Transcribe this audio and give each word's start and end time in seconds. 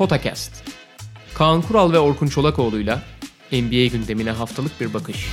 Potakast. 0.00 0.52
Kaan 1.34 1.62
Kural 1.62 1.92
ve 1.92 1.98
Orkun 1.98 2.26
Çolakoğlu'yla 2.26 3.02
NBA 3.52 3.86
gündemine 3.86 4.30
haftalık 4.30 4.80
bir 4.80 4.94
bakış. 4.94 5.28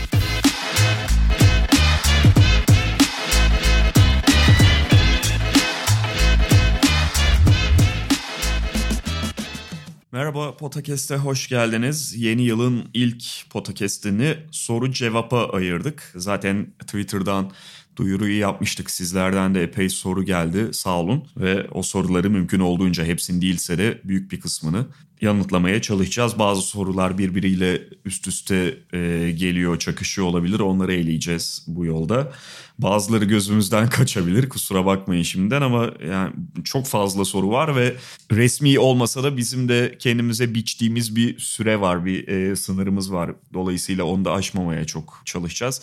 Merhaba 10.12 10.58
Potakest'e 10.58 11.16
hoş 11.16 11.50
geldiniz. 11.50 12.16
Yeni 12.16 12.42
yılın 12.42 12.90
ilk 12.94 13.24
Potakest'ini 13.50 14.38
soru 14.52 14.92
cevapa 14.92 15.50
ayırdık. 15.50 16.12
Zaten 16.16 16.68
Twitter'dan 16.80 17.52
duyuruyu 17.98 18.40
yapmıştık. 18.40 18.92
Sizlerden 18.92 19.56
de 19.56 19.64
epey 19.64 19.90
soru 19.90 20.26
geldi 20.26 20.70
sağ 20.72 21.00
olun. 21.00 21.28
Ve 21.38 21.68
o 21.72 21.84
soruları 21.84 22.30
mümkün 22.30 22.60
olduğunca 22.60 23.06
hepsini 23.06 23.42
değilse 23.42 23.78
de 23.78 24.02
büyük 24.04 24.32
bir 24.32 24.40
kısmını 24.40 24.86
yanıtlamaya 25.22 25.82
çalışacağız. 25.82 26.40
Bazı 26.40 26.62
sorular 26.62 27.18
birbiriyle 27.18 27.82
üst 28.06 28.28
üste 28.28 28.78
e, 28.94 29.32
geliyor, 29.32 29.80
çakışıyor 29.80 30.28
olabilir. 30.28 30.60
Onları 30.60 30.94
eleyeceğiz 30.94 31.64
bu 31.68 31.86
yolda. 31.86 32.34
Bazıları 32.80 33.26
gözümüzden 33.26 33.90
kaçabilir. 33.90 34.50
Kusura 34.50 34.86
bakmayın 34.86 35.24
şimdiden 35.24 35.62
ama 35.62 35.92
yani 36.10 36.34
çok 36.64 36.86
fazla 36.88 37.26
soru 37.26 37.50
var 37.50 37.76
ve 37.76 37.96
resmi 38.32 38.80
olmasa 38.80 39.24
da 39.24 39.38
bizim 39.38 39.70
de 39.70 39.96
kendimize 40.00 40.54
biçtiğimiz 40.54 41.16
bir 41.16 41.40
süre 41.40 41.82
var, 41.82 42.06
bir 42.06 42.28
e, 42.28 42.56
sınırımız 42.56 43.14
var. 43.14 43.32
Dolayısıyla 43.54 44.04
onu 44.04 44.26
da 44.26 44.34
aşmamaya 44.34 44.86
çok 44.86 45.22
çalışacağız. 45.26 45.82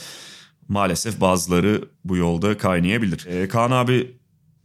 Maalesef 0.68 1.20
bazıları 1.20 1.88
bu 2.04 2.16
yolda 2.16 2.58
kaynayabilir. 2.58 3.26
E, 3.26 3.48
Kaan 3.48 3.70
abi 3.70 4.16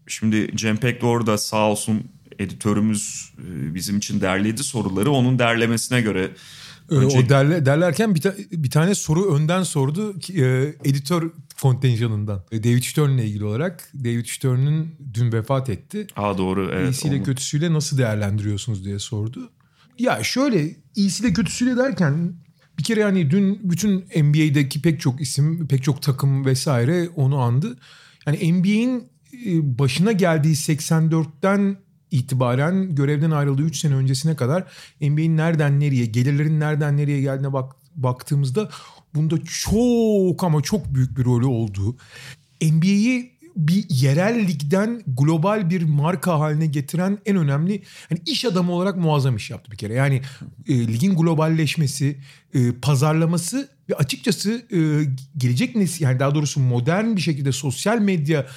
şimdi 0.07 0.51
Cem 0.55 0.77
Pekdor 0.77 1.25
da 1.25 1.37
sağ 1.37 1.69
olsun 1.69 2.03
editörümüz 2.39 3.33
e, 3.37 3.73
bizim 3.75 3.97
için 3.97 4.21
derledi 4.21 4.63
soruları. 4.63 5.11
Onun 5.11 5.39
derlemesine 5.39 6.01
göre 6.01 6.31
Önce... 6.89 7.19
O 7.19 7.29
derle, 7.29 7.65
derlerken 7.65 8.15
bir, 8.15 8.21
ta, 8.21 8.33
bir 8.51 8.69
tane 8.69 8.95
soru 8.95 9.35
önden 9.35 9.63
sordu 9.63 10.19
ki, 10.19 10.43
e, 10.43 10.75
editör 10.89 11.31
kontenjanından. 11.61 12.43
E, 12.51 12.63
David 12.63 12.83
Stern 12.83 13.09
ile 13.09 13.25
ilgili 13.25 13.45
olarak. 13.45 13.91
David 13.95 14.25
Stern'ın 14.25 14.87
dün 15.13 15.31
vefat 15.31 15.69
etti. 15.69 16.07
Aa 16.15 16.37
doğru 16.37 16.69
evet. 16.73 16.89
İyisiyle 16.89 17.15
onu... 17.15 17.23
kötüsüyle 17.23 17.73
nasıl 17.73 17.97
değerlendiriyorsunuz 17.97 18.85
diye 18.85 18.99
sordu. 18.99 19.51
Ya 19.99 20.23
şöyle 20.23 20.75
iyisiyle 20.95 21.33
kötüsüyle 21.33 21.77
derken 21.77 22.33
bir 22.79 22.83
kere 22.83 22.99
yani 22.99 23.31
dün 23.31 23.59
bütün 23.63 23.99
NBA'deki 23.99 24.81
pek 24.81 25.01
çok 25.01 25.21
isim, 25.21 25.67
pek 25.67 25.83
çok 25.83 26.01
takım 26.01 26.45
vesaire 26.45 27.09
onu 27.15 27.37
andı. 27.37 27.77
Yani 28.25 28.53
NBA'in 28.53 29.03
e, 29.45 29.79
başına 29.79 30.11
geldiği 30.11 30.53
84'ten 30.55 31.77
itibaren 32.11 32.95
görevden 32.95 33.31
ayrıldığı 33.31 33.61
3 33.61 33.79
sene 33.79 33.95
öncesine 33.95 34.35
kadar 34.35 34.71
NBA'in 35.01 35.37
nereden 35.37 35.79
nereye, 35.79 36.05
gelirlerin 36.05 36.59
nereden 36.59 36.97
nereye 36.97 37.21
geldiğine 37.21 37.53
bak, 37.53 37.75
baktığımızda 37.95 38.69
bunda 39.15 39.35
çok 39.45 40.43
ama 40.43 40.61
çok 40.61 40.95
büyük 40.95 41.17
bir 41.17 41.25
rolü 41.25 41.45
olduğu. 41.45 41.97
NBA'yi 42.61 43.38
bir 43.55 43.85
yerel 43.89 44.47
ligden 44.47 45.01
global 45.07 45.69
bir 45.69 45.83
marka 45.83 46.39
haline 46.39 46.65
getiren 46.65 47.17
en 47.25 47.37
önemli 47.37 47.83
hani 48.09 48.19
iş 48.25 48.45
adamı 48.45 48.71
olarak 48.71 48.97
muazzam 48.97 49.35
iş 49.35 49.49
yaptı 49.49 49.71
bir 49.71 49.77
kere. 49.77 49.93
Yani 49.93 50.21
e, 50.67 50.87
ligin 50.87 51.15
globalleşmesi, 51.15 52.19
e, 52.53 52.71
pazarlaması 52.71 53.69
ve 53.89 53.95
açıkçası 53.95 54.65
e, 54.71 54.79
gelecek 55.37 55.75
nesil 55.75 56.03
yani 56.03 56.19
daha 56.19 56.35
doğrusu 56.35 56.59
modern 56.59 57.15
bir 57.15 57.21
şekilde 57.21 57.51
sosyal 57.51 57.99
medya 57.99 58.47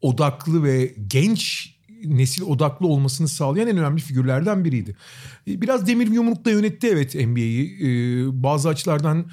odaklı 0.00 0.64
ve 0.64 0.94
genç 1.06 1.70
nesil 2.04 2.42
odaklı 2.42 2.86
olmasını 2.86 3.28
sağlayan 3.28 3.68
en 3.68 3.76
önemli 3.76 4.00
figürlerden 4.00 4.64
biriydi. 4.64 4.96
E, 5.48 5.60
biraz 5.60 5.86
demir 5.86 6.06
yumrukla 6.06 6.50
yönetti 6.50 6.88
evet 6.92 7.14
NBA'yi. 7.14 7.78
E, 7.82 7.88
bazı 8.42 8.68
açılardan 8.68 9.30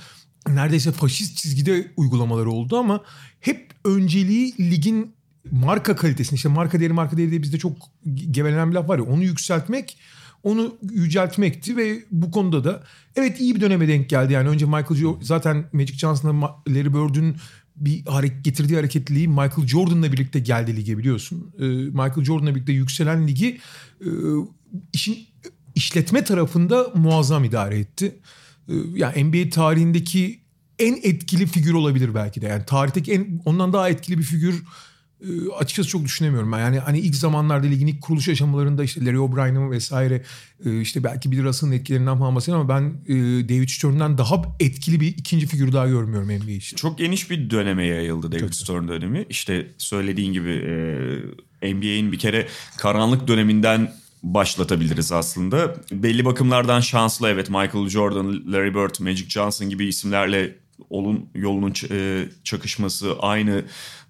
neredeyse 0.56 0.92
faşist 0.92 1.38
çizgide 1.38 1.92
uygulamaları 1.98 2.52
oldu 2.52 2.78
ama 2.78 3.04
hep 3.40 3.72
önceliği 3.86 4.54
ligin 4.60 5.16
marka 5.52 5.96
kalitesini 5.96 6.36
işte 6.36 6.50
marka 6.50 6.80
değeri 6.80 6.94
marka 6.94 7.18
değeri 7.18 7.32
diye 7.32 7.42
bizde 7.42 7.58
çok 7.58 7.78
gevelenen 8.32 8.70
bir 8.70 8.76
laf 8.76 8.90
var 8.90 8.98
ya 8.98 9.04
onu 9.04 9.24
yükseltmek 9.24 9.98
onu 10.44 10.78
yüceltmekti 10.92 11.78
ve 11.78 12.04
bu 12.12 12.32
konuda 12.32 12.64
da 12.64 12.84
evet 13.16 13.42
iyi 13.42 13.56
bir 13.56 13.62
döneme 13.62 13.88
denk 13.88 14.10
geldi. 14.10 14.34
Yani 14.34 14.50
önce 14.50 14.66
Michael 14.66 15.02
jo- 15.02 15.24
zaten 15.24 15.66
Magic 15.74 15.98
Johnson'la 15.98 16.56
Larry 16.70 16.94
Bird'ün 16.94 17.36
bir 17.76 18.06
hareket 18.06 18.46
getirdiği 18.46 18.76
hareketliliği 18.76 19.28
Michael 19.28 19.68
Jordan'la 19.68 20.12
birlikte 20.12 20.40
geldi 20.40 20.76
lige 20.76 20.98
biliyorsun. 20.98 21.54
Ee, 21.60 21.66
Michael 21.66 22.24
Jordan'la 22.24 22.56
birlikte 22.56 22.74
yükselen 22.74 23.28
ligi 23.28 23.60
e, 24.02 24.10
işin 24.94 25.18
işletme 25.76 26.24
tarafında 26.24 26.88
muazzam 26.96 27.44
idare 27.44 27.80
etti. 27.80 28.16
Ee, 28.70 28.74
yani 28.96 29.24
NBA 29.24 29.50
tarihindeki 29.50 30.40
en 30.80 31.00
etkili 31.04 31.46
figür 31.46 31.74
olabilir 31.74 32.16
belki 32.16 32.42
de. 32.42 32.46
Yani 32.46 32.66
tarihteki 32.66 33.14
en 33.14 33.42
ondan 33.46 33.74
daha 33.74 33.90
etkili 33.90 34.18
bir 34.18 34.24
figür 34.24 34.64
e, 35.22 35.50
açıkçası 35.60 35.90
çok 35.90 36.06
düşünemiyorum 36.06 36.52
ben. 36.52 36.60
Yani 36.60 36.80
hani 36.80 37.00
ilk 37.00 37.16
zamanlarda 37.16 37.68
ligin 37.68 37.88
ilk 37.88 38.02
kuruluş 38.02 38.30
aşamalarında 38.30 38.84
işte 38.84 39.06
Larry 39.06 39.20
O'Brien'in 39.20 39.72
vesaire 39.72 40.24
e, 40.66 40.82
işte 40.82 41.04
belki 41.04 41.32
Bill 41.32 41.44
Russell'ın 41.44 41.72
etkilerinden 41.72 42.20
falan 42.20 42.36
bahsediyorum 42.36 42.72
ama 42.72 42.80
ben 42.80 43.14
e, 43.14 43.16
David 43.50 43.70
Stern'den 43.70 44.18
daha 44.18 44.56
etkili 44.60 45.00
bir 45.00 45.08
ikinci 45.08 45.48
figür 45.48 45.72
daha 45.72 45.88
görmüyorum 45.88 46.28
NBA 46.28 46.52
için. 46.52 46.78
Çok 46.78 46.98
geniş 46.98 47.30
bir 47.30 47.50
döneme 47.50 47.86
yayıldı 47.86 48.32
David 48.32 48.40
Kötü. 48.40 48.56
Stern 48.56 48.88
dönemi. 48.88 49.26
İşte 49.30 49.68
söylediğin 49.78 50.34
gibi 50.34 50.50
NBA'in 51.62 52.12
bir 52.12 52.20
kere 52.20 52.48
karanlık 52.78 53.28
döneminden 53.28 53.94
başlatabiliriz 54.34 55.12
aslında. 55.12 55.76
Belli 55.92 56.26
bakımlardan 56.26 56.80
şanslı 56.80 57.30
evet 57.30 57.50
Michael 57.50 57.90
Jordan, 57.90 58.54
Larry 58.54 58.76
Bird, 58.76 59.00
Magic 59.00 59.30
Johnson 59.30 59.70
gibi 59.70 59.86
isimlerle 59.86 60.56
olun 60.90 61.30
yolunun 61.36 61.74
çakışması 62.44 63.16
aynı 63.20 63.64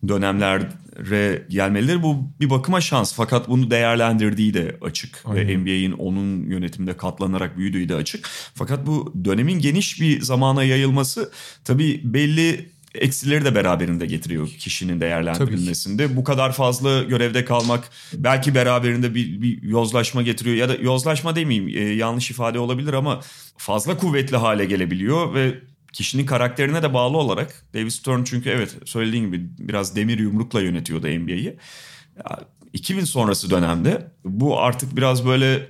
dönemlere 0.07 1.45
gelmeleri 1.49 2.03
bu 2.03 2.31
bir 2.39 2.49
bakıma 2.49 2.81
şans. 2.81 3.13
Fakat 3.13 3.49
bunu 3.49 3.71
değerlendirdiği 3.71 4.53
de 4.53 4.77
açık 4.81 5.23
Aynen. 5.25 5.47
ve 5.47 5.57
NBA'in 5.57 5.91
onun 5.91 6.49
yönetiminde 6.49 6.97
katlanarak 6.97 7.57
büyüdüğü 7.57 7.89
de 7.89 7.95
açık. 7.95 8.29
Fakat 8.53 8.87
bu 8.87 9.13
dönemin 9.25 9.59
geniş 9.59 10.01
bir 10.01 10.21
zamana 10.21 10.63
yayılması 10.63 11.31
tabii 11.63 12.01
belli 12.03 12.76
eksileri 12.97 13.45
de 13.45 13.55
beraberinde 13.55 14.05
getiriyor 14.05 14.47
kişinin 14.47 15.01
değerlendirilmesinde. 15.01 16.15
Bu 16.15 16.23
kadar 16.23 16.51
fazla 16.51 17.03
görevde 17.03 17.45
kalmak 17.45 17.89
belki 18.13 18.55
beraberinde 18.55 19.15
bir, 19.15 19.41
bir 19.41 19.63
yozlaşma 19.63 20.21
getiriyor 20.21 20.55
ya 20.55 20.69
da 20.69 20.75
yozlaşma 20.75 21.35
demeyeyim 21.35 21.67
e, 21.67 21.93
yanlış 21.93 22.31
ifade 22.31 22.59
olabilir 22.59 22.93
ama 22.93 23.21
fazla 23.57 23.97
kuvvetli 23.97 24.37
hale 24.37 24.65
gelebiliyor 24.65 25.33
ve 25.33 25.53
kişinin 25.93 26.25
karakterine 26.25 26.83
de 26.83 26.93
bağlı 26.93 27.17
olarak 27.17 27.65
David 27.73 27.89
Stern 27.89 28.23
çünkü 28.23 28.49
evet 28.49 28.77
söylediğin 28.85 29.25
gibi 29.25 29.49
biraz 29.59 29.95
demir 29.95 30.19
yumrukla 30.19 30.61
yönetiyordu 30.61 31.07
NBA'yi. 31.07 31.57
2000 32.73 33.03
sonrası 33.03 33.49
dönemde 33.49 34.11
bu 34.25 34.59
artık 34.59 34.97
biraz 34.97 35.25
böyle 35.25 35.67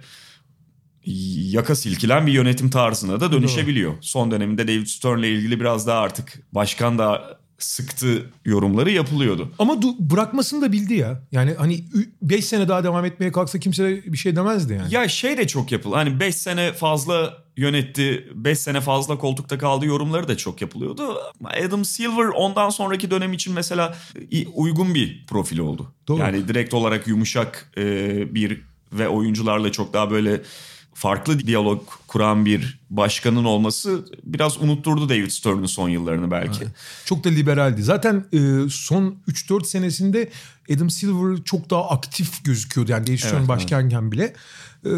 yaka 1.51 1.75
silkilen 1.75 2.27
bir 2.27 2.31
yönetim 2.31 2.69
tarzına 2.69 3.19
da 3.19 3.31
dönüşebiliyor. 3.31 3.91
Doğru. 3.91 3.99
Son 4.01 4.31
döneminde 4.31 4.67
David 4.67 4.87
Stern'le 4.87 5.23
ilgili 5.23 5.59
biraz 5.59 5.87
daha 5.87 5.99
artık 5.99 6.39
başkan 6.51 6.97
da 6.97 7.37
sıktı 7.59 8.25
yorumları 8.45 8.91
yapılıyordu. 8.91 9.51
Ama 9.59 9.73
du- 9.73 9.95
bırakmasını 9.99 10.61
da 10.61 10.71
bildi 10.71 10.93
ya. 10.93 11.21
Yani 11.31 11.53
hani 11.57 11.83
5 12.21 12.45
sene 12.45 12.67
daha 12.67 12.83
devam 12.83 13.05
etmeye 13.05 13.31
kalksa 13.31 13.59
kimse 13.59 14.03
bir 14.05 14.17
şey 14.17 14.35
demezdi 14.35 14.73
yani. 14.73 14.93
Ya 14.93 15.07
şey 15.07 15.37
de 15.37 15.47
çok 15.47 15.71
yapıldı. 15.71 15.95
Hani 15.95 16.19
5 16.19 16.35
sene 16.35 16.73
fazla 16.73 17.33
yönetti, 17.57 18.27
5 18.35 18.59
sene 18.59 18.81
fazla 18.81 19.17
koltukta 19.17 19.57
kaldı 19.57 19.85
yorumları 19.85 20.27
da 20.27 20.37
çok 20.37 20.61
yapılıyordu. 20.61 21.17
Adam 21.65 21.85
Silver 21.85 22.27
ondan 22.27 22.69
sonraki 22.69 23.11
dönem 23.11 23.33
için 23.33 23.53
mesela 23.53 23.97
uygun 24.53 24.95
bir 24.95 25.25
profil 25.25 25.59
oldu. 25.59 25.93
Doğru. 26.07 26.19
Yani 26.19 26.47
direkt 26.47 26.73
olarak 26.73 27.07
yumuşak 27.07 27.71
bir 28.31 28.61
ve 28.93 29.07
oyuncularla 29.07 29.71
çok 29.71 29.93
daha 29.93 30.11
böyle 30.11 30.41
farklı 30.97 31.39
diyalog 31.39 31.83
kuran 32.07 32.45
bir 32.45 32.79
başkanın 32.89 33.43
olması 33.43 34.05
biraz 34.23 34.61
unutturdu 34.61 35.09
David 35.09 35.29
Stern'ın 35.29 35.65
son 35.65 35.89
yıllarını 35.89 36.31
belki. 36.31 36.59
Evet. 36.63 36.71
Çok 37.05 37.23
da 37.23 37.29
liberaldi. 37.29 37.83
Zaten 37.83 38.25
e, 38.33 38.69
son 38.69 39.17
3-4 39.27 39.65
senesinde 39.65 40.29
Adam 40.75 40.89
Silver 40.89 41.43
çok 41.43 41.69
daha 41.69 41.89
aktif 41.89 42.45
gözüküyordu. 42.45 42.91
Yani 42.91 43.07
David 43.07 43.17
Stern 43.17 43.37
evet, 43.37 43.47
başkanken 43.47 44.01
evet. 44.01 44.11
bile. 44.11 44.33
E, 44.85 44.91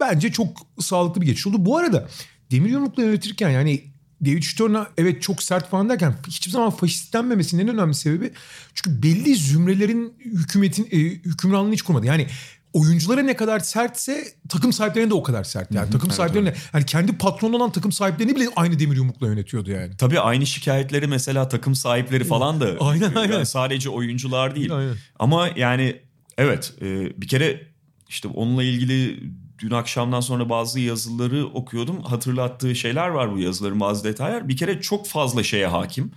bence 0.00 0.32
çok 0.32 0.56
sağlıklı 0.80 1.20
bir 1.20 1.26
geçiş 1.26 1.46
oldu. 1.46 1.56
Bu 1.58 1.76
arada 1.78 2.08
Demir 2.50 2.70
Yumruk'la 2.70 3.02
yönetirken 3.02 3.50
yani 3.50 3.82
David 4.24 4.42
Stern'a 4.42 4.90
evet 4.98 5.22
çok 5.22 5.42
sert 5.42 5.70
falan 5.70 5.88
derken 5.88 6.14
hiçbir 6.26 6.50
zaman 6.50 6.70
faşistlenmemesinin 6.70 7.62
en 7.62 7.74
önemli 7.74 7.94
sebebi 7.94 8.32
çünkü 8.74 9.02
belli 9.02 9.36
zümrelerin 9.36 10.14
hükümetin 10.24 10.88
e, 10.92 10.98
hükümranlığını 10.98 11.72
hiç 11.72 11.82
kurmadı. 11.82 12.06
Yani 12.06 12.26
oyunculara 12.74 13.22
ne 13.22 13.36
kadar 13.36 13.60
sertse 13.60 14.24
takım 14.48 14.72
sahiplerine 14.72 15.10
de 15.10 15.14
o 15.14 15.22
kadar 15.22 15.44
sert. 15.44 15.72
Yani 15.72 15.84
Hı-hı, 15.84 15.92
takım 15.92 16.08
evet, 16.08 16.16
sahiplerine 16.16 16.48
evet. 16.48 16.70
yani 16.74 16.86
kendi 16.86 17.18
patron 17.18 17.52
olan 17.52 17.72
takım 17.72 17.92
sahiplerini 17.92 18.36
bile 18.36 18.48
aynı 18.56 18.78
demir 18.78 18.96
yumrukla 18.96 19.26
yönetiyordu 19.26 19.70
yani. 19.70 19.96
Tabii 19.96 20.20
aynı 20.20 20.46
şikayetleri 20.46 21.06
mesela 21.06 21.48
takım 21.48 21.74
sahipleri 21.74 22.24
falan 22.24 22.60
da 22.60 22.76
aynen, 22.80 23.14
aynen. 23.14 23.32
Yani 23.32 23.46
sadece 23.46 23.90
oyuncular 23.90 24.56
değil. 24.56 24.76
Aynen. 24.76 24.94
Ama 25.18 25.48
yani 25.56 26.00
evet 26.38 26.74
e, 26.82 27.20
bir 27.20 27.28
kere 27.28 27.60
işte 28.08 28.28
onunla 28.28 28.62
ilgili 28.62 29.30
dün 29.58 29.70
akşamdan 29.70 30.20
sonra 30.20 30.48
bazı 30.48 30.80
yazıları 30.80 31.46
okuyordum. 31.46 32.02
Hatırlattığı 32.02 32.74
şeyler 32.74 33.08
var 33.08 33.32
bu 33.32 33.38
yazıların 33.38 33.80
bazı 33.80 34.04
detaylar. 34.04 34.48
Bir 34.48 34.56
kere 34.56 34.80
çok 34.80 35.06
fazla 35.06 35.42
şeye 35.42 35.66
hakim 35.66 36.12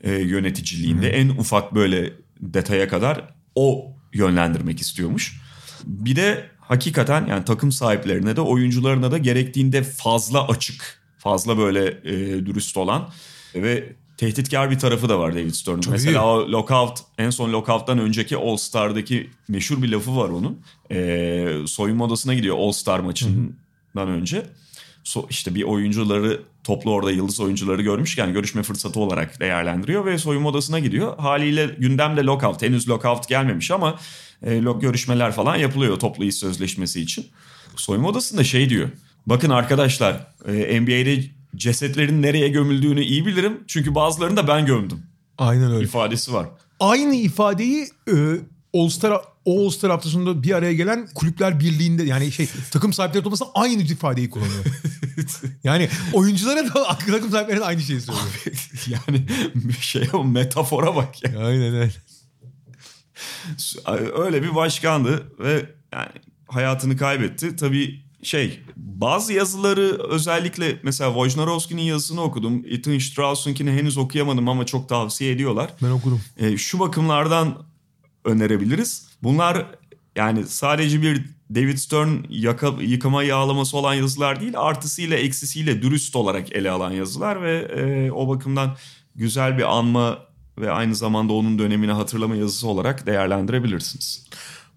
e, 0.00 0.12
yöneticiliğinde. 0.12 1.10
En 1.10 1.28
ufak 1.28 1.74
böyle 1.74 2.12
detaya 2.40 2.88
kadar 2.88 3.34
o 3.54 3.92
yönlendirmek 4.12 4.80
istiyormuş. 4.80 5.45
Bir 5.84 6.16
de 6.16 6.50
hakikaten 6.60 7.26
yani 7.26 7.44
takım 7.44 7.72
sahiplerine 7.72 8.36
de 8.36 8.40
oyuncularına 8.40 9.10
da 9.10 9.18
gerektiğinde 9.18 9.82
fazla 9.82 10.48
açık, 10.48 11.02
fazla 11.18 11.58
böyle 11.58 11.86
e, 12.04 12.46
dürüst 12.46 12.76
olan 12.76 13.08
ve 13.54 13.92
tehditkar 14.16 14.70
bir 14.70 14.78
tarafı 14.78 15.08
da 15.08 15.18
var 15.18 15.34
David 15.34 15.50
Stern'ın. 15.50 15.84
Mesela 15.90 16.26
o 16.26 16.52
lockout, 16.52 16.98
en 17.18 17.30
son 17.30 17.52
lockout'tan 17.52 17.98
önceki 17.98 18.36
All 18.36 18.56
Star'daki 18.56 19.30
meşhur 19.48 19.82
bir 19.82 19.88
lafı 19.88 20.16
var 20.16 20.28
onun. 20.28 20.60
E, 20.90 21.66
soyunma 21.66 22.04
odasına 22.04 22.34
gidiyor 22.34 22.56
All 22.58 22.72
Star 22.72 22.98
maçından 22.98 23.52
Hı-hı. 23.94 24.06
önce. 24.06 24.46
So, 25.04 25.26
işte 25.30 25.54
bir 25.54 25.62
oyuncuları 25.62 26.42
toplu 26.66 26.92
orada 26.92 27.10
yıldız 27.10 27.40
oyuncuları 27.40 27.82
görmüşken 27.82 28.32
görüşme 28.32 28.62
fırsatı 28.62 29.00
olarak 29.00 29.40
değerlendiriyor 29.40 30.04
ve 30.04 30.18
soyunma 30.18 30.48
odasına 30.48 30.78
gidiyor. 30.78 31.18
Haliyle 31.18 31.66
gündemde 31.78 32.22
lockout. 32.22 32.62
Henüz 32.62 32.88
lockout 32.88 33.28
gelmemiş 33.28 33.70
ama 33.70 33.98
e, 34.42 34.58
görüşmeler 34.80 35.32
falan 35.32 35.56
yapılıyor 35.56 35.98
toplu 35.98 36.24
iş 36.24 36.34
sözleşmesi 36.34 37.00
için. 37.00 37.26
Soyunma 37.76 38.08
odasında 38.08 38.44
şey 38.44 38.70
diyor. 38.70 38.88
Bakın 39.26 39.50
arkadaşlar 39.50 40.26
e, 40.48 40.80
NBA'de 40.80 41.24
cesetlerin 41.56 42.22
nereye 42.22 42.48
gömüldüğünü 42.48 43.02
iyi 43.02 43.26
bilirim. 43.26 43.60
Çünkü 43.66 43.94
bazılarını 43.94 44.36
da 44.36 44.48
ben 44.48 44.66
gömdüm. 44.66 45.02
Aynen 45.38 45.72
öyle. 45.72 45.84
ifadesi 45.84 46.32
var. 46.32 46.46
Aynı 46.80 47.14
ifadeyi 47.14 47.86
e, 48.08 48.14
All 48.76 48.88
Star 48.88 49.20
All 49.46 49.70
Star 49.70 49.90
haftasında 49.90 50.42
bir 50.42 50.52
araya 50.52 50.72
gelen 50.72 51.08
kulüpler 51.14 51.60
birliğinde 51.60 52.02
yani 52.02 52.32
şey 52.32 52.48
takım 52.70 52.92
sahipleri 52.92 53.24
toplasa 53.24 53.46
aynı 53.54 53.82
ifadeyi 53.82 54.30
kullanıyor. 54.30 54.64
yani 55.64 55.88
oyunculara 56.12 56.74
da 56.74 56.98
takım 56.98 57.30
sahiplerine 57.30 57.64
aynı 57.64 57.80
şeyi 57.80 58.00
söylüyor. 58.00 58.26
yani 58.86 59.26
şey 59.80 60.08
o 60.12 60.24
metafora 60.24 60.96
bak 60.96 61.22
ya. 61.22 61.46
Aynen 61.46 61.74
öyle. 61.74 61.92
Öyle 64.16 64.42
bir 64.42 64.54
başkandı 64.54 65.32
ve 65.38 65.70
yani 65.92 66.08
hayatını 66.46 66.96
kaybetti. 66.96 67.56
Tabii 67.56 68.06
şey 68.22 68.60
bazı 68.76 69.32
yazıları 69.32 69.98
özellikle 70.08 70.80
mesela 70.82 71.12
Wojnarowski'nin 71.14 71.82
yazısını 71.82 72.20
okudum. 72.20 72.64
Ethan 72.66 72.98
Strauss'unkini 72.98 73.70
henüz 73.70 73.98
okuyamadım 73.98 74.48
ama 74.48 74.66
çok 74.66 74.88
tavsiye 74.88 75.32
ediyorlar. 75.32 75.70
Ben 75.82 75.90
okudum. 75.90 76.20
E, 76.36 76.56
şu 76.56 76.78
bakımlardan 76.78 77.65
önerebiliriz. 78.26 79.08
Bunlar 79.22 79.66
yani 80.16 80.44
sadece 80.46 81.02
bir 81.02 81.24
David 81.54 81.76
Stern 81.76 82.08
yaka, 82.28 82.72
yıkama 82.80 83.22
yağlaması 83.22 83.76
olan 83.76 83.94
yazılar 83.94 84.40
değil 84.40 84.52
artısıyla 84.56 85.16
eksisiyle 85.16 85.82
dürüst 85.82 86.16
olarak 86.16 86.52
ele 86.52 86.70
alan 86.70 86.90
yazılar 86.90 87.42
ve 87.42 87.58
e, 87.58 88.10
o 88.10 88.28
bakımdan 88.28 88.76
güzel 89.14 89.58
bir 89.58 89.76
anma 89.76 90.18
ve 90.58 90.70
aynı 90.70 90.94
zamanda 90.94 91.32
onun 91.32 91.58
dönemini 91.58 91.92
hatırlama 91.92 92.36
yazısı 92.36 92.68
olarak 92.68 93.06
değerlendirebilirsiniz. 93.06 94.26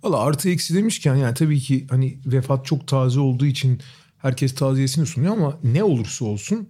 Valla 0.04 0.20
artı 0.20 0.50
eksi 0.50 0.76
demişken 0.76 1.16
yani 1.16 1.34
tabii 1.34 1.60
ki 1.60 1.88
hani 1.90 2.20
vefat 2.26 2.66
çok 2.66 2.88
taze 2.88 3.20
olduğu 3.20 3.46
için 3.46 3.82
herkes 4.18 4.56
taziyesini 4.56 5.06
sunuyor 5.06 5.34
ama 5.34 5.60
ne 5.64 5.84
olursa 5.84 6.26
olsun 6.26 6.70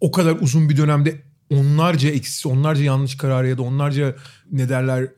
o 0.00 0.10
kadar 0.10 0.36
uzun 0.40 0.68
bir 0.68 0.76
dönemde 0.76 1.22
onlarca 1.50 2.10
eksisi, 2.10 2.48
onlarca 2.48 2.84
yanlış 2.84 3.16
karar 3.16 3.44
ya 3.44 3.58
da 3.58 3.62
onlarca 3.62 4.16
ne 4.50 4.68
derler 4.68 5.08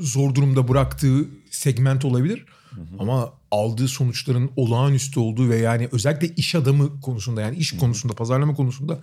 zor 0.00 0.34
durumda 0.34 0.68
bıraktığı 0.68 1.28
segment 1.50 2.04
olabilir. 2.04 2.44
Hı 2.70 2.80
hı. 2.80 2.84
Ama 2.98 3.32
aldığı 3.50 3.88
sonuçların 3.88 4.50
olağanüstü 4.56 5.20
olduğu 5.20 5.48
ve 5.48 5.56
yani 5.56 5.88
özellikle 5.92 6.34
iş 6.34 6.54
adamı 6.54 7.00
konusunda 7.00 7.40
yani 7.40 7.56
iş 7.56 7.72
konusunda, 7.72 8.14
pazarlama 8.14 8.54
konusunda 8.54 9.00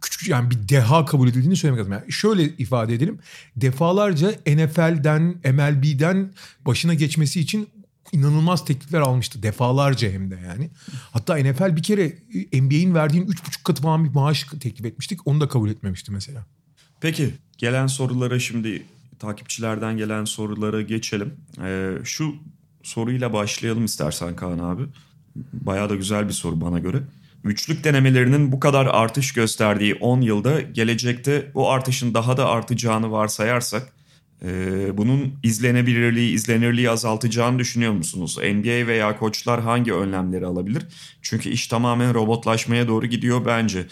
küçük 0.00 0.28
yani 0.28 0.50
bir 0.50 0.68
deha 0.68 1.04
kabul 1.04 1.28
edildiğini 1.28 1.56
söylemek 1.56 1.80
lazım. 1.80 1.92
Yani 1.92 2.12
şöyle 2.12 2.42
ifade 2.44 2.94
edelim. 2.94 3.18
Defalarca 3.56 4.30
NFL'den, 4.30 5.22
MLB'den 5.44 6.32
başına 6.66 6.94
geçmesi 6.94 7.40
için 7.40 7.68
inanılmaz 8.12 8.64
teklifler 8.64 9.00
almıştı. 9.00 9.42
Defalarca 9.42 10.10
hem 10.10 10.30
de 10.30 10.40
yani. 10.46 10.70
Hatta 11.12 11.36
NFL 11.36 11.76
bir 11.76 11.82
kere 11.82 12.12
NBA'in 12.52 12.94
verdiğin 12.94 13.26
3,5 13.26 13.62
katı 13.64 13.82
falan 13.82 14.04
bir 14.04 14.10
maaş 14.10 14.46
teklif 14.60 14.86
etmiştik. 14.86 15.26
Onu 15.26 15.40
da 15.40 15.48
kabul 15.48 15.70
etmemişti 15.70 16.12
mesela. 16.12 16.46
Peki 17.00 17.34
gelen 17.58 17.86
sorulara 17.86 18.38
şimdi 18.40 18.82
takipçilerden 19.18 19.96
gelen 19.96 20.24
sorulara 20.24 20.82
geçelim. 20.82 21.34
Ee, 21.64 21.90
şu 22.04 22.34
soruyla 22.82 23.32
başlayalım 23.32 23.84
istersen 23.84 24.36
Kaan 24.36 24.58
abi. 24.58 24.82
Bayağı 25.52 25.90
da 25.90 25.94
güzel 25.94 26.28
bir 26.28 26.32
soru 26.32 26.60
bana 26.60 26.78
göre. 26.78 26.98
Üçlük 27.44 27.84
denemelerinin 27.84 28.52
bu 28.52 28.60
kadar 28.60 28.86
artış 28.86 29.32
gösterdiği 29.32 29.94
10 29.94 30.20
yılda 30.20 30.60
gelecekte 30.60 31.50
bu 31.54 31.70
artışın 31.70 32.14
daha 32.14 32.36
da 32.36 32.48
artacağını 32.48 33.12
varsayarsak 33.12 33.92
e, 34.44 34.48
bunun 34.98 35.34
izlenebilirliği, 35.42 36.34
izlenirliği 36.34 36.90
azaltacağını 36.90 37.58
düşünüyor 37.58 37.92
musunuz? 37.92 38.38
NBA 38.38 38.86
veya 38.86 39.18
koçlar 39.18 39.60
hangi 39.60 39.92
önlemleri 39.92 40.46
alabilir? 40.46 40.82
Çünkü 41.22 41.48
iş 41.48 41.66
tamamen 41.66 42.14
robotlaşmaya 42.14 42.88
doğru 42.88 43.06
gidiyor 43.06 43.46
bence. 43.46 43.86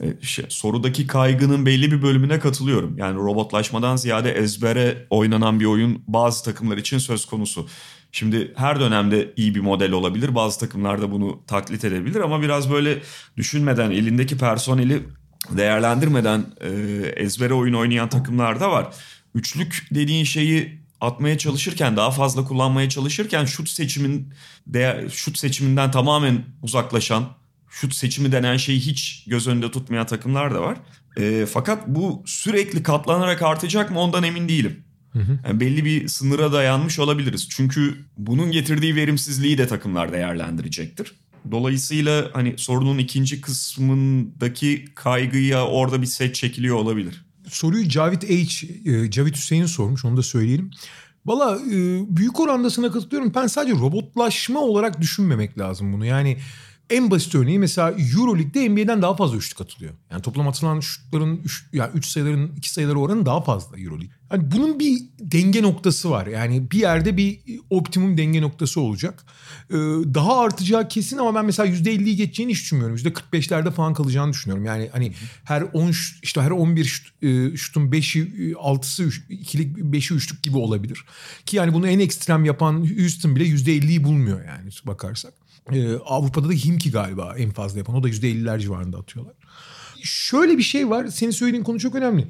E, 0.00 0.26
şey, 0.26 0.44
sorudaki 0.48 1.06
kaygının 1.06 1.66
belli 1.66 1.92
bir 1.92 2.02
bölümüne 2.02 2.38
katılıyorum. 2.38 2.98
Yani 2.98 3.16
robotlaşmadan 3.16 3.96
ziyade 3.96 4.32
ezbere 4.32 5.06
oynanan 5.10 5.60
bir 5.60 5.64
oyun 5.64 6.02
bazı 6.08 6.44
takımlar 6.44 6.76
için 6.78 6.98
söz 6.98 7.24
konusu. 7.24 7.68
Şimdi 8.12 8.52
her 8.56 8.80
dönemde 8.80 9.32
iyi 9.36 9.54
bir 9.54 9.60
model 9.60 9.92
olabilir. 9.92 10.34
Bazı 10.34 10.60
takımlar 10.60 11.02
da 11.02 11.10
bunu 11.12 11.42
taklit 11.46 11.84
edebilir 11.84 12.20
ama 12.20 12.42
biraz 12.42 12.70
böyle 12.70 13.02
düşünmeden 13.36 13.90
elindeki 13.90 14.38
personeli 14.38 15.02
değerlendirmeden 15.50 16.46
e, 16.60 16.70
ezbere 17.16 17.54
oyun 17.54 17.74
oynayan 17.74 18.08
takımlar 18.08 18.60
da 18.60 18.70
var. 18.70 18.94
Üçlük 19.34 19.86
dediğin 19.90 20.24
şeyi 20.24 20.78
atmaya 21.00 21.38
çalışırken 21.38 21.96
daha 21.96 22.10
fazla 22.10 22.44
kullanmaya 22.44 22.88
çalışırken 22.88 23.44
şut 23.44 23.68
seçimin 23.68 24.32
şut 25.10 25.38
seçiminden 25.38 25.90
tamamen 25.90 26.44
uzaklaşan 26.62 27.24
şut 27.80 27.94
seçimi 27.94 28.32
denen 28.32 28.56
şeyi 28.56 28.80
hiç 28.80 29.24
göz 29.26 29.46
önünde 29.46 29.70
tutmayan 29.70 30.06
takımlar 30.06 30.54
da 30.54 30.62
var. 30.62 30.78
E, 31.16 31.46
fakat 31.46 31.88
bu 31.88 32.22
sürekli 32.26 32.82
katlanarak 32.82 33.42
artacak 33.42 33.90
mı 33.90 34.00
ondan 34.00 34.22
emin 34.22 34.48
değilim. 34.48 34.84
Yani 35.46 35.60
belli 35.60 35.84
bir 35.84 36.08
sınıra 36.08 36.52
dayanmış 36.52 36.98
olabiliriz. 36.98 37.48
Çünkü 37.50 38.04
bunun 38.16 38.50
getirdiği 38.50 38.96
verimsizliği 38.96 39.58
de 39.58 39.66
takımlar 39.66 40.12
değerlendirecektir. 40.12 41.12
Dolayısıyla 41.50 42.30
hani 42.32 42.54
sorunun 42.56 42.98
ikinci 42.98 43.40
kısmındaki 43.40 44.84
kaygıya 44.94 45.66
orada 45.66 46.02
bir 46.02 46.06
set 46.06 46.34
çekiliyor 46.34 46.76
olabilir. 46.76 47.24
Soruyu 47.48 47.88
Cavit 47.88 48.30
H, 48.30 48.66
e, 48.84 49.10
Cavit 49.10 49.36
Hüseyin 49.36 49.66
sormuş 49.66 50.04
onu 50.04 50.16
da 50.16 50.22
söyleyelim. 50.22 50.70
Valla 51.26 51.56
e, 51.56 51.76
büyük 52.16 52.40
oranda 52.40 52.70
sana 52.70 52.92
katılıyorum. 52.92 53.32
Ben 53.34 53.46
sadece 53.46 53.74
robotlaşma 53.74 54.60
olarak 54.60 55.00
düşünmemek 55.00 55.58
lazım 55.58 55.92
bunu. 55.92 56.04
Yani 56.04 56.38
en 56.90 57.10
basit 57.10 57.34
örneği 57.34 57.58
mesela 57.58 57.90
Euroleague'de 57.90 58.68
NBA'den 58.68 59.02
daha 59.02 59.16
fazla 59.16 59.36
üçlük 59.36 59.60
atılıyor. 59.60 59.94
Yani 60.10 60.22
toplam 60.22 60.48
atılan 60.48 60.80
şutların 60.80 61.40
üç, 61.44 61.64
yani 61.72 61.90
üç 61.94 62.06
sayıların 62.06 62.52
iki 62.56 62.70
sayıları 62.70 62.98
oranı 62.98 63.26
daha 63.26 63.40
fazla 63.40 63.78
Euroleague. 63.78 64.18
Yani 64.32 64.50
bunun 64.50 64.78
bir 64.78 64.98
denge 65.20 65.62
noktası 65.62 66.10
var. 66.10 66.26
Yani 66.26 66.70
bir 66.70 66.78
yerde 66.78 67.16
bir 67.16 67.40
optimum 67.70 68.18
denge 68.18 68.42
noktası 68.42 68.80
olacak. 68.80 69.24
Ee, 69.70 69.74
daha 70.14 70.40
artacağı 70.40 70.88
kesin 70.88 71.18
ama 71.18 71.34
ben 71.34 71.44
mesela 71.44 71.68
%50'yi 71.68 72.16
geçeceğini 72.16 72.52
hiç 72.52 72.60
düşünmüyorum. 72.60 72.96
%45'lerde 72.96 73.70
falan 73.70 73.94
kalacağını 73.94 74.32
düşünüyorum. 74.32 74.64
Yani 74.64 74.88
hani 74.92 75.12
her 75.44 75.62
10 75.62 75.92
işte 76.22 76.40
her 76.40 76.50
11 76.50 76.84
şut, 76.84 77.22
e, 77.22 77.56
şutun 77.56 77.90
5'i 77.90 78.52
6'sı 78.52 79.10
ikilik 79.28 79.76
5'i 79.76 80.16
üçlük 80.16 80.42
gibi 80.42 80.56
olabilir. 80.56 81.04
Ki 81.46 81.56
yani 81.56 81.72
bunu 81.74 81.88
en 81.88 81.98
ekstrem 81.98 82.44
yapan 82.44 82.86
Houston 82.98 83.36
bile 83.36 83.44
%50'yi 83.44 84.04
bulmuyor 84.04 84.44
yani 84.44 84.70
bakarsak. 84.86 85.47
Ee, 85.72 85.94
Avrupa'da 85.94 86.48
da 86.48 86.52
Himki 86.52 86.90
galiba 86.90 87.34
en 87.38 87.50
fazla 87.50 87.78
yapan. 87.78 87.96
O 87.96 88.02
da 88.02 88.08
%50'ler 88.08 88.60
civarında 88.60 88.98
atıyorlar. 88.98 89.34
Şöyle 90.02 90.58
bir 90.58 90.62
şey 90.62 90.90
var. 90.90 91.06
Senin 91.06 91.30
söylediğin 91.30 91.64
konu 91.64 91.80
çok 91.80 91.94
önemli. 91.94 92.28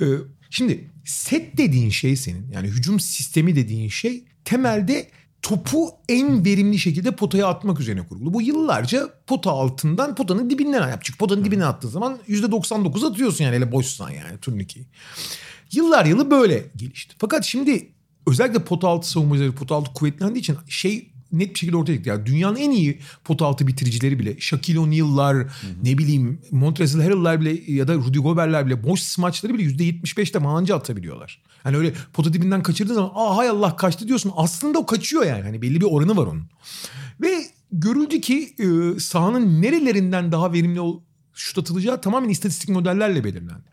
Ee, 0.00 0.04
şimdi 0.50 0.90
set 1.04 1.56
dediğin 1.58 1.90
şey 1.90 2.16
senin 2.16 2.50
yani 2.52 2.68
hücum 2.68 3.00
sistemi 3.00 3.56
dediğin 3.56 3.88
şey 3.88 4.24
temelde 4.44 5.10
topu 5.42 5.90
en 6.08 6.44
verimli 6.44 6.78
şekilde 6.78 7.10
potaya 7.10 7.46
atmak 7.46 7.80
üzerine 7.80 8.06
kurulu. 8.06 8.34
Bu 8.34 8.42
yıllarca 8.42 9.08
pota 9.26 9.50
altından 9.50 10.14
potanın 10.14 10.50
dibinden 10.50 10.88
yap. 10.88 11.00
Çünkü 11.04 11.18
potanın 11.18 11.44
dibine 11.44 11.64
attığın 11.64 11.88
zaman 11.88 12.18
%99 12.28 13.10
atıyorsun 13.10 13.44
yani 13.44 13.56
hele 13.56 13.72
boşsan 13.72 14.10
yani 14.10 14.38
turnikeyi. 14.40 14.86
Yıllar 15.72 16.06
yılı 16.06 16.30
böyle 16.30 16.66
gelişti. 16.76 17.14
Fakat 17.18 17.44
şimdi 17.44 17.92
özellikle 18.26 18.64
pota 18.64 18.88
altı 18.88 19.08
savunmacıları 19.08 19.52
pota 19.52 19.74
altı 19.74 19.92
kuvvetlendiği 19.92 20.40
için 20.40 20.56
şey 20.68 21.10
net 21.32 21.54
bir 21.54 21.58
şekilde 21.58 21.76
ortaya 21.76 21.94
çıktı. 21.94 22.08
Yani 22.08 22.26
dünyanın 22.26 22.56
en 22.56 22.70
iyi 22.70 23.00
pot 23.24 23.42
altı 23.42 23.66
bitiricileri 23.66 24.18
bile 24.18 24.40
Shaquille 24.40 24.78
O'Neal'lar 24.78 25.46
ne 25.82 25.98
bileyim 25.98 26.40
Montrezl 26.50 27.00
Harrell'lar 27.00 27.40
bile 27.40 27.72
ya 27.72 27.88
da 27.88 27.94
Rudy 27.94 28.18
Gobert'ler 28.18 28.66
bile 28.66 28.84
boş 28.84 29.00
smaçları 29.00 29.54
bile 29.54 29.62
%75'te 29.62 30.38
mancı 30.38 30.74
atabiliyorlar. 30.74 31.42
Hani 31.62 31.76
öyle 31.76 31.92
pota 32.12 32.32
dibinden 32.32 32.62
kaçırdığın 32.62 32.94
zaman 32.94 33.10
aa 33.14 33.36
hay 33.36 33.48
Allah 33.48 33.76
kaçtı 33.76 34.08
diyorsun. 34.08 34.32
Aslında 34.36 34.78
o 34.78 34.86
kaçıyor 34.86 35.26
yani. 35.26 35.42
Hani 35.42 35.62
belli 35.62 35.80
bir 35.80 35.86
oranı 35.86 36.16
var 36.16 36.26
onun. 36.26 36.42
Ve 37.20 37.46
görüldü 37.72 38.20
ki 38.20 38.54
e, 38.58 39.00
sahanın 39.00 39.62
nerelerinden 39.62 40.32
daha 40.32 40.52
verimli 40.52 40.80
ol, 40.80 41.00
şut 41.34 41.58
atılacağı 41.58 42.00
tamamen 42.00 42.28
istatistik 42.28 42.68
modellerle 42.68 43.24
belirlendi. 43.24 43.64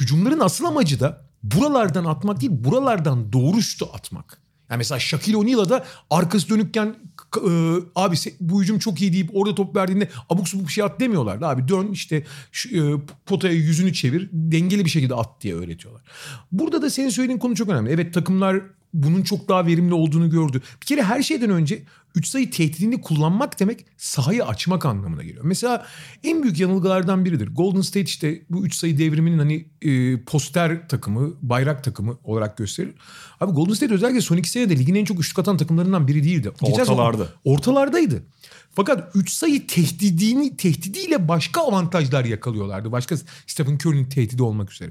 Hücumların 0.00 0.40
asıl 0.40 0.64
amacı 0.64 1.00
da 1.00 1.28
buralardan 1.42 2.04
atmak 2.04 2.40
değil 2.40 2.52
buralardan 2.54 3.32
doğru 3.32 3.62
şutu 3.62 3.88
atmak. 3.92 4.47
Yani 4.70 4.78
mesela 4.78 4.98
Shaquille 4.98 5.36
O'Neal'a 5.36 5.68
da 5.68 5.84
arkası 6.10 6.48
dönükken 6.48 6.96
e, 7.36 7.50
abi 7.94 8.16
bu 8.40 8.62
hücum 8.62 8.78
çok 8.78 9.02
iyi 9.02 9.12
deyip 9.12 9.30
orada 9.32 9.54
top 9.54 9.76
verdiğinde 9.76 10.08
abuk 10.30 10.48
subuk 10.48 10.66
bir 10.66 10.72
şey 10.72 10.84
at 10.84 11.00
demiyorlardı. 11.00 11.46
Abi 11.46 11.68
dön 11.68 11.88
işte 11.92 12.24
şu, 12.52 12.76
e, 12.76 13.00
potaya 13.26 13.54
yüzünü 13.54 13.92
çevir 13.92 14.28
dengeli 14.32 14.84
bir 14.84 14.90
şekilde 14.90 15.14
at 15.14 15.40
diye 15.40 15.54
öğretiyorlar. 15.54 16.02
Burada 16.52 16.82
da 16.82 16.90
senin 16.90 17.08
söylediğin 17.08 17.38
konu 17.38 17.54
çok 17.54 17.68
önemli. 17.68 17.90
Evet 17.90 18.14
takımlar 18.14 18.60
bunun 18.94 19.22
çok 19.22 19.48
daha 19.48 19.66
verimli 19.66 19.94
olduğunu 19.94 20.30
gördü. 20.30 20.62
Bir 20.80 20.86
kere 20.86 21.02
her 21.02 21.22
şeyden 21.22 21.50
önce 21.50 21.82
3 22.18 22.28
sayı 22.28 22.50
tehdidini 22.50 23.00
kullanmak 23.00 23.60
demek 23.60 23.86
sahayı 23.96 24.46
açmak 24.46 24.86
anlamına 24.86 25.22
geliyor. 25.22 25.44
Mesela 25.44 25.86
en 26.24 26.42
büyük 26.42 26.60
yanılgılardan 26.60 27.24
biridir. 27.24 27.48
Golden 27.54 27.80
State 27.80 28.00
işte 28.00 28.42
bu 28.50 28.66
3 28.66 28.74
sayı 28.74 28.98
devriminin 28.98 29.38
hani 29.38 29.66
e, 29.82 30.20
poster 30.24 30.88
takımı, 30.88 31.34
bayrak 31.42 31.84
takımı 31.84 32.18
olarak 32.24 32.56
gösterir. 32.56 32.94
Abi 33.40 33.52
Golden 33.52 33.74
State 33.74 33.94
özellikle 33.94 34.20
son 34.20 34.36
iki 34.36 34.50
senede 34.50 34.78
ligin 34.78 34.94
en 34.94 35.04
çok 35.04 35.20
üçlük 35.20 35.38
atan 35.38 35.56
takımlarından 35.56 36.08
biri 36.08 36.24
değildi. 36.24 36.50
Ortalarda. 36.62 37.28
Ortalardaydı. 37.44 38.22
Fakat 38.74 39.16
3 39.16 39.30
sayı 39.30 39.66
tehdidini 39.66 40.56
tehdidiyle 40.56 41.28
başka 41.28 41.60
avantajlar 41.60 42.24
yakalıyorlardı. 42.24 42.92
Başka 42.92 43.16
Stephen 43.46 43.74
Curry'nin 43.74 44.04
tehdidi 44.04 44.42
olmak 44.42 44.72
üzere. 44.72 44.90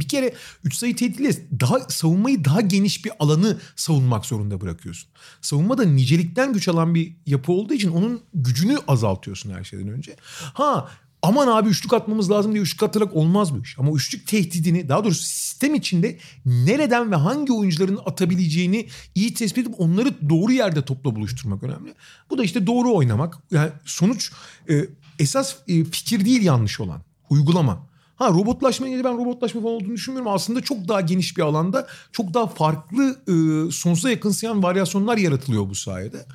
Bir 0.00 0.08
kere 0.08 0.34
3 0.64 0.74
sayı 0.74 0.96
tehditle 0.96 1.32
daha 1.60 1.80
savunmayı 1.80 2.44
daha 2.44 2.60
geniş 2.60 3.04
bir 3.04 3.12
alanı 3.18 3.58
savunmak 3.76 4.26
zorunda 4.26 4.60
bırakıyorsun. 4.60 5.10
Savunma 5.40 5.78
da 5.78 5.84
nicelikten 5.84 6.52
güç 6.52 6.68
alan 6.68 6.94
bir 6.94 7.16
yapı 7.26 7.52
olduğu 7.52 7.74
için 7.74 7.90
onun 7.90 8.20
gücünü 8.34 8.78
azaltıyorsun 8.88 9.50
her 9.50 9.64
şeyden 9.64 9.88
önce. 9.88 10.16
Ha 10.54 10.88
aman 11.22 11.46
abi 11.48 11.68
üçlük 11.68 11.92
atmamız 11.92 12.30
lazım 12.30 12.52
diye 12.52 12.62
üçlük 12.62 12.82
atarak 12.82 13.16
olmaz 13.16 13.54
bu 13.54 13.62
iş. 13.62 13.78
Ama 13.78 13.92
üçlük 13.92 14.26
tehdidini 14.26 14.88
daha 14.88 15.04
doğrusu 15.04 15.22
sistem 15.22 15.74
içinde 15.74 16.18
nereden 16.46 17.10
ve 17.10 17.16
hangi 17.16 17.52
oyuncuların 17.52 17.98
atabileceğini 18.06 18.88
iyi 19.14 19.34
tespit 19.34 19.66
edip 19.66 19.80
onları 19.80 20.30
doğru 20.30 20.52
yerde 20.52 20.84
topla 20.84 21.16
buluşturmak 21.16 21.62
önemli. 21.62 21.94
Bu 22.30 22.38
da 22.38 22.44
işte 22.44 22.66
doğru 22.66 22.94
oynamak. 22.94 23.38
Yani 23.50 23.70
sonuç 23.84 24.32
e, 24.70 24.86
esas 25.18 25.56
e, 25.68 25.84
fikir 25.84 26.24
değil 26.24 26.42
yanlış 26.42 26.80
olan. 26.80 27.02
Uygulama. 27.30 27.91
Ha 28.22 28.28
robotlaşma 28.28 28.88
ile 28.88 29.04
ben 29.04 29.18
robotlaşma 29.18 29.60
falan 29.60 29.74
olduğunu 29.74 29.94
düşünmüyorum. 29.94 30.32
Aslında 30.32 30.60
çok 30.60 30.88
daha 30.88 31.00
geniş 31.00 31.36
bir 31.36 31.42
alanda 31.42 31.86
çok 32.12 32.34
daha 32.34 32.46
farklı 32.46 33.16
e, 33.28 33.32
sonsuza 33.70 34.10
yakınsayan 34.10 34.62
varyasyonlar 34.62 35.16
yaratılıyor 35.16 35.68
bu 35.68 35.74
sayede. 35.74 36.26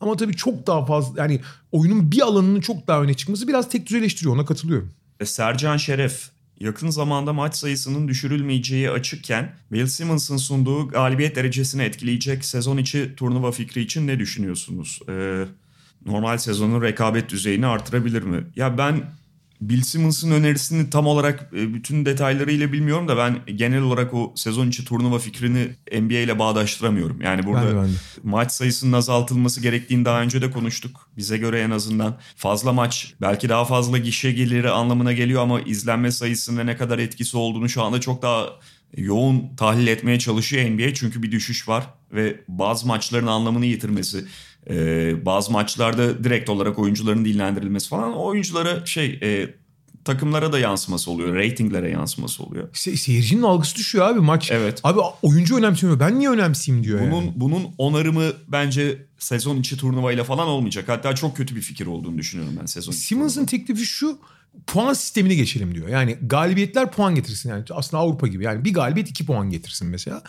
Ama 0.00 0.16
tabii 0.16 0.36
çok 0.36 0.66
daha 0.66 0.86
fazla 0.86 1.22
yani 1.22 1.40
oyunun 1.72 2.12
bir 2.12 2.20
alanının 2.20 2.60
çok 2.60 2.86
daha 2.86 3.02
öne 3.02 3.14
çıkması 3.14 3.48
biraz 3.48 3.68
tek 3.68 3.86
düzeleştiriyor 3.86 4.34
ona 4.34 4.44
katılıyorum. 4.44 4.92
E, 5.20 5.26
Sercan 5.26 5.76
Şeref 5.76 6.30
yakın 6.60 6.90
zamanda 6.90 7.32
maç 7.32 7.56
sayısının 7.56 8.08
düşürülmeyeceği 8.08 8.90
açıkken 8.90 9.54
Bill 9.72 9.86
Simmons'ın 9.86 10.36
sunduğu 10.36 10.88
galibiyet 10.88 11.36
derecesini 11.36 11.82
etkileyecek 11.82 12.44
sezon 12.44 12.76
içi 12.76 13.14
turnuva 13.16 13.52
fikri 13.52 13.80
için 13.80 14.06
ne 14.06 14.18
düşünüyorsunuz? 14.18 15.00
Ee, 15.08 15.44
normal 16.06 16.38
sezonun 16.38 16.82
rekabet 16.82 17.30
düzeyini 17.30 17.66
artırabilir 17.66 18.22
mi? 18.22 18.44
Ya 18.56 18.78
ben 18.78 19.02
Bill 19.60 19.82
Simmons'ın 19.82 20.30
önerisini 20.30 20.90
tam 20.90 21.06
olarak 21.06 21.50
e, 21.52 21.74
bütün 21.74 22.06
detaylarıyla 22.06 22.72
bilmiyorum 22.72 23.08
da 23.08 23.16
ben 23.16 23.56
genel 23.56 23.82
olarak 23.82 24.14
o 24.14 24.32
sezon 24.36 24.68
içi 24.68 24.84
turnuva 24.84 25.18
fikrini 25.18 25.68
NBA 25.92 26.18
ile 26.18 26.38
bağdaştıramıyorum. 26.38 27.20
Yani 27.20 27.46
burada 27.46 27.76
ben 27.76 27.86
ben 27.86 27.90
maç 28.22 28.52
sayısının 28.52 28.92
azaltılması 28.92 29.60
gerektiğini 29.60 30.04
daha 30.04 30.22
önce 30.22 30.42
de 30.42 30.50
konuştuk. 30.50 31.08
Bize 31.16 31.38
göre 31.38 31.60
en 31.60 31.70
azından 31.70 32.16
fazla 32.36 32.72
maç 32.72 33.14
belki 33.20 33.48
daha 33.48 33.64
fazla 33.64 33.98
gişe 33.98 34.32
geliri 34.32 34.70
anlamına 34.70 35.12
geliyor 35.12 35.42
ama 35.42 35.60
izlenme 35.60 36.10
sayısında 36.10 36.64
ne 36.64 36.76
kadar 36.76 36.98
etkisi 36.98 37.36
olduğunu 37.36 37.68
şu 37.68 37.82
anda 37.82 38.00
çok 38.00 38.22
daha 38.22 38.46
yoğun 38.96 39.56
tahlil 39.56 39.86
etmeye 39.86 40.18
çalışıyor 40.18 40.70
NBA 40.70 40.94
çünkü 40.94 41.22
bir 41.22 41.32
düşüş 41.32 41.68
var 41.68 41.86
ve 42.12 42.40
bazı 42.48 42.86
maçların 42.86 43.26
anlamını 43.26 43.66
yitirmesi 43.66 44.24
ee, 44.70 45.26
bazı 45.26 45.52
maçlarda 45.52 46.24
direkt 46.24 46.50
olarak 46.50 46.78
oyuncuların 46.78 47.24
dinlendirilmesi 47.24 47.88
falan 47.88 48.16
oyunculara 48.16 48.86
şey 48.86 49.18
e, 49.22 49.54
takımlara 50.06 50.52
da 50.52 50.58
yansıması 50.58 51.10
oluyor. 51.10 51.34
Ratinglere 51.34 51.90
yansıması 51.90 52.42
oluyor. 52.42 52.68
Se- 52.72 52.96
seyircinin 52.96 53.42
algısı 53.42 53.76
düşüyor 53.76 54.08
abi 54.08 54.20
maç. 54.20 54.50
Evet. 54.50 54.80
Abi 54.84 55.00
oyuncu 55.22 55.56
önemsemiyor. 55.56 56.00
Ben 56.00 56.18
niye 56.18 56.30
önemseyeyim 56.30 56.84
diyor 56.84 57.00
bunun, 57.00 57.22
yani. 57.22 57.32
Bunun 57.36 57.66
onarımı 57.78 58.32
bence 58.48 59.06
sezon 59.18 59.56
içi 59.56 59.76
turnuvayla 59.76 60.24
falan 60.24 60.48
olmayacak. 60.48 60.88
Hatta 60.88 61.14
çok 61.14 61.36
kötü 61.36 61.56
bir 61.56 61.60
fikir 61.60 61.86
olduğunu 61.86 62.18
düşünüyorum 62.18 62.56
ben 62.60 62.66
sezon. 62.66 62.92
Simmons'ın 62.92 63.46
teklifi 63.46 63.86
şu 63.86 64.18
puan 64.66 64.92
sistemini 64.92 65.36
geçelim 65.36 65.74
diyor. 65.74 65.88
Yani 65.88 66.18
galibiyetler 66.22 66.90
puan 66.90 67.14
getirsin. 67.14 67.50
Yani 67.50 67.64
aslında 67.70 68.02
Avrupa 68.02 68.26
gibi. 68.26 68.44
Yani 68.44 68.64
bir 68.64 68.74
galibiyet 68.74 69.10
iki 69.10 69.26
puan 69.26 69.50
getirsin 69.50 69.88
mesela. 69.88 70.22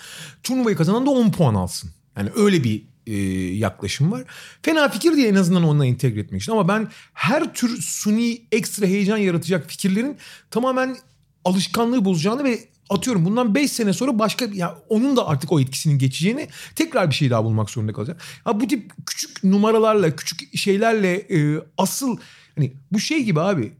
Turnuvayı 0.43 0.75
kazanan 0.75 1.05
da 1.05 1.09
10 1.09 1.31
puan 1.31 1.55
alsın. 1.55 1.91
Yani 2.17 2.29
öyle 2.35 2.63
bir 2.63 2.83
e, 3.07 3.15
yaklaşım 3.55 4.11
var. 4.11 4.23
Fena 4.61 4.89
fikir 4.89 5.15
diye 5.15 5.27
en 5.27 5.35
azından 5.35 5.63
onunla 5.63 5.85
entegre 5.85 6.19
etmek 6.19 6.41
için. 6.41 6.51
Ama 6.51 6.67
ben 6.67 6.87
her 7.13 7.53
tür 7.53 7.81
suni 7.81 8.41
ekstra 8.51 8.85
heyecan 8.85 9.17
yaratacak 9.17 9.69
fikirlerin 9.69 10.17
tamamen 10.51 10.97
alışkanlığı 11.45 12.05
bozacağını 12.05 12.43
ve 12.43 12.59
atıyorum 12.89 13.25
bundan 13.25 13.55
5 13.55 13.71
sene 13.71 13.93
sonra 13.93 14.19
başka 14.19 14.45
ya 14.53 14.77
onun 14.89 15.17
da 15.17 15.27
artık 15.27 15.51
o 15.51 15.59
etkisinin 15.59 15.99
geçeceğini 15.99 16.47
tekrar 16.75 17.09
bir 17.09 17.15
şey 17.15 17.29
daha 17.29 17.43
bulmak 17.43 17.69
zorunda 17.69 17.93
kalacak. 17.93 18.21
Ha 18.43 18.59
bu 18.59 18.67
tip 18.67 18.91
küçük 19.05 19.43
numaralarla, 19.43 20.15
küçük 20.15 20.57
şeylerle 20.57 21.15
e, 21.15 21.61
asıl 21.77 22.17
hani 22.55 22.73
bu 22.91 22.99
şey 22.99 23.23
gibi 23.23 23.41
abi. 23.41 23.73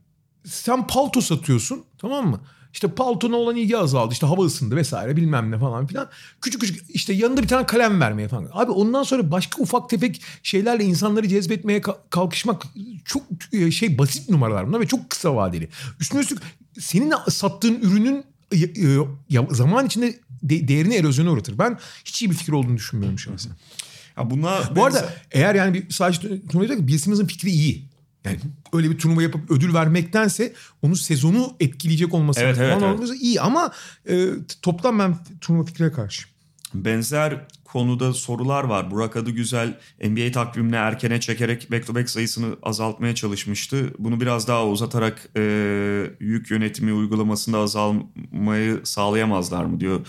Sen 0.46 0.88
palto 0.88 1.22
satıyorsun 1.22 1.84
tamam 1.98 2.30
mı? 2.30 2.42
İşte 2.78 2.88
paltona 2.88 3.36
olan 3.36 3.56
ilgi 3.56 3.78
azaldı. 3.78 4.14
İşte 4.14 4.28
hava 4.28 4.46
ısındı 4.46 4.76
vesaire 4.76 5.16
bilmem 5.16 5.52
ne 5.52 5.60
falan 5.60 5.88
filan. 5.88 6.10
Küçük 6.42 6.62
küçük 6.62 6.90
işte 6.90 7.14
yanında 7.14 7.44
bir 7.44 7.48
tane 7.48 7.66
kalem 7.66 8.02
vermeye 8.02 8.28
falan. 8.28 8.50
Abi 8.54 8.72
ondan 8.72 9.04
sonra 9.04 9.32
başka 9.32 9.62
ufak 9.62 9.90
tefek 9.90 10.22
şeylerle 10.44 10.84
insanları 10.84 11.28
cezbetmeye 11.28 11.82
kalkışmak 12.10 12.64
çok 13.06 13.24
e, 13.54 13.72
şey 13.72 13.98
basit 13.98 14.30
numaralar 14.30 14.68
bunlar 14.68 14.80
ve 14.80 14.88
çok 14.88 15.10
kısa 15.10 15.36
vadeli. 15.36 15.70
Üstüne 16.00 16.22
üstlük 16.22 16.40
senin 16.80 17.14
sattığın 17.30 17.80
ürünün 17.82 18.24
e, 18.52 18.58
e, 18.58 19.46
zaman 19.52 19.86
içinde 19.86 20.20
değerini 20.44 20.96
erozyona 20.96 21.32
uğratır. 21.32 21.60
Ben 21.60 21.80
hiç 22.06 22.22
iyi 22.22 22.32
bir 22.32 22.36
fikir 22.36 22.54
olduğunu 22.54 22.78
düşünmüyorum 22.78 23.20
şahsen. 23.20 23.52
Ya 24.18 24.30
buna 24.30 24.76
Bu 24.76 24.86
arada 24.86 25.10
eğer 25.32 25.56
yani 25.56 25.74
bir 25.74 25.90
sadece 25.90 26.42
Bill 26.88 26.98
Simmons'ın 26.98 27.28
fikri 27.28 27.50
iyi. 27.50 27.97
Yani 28.26 28.40
öyle 28.74 28.90
bir 28.90 28.98
turnuva 28.98 29.22
yapıp 29.22 29.52
ödül 29.52 29.74
vermektense 29.74 30.54
onu 30.82 30.96
sezonu 30.96 31.56
etkileyecek 31.60 32.14
olması 32.14 32.40
evet, 32.40 32.58
evet, 32.60 32.84
evet. 32.84 33.22
iyi 33.22 33.42
ama 33.42 33.72
e, 34.10 34.28
toplam 34.62 35.00
ben 35.00 35.18
turnuva 35.42 35.66
fikrine 35.66 35.92
karşı. 35.92 36.28
Benzer 36.74 37.48
konuda 37.68 38.14
sorular 38.14 38.64
var. 38.64 38.92
Burak 38.92 39.16
adı 39.16 39.32
güzel 39.32 39.78
NBA 40.04 40.32
takvimine 40.32 40.76
erkene 40.76 41.20
çekerek 41.20 41.72
back 41.72 41.88
to 41.88 41.96
back 41.96 42.10
sayısını 42.10 42.56
azaltmaya 42.64 43.16
çalışmıştı. 43.16 43.94
Bunu 44.00 44.22
biraz 44.22 44.48
daha 44.48 44.68
uzatarak 44.68 45.30
e, 45.38 45.42
yük 46.20 46.52
yönetimi 46.52 46.94
uygulamasında 46.94 47.58
azalmayı 47.58 48.82
sağlayamazlar 48.84 49.66
mı 49.66 49.80
diyor. 49.80 50.08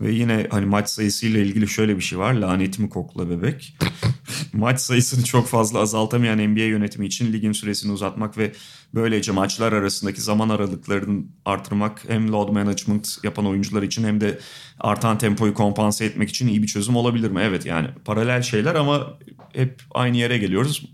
Ve 0.00 0.12
yine 0.12 0.46
hani 0.50 0.66
maç 0.66 0.88
sayısıyla 0.88 1.40
ilgili 1.40 1.68
şöyle 1.68 1.96
bir 1.96 2.02
şey 2.02 2.18
var. 2.18 2.32
Lanetimi 2.32 2.88
kokla 2.88 3.30
bebek. 3.30 3.76
maç 4.52 4.80
sayısını 4.80 5.24
çok 5.24 5.46
fazla 5.46 5.78
azaltamayan 5.78 6.38
NBA 6.38 6.60
yönetimi 6.60 7.06
için 7.06 7.32
ligin 7.32 7.52
süresini 7.52 7.92
uzatmak 7.92 8.38
ve 8.38 8.52
böylece 8.94 9.32
maçlar 9.32 9.72
arasındaki 9.72 10.20
zaman 10.20 10.48
aralıklarını 10.48 11.24
artırmak 11.44 12.04
hem 12.08 12.32
load 12.32 12.48
management 12.48 13.18
yapan 13.24 13.46
oyuncular 13.46 13.82
için 13.82 14.04
hem 14.04 14.20
de 14.20 14.38
artan 14.80 15.18
tempoyu 15.18 15.54
kompanse 15.54 16.04
etmek 16.04 16.30
için 16.30 16.48
iyi 16.48 16.62
bir 16.62 16.66
çözüm 16.66 16.96
olabilir 16.96 17.30
mi? 17.30 17.40
Evet 17.42 17.66
yani 17.66 17.88
paralel 18.04 18.42
şeyler 18.42 18.74
ama 18.74 19.18
hep 19.52 19.82
aynı 19.94 20.16
yere 20.16 20.38
geliyoruz. 20.38 20.90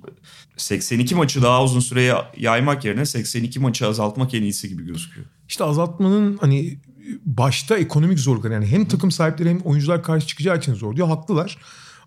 82 0.56 1.14
maçı 1.14 1.42
daha 1.42 1.64
uzun 1.64 1.80
süreye 1.80 2.14
yaymak 2.36 2.84
yerine 2.84 3.06
82 3.06 3.60
maçı 3.60 3.86
azaltmak 3.86 4.34
en 4.34 4.42
iyisi 4.42 4.68
gibi 4.68 4.86
gözüküyor. 4.86 5.26
İşte 5.48 5.64
azaltmanın 5.64 6.36
hani 6.36 6.78
başta 7.24 7.76
ekonomik 7.76 8.18
zorluklar 8.18 8.50
yani 8.50 8.66
hem 8.66 8.88
takım 8.88 9.10
sahipleri 9.10 9.48
hem 9.48 9.60
oyuncular 9.60 10.02
karşı 10.02 10.26
çıkacağı 10.26 10.58
için 10.58 10.74
zor 10.74 10.96
diyor. 10.96 11.08
Haklılar. 11.08 11.58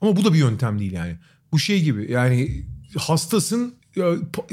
Ama 0.02 0.16
bu 0.16 0.26
da 0.26 0.34
bir 0.34 0.40
yöntem 0.40 0.80
değil 0.80 0.92
yani. 0.92 1.16
Bu 1.52 1.60
şey 1.60 1.84
gibi 1.84 2.12
yani 2.12 2.66
hastasın 2.98 3.79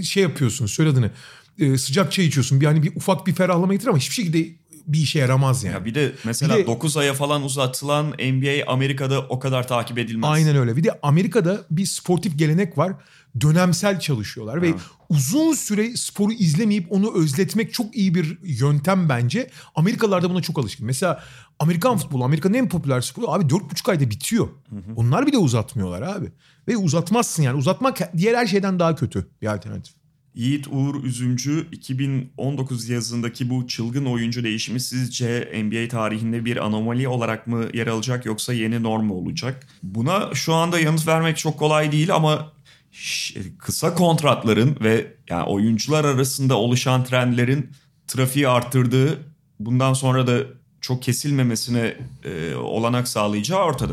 şey 0.02 0.22
yapıyorsun 0.22 0.66
söyle 0.66 0.90
adını 0.90 1.10
e, 1.58 1.78
sıcak 1.78 2.12
çay 2.12 2.26
içiyorsun. 2.26 2.60
Bir 2.60 2.66
hani 2.66 2.82
bir 2.82 2.96
ufak 2.96 3.26
bir 3.26 3.34
ferahlama 3.34 3.72
getirir 3.72 3.88
ama 3.88 3.98
hiçbir 3.98 4.14
şekilde 4.14 4.46
bir 4.86 4.98
işe 4.98 5.18
yaramaz 5.18 5.64
yani. 5.64 5.74
Ya 5.74 5.84
bir 5.84 5.94
de 5.94 6.12
mesela 6.24 6.56
Bir 6.56 6.62
de- 6.62 6.66
9 6.66 6.96
aya 6.96 7.14
falan 7.14 7.42
uzatılan 7.42 8.06
NBA 8.10 8.72
Amerika'da 8.72 9.20
o 9.20 9.38
kadar 9.38 9.68
takip 9.68 9.98
edilmez. 9.98 10.30
Aynen 10.30 10.56
öyle. 10.56 10.76
Bir 10.76 10.84
de 10.84 10.98
Amerika'da 11.02 11.64
bir 11.70 11.86
sportif 11.86 12.38
gelenek 12.38 12.78
var. 12.78 12.92
Dönemsel 13.40 14.00
çalışıyorlar 14.00 14.62
ve 14.62 14.74
uzun 15.08 15.52
süre 15.52 15.96
sporu 15.96 16.32
izlemeyip 16.32 16.92
onu 16.92 17.14
özletmek 17.22 17.74
çok 17.74 17.96
iyi 17.96 18.14
bir 18.14 18.38
yöntem 18.42 19.08
bence. 19.08 19.50
Amerikalılar 19.74 20.22
da 20.22 20.30
buna 20.30 20.42
çok 20.42 20.58
alışkın. 20.58 20.86
Mesela 20.86 21.24
Amerikan 21.58 21.96
futbolu, 21.96 22.24
Amerika'nın 22.24 22.54
en 22.54 22.68
popüler 22.68 23.00
sporu 23.00 23.28
abi 23.30 23.44
4,5 23.44 23.90
ayda 23.90 24.10
bitiyor. 24.10 24.48
Onlar 24.96 25.26
bile 25.26 25.38
uzatmıyorlar 25.38 26.02
abi. 26.02 26.32
Ve 26.68 26.76
uzatmazsın 26.76 27.42
yani. 27.42 27.58
Uzatmak 27.58 28.16
diğer 28.16 28.34
her 28.34 28.46
şeyden 28.46 28.78
daha 28.78 28.94
kötü 28.94 29.26
bir 29.42 29.46
alternatif. 29.54 29.94
Yiğit 30.34 30.66
Uğur 30.70 31.04
Üzümcü 31.04 31.66
2019 31.72 32.88
yazındaki 32.88 33.50
bu 33.50 33.66
çılgın 33.66 34.04
oyuncu 34.04 34.44
değişimi 34.44 34.80
sizce 34.80 35.52
NBA 35.64 35.88
tarihinde 35.88 36.44
bir 36.44 36.56
anomali 36.64 37.08
olarak 37.08 37.46
mı 37.46 37.64
yer 37.74 37.86
alacak 37.86 38.26
yoksa 38.26 38.52
yeni 38.52 38.82
norm 38.82 39.04
mu 39.04 39.14
olacak? 39.14 39.66
Buna 39.82 40.34
şu 40.34 40.54
anda 40.54 40.80
yanıt 40.80 41.06
vermek 41.06 41.36
çok 41.36 41.58
kolay 41.58 41.92
değil 41.92 42.14
ama 42.14 42.52
ş- 42.92 43.40
kısa 43.58 43.94
kontratların 43.94 44.76
ve 44.80 45.14
yani 45.30 45.42
oyuncular 45.44 46.04
arasında 46.04 46.56
oluşan 46.58 47.04
trendlerin 47.04 47.70
trafiği 48.06 48.48
arttırdığı 48.48 49.18
bundan 49.60 49.92
sonra 49.92 50.26
da 50.26 50.38
çok 50.86 51.02
kesilmemesine 51.02 51.96
e, 52.24 52.54
olanak 52.54 53.08
sağlayacağı 53.08 53.64
ortada. 53.64 53.92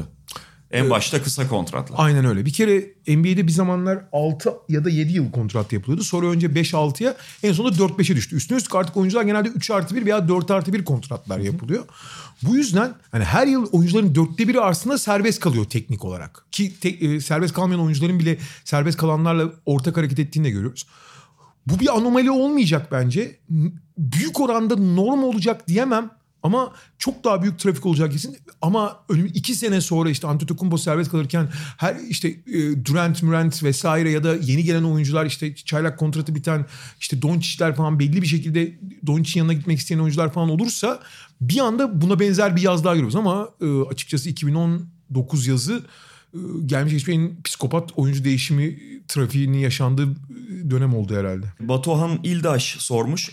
En 0.71 0.89
başta 0.89 1.23
kısa 1.23 1.47
kontratlar. 1.47 1.95
Aynen 1.99 2.25
öyle. 2.25 2.45
Bir 2.45 2.53
kere 2.53 2.79
NBA'de 3.07 3.47
bir 3.47 3.51
zamanlar 3.51 4.05
6 4.11 4.53
ya 4.69 4.85
da 4.85 4.89
7 4.89 5.13
yıl 5.13 5.31
kontrat 5.31 5.73
yapılıyordu. 5.73 6.03
Sonra 6.03 6.27
önce 6.27 6.47
5-6'ya 6.47 7.15
en 7.43 7.53
sonunda 7.53 7.75
4-5'e 7.75 8.15
düştü. 8.15 8.35
Üstüne 8.35 8.57
üstlük 8.57 8.75
artık 8.75 8.97
oyuncular 8.97 9.23
genelde 9.23 9.49
3 9.49 9.71
artı 9.71 9.95
1 9.95 10.05
veya 10.05 10.27
4 10.27 10.51
artı 10.51 10.73
1 10.73 10.85
kontratlar 10.85 11.39
yapılıyor. 11.39 11.83
Bu 12.43 12.55
yüzden 12.55 12.93
hani 13.11 13.23
her 13.23 13.47
yıl 13.47 13.65
oyuncuların 13.71 14.15
dörtte 14.15 14.47
biri 14.47 14.61
aslında 14.61 14.97
serbest 14.97 15.39
kalıyor 15.39 15.65
teknik 15.65 16.05
olarak. 16.05 16.45
Ki 16.51 16.79
te- 16.79 16.89
e, 16.89 17.19
serbest 17.19 17.53
kalmayan 17.53 17.81
oyuncuların 17.81 18.19
bile 18.19 18.37
serbest 18.65 18.97
kalanlarla 18.97 19.51
ortak 19.65 19.97
hareket 19.97 20.19
ettiğini 20.19 20.45
de 20.45 20.49
görüyoruz. 20.49 20.85
Bu 21.67 21.79
bir 21.79 21.97
anomali 21.97 22.31
olmayacak 22.31 22.87
bence. 22.91 23.37
Büyük 23.97 24.39
oranda 24.39 24.75
norm 24.75 25.23
olacak 25.23 25.67
diyemem. 25.67 26.09
Ama 26.43 26.73
çok 26.97 27.23
daha 27.23 27.41
büyük 27.41 27.59
trafik 27.59 27.85
olacak 27.85 28.11
kesin. 28.11 28.37
Ama 28.61 28.99
önüm 29.09 29.25
iki 29.25 29.55
sene 29.55 29.81
sonra 29.81 30.09
işte 30.09 30.27
Antetokounmpo 30.27 30.77
serbest 30.77 31.11
kalırken 31.11 31.49
her 31.77 31.95
işte 32.09 32.27
e, 32.27 32.85
Durant, 32.85 33.23
Murant 33.23 33.63
vesaire 33.63 34.11
ya 34.11 34.23
da 34.23 34.35
yeni 34.35 34.63
gelen 34.63 34.83
oyuncular 34.83 35.25
işte 35.25 35.55
çaylak 35.55 35.99
kontratı 35.99 36.35
biten 36.35 36.65
işte 36.99 37.21
Doncic'ler 37.21 37.75
falan 37.75 37.99
belli 37.99 38.21
bir 38.21 38.27
şekilde 38.27 38.79
Doncic'in 39.07 39.39
yanına 39.39 39.53
gitmek 39.53 39.79
isteyen 39.79 39.99
oyuncular 39.99 40.33
falan 40.33 40.49
olursa 40.49 40.99
bir 41.41 41.59
anda 41.59 42.01
buna 42.01 42.19
benzer 42.19 42.55
bir 42.55 42.61
yaz 42.61 42.83
daha 42.83 42.93
görüyoruz. 42.93 43.15
Ama 43.15 43.49
e, 43.61 43.81
açıkçası 43.81 44.29
2019 44.29 45.47
yazı 45.47 45.83
e, 46.33 46.39
gelmiş 46.65 46.93
geçmiş 46.93 47.15
en 47.15 47.41
psikopat 47.43 47.89
oyuncu 47.95 48.23
değişimi 48.23 48.79
trafiğinin 49.07 49.57
yaşandığı 49.57 50.11
e, 50.11 50.71
dönem 50.71 50.95
oldu 50.95 51.15
herhalde. 51.15 51.45
Batuhan 51.59 52.19
İldaş 52.23 52.75
sormuş. 52.79 53.31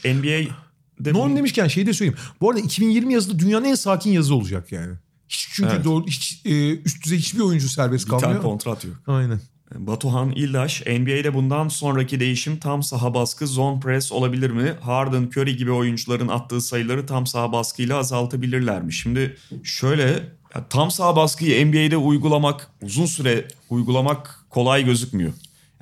NBA'de 1.01 1.13
Norm 1.13 1.37
demişken 1.37 1.69
şeyi 1.69 1.87
de 1.87 1.93
söyleyeyim. 1.93 2.19
Bu 2.41 2.51
arada 2.51 2.61
2020 2.61 3.13
yazıda 3.15 3.39
dünyanın 3.39 3.65
en 3.65 3.75
sakin 3.75 4.13
yazı 4.13 4.35
olacak 4.35 4.73
yani. 4.73 4.95
Hiç 5.29 5.49
çünkü 5.53 5.71
Evet. 5.75 5.85
doğru 5.85 6.07
hiç 6.07 6.43
e, 6.45 6.79
üst 6.79 7.05
düzey 7.05 7.19
hiçbir 7.19 7.41
oyuncu 7.41 7.69
serbest 7.69 8.05
bir 8.07 8.11
tane 8.11 8.21
kalmıyor. 8.23 8.43
kontrat 8.43 8.85
yok. 8.85 8.95
Aynen. 9.07 9.41
Batuhan 9.75 10.31
İldaş, 10.31 10.83
NBA'de 10.87 11.35
bundan 11.35 11.69
sonraki 11.69 12.21
değişim 12.21 12.57
tam 12.57 12.83
saha 12.83 13.15
baskı, 13.15 13.47
zone 13.47 13.81
press 13.81 14.13
olabilir 14.13 14.51
mi? 14.51 14.75
Harden, 14.81 15.23
Curry 15.37 15.57
gibi 15.57 15.73
oyuncuların 15.73 16.29
attığı 16.29 16.61
sayıları 16.61 17.07
tam 17.07 17.27
saha 17.27 17.53
baskıyla 17.53 17.97
azaltabilirler 17.99 18.83
mi? 18.83 18.93
Şimdi 18.93 19.37
şöyle, 19.65 20.29
tam 20.71 20.91
saha 20.91 21.17
baskıyı 21.17 21.67
NBA'de 21.67 21.97
uygulamak, 21.97 22.71
uzun 22.83 23.07
süre 23.07 23.49
uygulamak 23.71 24.45
kolay 24.49 24.85
gözükmüyor. 24.85 25.33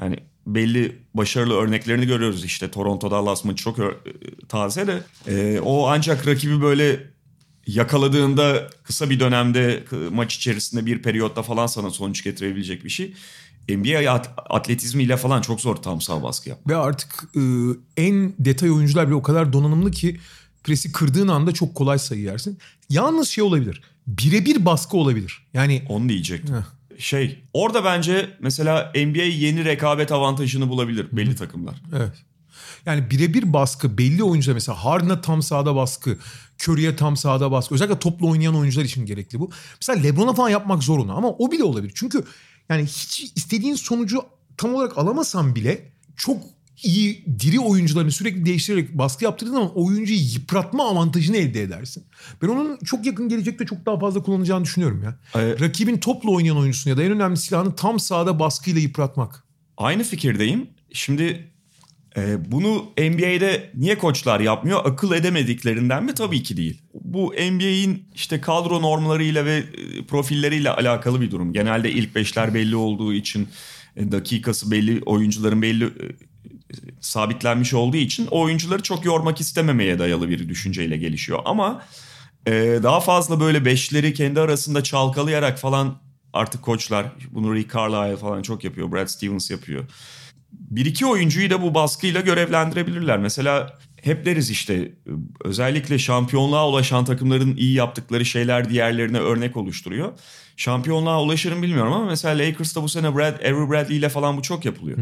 Yani 0.00 0.16
belli 0.54 0.98
başarılı 1.14 1.54
örneklerini 1.54 2.06
görüyoruz 2.06 2.44
işte 2.44 2.70
Toronto 2.70 3.10
Dallas 3.10 3.44
maçı 3.44 3.64
çok 3.64 3.78
ö- 3.78 3.94
taze 4.48 4.86
de 4.86 5.02
Ee, 5.28 5.60
o 5.64 5.86
ancak 5.88 6.26
rakibi 6.26 6.62
böyle 6.62 7.10
yakaladığında 7.66 8.70
kısa 8.84 9.10
bir 9.10 9.20
dönemde 9.20 9.84
maç 10.12 10.36
içerisinde 10.36 10.86
bir 10.86 11.02
periyotta 11.02 11.42
falan 11.42 11.66
sana 11.66 11.90
sonuç 11.90 12.24
getirebilecek 12.24 12.84
bir 12.84 12.90
şey. 12.90 13.14
NBA 13.68 14.10
at- 14.12 14.30
atletizmiyle 14.50 15.16
falan 15.16 15.40
çok 15.40 15.60
zor 15.60 15.76
tam 15.76 16.00
sağ 16.00 16.22
baskı 16.22 16.48
yap. 16.48 16.58
Ve 16.68 16.76
artık 16.76 17.24
e, 17.36 17.40
en 17.96 18.34
detay 18.38 18.70
oyuncular 18.70 19.06
bile 19.06 19.14
o 19.14 19.22
kadar 19.22 19.52
donanımlı 19.52 19.90
ki 19.90 20.20
presi 20.64 20.92
kırdığın 20.92 21.28
anda 21.28 21.52
çok 21.52 21.74
kolay 21.74 21.98
sayı 21.98 22.20
yersin. 22.22 22.58
Yalnız 22.90 23.28
şey 23.28 23.44
olabilir. 23.44 23.82
Birebir 24.06 24.64
baskı 24.64 24.96
olabilir. 24.96 25.46
Yani 25.54 25.82
Onu 25.88 26.08
diyecektim. 26.08 26.64
Şey 26.98 27.44
orada 27.52 27.84
bence 27.84 28.36
mesela 28.40 28.92
NBA 28.94 29.22
yeni 29.22 29.64
rekabet 29.64 30.12
avantajını 30.12 30.68
bulabilir 30.68 31.06
belli 31.12 31.36
takımlar. 31.36 31.82
Evet. 31.96 32.12
Yani 32.86 33.10
birebir 33.10 33.52
baskı 33.52 33.98
belli 33.98 34.22
oyuncular 34.22 34.54
mesela 34.54 34.84
Harden'a 34.84 35.20
tam 35.20 35.42
sahada 35.42 35.76
baskı, 35.76 36.18
Curry'e 36.62 36.96
tam 36.96 37.16
sahada 37.16 37.50
baskı. 37.50 37.74
Özellikle 37.74 37.98
toplu 37.98 38.30
oynayan 38.30 38.56
oyuncular 38.56 38.84
için 38.84 39.06
gerekli 39.06 39.40
bu. 39.40 39.50
Mesela 39.80 40.02
LeBron'a 40.02 40.34
falan 40.34 40.48
yapmak 40.48 40.82
zor 40.82 40.98
onu 40.98 41.16
ama 41.16 41.28
o 41.28 41.52
bile 41.52 41.64
olabilir. 41.64 41.92
Çünkü 41.94 42.24
yani 42.68 42.82
hiç 42.82 43.32
istediğin 43.36 43.74
sonucu 43.74 44.22
tam 44.56 44.74
olarak 44.74 44.98
alamasan 44.98 45.54
bile 45.54 45.92
çok 46.16 46.42
iyi 46.82 47.24
diri 47.38 47.60
oyuncularını 47.60 48.10
sürekli 48.10 48.46
değiştirerek 48.46 48.98
baskı 48.98 49.24
yaptırdığın 49.24 49.52
zaman 49.52 49.78
oyuncuyu 49.78 50.18
yıpratma 50.18 50.88
avantajını 50.88 51.36
elde 51.36 51.62
edersin. 51.62 52.04
Ben 52.42 52.48
onun 52.48 52.78
çok 52.84 53.06
yakın 53.06 53.28
gelecekte 53.28 53.66
çok 53.66 53.86
daha 53.86 53.98
fazla 53.98 54.22
kullanacağını 54.22 54.64
düşünüyorum 54.64 55.02
ya. 55.02 55.18
Ee, 55.34 55.60
Rakibin 55.60 55.98
topla 55.98 56.30
oynayan 56.30 56.56
oyuncusunu 56.56 56.90
ya 56.90 56.96
da 56.96 57.02
en 57.02 57.12
önemli 57.12 57.36
silahını 57.36 57.74
tam 57.74 58.00
sahada 58.00 58.38
baskıyla 58.38 58.80
yıpratmak. 58.80 59.44
Aynı 59.76 60.02
fikirdeyim. 60.02 60.70
Şimdi 60.92 61.50
e, 62.16 62.52
bunu 62.52 62.84
NBA'de 62.98 63.70
niye 63.74 63.98
koçlar 63.98 64.40
yapmıyor? 64.40 64.80
Akıl 64.84 65.12
edemediklerinden 65.12 66.04
mi? 66.04 66.14
Tabii 66.14 66.42
ki 66.42 66.56
değil. 66.56 66.82
Bu 66.94 67.32
NBA'in 67.32 68.08
işte 68.14 68.40
kadro 68.40 68.82
normlarıyla 68.82 69.44
ve 69.44 69.56
e, 69.56 70.06
profilleriyle 70.06 70.70
alakalı 70.70 71.20
bir 71.20 71.30
durum. 71.30 71.52
Genelde 71.52 71.90
ilk 71.90 72.14
beşler 72.14 72.54
belli 72.54 72.76
olduğu 72.76 73.14
için 73.14 73.48
e, 73.96 74.12
dakikası 74.12 74.70
belli, 74.70 75.02
oyuncuların 75.06 75.62
belli 75.62 75.84
e, 75.84 76.27
sabitlenmiş 77.00 77.74
olduğu 77.74 77.96
için 77.96 78.28
o 78.30 78.40
oyuncuları 78.40 78.82
çok 78.82 79.04
yormak 79.04 79.40
istememeye 79.40 79.98
dayalı 79.98 80.28
bir 80.28 80.48
düşünceyle 80.48 80.96
gelişiyor. 80.96 81.38
Ama 81.44 81.82
e, 82.46 82.52
daha 82.82 83.00
fazla 83.00 83.40
böyle 83.40 83.64
beşleri 83.64 84.14
kendi 84.14 84.40
arasında 84.40 84.82
çalkalayarak 84.82 85.58
falan 85.58 85.98
artık 86.32 86.62
koçlar 86.62 87.06
bunu 87.30 87.54
Rick 87.54 87.74
Carlisle 87.74 88.16
falan 88.16 88.42
çok 88.42 88.64
yapıyor. 88.64 88.92
Brad 88.92 89.06
Stevens 89.06 89.50
yapıyor 89.50 89.84
bir 90.52 90.86
iki 90.86 91.06
oyuncuyu 91.06 91.50
da 91.50 91.62
bu 91.62 91.74
baskıyla 91.74 92.20
görevlendirebilirler. 92.20 93.18
Mesela 93.18 93.78
hep 94.02 94.26
deriz 94.26 94.50
işte 94.50 94.92
özellikle 95.44 95.98
şampiyonluğa 95.98 96.68
ulaşan 96.68 97.04
takımların 97.04 97.56
iyi 97.56 97.74
yaptıkları 97.74 98.24
şeyler 98.24 98.70
diğerlerine 98.70 99.18
örnek 99.18 99.56
oluşturuyor. 99.56 100.12
Şampiyonluğa 100.56 101.22
ulaşır 101.22 101.52
mı 101.52 101.62
bilmiyorum 101.62 101.92
ama 101.92 102.04
mesela 102.04 102.38
Lakers'ta 102.38 102.82
bu 102.82 102.88
sene 102.88 103.16
Brad, 103.16 103.40
Avery 103.40 103.70
Bradley 103.70 103.98
ile 103.98 104.08
falan 104.08 104.36
bu 104.36 104.42
çok 104.42 104.64
yapılıyor. 104.64 104.98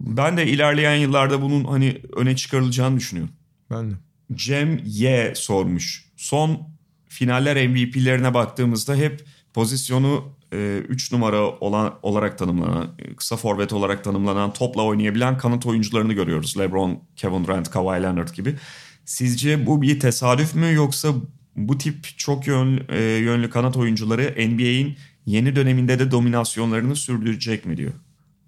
ben 0.00 0.36
de 0.36 0.46
ilerleyen 0.46 0.96
yıllarda 0.96 1.42
bunun 1.42 1.64
hani 1.64 1.98
öne 2.16 2.36
çıkarılacağını 2.36 2.96
düşünüyorum. 2.96 3.34
Ben 3.70 3.90
de. 3.90 3.94
Cem 4.34 4.80
Y 4.84 5.32
sormuş. 5.36 6.04
Son 6.16 6.68
finaller 7.08 7.68
MVP'lerine 7.68 8.34
baktığımızda 8.34 8.94
hep 8.94 9.24
pozisyonu 9.54 10.37
3 10.56 11.12
numara 11.12 11.50
olan 11.50 11.94
olarak 12.02 12.38
tanımlanan, 12.38 12.94
e, 12.98 13.16
kısa 13.16 13.36
forvet 13.36 13.72
olarak 13.72 14.04
tanımlanan, 14.04 14.52
topla 14.52 14.82
oynayabilen 14.82 15.38
kanat 15.38 15.66
oyuncularını 15.66 16.12
görüyoruz. 16.12 16.58
LeBron, 16.58 17.02
Kevin 17.16 17.44
Durant, 17.44 17.70
Kawhi 17.70 18.02
Leonard 18.02 18.28
gibi. 18.28 18.56
Sizce 19.04 19.66
bu 19.66 19.82
bir 19.82 20.00
tesadüf 20.00 20.54
mü 20.54 20.74
yoksa 20.74 21.14
bu 21.56 21.78
tip 21.78 22.08
çok 22.16 22.46
yönlü, 22.46 22.86
e, 22.88 23.00
yönlü 23.02 23.50
kanat 23.50 23.76
oyuncuları 23.76 24.34
NBA'in 24.50 24.96
yeni 25.26 25.56
döneminde 25.56 25.98
de 25.98 26.10
dominasyonlarını 26.10 26.96
sürdürecek 26.96 27.66
mi 27.66 27.76
diyor. 27.76 27.92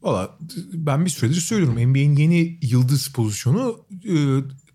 Valla 0.02 0.38
ben 0.72 1.04
bir 1.04 1.10
süredir 1.10 1.40
söylüyorum. 1.40 1.90
NBA'in 1.90 2.16
yeni 2.16 2.58
yıldız 2.62 3.08
pozisyonu 3.08 3.86
e, 4.04 4.14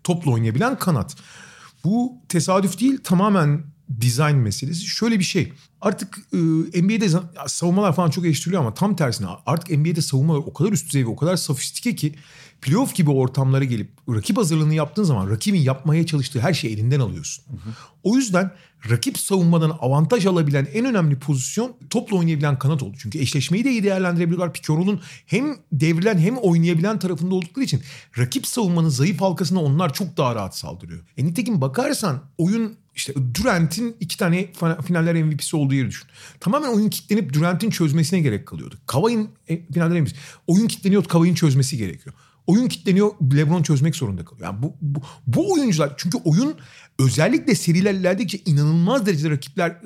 topla 0.04 0.30
oynayabilen 0.30 0.78
kanat. 0.78 1.16
Bu 1.84 2.12
tesadüf 2.28 2.80
değil 2.80 2.98
tamamen 3.04 3.75
dizayn 4.00 4.36
meselesi. 4.36 4.86
Şöyle 4.86 5.18
bir 5.18 5.24
şey. 5.24 5.52
Artık 5.80 6.18
e, 6.32 6.36
NBA'de 6.82 7.08
savunmalar 7.46 7.96
falan 7.96 8.10
çok 8.10 8.24
eleştiriliyor 8.24 8.62
ama 8.62 8.74
tam 8.74 8.96
tersine 8.96 9.26
artık 9.46 9.78
NBA'de 9.78 10.02
savunmalar 10.02 10.38
o 10.38 10.52
kadar 10.52 10.72
üst 10.72 10.86
düzey 10.86 11.04
ve 11.04 11.08
o 11.08 11.16
kadar 11.16 11.36
sofistike 11.36 11.94
ki 11.94 12.14
playoff 12.66 12.94
gibi 12.94 13.10
ortamlara 13.10 13.64
gelip 13.64 13.90
rakip 14.08 14.36
hazırlığını 14.36 14.74
yaptığın 14.74 15.04
zaman 15.04 15.30
rakibin 15.30 15.60
yapmaya 15.60 16.06
çalıştığı 16.06 16.40
her 16.40 16.54
şeyi 16.54 16.74
elinden 16.74 17.00
alıyorsun. 17.00 17.44
O 18.02 18.16
yüzden 18.16 18.50
rakip 18.90 19.18
savunmadan 19.18 19.76
avantaj 19.80 20.26
alabilen 20.26 20.68
en 20.74 20.84
önemli 20.84 21.18
pozisyon 21.18 21.76
topla 21.90 22.16
oynayabilen 22.16 22.58
kanat 22.58 22.82
oldu. 22.82 22.96
Çünkü 22.98 23.18
eşleşmeyi 23.18 23.64
de 23.64 23.70
iyi 23.70 23.82
değerlendirebiliyorlar. 23.82 24.52
Pick 24.52 24.70
hem 25.26 25.56
devrilen 25.72 26.18
hem 26.18 26.36
oynayabilen 26.36 26.98
tarafında 26.98 27.34
oldukları 27.34 27.64
için 27.64 27.82
rakip 28.18 28.46
savunmanın 28.46 28.88
zayıf 28.88 29.20
halkasına 29.20 29.62
onlar 29.62 29.94
çok 29.94 30.16
daha 30.16 30.34
rahat 30.34 30.56
saldırıyor. 30.56 31.04
E 31.16 31.24
nitekim 31.24 31.60
bakarsan 31.60 32.22
oyun 32.38 32.76
işte 32.94 33.14
Durant'in 33.34 33.96
iki 34.00 34.16
tane 34.16 34.52
finaller 34.86 35.22
MVP'si 35.22 35.56
olduğu 35.56 35.74
yeri 35.74 35.88
düşün. 35.88 36.08
Tamamen 36.40 36.68
oyun 36.68 36.90
kitlenip 36.90 37.32
Durant'in 37.32 37.70
çözmesine 37.70 38.20
gerek 38.20 38.46
kalıyordu. 38.46 38.74
Kavay'ın 38.86 39.28
e, 39.48 39.66
finaller 39.72 40.00
MVP'si. 40.00 40.16
Oyun 40.46 40.68
kitleniyor 40.68 41.04
Kavay'ın 41.04 41.34
çözmesi 41.34 41.76
gerekiyor. 41.76 42.14
Oyun 42.46 42.68
kitleniyor 42.68 43.10
LeBron 43.34 43.62
çözmek 43.62 43.96
zorunda 43.96 44.24
kalıyor. 44.24 44.46
Yani 44.46 44.62
bu, 44.62 44.76
bu, 44.80 45.00
bu 45.26 45.52
oyuncular 45.52 45.94
çünkü 45.96 46.18
oyun 46.24 46.54
özellikle 46.98 47.54
seriler 47.54 47.94
ilerledikçe 47.94 48.38
inanılmaz 48.46 49.06
derecede 49.06 49.30
rakipler 49.30 49.76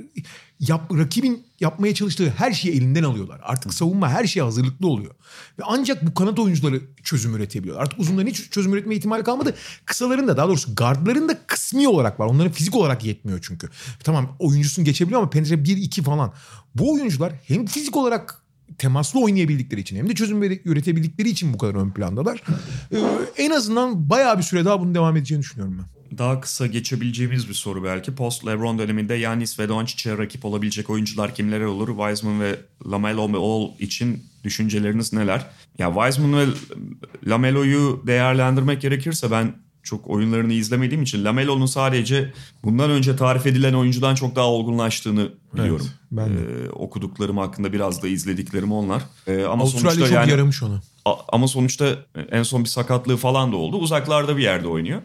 yap, 0.61 0.99
rakibin 0.99 1.47
yapmaya 1.61 1.95
çalıştığı 1.95 2.31
her 2.31 2.53
şeyi 2.53 2.77
elinden 2.77 3.03
alıyorlar. 3.03 3.41
Artık 3.43 3.75
savunma 3.75 4.11
her 4.11 4.25
şeye 4.25 4.43
hazırlıklı 4.43 4.87
oluyor. 4.87 5.15
Ve 5.59 5.63
ancak 5.67 6.07
bu 6.07 6.15
kanat 6.15 6.39
oyuncuları 6.39 6.81
çözüm 7.03 7.37
üretebiliyor. 7.37 7.81
Artık 7.81 8.01
uzunların 8.01 8.27
hiç 8.27 8.51
çözüm 8.51 8.75
üretme 8.75 8.95
ihtimali 8.95 9.25
kalmadı. 9.25 9.55
Kısaların 9.85 10.29
da 10.29 10.37
daha 10.37 10.49
doğrusu 10.49 10.75
gardların 10.75 11.29
da 11.29 11.39
kısmi 11.47 11.89
olarak 11.89 12.21
var. 12.21 12.27
Onların 12.27 12.53
fizik 12.53 12.77
olarak 12.77 13.05
yetmiyor 13.05 13.39
çünkü. 13.43 13.69
Tamam 14.05 14.37
oyuncusun 14.39 14.85
geçebiliyor 14.85 15.21
ama 15.21 15.31
penetre 15.31 15.55
1-2 15.55 16.03
falan. 16.03 16.33
Bu 16.75 16.93
oyuncular 16.93 17.33
hem 17.47 17.67
fizik 17.67 17.97
olarak 17.97 18.43
temaslı 18.79 19.21
oynayabildikleri 19.21 19.81
için 19.81 19.97
hem 19.97 20.09
de 20.09 20.15
çözüm 20.15 20.43
üretebildikleri 20.43 21.29
için 21.29 21.55
bu 21.55 21.59
kadar 21.59 21.75
ön 21.75 21.91
plandalar. 21.91 22.43
Ee, 22.93 22.99
en 23.37 23.51
azından 23.51 24.11
bayağı 24.11 24.39
bir 24.39 24.43
süre 24.43 24.65
daha 24.65 24.81
bunu 24.81 24.95
devam 24.95 25.17
edeceğini 25.17 25.43
düşünüyorum 25.43 25.77
ben 25.79 26.01
daha 26.19 26.41
kısa 26.41 26.67
geçebileceğimiz 26.67 27.49
bir 27.49 27.55
soru 27.55 27.85
belki. 27.85 28.15
Post 28.15 28.47
LeBron 28.47 28.79
döneminde 28.79 29.15
Yanis 29.15 29.59
ve 29.59 29.69
Doncic'e 29.69 30.19
rakip 30.19 30.45
olabilecek 30.45 30.91
oyuncular 30.91 31.35
kimler 31.35 31.61
olur? 31.61 31.89
Wiseman 31.89 32.41
ve 32.41 32.59
Lamelo 32.91 33.33
Ball 33.33 33.79
için 33.79 34.25
düşünceleriniz 34.45 35.13
neler? 35.13 35.47
Ya 35.79 35.95
Wiseman 35.95 36.41
ve 36.41 36.53
Lamelo'yu 37.27 38.03
değerlendirmek 38.07 38.81
gerekirse 38.81 39.31
ben 39.31 39.55
çok 39.83 40.11
oyunlarını 40.11 40.53
izlemediğim 40.53 41.03
için 41.03 41.25
Lamelo'nun 41.25 41.67
sadece 41.67 42.33
bundan 42.65 42.91
önce 42.91 43.17
tarif 43.17 43.47
edilen 43.47 43.75
oyuncudan 43.75 44.15
çok 44.15 44.37
daha 44.37 44.47
olgunlaştığını 44.47 45.29
biliyorum. 45.55 45.87
Evet, 45.89 45.99
ben 46.13 46.29
de. 46.29 46.65
Ee, 46.65 46.69
okuduklarım 46.71 47.39
hakkında 47.39 47.73
biraz 47.73 48.03
da 48.03 48.09
izlediklerim 48.09 48.73
onlar. 48.73 49.03
Ee, 49.27 49.45
ama 49.45 49.63
Avustralya 49.63 49.91
sonuçta 49.91 50.07
çok 50.07 50.15
yani, 50.15 50.31
yaramış 50.31 50.63
ona. 50.63 50.81
Ama 51.29 51.49
sonuçta 51.49 51.97
en 52.31 52.43
son 52.43 52.65
bir 52.65 52.69
sakatlığı 52.69 53.17
falan 53.17 53.53
da 53.53 53.57
oldu. 53.57 53.77
Uzaklarda 53.77 54.37
bir 54.37 54.43
yerde 54.43 54.69
oynuyor. 54.69 55.03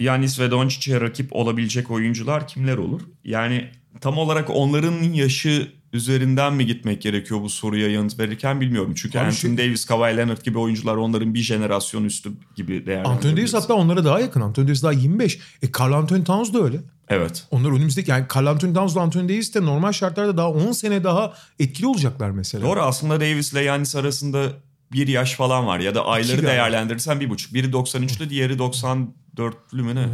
Yanis 0.00 0.40
ve 0.40 0.50
Doncic'e 0.50 1.00
rakip 1.00 1.36
olabilecek 1.36 1.90
oyuncular 1.90 2.48
kimler 2.48 2.76
olur? 2.76 3.00
Yani 3.24 3.70
tam 4.00 4.18
olarak 4.18 4.50
onların 4.50 5.02
yaşı 5.02 5.72
üzerinden 5.94 6.54
mi 6.54 6.66
gitmek 6.66 7.02
gerekiyor 7.02 7.40
bu 7.40 7.48
soruya 7.48 7.90
yanıt 7.90 8.18
verirken 8.18 8.60
bilmiyorum. 8.60 8.94
Çünkü 8.96 9.18
Abi 9.18 9.26
Anthony 9.26 9.52
şu... 9.52 9.58
Davis, 9.58 9.84
Kawhi 9.84 10.16
Leonard 10.16 10.42
gibi 10.42 10.58
oyuncular 10.58 10.96
onların 10.96 11.34
bir 11.34 11.38
jenerasyon 11.38 12.04
üstü 12.04 12.30
gibi 12.56 12.68
değerlendirilebilir. 12.68 13.16
Anthony 13.16 13.36
Davis 13.36 13.54
hatta 13.54 13.74
onlara 13.74 14.04
daha 14.04 14.20
yakın. 14.20 14.40
Anthony 14.40 14.66
Davis 14.66 14.82
daha 14.82 14.92
25. 14.92 15.38
E 15.62 15.66
Carl 15.78 15.92
Anthony 15.92 16.24
Towns 16.24 16.52
da 16.52 16.62
öyle. 16.62 16.80
Evet. 17.08 17.46
Onlar 17.50 17.70
önümüzdeki 17.70 18.10
yani 18.10 18.26
Carl 18.36 18.46
Anthony 18.46 18.74
Towns 18.74 18.92
ile 18.92 19.00
Anthony 19.00 19.28
Davis 19.28 19.54
de 19.54 19.64
normal 19.64 19.92
şartlarda 19.92 20.36
daha 20.36 20.50
10 20.50 20.72
sene 20.72 21.04
daha 21.04 21.34
etkili 21.58 21.86
olacaklar 21.86 22.30
mesela. 22.30 22.66
Doğru 22.66 22.80
aslında 22.80 23.20
Davis 23.20 23.52
ile 23.52 23.60
Yanis 23.60 23.96
arasında 23.96 24.52
bir 24.92 25.08
yaş 25.08 25.34
falan 25.34 25.66
var 25.66 25.78
ya 25.78 25.94
da 25.94 26.06
ayları 26.06 26.42
değerlendirirsen 26.42 27.20
bir 27.20 27.30
buçuk. 27.30 27.54
Biri 27.54 27.66
93'lü 27.66 28.30
diğeri 28.30 28.52
94'lü 28.52 29.82
mü 29.82 29.94
ne? 29.94 30.08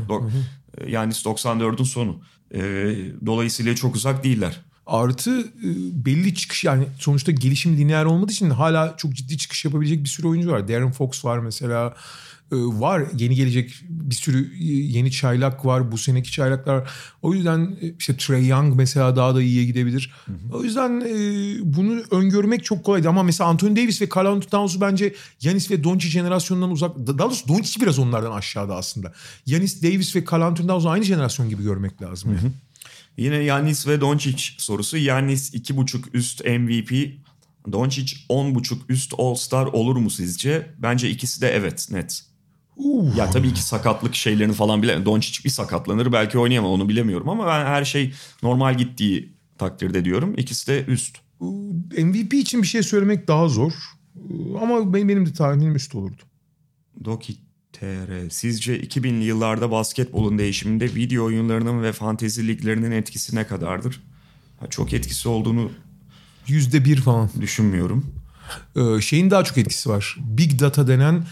Yani 0.86 1.12
94'ün 1.12 1.84
sonu. 1.84 2.20
E, 2.54 2.60
dolayısıyla 3.26 3.74
çok 3.74 3.96
uzak 3.96 4.24
değiller. 4.24 4.60
Artı 4.90 5.40
e, 5.40 5.68
belli 6.04 6.34
çıkış 6.34 6.64
yani 6.64 6.84
sonuçta 6.98 7.32
gelişim 7.32 7.76
lineer 7.76 8.04
olmadığı 8.04 8.32
için 8.32 8.50
hala 8.50 8.94
çok 8.96 9.14
ciddi 9.14 9.38
çıkış 9.38 9.64
yapabilecek 9.64 10.04
bir 10.04 10.08
sürü 10.08 10.26
oyuncu 10.26 10.50
var. 10.50 10.68
Darren 10.68 10.92
Fox 10.92 11.24
var 11.24 11.38
mesela. 11.38 11.94
E, 12.52 12.56
var 12.56 13.02
yeni 13.18 13.34
gelecek 13.34 13.74
bir 13.88 14.14
sürü 14.14 14.56
yeni 14.64 15.12
çaylak 15.12 15.66
var 15.66 15.92
bu 15.92 15.98
seneki 15.98 16.32
çaylaklar 16.32 16.90
o 17.22 17.34
yüzden 17.34 17.76
e, 17.82 17.94
işte 17.98 18.16
Trey 18.16 18.46
Young 18.46 18.76
mesela 18.76 19.16
daha 19.16 19.34
da 19.34 19.42
iyiye 19.42 19.64
gidebilir 19.64 20.12
hı 20.26 20.32
hı. 20.32 20.56
o 20.56 20.64
yüzden 20.64 21.00
e, 21.00 21.14
bunu 21.76 22.02
öngörmek 22.10 22.64
çok 22.64 22.84
kolaydı 22.84 23.08
ama 23.08 23.22
mesela 23.22 23.50
Anthony 23.50 23.76
Davis 23.76 24.02
ve 24.02 24.08
Carl 24.16 24.26
Anthony 24.26 24.50
Towns'u 24.50 24.80
bence 24.80 25.14
Yanis 25.40 25.70
ve 25.70 25.84
Doncic 25.84 26.10
jenerasyonundan 26.10 26.70
uzak 26.70 26.96
daha 26.96 27.18
doğrusu 27.18 27.48
Doncic 27.48 27.80
biraz 27.80 27.98
onlardan 27.98 28.32
aşağıda 28.32 28.76
aslında 28.76 29.12
Yanis 29.46 29.82
Davis 29.82 30.16
ve 30.16 30.24
Carl 30.32 30.42
Anthony 30.42 30.66
Towns'u 30.66 30.90
aynı 30.90 31.04
jenerasyon 31.04 31.48
gibi 31.48 31.62
görmek 31.62 32.02
lazım. 32.02 32.32
Hı 32.32 32.46
hı. 32.46 32.50
Yine 33.16 33.36
Yanis 33.36 33.86
ve 33.86 34.00
Doncic 34.00 34.42
sorusu. 34.58 34.96
Yanis 34.96 35.54
2.5 35.54 36.04
üst 36.14 36.44
MVP, 36.44 37.20
Doncic 37.72 38.16
10.5 38.28 38.76
üst 38.88 39.14
All-Star 39.18 39.66
olur 39.66 39.96
mu 39.96 40.10
sizce? 40.10 40.70
Bence 40.78 41.10
ikisi 41.10 41.40
de 41.40 41.48
evet 41.48 41.88
net. 41.90 42.22
Uh. 42.76 43.16
Ya 43.16 43.30
tabii 43.30 43.54
ki 43.54 43.62
sakatlık 43.62 44.14
şeylerini 44.14 44.52
falan 44.52 44.82
bile 44.82 45.04
Doncic 45.04 45.44
bir 45.44 45.50
sakatlanır 45.50 46.12
belki 46.12 46.38
oynayamam 46.38 46.70
onu 46.70 46.88
bilemiyorum 46.88 47.28
ama 47.28 47.46
ben 47.46 47.66
her 47.66 47.84
şey 47.84 48.14
normal 48.42 48.78
gittiği 48.78 49.32
takdirde 49.58 50.04
diyorum. 50.04 50.34
İkisi 50.36 50.66
de 50.66 50.84
üst. 50.84 51.18
MVP 51.98 52.34
için 52.34 52.62
bir 52.62 52.66
şey 52.66 52.82
söylemek 52.82 53.28
daha 53.28 53.48
zor. 53.48 53.72
Ama 54.62 54.94
benim, 54.94 55.08
benim 55.08 55.26
de 55.26 55.32
tahminim 55.32 55.74
üst 55.74 55.94
olurdu. 55.94 56.22
Doki 57.04 57.36
TR. 57.72 58.30
Sizce 58.30 58.80
2000'li 58.80 59.24
yıllarda 59.24 59.70
basketbolun 59.70 60.38
değişiminde 60.38 60.94
video 60.94 61.24
oyunlarının 61.24 61.82
ve 61.82 61.92
fantezi 61.92 62.48
liglerinin 62.48 62.90
etkisi 62.90 63.36
ne 63.36 63.46
kadardır? 63.46 64.00
Ha, 64.60 64.66
çok 64.66 64.92
etkisi 64.92 65.28
olduğunu 65.28 65.70
yüzde 66.46 66.84
bir 66.84 67.00
falan 67.00 67.30
düşünmüyorum. 67.40 68.06
Ee, 68.76 69.00
şeyin 69.00 69.30
daha 69.30 69.44
çok 69.44 69.58
etkisi 69.58 69.88
var. 69.88 70.16
Big 70.18 70.60
data 70.60 70.88
denen 70.88 71.26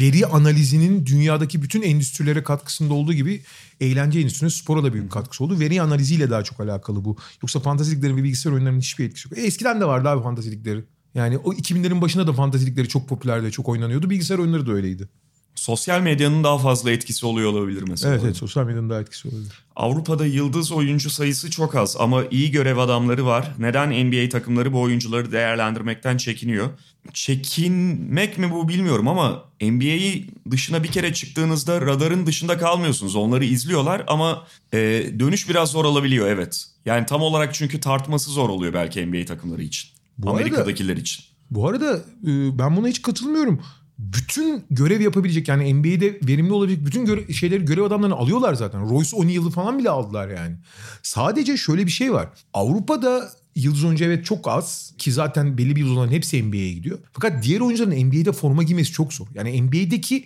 veri 0.00 0.26
analizinin 0.26 1.06
dünyadaki 1.06 1.62
bütün 1.62 1.82
endüstrilere 1.82 2.42
katkısında 2.42 2.94
olduğu 2.94 3.12
gibi 3.12 3.42
eğlence 3.80 4.20
endüstrisine 4.20 4.50
spora 4.50 4.84
da 4.84 4.92
büyük 4.92 5.12
katkısı 5.12 5.44
oldu. 5.44 5.60
Veri 5.60 5.82
analiziyle 5.82 6.30
daha 6.30 6.44
çok 6.44 6.60
alakalı 6.60 7.04
bu. 7.04 7.16
Yoksa 7.42 7.60
fantaziliklerin 7.60 8.16
ve 8.16 8.22
bilgisayar 8.22 8.52
oyunlarının 8.52 8.80
hiçbir 8.80 9.04
etkisi 9.04 9.28
yok. 9.28 9.38
E, 9.38 9.42
eskiden 9.42 9.80
de 9.80 9.84
vardı 9.84 10.08
abi 10.08 10.22
fantazilikleri. 10.22 10.84
Yani 11.14 11.38
o 11.38 11.52
2000'lerin 11.52 12.00
başında 12.00 12.26
da 12.26 12.32
fantazilikleri 12.32 12.88
çok 12.88 13.08
popülerdi, 13.08 13.50
çok 13.50 13.68
oynanıyordu. 13.68 14.10
Bilgisayar 14.10 14.38
oyunları 14.38 14.66
da 14.66 14.72
öyleydi. 14.72 15.08
Sosyal 15.54 16.00
medyanın 16.00 16.44
daha 16.44 16.58
fazla 16.58 16.90
etkisi 16.90 17.26
oluyor 17.26 17.52
olabilir 17.52 17.84
mesela. 17.88 18.12
Evet, 18.12 18.22
evet 18.24 18.36
sosyal 18.36 18.64
medyanın 18.64 18.90
daha 18.90 19.00
etkisi 19.00 19.28
olabilir. 19.28 19.52
Avrupa'da 19.76 20.26
yıldız 20.26 20.72
oyuncu 20.72 21.10
sayısı 21.10 21.50
çok 21.50 21.74
az 21.74 21.96
ama 21.98 22.24
iyi 22.30 22.50
görev 22.50 22.78
adamları 22.78 23.26
var. 23.26 23.52
Neden 23.58 24.06
NBA 24.06 24.28
takımları 24.28 24.72
bu 24.72 24.80
oyuncuları 24.80 25.32
değerlendirmekten 25.32 26.16
çekiniyor? 26.16 26.68
Çekinmek 27.12 28.38
mi 28.38 28.50
bu 28.50 28.68
bilmiyorum 28.68 29.08
ama 29.08 29.44
NBA'yi 29.60 30.30
dışına 30.50 30.82
bir 30.82 30.88
kere 30.88 31.14
çıktığınızda 31.14 31.80
radarın 31.80 32.26
dışında 32.26 32.58
kalmıyorsunuz. 32.58 33.16
Onları 33.16 33.44
izliyorlar 33.44 34.04
ama 34.06 34.46
e, 34.72 34.78
dönüş 35.18 35.48
biraz 35.48 35.70
zor 35.70 35.84
olabiliyor 35.84 36.26
evet. 36.26 36.66
Yani 36.84 37.06
tam 37.06 37.22
olarak 37.22 37.54
çünkü 37.54 37.80
tartması 37.80 38.30
zor 38.30 38.48
oluyor 38.48 38.72
belki 38.72 39.06
NBA 39.06 39.24
takımları 39.24 39.62
için. 39.62 39.90
Bu 40.18 40.30
Amerika'dakiler 40.30 40.88
arada, 40.88 41.00
için. 41.00 41.24
Bu 41.50 41.68
arada 41.68 41.96
e, 42.26 42.58
ben 42.58 42.76
buna 42.76 42.88
hiç 42.88 43.02
katılmıyorum 43.02 43.60
bütün 44.02 44.64
görev 44.70 45.00
yapabilecek 45.00 45.48
yani 45.48 45.74
NBA'de 45.74 46.18
verimli 46.22 46.52
olabilecek 46.52 46.86
bütün 46.86 47.04
göre, 47.04 47.32
şeyleri 47.32 47.64
görev 47.64 47.82
adamlarını 47.82 48.14
alıyorlar 48.14 48.54
zaten. 48.54 48.90
Royce 48.90 49.16
O'Neal'ı 49.16 49.50
falan 49.50 49.78
bile 49.78 49.90
aldılar 49.90 50.28
yani. 50.28 50.56
Sadece 51.02 51.56
şöyle 51.56 51.86
bir 51.86 51.90
şey 51.90 52.12
var. 52.12 52.28
Avrupa'da 52.54 53.30
yıldız 53.54 53.84
oyuncu 53.84 54.04
evet 54.04 54.24
çok 54.24 54.48
az 54.48 54.94
ki 54.98 55.12
zaten 55.12 55.58
belli 55.58 55.76
bir 55.76 55.80
yıldızların 55.80 56.10
hepsi 56.12 56.42
NBA'ye 56.42 56.72
gidiyor. 56.72 56.98
Fakat 57.12 57.42
diğer 57.42 57.60
oyuncuların 57.60 58.06
NBA'de 58.06 58.32
forma 58.32 58.62
giymesi 58.62 58.92
çok 58.92 59.12
zor. 59.12 59.26
Yani 59.34 59.62
NBA'deki 59.62 60.24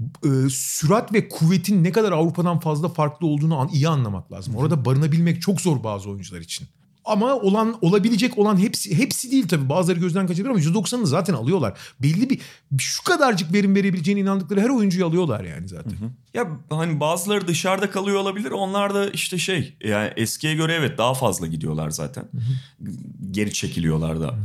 e, 0.00 0.28
sürat 0.50 1.12
ve 1.12 1.28
kuvvetin 1.28 1.84
ne 1.84 1.92
kadar 1.92 2.12
Avrupa'dan 2.12 2.60
fazla 2.60 2.88
farklı 2.88 3.26
olduğunu 3.26 3.58
an, 3.58 3.68
iyi 3.68 3.88
anlamak 3.88 4.32
lazım. 4.32 4.56
Orada 4.56 4.84
barınabilmek 4.84 5.42
çok 5.42 5.60
zor 5.60 5.84
bazı 5.84 6.10
oyuncular 6.10 6.40
için. 6.40 6.68
Ama 7.04 7.34
olan 7.34 7.78
olabilecek 7.80 8.38
olan 8.38 8.56
hepsi 8.56 8.98
hepsi 8.98 9.30
değil 9.30 9.48
tabii. 9.48 9.68
Bazıları 9.68 9.98
gözden 9.98 10.26
kaçırıyor 10.26 10.54
ama 10.54 10.64
%90'ını 10.64 11.06
zaten 11.06 11.34
alıyorlar. 11.34 11.78
Belli 12.02 12.30
bir 12.30 12.40
şu 12.78 13.04
kadarcık 13.04 13.52
verim 13.52 13.74
verebileceğine 13.74 14.20
inandıkları 14.20 14.60
her 14.60 14.68
oyuncuyu 14.68 15.06
alıyorlar 15.06 15.44
yani 15.44 15.68
zaten. 15.68 15.90
Hı 15.90 16.04
hı. 16.04 16.10
Ya 16.34 16.48
hani 16.70 17.00
bazıları 17.00 17.48
dışarıda 17.48 17.90
kalıyor 17.90 18.16
olabilir. 18.16 18.50
Onlar 18.50 18.94
da 18.94 19.10
işte 19.10 19.38
şey 19.38 19.76
yani 19.84 20.12
eskiye 20.16 20.54
göre 20.54 20.74
evet 20.74 20.98
daha 20.98 21.14
fazla 21.14 21.46
gidiyorlar 21.46 21.90
zaten. 21.90 22.22
Hı 22.22 22.38
hı. 22.38 22.90
Geri 23.30 23.52
çekiliyorlar 23.52 24.20
da. 24.20 24.28
Hı 24.28 24.38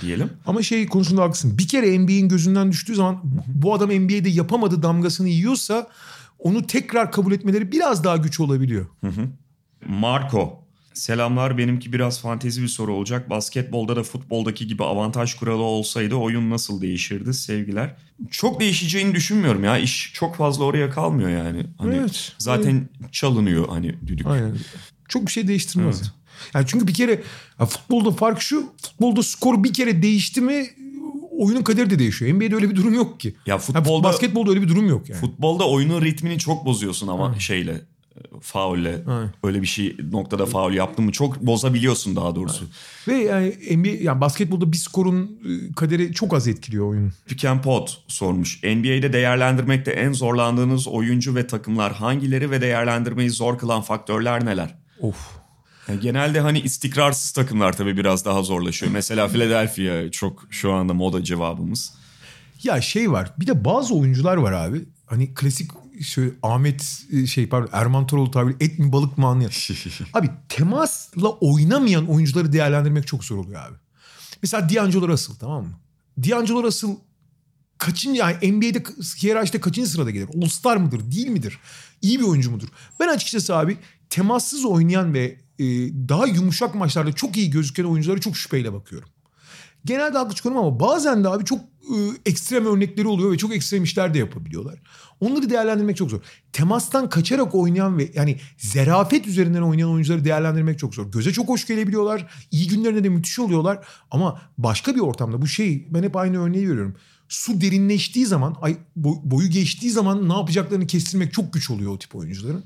diyelim. 0.00 0.30
Ama 0.46 0.62
şey 0.62 0.86
konusunda 0.86 1.22
haklısın. 1.22 1.58
Bir 1.58 1.68
kere 1.68 1.98
NBA'in 1.98 2.28
gözünden 2.28 2.72
düştüğü 2.72 2.94
zaman 2.94 3.20
bu 3.46 3.74
adam 3.74 3.90
NBA'de 3.90 4.28
yapamadı 4.28 4.82
damgasını 4.82 5.28
yiyorsa 5.28 5.88
onu 6.38 6.66
tekrar 6.66 7.12
kabul 7.12 7.32
etmeleri 7.32 7.72
biraz 7.72 8.04
daha 8.04 8.16
güç 8.16 8.40
olabiliyor. 8.40 8.86
Hı 9.00 9.06
hı. 9.06 9.28
Marco 9.88 10.61
Selamlar 10.94 11.58
benimki 11.58 11.92
biraz 11.92 12.20
fantezi 12.20 12.62
bir 12.62 12.68
soru 12.68 12.94
olacak. 12.94 13.30
Basketbolda 13.30 13.96
da 13.96 14.02
futboldaki 14.02 14.66
gibi 14.66 14.84
avantaj 14.84 15.34
kuralı 15.34 15.62
olsaydı 15.62 16.14
oyun 16.14 16.50
nasıl 16.50 16.80
değişirdi 16.80 17.34
sevgiler. 17.34 17.96
Çok 18.30 18.60
değişeceğini 18.60 19.14
düşünmüyorum 19.14 19.64
ya. 19.64 19.78
İş 19.78 20.10
çok 20.14 20.36
fazla 20.36 20.64
oraya 20.64 20.90
kalmıyor 20.90 21.30
yani. 21.30 21.66
Hani 21.78 21.94
Evet. 21.96 22.32
Zaten 22.38 22.88
çalınıyor 23.12 23.68
hani 23.68 23.94
düdük. 24.06 24.26
Aynen. 24.26 24.56
Çok 25.08 25.26
bir 25.26 25.32
şey 25.32 25.48
değiştirmez. 25.48 26.00
Evet. 26.02 26.12
Yani 26.54 26.64
çünkü 26.68 26.86
bir 26.86 26.94
kere 26.94 27.22
futbolda 27.58 28.10
fark 28.10 28.42
şu. 28.42 28.72
Futbolda 28.82 29.22
skor 29.22 29.64
bir 29.64 29.72
kere 29.72 30.02
değişti 30.02 30.40
mi 30.40 30.66
oyunun 31.38 31.62
kaderi 31.62 31.90
de 31.90 31.98
değişiyor. 31.98 32.34
NBA'de 32.34 32.54
öyle 32.54 32.70
bir 32.70 32.76
durum 32.76 32.94
yok 32.94 33.20
ki. 33.20 33.34
Ya 33.46 33.54
Ha, 33.54 33.58
futbolda 33.58 34.04
basketbolda 34.08 34.50
öyle 34.50 34.62
bir 34.62 34.68
durum 34.68 34.88
yok 34.88 35.08
yani. 35.08 35.20
futbolda 35.20 35.68
oyunun 35.68 36.02
ritmini 36.02 36.38
çok 36.38 36.66
bozuyorsun 36.66 37.08
ama 37.08 37.38
şeyle 37.38 37.72
e, 37.72 37.80
faulle 38.40 39.02
Aynen. 39.06 39.30
öyle 39.42 39.62
bir 39.62 39.66
şey 39.66 39.96
noktada 40.12 40.46
faul 40.46 40.72
yaptın 40.72 41.04
mı 41.04 41.12
çok 41.12 41.40
bozabiliyorsun 41.40 42.16
daha 42.16 42.36
doğrusu. 42.36 42.64
Ve 43.08 43.14
yani 43.14 43.76
NBA 43.76 43.88
yani 43.88 44.20
basketbolda 44.20 44.72
bir 44.72 44.76
skorun 44.76 45.22
e, 45.22 45.72
kaderi 45.72 46.12
çok 46.12 46.34
az 46.34 46.48
etkiliyor 46.48 46.88
oyunun. 46.88 47.12
Pick 47.26 47.44
and 47.44 47.60
Pot 47.62 48.02
sormuş. 48.08 48.62
NBA'de 48.62 49.12
değerlendirmekte 49.12 49.90
en 49.90 50.12
zorlandığınız 50.12 50.88
oyuncu 50.88 51.34
ve 51.34 51.46
takımlar 51.46 51.92
hangileri 51.92 52.50
ve 52.50 52.60
değerlendirmeyi 52.60 53.30
zor 53.30 53.58
kılan 53.58 53.82
faktörler 53.82 54.44
neler? 54.44 54.74
Of. 55.00 55.42
Yani 55.88 56.00
genelde 56.00 56.40
hani 56.40 56.60
istikrarsız 56.60 57.30
takımlar 57.30 57.76
tabii 57.76 57.96
biraz 57.96 58.24
daha 58.24 58.42
zorlaşıyor. 58.42 58.92
Mesela 58.92 59.28
Philadelphia 59.28 60.10
çok 60.10 60.46
şu 60.50 60.72
anda 60.72 60.94
moda 60.94 61.24
cevabımız. 61.24 61.94
Ya 62.62 62.80
şey 62.80 63.12
var. 63.12 63.32
Bir 63.40 63.46
de 63.46 63.64
bazı 63.64 63.94
oyuncular 63.94 64.36
var 64.36 64.52
abi. 64.52 64.84
Hani 65.06 65.34
klasik 65.34 65.70
şöyle 66.00 66.30
Ahmet 66.42 67.04
e, 67.12 67.26
şey 67.26 67.48
pardon 67.48 67.68
Erman 67.72 68.06
Toroğlu 68.06 68.30
tabiri 68.30 68.56
et 68.60 68.78
mi 68.78 68.92
balık 68.92 69.18
mı 69.18 69.26
anlayan. 69.26 69.50
abi 70.14 70.30
temasla 70.48 71.28
oynamayan 71.28 72.06
oyuncuları 72.06 72.52
değerlendirmek 72.52 73.06
çok 73.06 73.24
zor 73.24 73.36
oluyor 73.36 73.60
abi. 73.60 73.76
Mesela 74.42 74.68
D'Angelo 74.68 75.08
Russell 75.08 75.36
tamam 75.36 75.64
mı? 75.64 75.72
D'Angelo 76.18 76.62
Russell 76.62 76.90
kaçıncı 77.78 78.20
yani 78.20 78.52
NBA'de 78.52 78.82
hiyerarşide 79.22 79.60
kaçıncı 79.60 79.90
sırada 79.90 80.10
gelir? 80.10 80.28
All 80.42 80.48
Star 80.48 80.76
mıdır? 80.76 81.12
Değil 81.12 81.28
midir? 81.28 81.58
İyi 82.02 82.18
bir 82.18 82.24
oyuncu 82.24 82.50
mudur? 82.50 82.68
Ben 83.00 83.08
açıkçası 83.08 83.56
abi 83.56 83.78
temassız 84.10 84.64
oynayan 84.64 85.14
ve 85.14 85.40
e, 85.58 85.64
daha 86.08 86.26
yumuşak 86.26 86.74
maçlarda 86.74 87.12
çok 87.12 87.36
iyi 87.36 87.50
gözüken 87.50 87.84
oyunculara 87.84 88.20
çok 88.20 88.36
şüpheyle 88.36 88.72
bakıyorum. 88.72 89.08
Genelde 89.84 90.18
haklı 90.18 90.34
çıkıyorum 90.34 90.60
ama 90.60 90.80
bazen 90.80 91.24
de 91.24 91.28
abi 91.28 91.44
çok 91.44 91.60
e, 91.60 91.96
ekstrem 92.26 92.66
örnekleri 92.66 93.08
oluyor 93.08 93.32
ve 93.32 93.38
çok 93.38 93.54
ekstrem 93.54 93.84
işler 93.84 94.14
de 94.14 94.18
yapabiliyorlar. 94.18 94.78
Onları 95.20 95.50
değerlendirmek 95.50 95.96
çok 95.96 96.10
zor. 96.10 96.20
Temastan 96.52 97.08
kaçarak 97.08 97.54
oynayan 97.54 97.98
ve 97.98 98.10
yani 98.14 98.36
zerafet 98.58 99.26
üzerinden 99.26 99.62
oynayan 99.62 99.90
oyuncuları 99.90 100.24
değerlendirmek 100.24 100.78
çok 100.78 100.94
zor. 100.94 101.12
Göze 101.12 101.32
çok 101.32 101.48
hoş 101.48 101.66
gelebiliyorlar. 101.66 102.30
İyi 102.50 102.68
günlerinde 102.68 103.04
de 103.04 103.08
müthiş 103.08 103.38
oluyorlar. 103.38 103.86
Ama 104.10 104.40
başka 104.58 104.94
bir 104.94 105.00
ortamda 105.00 105.42
bu 105.42 105.46
şey 105.46 105.86
ben 105.90 106.02
hep 106.02 106.16
aynı 106.16 106.42
örneği 106.42 106.68
veriyorum. 106.68 106.96
Su 107.28 107.60
derinleştiği 107.60 108.26
zaman, 108.26 108.56
boyu 108.96 109.48
geçtiği 109.48 109.90
zaman 109.90 110.28
ne 110.28 110.32
yapacaklarını 110.32 110.86
kestirmek 110.86 111.32
çok 111.32 111.52
güç 111.52 111.70
oluyor 111.70 111.92
o 111.92 111.98
tip 111.98 112.14
oyuncuların. 112.14 112.64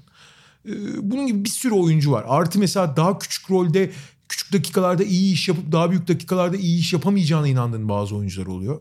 Bunun 1.03 1.27
gibi 1.27 1.45
bir 1.45 1.49
sürü 1.49 1.75
oyuncu 1.75 2.13
var. 2.13 2.25
Artı 2.29 2.59
mesela 2.59 2.97
daha 2.97 3.19
küçük 3.19 3.51
rolde 3.51 3.91
küçük 4.29 4.53
dakikalarda 4.53 5.05
iyi 5.05 5.33
iş 5.33 5.49
yapıp 5.49 5.73
daha 5.73 5.91
büyük 5.91 6.09
dakikalarda 6.09 6.57
iyi 6.57 6.79
iş 6.81 6.93
yapamayacağına 6.93 7.49
inandığın 7.49 7.89
bazı 7.89 8.17
oyuncular 8.17 8.47
oluyor. 8.47 8.81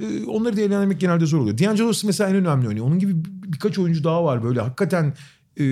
Ee, 0.00 0.24
onları 0.24 0.56
değerlendirmek 0.56 1.00
genelde 1.00 1.26
zor 1.26 1.38
oluyor. 1.38 1.58
D'Angelo 1.58 1.92
mesela 2.04 2.30
en 2.30 2.36
önemli 2.36 2.66
örneği. 2.66 2.82
Onun 2.82 2.98
gibi 2.98 3.24
bir- 3.24 3.52
birkaç 3.52 3.78
oyuncu 3.78 4.04
daha 4.04 4.24
var 4.24 4.42
böyle 4.44 4.60
hakikaten 4.60 5.14
e, 5.60 5.64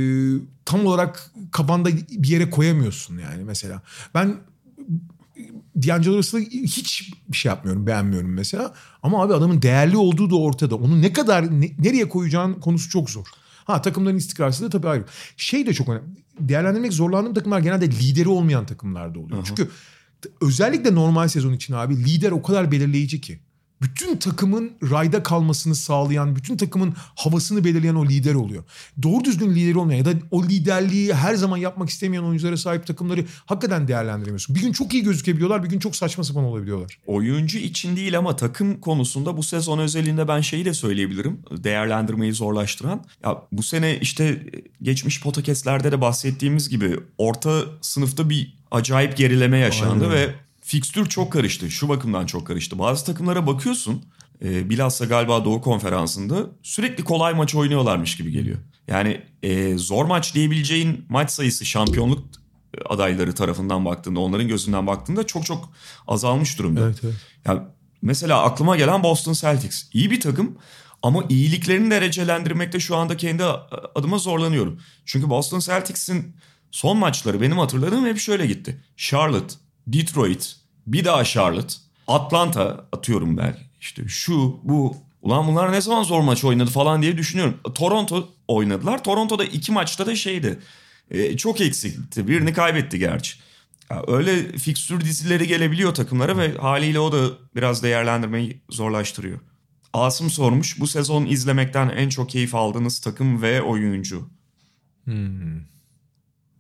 tam 0.64 0.86
olarak 0.86 1.30
kafanda 1.52 1.88
bir 2.10 2.28
yere 2.28 2.50
koyamıyorsun 2.50 3.18
yani 3.18 3.44
mesela. 3.44 3.82
Ben 4.14 4.36
D'Angelo 5.76 6.22
hiç 6.40 7.12
bir 7.28 7.36
şey 7.36 7.50
yapmıyorum, 7.50 7.86
beğenmiyorum 7.86 8.32
mesela. 8.32 8.74
Ama 9.02 9.22
abi 9.22 9.34
adamın 9.34 9.62
değerli 9.62 9.96
olduğu 9.96 10.30
da 10.30 10.36
ortada. 10.36 10.76
Onu 10.76 11.02
ne 11.02 11.12
kadar, 11.12 11.60
ne- 11.60 11.70
nereye 11.78 12.08
koyacağın 12.08 12.54
konusu 12.54 12.90
çok 12.90 13.10
zor. 13.10 13.26
Ha 13.64 13.82
takımların 13.82 14.16
istikrarsızlığı 14.16 14.70
tabii 14.70 14.88
ayrı. 14.88 15.04
Şey 15.36 15.66
de 15.66 15.74
çok 15.74 15.88
önemli. 15.88 16.04
Değerlendirmek 16.40 16.92
zorlandığım 16.92 17.34
takımlar 17.34 17.60
genelde 17.60 17.86
lideri 17.90 18.28
olmayan 18.28 18.66
takımlarda 18.66 19.18
oluyor. 19.18 19.44
Çünkü 19.44 19.68
t- 20.22 20.28
özellikle 20.40 20.94
normal 20.94 21.28
sezon 21.28 21.52
için 21.52 21.74
abi 21.74 21.96
lider 22.04 22.30
o 22.30 22.42
kadar 22.42 22.72
belirleyici 22.72 23.20
ki. 23.20 23.40
Bütün 23.82 24.16
takımın 24.16 24.72
rayda 24.90 25.22
kalmasını 25.22 25.74
sağlayan, 25.74 26.36
bütün 26.36 26.56
takımın 26.56 26.94
havasını 26.96 27.64
belirleyen 27.64 27.94
o 27.94 28.06
lider 28.06 28.34
oluyor. 28.34 28.64
Doğru 29.02 29.24
düzgün 29.24 29.54
lideri 29.54 29.78
olmayan 29.78 29.98
ya 29.98 30.04
da 30.04 30.12
o 30.30 30.44
liderliği 30.44 31.14
her 31.14 31.34
zaman 31.34 31.56
yapmak 31.56 31.90
istemeyen 31.90 32.22
oyunculara 32.22 32.56
sahip 32.56 32.86
takımları 32.86 33.24
hakikaten 33.46 33.88
değerlendiremiyorsun. 33.88 34.56
Bir 34.56 34.60
gün 34.60 34.72
çok 34.72 34.94
iyi 34.94 35.02
gözükebiliyorlar, 35.02 35.64
bir 35.64 35.68
gün 35.68 35.78
çok 35.78 35.96
saçma 35.96 36.24
sapan 36.24 36.44
olabiliyorlar. 36.44 36.98
Oyuncu 37.06 37.58
için 37.58 37.96
değil 37.96 38.18
ama 38.18 38.36
takım 38.36 38.80
konusunda 38.80 39.36
bu 39.36 39.42
sezon 39.42 39.78
özelinde 39.78 40.28
ben 40.28 40.40
şeyi 40.40 40.64
de 40.64 40.74
söyleyebilirim. 40.74 41.40
Değerlendirmeyi 41.50 42.32
zorlaştıran. 42.32 43.04
Ya 43.24 43.42
bu 43.52 43.62
sene 43.62 43.98
işte 43.98 44.46
geçmiş 44.82 45.22
podcastlerde 45.22 45.92
de 45.92 46.00
bahsettiğimiz 46.00 46.68
gibi 46.68 47.00
orta 47.18 47.62
sınıfta 47.80 48.30
bir 48.30 48.54
acayip 48.70 49.16
gerileme 49.16 49.58
yaşandı 49.58 50.04
Aynen. 50.04 50.16
ve 50.16 50.34
fikstür 50.72 51.08
çok 51.08 51.32
karıştı. 51.32 51.70
Şu 51.70 51.88
bakımdan 51.88 52.26
çok 52.26 52.46
karıştı. 52.46 52.78
Bazı 52.78 53.04
takımlara 53.04 53.46
bakıyorsun. 53.46 54.04
E, 54.44 54.70
bilhassa 54.70 55.04
galiba 55.04 55.44
Doğu 55.44 55.60
Konferansı'nda 55.60 56.46
sürekli 56.62 57.04
kolay 57.04 57.34
maç 57.34 57.54
oynuyorlarmış 57.54 58.16
gibi 58.16 58.30
geliyor. 58.30 58.58
Yani 58.88 59.22
e, 59.42 59.78
zor 59.78 60.04
maç 60.04 60.34
diyebileceğin 60.34 61.06
maç 61.08 61.30
sayısı 61.30 61.64
şampiyonluk 61.64 62.24
adayları 62.88 63.34
tarafından 63.34 63.84
baktığında, 63.84 64.20
onların 64.20 64.48
gözünden 64.48 64.86
baktığında 64.86 65.26
çok 65.26 65.46
çok 65.46 65.72
azalmış 66.06 66.58
durumda. 66.58 66.80
Evet, 66.80 67.00
evet. 67.04 67.14
Ya 67.46 67.74
mesela 68.02 68.42
aklıma 68.42 68.76
gelen 68.76 69.02
Boston 69.02 69.32
Celtics. 69.32 69.84
İyi 69.92 70.10
bir 70.10 70.20
takım 70.20 70.58
ama 71.02 71.24
iyiliklerini 71.28 71.90
derecelendirmekte 71.90 72.80
şu 72.80 72.96
anda 72.96 73.16
kendi 73.16 73.44
adıma 73.94 74.18
zorlanıyorum. 74.18 74.80
Çünkü 75.04 75.30
Boston 75.30 75.58
Celtics'in 75.58 76.36
son 76.70 76.96
maçları 76.96 77.40
benim 77.40 77.58
hatırladığım 77.58 78.06
hep 78.06 78.18
şöyle 78.18 78.46
gitti. 78.46 78.84
Charlotte, 78.96 79.54
Detroit, 79.86 80.61
bir 80.86 81.04
daha 81.04 81.24
Charlotte, 81.24 81.74
Atlanta 82.08 82.86
atıyorum 82.92 83.36
belki. 83.36 83.62
İşte 83.80 84.08
şu, 84.08 84.60
bu. 84.62 84.96
Ulan 85.22 85.46
bunlar 85.46 85.72
ne 85.72 85.80
zaman 85.80 86.02
zor 86.02 86.20
maç 86.20 86.44
oynadı 86.44 86.70
falan 86.70 87.02
diye 87.02 87.18
düşünüyorum. 87.18 87.60
Toronto 87.74 88.28
oynadılar. 88.48 89.04
Toronto'da 89.04 89.44
iki 89.44 89.72
maçta 89.72 90.06
da 90.06 90.16
şeydi. 90.16 90.58
e, 91.10 91.36
çok 91.36 91.60
eksikti. 91.60 92.28
Birini 92.28 92.52
kaybetti 92.52 92.98
gerçi. 92.98 93.36
Ya 93.90 94.02
öyle 94.06 94.52
fikstür 94.58 95.00
dizileri 95.00 95.46
gelebiliyor 95.46 95.94
takımlara 95.94 96.36
ve 96.36 96.54
haliyle 96.56 96.98
o 96.98 97.12
da 97.12 97.28
biraz 97.56 97.82
değerlendirmeyi 97.82 98.62
zorlaştırıyor. 98.70 99.40
Asım 99.92 100.30
sormuş 100.30 100.80
bu 100.80 100.86
sezon 100.86 101.26
izlemekten 101.26 101.88
en 101.88 102.08
çok 102.08 102.30
keyif 102.30 102.54
aldığınız 102.54 103.00
takım 103.00 103.42
ve 103.42 103.62
oyuncu. 103.62 104.30
Hmm. 105.04 105.60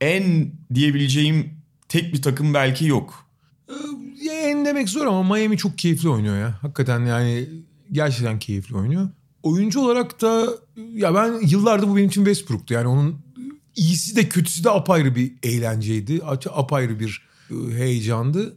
En 0.00 0.52
diyebileceğim 0.74 1.62
tek 1.88 2.14
bir 2.14 2.22
takım 2.22 2.54
belki 2.54 2.86
yok. 2.86 3.31
Demek 4.64 4.88
zor 4.88 5.06
ama 5.06 5.34
Miami 5.34 5.56
çok 5.58 5.78
keyifli 5.78 6.08
oynuyor 6.08 6.38
ya. 6.38 6.58
Hakikaten 6.62 7.06
yani 7.06 7.48
gerçekten 7.92 8.38
keyifli 8.38 8.76
oynuyor. 8.76 9.08
Oyuncu 9.42 9.80
olarak 9.80 10.20
da 10.20 10.46
ya 10.92 11.14
ben 11.14 11.46
yıllardır 11.46 11.88
bu 11.88 11.96
benim 11.96 12.08
için 12.08 12.24
Westbrook'tu. 12.24 12.74
Yani 12.74 12.86
onun 12.86 13.18
iyisi 13.76 14.16
de 14.16 14.28
kötüsü 14.28 14.64
de 14.64 14.70
apayrı 14.70 15.16
bir 15.16 15.32
eğlenceydi. 15.42 16.20
Ap- 16.24 16.46
Apayrı 16.58 17.00
bir 17.00 17.22
e, 17.50 17.54
heyecandı. 17.74 18.56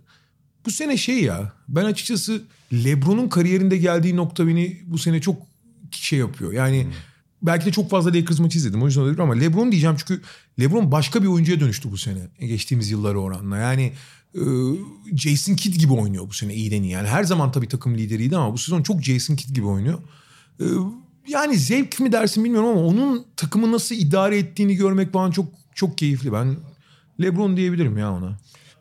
Bu 0.65 0.71
sene 0.71 0.97
şey 0.97 1.23
ya 1.23 1.53
ben 1.67 1.85
açıkçası 1.85 2.43
LeBron'un 2.73 3.29
kariyerinde 3.29 3.77
geldiği 3.77 4.15
nokta 4.15 4.47
beni 4.47 4.81
bu 4.85 4.97
sene 4.97 5.21
çok 5.21 5.41
şey 5.91 6.19
yapıyor. 6.19 6.53
Yani 6.53 6.87
belki 7.41 7.65
de 7.65 7.71
çok 7.71 7.89
fazla 7.89 8.13
Lakers 8.13 8.39
maçı 8.39 8.57
izledim 8.57 8.83
o 8.83 8.85
yüzden 8.85 9.01
olabilir 9.01 9.19
ama 9.19 9.33
LeBron 9.33 9.71
diyeceğim 9.71 9.95
çünkü 9.99 10.21
LeBron 10.59 10.91
başka 10.91 11.21
bir 11.23 11.27
oyuncuya 11.27 11.59
dönüştü 11.59 11.91
bu 11.91 11.97
sene 11.97 12.19
geçtiğimiz 12.39 12.91
yıllara 12.91 13.17
oranla. 13.17 13.57
Yani 13.57 13.93
Jason 15.15 15.55
Kidd 15.55 15.79
gibi 15.79 15.93
oynuyor 15.93 16.29
bu 16.29 16.33
sene 16.33 16.53
iyiden 16.53 16.83
iyi. 16.83 16.91
Yani 16.91 17.07
her 17.07 17.23
zaman 17.23 17.51
tabii 17.51 17.67
takım 17.67 17.97
lideriydi 17.97 18.37
ama 18.37 18.53
bu 18.53 18.57
sezon 18.57 18.83
çok 18.83 19.03
Jason 19.03 19.35
Kidd 19.35 19.55
gibi 19.55 19.65
oynuyor. 19.65 19.99
E, 20.59 20.65
yani 21.27 21.57
zevk 21.57 21.99
mi 21.99 22.11
dersin 22.11 22.43
bilmiyorum 22.43 22.69
ama 22.69 22.81
onun 22.81 23.25
takımı 23.37 23.71
nasıl 23.71 23.95
idare 23.95 24.37
ettiğini 24.37 24.75
görmek 24.75 25.13
bana 25.13 25.31
çok 25.31 25.45
çok 25.75 25.97
keyifli. 25.97 26.33
Ben 26.33 26.57
LeBron 27.21 27.57
diyebilirim 27.57 27.97
ya 27.97 28.13
ona. 28.13 28.37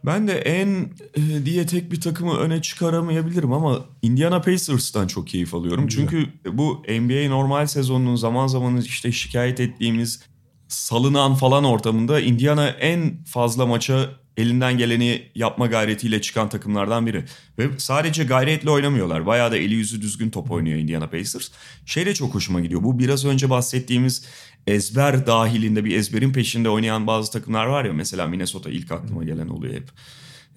Ben 0.07 0.29
de 0.29 0.33
en 0.33 0.91
e, 1.15 1.45
diye 1.45 1.67
tek 1.67 1.93
bir 1.93 2.01
takımı 2.01 2.37
öne 2.37 2.63
çıkaramayabilirim 2.63 3.53
ama 3.53 3.85
Indiana 4.03 4.41
Pacers'tan 4.41 5.07
çok 5.07 5.29
keyif 5.29 5.55
alıyorum. 5.55 5.89
Çünkü 5.89 6.27
bu 6.53 6.83
NBA 6.89 7.29
normal 7.29 7.67
sezonunun 7.67 8.17
zaman 8.17 8.47
zaman 8.47 8.77
işte 8.77 9.13
şikayet 9.13 9.61
ettiğimiz 9.61 10.21
salınan 10.69 11.35
falan 11.35 11.65
ortamında 11.65 12.21
Indiana 12.21 12.69
en 12.69 13.25
fazla 13.25 13.67
maça 13.67 14.11
elinden 14.37 14.79
geleni 14.79 15.23
yapma 15.35 15.67
gayretiyle 15.67 16.21
çıkan 16.21 16.49
takımlardan 16.49 17.07
biri. 17.07 17.25
Ve 17.59 17.69
sadece 17.79 18.25
gayretle 18.25 18.71
oynamıyorlar. 18.71 19.27
Bayağı 19.27 19.53
da 19.53 19.57
eli 19.57 19.75
yüzü 19.75 20.03
düzgün 20.03 20.31
top 20.31 20.51
oynuyor 20.51 20.79
Indiana 20.79 21.07
Pacers. 21.07 21.51
Şey 21.87 22.07
de 22.07 22.15
çok 22.15 22.35
hoşuma 22.35 22.61
gidiyor. 22.61 22.83
Bu 22.83 22.99
biraz 22.99 23.25
önce 23.25 23.51
bahsettiğimiz 23.51 24.25
ezber 24.67 25.27
dahilinde 25.27 25.85
bir 25.85 25.97
ezberin 25.97 26.33
peşinde 26.33 26.69
oynayan 26.69 27.07
bazı 27.07 27.33
takımlar 27.33 27.67
var 27.67 27.85
ya. 27.85 27.93
Mesela 27.93 28.27
Minnesota 28.27 28.71
ilk 28.71 28.93
aklıma 28.93 29.25
gelen 29.25 29.49
oluyor 29.49 29.75
hep. 29.75 29.89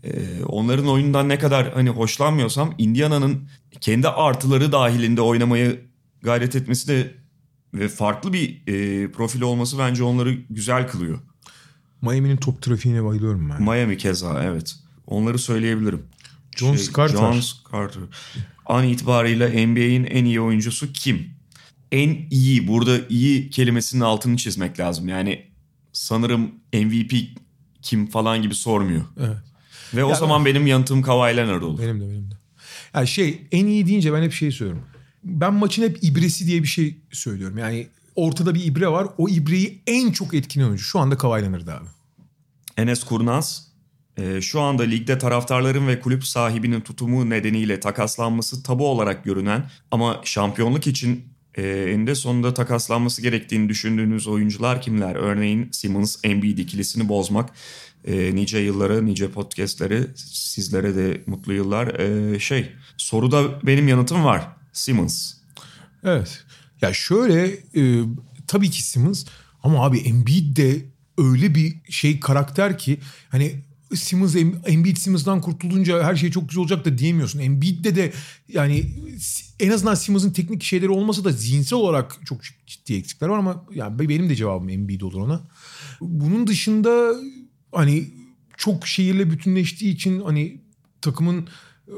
Ee, 0.04 0.44
onların 0.46 0.88
oyundan 0.88 1.30
ne 1.30 1.40
kadar 1.40 1.74
hani 1.74 1.90
hoşlanmıyorsam 1.90 2.76
Indiana'nın 2.78 3.50
kendi 3.82 4.08
artıları 4.08 4.72
dahilinde 4.72 5.22
oynamayı 5.22 5.82
gayret 6.22 6.56
etmesi 6.56 6.88
de 6.88 7.14
ve 7.74 7.88
farklı 7.88 8.34
bir 8.34 8.62
e, 8.68 9.12
profil 9.12 9.42
olması 9.42 9.80
bence 9.80 10.04
onları 10.04 10.34
güzel 10.50 10.88
kılıyor. 10.88 11.20
Miami'nin 12.02 12.38
top 12.38 12.62
trafiğine 12.62 13.04
bayılıyorum 13.04 13.50
ben. 13.50 13.62
Miami 13.64 13.98
keza 13.98 14.44
evet. 14.44 14.76
Onları 15.08 15.40
söyleyebilirim. 15.40 16.04
John 16.56 16.76
Şey, 16.76 16.86
Carter. 16.98 17.18
John 17.18 17.42
Carter. 17.74 18.04
An 18.66 18.84
itibariyle 18.88 19.68
NBA'in 19.68 20.04
en 20.04 20.26
iyi 20.26 20.42
oyuncusu 20.42 20.92
kim? 20.94 21.30
En 21.92 22.18
iyi 22.32 22.68
burada 22.68 22.98
iyi 23.10 23.50
kelimesinin 23.50 24.02
altını 24.02 24.38
çizmek 24.38 24.80
lazım. 24.80 25.08
Yani 25.08 25.46
sanırım 25.94 26.52
MVP 26.74 27.14
kim 27.82 28.08
falan 28.08 28.42
gibi 28.42 28.56
sormuyor. 28.56 29.02
Evet. 29.20 29.38
Ve 29.94 30.04
o 30.04 30.10
Ya- 30.10 30.16
zaman 30.16 30.46
benim 30.46 30.68
yanıtım 30.68 31.02
Kawhi 31.02 31.38
Leonard 31.38 31.62
olur. 31.62 31.80
Benim 31.82 32.00
de 32.02 32.04
benim 32.10 32.32
de. 32.32 32.36
Yani 32.94 33.08
şey 33.08 33.42
en 33.52 33.66
iyi 33.66 33.88
deyince 33.88 34.14
ben 34.14 34.22
hep 34.24 34.34
şey 34.34 34.52
söylüyorum. 34.52 34.86
Ben 35.24 35.54
maçın 35.54 35.84
hep 35.84 35.98
ibresi 36.04 36.48
diye 36.48 36.64
bir 36.64 36.68
şey 36.68 36.98
söylüyorum. 37.12 37.58
Yani 37.58 37.88
ortada 38.18 38.56
bir 38.56 38.66
ibre 38.66 38.88
var. 38.88 39.08
O 39.18 39.30
ibreyi 39.30 39.82
en 39.88 40.12
çok 40.12 40.34
etkilen 40.34 40.66
oyuncu. 40.66 40.84
Şu 40.84 41.00
anda 41.00 41.18
Kawhi 41.18 41.42
Leonard 41.42 41.68
abi. 41.68 41.88
Enes 42.78 43.04
Kurnaz 43.04 43.68
e, 44.18 44.42
şu 44.42 44.62
anda 44.62 44.84
ligde 44.84 45.18
taraftarların 45.18 45.88
ve 45.88 46.00
kulüp 46.00 46.26
sahibinin 46.26 46.82
tutumu 46.82 47.30
nedeniyle 47.30 47.80
takaslanması 47.80 48.64
tabu 48.64 48.88
olarak 48.88 49.24
görünen 49.24 49.70
ama 49.92 50.22
şampiyonluk 50.24 50.88
için 50.88 51.26
e, 51.56 51.64
eninde 51.68 52.16
sonunda 52.16 52.54
takaslanması 52.54 53.22
gerektiğini 53.22 53.70
düşündüğünüz 53.70 54.28
oyuncular 54.28 54.82
kimler? 54.82 55.16
Örneğin 55.16 55.70
Simmons 55.72 56.18
Embiid 56.24 56.58
ikilisini 56.58 57.10
bozmak 57.10 57.50
e, 58.06 58.36
nice 58.36 58.60
yıllara 58.60 59.02
nice 59.02 59.32
podcastlere 59.32 60.08
sizlere 60.16 60.96
de 60.96 61.22
mutlu 61.26 61.54
yıllar. 61.54 61.88
E, 61.88 62.40
şey 62.40 62.72
soruda 62.98 63.62
benim 63.64 63.88
yanıtım 63.88 64.26
var 64.26 64.48
Simmons. 64.74 65.34
Evet. 66.04 66.44
Ya 66.82 66.94
şöyle 66.94 67.46
e, 67.76 68.04
tabii 68.48 68.70
ki 68.70 68.84
Simmons 68.84 69.26
ama 69.64 69.86
abi 69.86 69.98
Embiid 69.98 70.58
de 70.58 70.86
öyle 71.18 71.56
bir 71.56 71.76
şey 71.90 72.20
karakter 72.20 72.78
ki 72.78 73.00
hani 73.30 73.56
Simmons 73.96 74.36
Em- 74.36 74.62
Embiid 74.66 74.98
Simmons'dan 74.98 75.42
kurtulunca 75.42 76.04
her 76.04 76.16
şey 76.16 76.32
çok 76.32 76.50
güzel 76.50 76.62
olacak 76.62 76.86
da 76.86 76.98
diyemiyorsun. 76.98 77.40
Embiid'de 77.40 77.96
de 77.96 78.14
yani 78.54 78.84
en 79.60 79.70
azından 79.72 79.96
Simmons'ın 79.96 80.32
teknik 80.32 80.64
şeyleri 80.64 80.90
olmasa 80.90 81.24
da 81.24 81.32
zihinsel 81.32 81.80
olarak 81.80 82.18
çok 82.26 82.42
ciddi 82.68 82.94
eksikler 82.94 83.28
var 83.28 83.38
ama 83.38 83.66
yani 83.74 84.10
benim 84.10 84.30
de 84.30 84.36
cevabım 84.36 84.70
Embiid 84.70 85.02
olur 85.02 85.22
ona. 85.22 85.42
Bunun 86.02 86.48
dışında 86.48 87.16
hani 87.72 88.06
çok 88.58 88.88
şehirle 88.88 89.32
bütünleştiği 89.32 89.94
için 89.94 90.22
hani 90.22 90.62
takımın 91.02 91.48
e, 91.88 91.98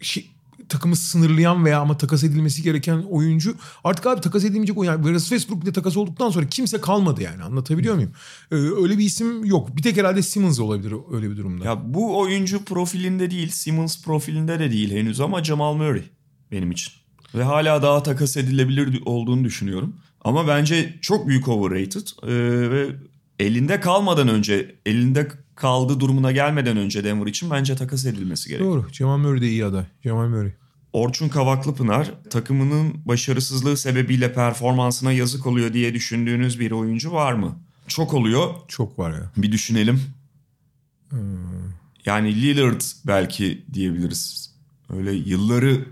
şey, 0.00 0.30
takımı 0.70 0.96
sınırlayan 0.96 1.64
veya 1.64 1.80
ama 1.80 1.96
takas 1.96 2.24
edilmesi 2.24 2.62
gereken 2.62 3.02
oyuncu 3.10 3.54
artık 3.84 4.06
abi 4.06 4.20
takas 4.20 4.44
edilmeyecek 4.44 4.78
oyuncu. 4.78 4.92
Yani 4.92 5.14
Russell 5.14 5.38
Westbrook 5.38 5.62
bile 5.62 5.72
takas 5.72 5.96
olduktan 5.96 6.30
sonra 6.30 6.46
kimse 6.46 6.80
kalmadı 6.80 7.22
yani 7.22 7.42
anlatabiliyor 7.42 7.94
muyum? 7.94 8.12
Ee, 8.52 8.54
öyle 8.54 8.98
bir 8.98 9.04
isim 9.04 9.44
yok. 9.44 9.76
Bir 9.76 9.82
tek 9.82 9.96
herhalde 9.96 10.22
Simmons 10.22 10.60
olabilir 10.60 10.94
öyle 11.12 11.30
bir 11.30 11.36
durumda. 11.36 11.64
Ya 11.64 11.94
bu 11.94 12.18
oyuncu 12.18 12.64
profilinde 12.64 13.30
değil, 13.30 13.48
Simmons 13.48 14.02
profilinde 14.02 14.58
de 14.58 14.70
değil 14.70 14.90
henüz 14.90 15.20
ama 15.20 15.44
Jamal 15.44 15.74
Murray 15.74 16.04
benim 16.52 16.70
için. 16.70 16.92
Ve 17.34 17.42
hala 17.42 17.82
daha 17.82 18.02
takas 18.02 18.36
edilebilir 18.36 19.02
olduğunu 19.04 19.44
düşünüyorum. 19.44 19.96
Ama 20.24 20.48
bence 20.48 20.98
çok 21.00 21.28
büyük 21.28 21.48
overrated 21.48 22.06
ee, 22.22 22.70
ve 22.70 22.86
elinde 23.40 23.80
kalmadan 23.80 24.28
önce, 24.28 24.74
elinde 24.86 25.28
kaldığı 25.54 26.00
durumuna 26.00 26.32
gelmeden 26.32 26.76
önce 26.76 27.04
Denver 27.04 27.26
için 27.26 27.50
bence 27.50 27.76
takas 27.76 28.06
edilmesi 28.06 28.48
gerekiyor. 28.48 28.70
Doğru. 28.72 28.92
Cemal 28.92 29.18
Murray 29.18 29.40
de 29.40 29.48
iyi 29.48 29.64
aday. 29.64 29.84
Cemal 30.02 30.28
Murray. 30.28 30.52
Orçun 30.92 31.28
Kavaklıpınar 31.28 32.10
takımının 32.30 32.94
başarısızlığı 33.04 33.76
sebebiyle 33.76 34.32
performansına 34.32 35.12
yazık 35.12 35.46
oluyor 35.46 35.72
diye 35.72 35.94
düşündüğünüz 35.94 36.60
bir 36.60 36.70
oyuncu 36.70 37.12
var 37.12 37.32
mı? 37.32 37.58
Çok 37.88 38.14
oluyor. 38.14 38.54
Çok 38.68 38.98
var 38.98 39.10
ya. 39.10 39.30
Bir 39.36 39.52
düşünelim. 39.52 40.00
Yani 42.06 42.42
Lillard 42.42 42.80
belki 43.06 43.64
diyebiliriz. 43.72 44.50
Öyle 44.96 45.12
yılları 45.12 45.84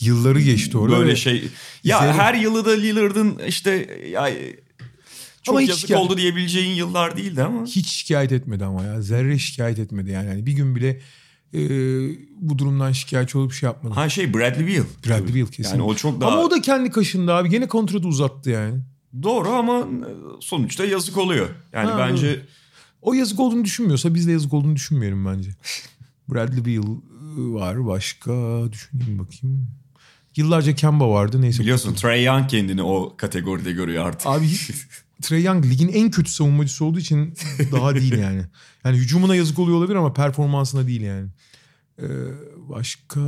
Yılları 0.00 0.40
geçti 0.40 0.78
orada. 0.78 0.98
böyle 0.98 1.16
şey. 1.16 1.48
Ya 1.84 1.98
Zeynep- 1.98 2.12
her 2.12 2.34
yılı 2.34 2.64
da 2.64 2.70
Lillard'ın 2.70 3.38
işte 3.46 4.00
ya 4.10 4.30
çok 5.46 5.52
Ama 5.54 5.62
yazık 5.62 5.88
şikayet- 5.88 6.00
oldu 6.04 6.16
diyebileceğin 6.16 6.74
yıllar 6.74 7.16
değildi 7.16 7.42
ama. 7.42 7.66
Hiç 7.66 7.88
şikayet 7.88 8.32
etmedi 8.32 8.64
ama 8.64 8.82
ya. 8.84 9.02
Zerre 9.02 9.38
şikayet 9.38 9.78
etmedi 9.78 10.10
yani. 10.10 10.28
yani 10.28 10.46
bir 10.46 10.52
gün 10.52 10.76
bile 10.76 11.00
e, 11.54 11.60
bu 12.36 12.58
durumdan 12.58 12.92
şikayetçi 12.92 13.38
olup 13.38 13.52
şey 13.52 13.66
yapmadı. 13.66 13.94
Ha 13.94 14.08
şey 14.08 14.34
Bradley 14.34 14.66
Beal. 14.66 14.84
Bradley 15.06 15.34
Beal 15.34 15.46
kesin. 15.46 15.70
Yani 15.70 15.82
o 15.82 15.94
çok 15.94 16.20
daha 16.20 16.30
Ama 16.30 16.42
o 16.42 16.50
da 16.50 16.60
kendi 16.62 16.90
kaşında 16.90 17.34
abi. 17.36 17.48
Gene 17.50 17.68
kontratı 17.68 18.08
uzattı 18.08 18.50
yani. 18.50 18.74
doğru 19.22 19.48
ama 19.48 19.86
sonuçta 20.40 20.84
yazık 20.84 21.16
oluyor. 21.16 21.48
Yani 21.72 21.90
Ha, 21.90 21.98
bence 21.98 22.40
O 23.02 23.14
yazık 23.14 23.40
olduğunu 23.40 23.64
düşünmüyorsa 23.64 24.14
biz 24.14 24.26
de 24.26 24.32
yazık 24.32 24.54
olduğunu 24.54 24.76
düşünmeyelim 24.76 25.26
bence. 25.26 25.50
Bradley 26.28 26.64
Beal 26.64 26.86
ıı, 27.38 27.54
var. 27.54 27.86
Başka 27.86 28.32
düşüneyim 28.72 29.18
bakayım. 29.18 29.68
Yıllarca 30.36 30.74
Kemba 30.74 31.10
vardı. 31.10 31.42
Neyse. 31.42 31.62
biliyorsun 31.62 31.94
Trey 31.94 32.24
Young 32.24 32.50
kendini 32.50 32.82
o 32.82 33.14
kategoride 33.16 33.72
görüyor 33.72 34.06
artık. 34.06 34.26
Abi 34.26 34.46
Trey 35.22 35.42
Young 35.42 35.64
ligin 35.64 35.88
en 35.88 36.10
kötü 36.10 36.30
savunmacısı 36.30 36.84
olduğu 36.84 36.98
için 36.98 37.34
daha 37.72 37.94
değil 37.94 38.18
yani. 38.18 38.42
Yani 38.84 38.96
hücumuna 38.96 39.36
yazık 39.36 39.58
oluyor 39.58 39.78
olabilir 39.78 39.96
ama 39.96 40.12
performansına 40.12 40.86
değil 40.86 41.00
yani. 41.00 41.28
Ee, 42.02 42.06
başka... 42.68 43.20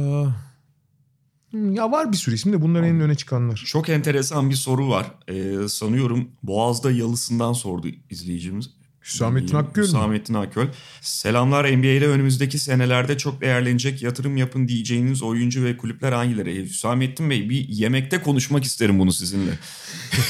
Hmm, 1.50 1.74
Ya 1.74 1.92
var 1.92 2.12
bir 2.12 2.16
sürü 2.16 2.34
isim 2.34 2.52
de 2.52 2.62
bunların 2.62 2.88
en 2.88 3.00
öne 3.00 3.14
çıkanlar. 3.14 3.62
Çok 3.66 3.88
enteresan 3.88 4.50
bir 4.50 4.54
soru 4.54 4.88
var. 4.88 5.14
Ee, 5.28 5.68
sanıyorum 5.68 6.28
Boğaz'da 6.42 6.90
Yalısı'ndan 6.90 7.52
sordu 7.52 7.88
izleyicimiz. 8.10 8.70
Hüsamettin 9.08 9.56
Akgöl 9.56 9.82
mü? 9.82 9.88
Hüsamettin 9.88 10.34
Akgöl. 10.34 10.66
Selamlar 11.00 11.76
NBA'de 11.78 12.06
önümüzdeki 12.08 12.58
senelerde 12.58 13.18
çok 13.18 13.40
değerlenecek 13.40 14.02
yatırım 14.02 14.36
yapın 14.36 14.68
diyeceğiniz 14.68 15.22
oyuncu 15.22 15.64
ve 15.64 15.76
kulüpler 15.76 16.12
hangileri? 16.12 16.64
Hüsamettin 16.64 17.30
Bey 17.30 17.50
bir 17.50 17.68
yemekte 17.68 18.22
konuşmak 18.22 18.64
isterim 18.64 18.98
bunu 18.98 19.12
sizinle. 19.12 19.50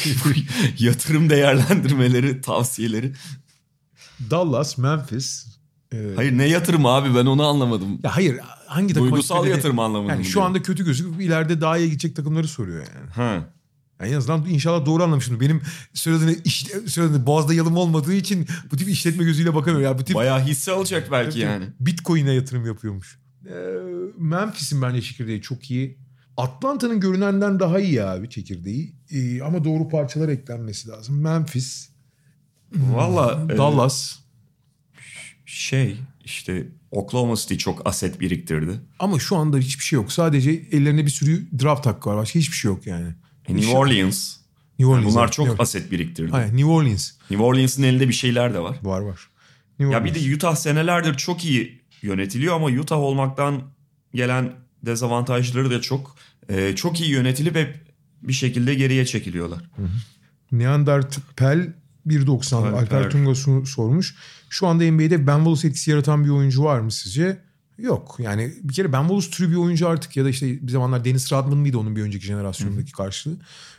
Yatırım 0.78 1.30
değerlendirmeleri, 1.30 2.40
tavsiyeleri. 2.40 3.12
Dallas, 4.30 4.78
Memphis. 4.78 5.46
e, 5.92 5.96
Hayır 6.16 6.38
ne 6.38 6.48
yatırım 6.48 6.86
abi 6.86 7.14
ben 7.14 7.26
onu 7.26 7.46
anlamadım. 7.46 8.00
Ya 8.02 8.16
hayır 8.16 8.38
hangi 8.66 8.94
takım 8.94 9.10
Duygusal 9.10 9.46
yatırım 9.46 9.78
anlamında 9.78 10.12
Yani 10.12 10.24
şu 10.24 10.34
diyor? 10.34 10.46
anda 10.46 10.62
kötü 10.62 10.84
gözüküp 10.84 11.20
ileride 11.20 11.60
daha 11.60 11.78
iyi 11.78 11.86
gidecek 11.90 12.16
takımları 12.16 12.48
soruyor 12.48 12.78
yani. 12.94 13.10
Ha. 13.10 13.44
Yani 14.00 14.12
en 14.12 14.16
azından 14.16 14.46
inşallah 14.46 14.86
doğru 14.86 15.02
anlamışım. 15.02 15.40
Benim 15.40 15.62
söylediğine, 15.94 16.36
iş, 16.44 16.66
söylediğine 16.86 17.26
boğazda 17.26 17.54
yalım 17.54 17.76
olmadığı 17.76 18.14
için 18.14 18.46
bu 18.72 18.76
tip 18.76 18.88
işletme 18.88 19.24
gözüyle 19.24 19.54
bakamıyorum. 19.54 19.84
Ya 19.84 19.98
bu 19.98 20.04
tip 20.04 20.16
Bayağı 20.16 20.44
hisse 20.44 20.72
alacak 20.72 21.12
belki 21.12 21.38
yani. 21.38 21.64
Bitcoin'e 21.80 22.32
yatırım 22.32 22.66
yapıyormuş. 22.66 23.18
Ee, 23.46 23.52
Memphis'in 24.18 24.82
bence 24.82 25.02
çekirdeği 25.02 25.42
çok 25.42 25.70
iyi. 25.70 25.98
Atlanta'nın 26.36 27.00
görünenden 27.00 27.60
daha 27.60 27.80
iyi 27.80 28.02
abi 28.02 28.30
çekirdeği. 28.30 28.94
Ee, 29.10 29.42
ama 29.42 29.64
doğru 29.64 29.88
parçalar 29.88 30.28
eklenmesi 30.28 30.88
lazım. 30.88 31.20
Memphis, 31.20 31.88
Valla 32.76 33.46
e, 33.52 33.56
Dallas. 33.56 34.18
şey 35.46 35.96
işte 36.24 36.66
Oklahoma 36.90 37.36
City 37.36 37.54
çok 37.54 37.86
aset 37.86 38.20
biriktirdi. 38.20 38.80
Ama 38.98 39.18
şu 39.18 39.36
anda 39.36 39.58
hiçbir 39.58 39.84
şey 39.84 39.96
yok. 39.96 40.12
Sadece 40.12 40.50
ellerinde 40.50 41.06
bir 41.06 41.10
sürü 41.10 41.46
draft 41.62 41.86
hakkı 41.86 42.10
var. 42.10 42.16
Başka 42.16 42.38
hiçbir 42.38 42.56
şey 42.56 42.68
yok 42.70 42.86
yani. 42.86 43.14
E, 43.48 43.56
New 43.56 43.76
Orleans. 43.76 44.36
New 44.78 44.92
Orleans. 44.92 45.12
Bunlar 45.12 45.24
evet. 45.24 45.32
çok 45.32 45.46
New- 45.46 45.62
aset 45.62 45.90
biriktirdi. 45.90 46.32
Aynen, 46.32 46.56
New 46.56 46.70
Orleans. 46.70 47.10
New 47.30 47.46
Orleans'ın 47.46 47.82
elinde 47.82 48.08
bir 48.08 48.12
şeyler 48.12 48.54
de 48.54 48.58
var. 48.58 48.76
Var 48.82 49.00
var. 49.00 49.28
New 49.78 49.94
Ya 49.94 50.04
bir 50.04 50.14
de 50.14 50.34
Utah 50.34 50.56
senelerdir 50.56 51.14
çok 51.14 51.44
iyi 51.44 51.82
yönetiliyor 52.02 52.54
ama 52.54 52.66
Utah 52.66 52.98
olmaktan 52.98 53.62
gelen 54.14 54.52
dezavantajları 54.82 55.70
da 55.70 55.80
çok. 55.80 56.16
Ee, 56.48 56.76
çok 56.76 57.00
iyi 57.00 57.10
yönetilip 57.10 57.56
hep 57.56 57.88
bir 58.22 58.32
şekilde 58.32 58.74
geriye 58.74 59.06
çekiliyorlar. 59.06 59.62
Neandertal 60.52 61.66
1.90 62.06 62.56
Alper. 62.56 62.72
Alper 62.72 63.10
Tunga 63.10 63.34
sormuş. 63.66 64.14
Şu 64.50 64.66
anda 64.66 64.92
NBA'de 64.92 65.26
Ben 65.26 65.36
Wallace 65.36 65.68
etkisi 65.68 65.90
yaratan 65.90 66.24
bir 66.24 66.30
oyuncu 66.30 66.64
var 66.64 66.80
mı 66.80 66.92
sizce? 66.92 67.38
Yok. 67.78 68.16
Yani 68.18 68.52
bir 68.62 68.74
kere 68.74 68.92
Ben 68.92 69.00
Wallace 69.00 69.30
türü 69.30 69.50
bir 69.50 69.56
oyuncu 69.56 69.88
artık 69.88 70.16
ya 70.16 70.24
da 70.24 70.28
işte 70.28 70.66
bir 70.66 70.72
zamanlar 70.72 71.04
Dennis 71.04 71.32
Rodman 71.32 71.58
mıydı 71.58 71.78
onun 71.78 71.96
bir 71.96 72.02
önceki 72.02 72.26
jenerasyondaki 72.26 72.92
karşılığı. 72.92 73.36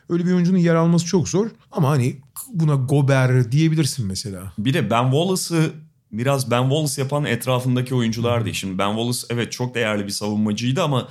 Öyle 0.09 0.25
bir 0.25 0.31
oyuncunun 0.33 0.57
yer 0.57 0.75
alması 0.75 1.05
çok 1.05 1.29
zor. 1.29 1.49
Ama 1.71 1.89
hani 1.89 2.17
buna 2.53 2.75
Gober 2.75 3.51
diyebilirsin 3.51 4.05
mesela. 4.05 4.53
Bir 4.57 4.73
de 4.73 4.89
Ben 4.89 5.03
Wallace'ı 5.03 5.71
biraz 6.11 6.51
Ben 6.51 6.61
Wallace 6.61 7.01
yapan 7.01 7.25
etrafındaki 7.25 7.95
oyunculardı. 7.95 8.53
Şimdi 8.53 8.77
Ben 8.77 8.89
Wallace 8.89 9.27
evet 9.29 9.51
çok 9.51 9.75
değerli 9.75 10.05
bir 10.05 10.11
savunmacıydı 10.11 10.83
ama 10.83 11.07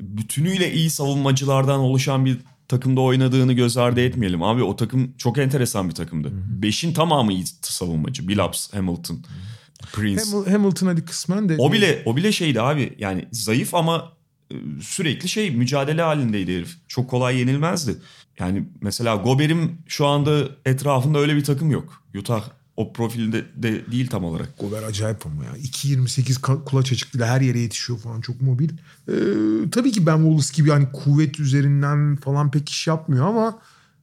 bütünüyle 0.00 0.72
iyi 0.72 0.90
savunmacılardan 0.90 1.80
oluşan 1.80 2.24
bir 2.24 2.38
takımda 2.68 3.00
oynadığını 3.00 3.52
göz 3.52 3.76
ardı 3.76 4.00
etmeyelim. 4.00 4.42
Abi 4.42 4.62
o 4.62 4.76
takım 4.76 5.12
çok 5.18 5.38
enteresan 5.38 5.88
bir 5.88 5.94
takımdı. 5.94 6.30
Beşin 6.62 6.92
tamamı 6.92 7.32
iyi 7.32 7.44
savunmacı. 7.62 8.28
Billups, 8.28 8.74
Hamilton, 8.74 9.18
Prince. 9.92 10.22
Ham- 10.22 10.50
Hamilton 10.50 10.86
hadi 10.86 11.04
kısmen 11.04 11.48
de. 11.48 11.56
O 11.58 11.72
bile 11.72 12.02
o 12.06 12.16
bile 12.16 12.32
şeydi 12.32 12.60
abi. 12.60 12.94
Yani 12.98 13.28
zayıf 13.32 13.74
ama 13.74 14.12
e, 14.50 14.54
sürekli 14.82 15.28
şey 15.28 15.50
mücadele 15.50 16.02
halindeydi 16.02 16.56
herif. 16.56 16.76
Çok 16.88 17.10
kolay 17.10 17.38
yenilmezdi. 17.38 17.96
Yani 18.38 18.64
mesela 18.80 19.16
Gober'im 19.16 19.78
şu 19.86 20.06
anda 20.06 20.48
etrafında 20.64 21.18
öyle 21.18 21.36
bir 21.36 21.44
takım 21.44 21.70
yok. 21.70 22.02
Utah 22.18 22.44
o 22.76 22.92
profilde 22.92 23.44
de 23.56 23.92
değil 23.92 24.06
tam 24.08 24.24
olarak. 24.24 24.58
Gober 24.58 24.82
acayip 24.82 25.26
ama 25.26 25.44
ya. 25.44 25.50
2.28 25.56 26.40
ka- 26.40 26.64
kulaç 26.64 26.92
açıklığıyla 26.92 27.26
her 27.28 27.40
yere 27.40 27.58
yetişiyor 27.58 27.98
falan 27.98 28.20
çok 28.20 28.40
mobil. 28.40 28.68
Ee, 29.08 29.12
tabii 29.72 29.92
ki 29.92 30.06
Ben 30.06 30.16
Wallace 30.16 30.54
gibi 30.54 30.70
hani 30.70 30.92
kuvvet 30.92 31.40
üzerinden 31.40 32.16
falan 32.16 32.50
pek 32.50 32.68
iş 32.68 32.86
yapmıyor 32.86 33.26
ama 33.26 33.58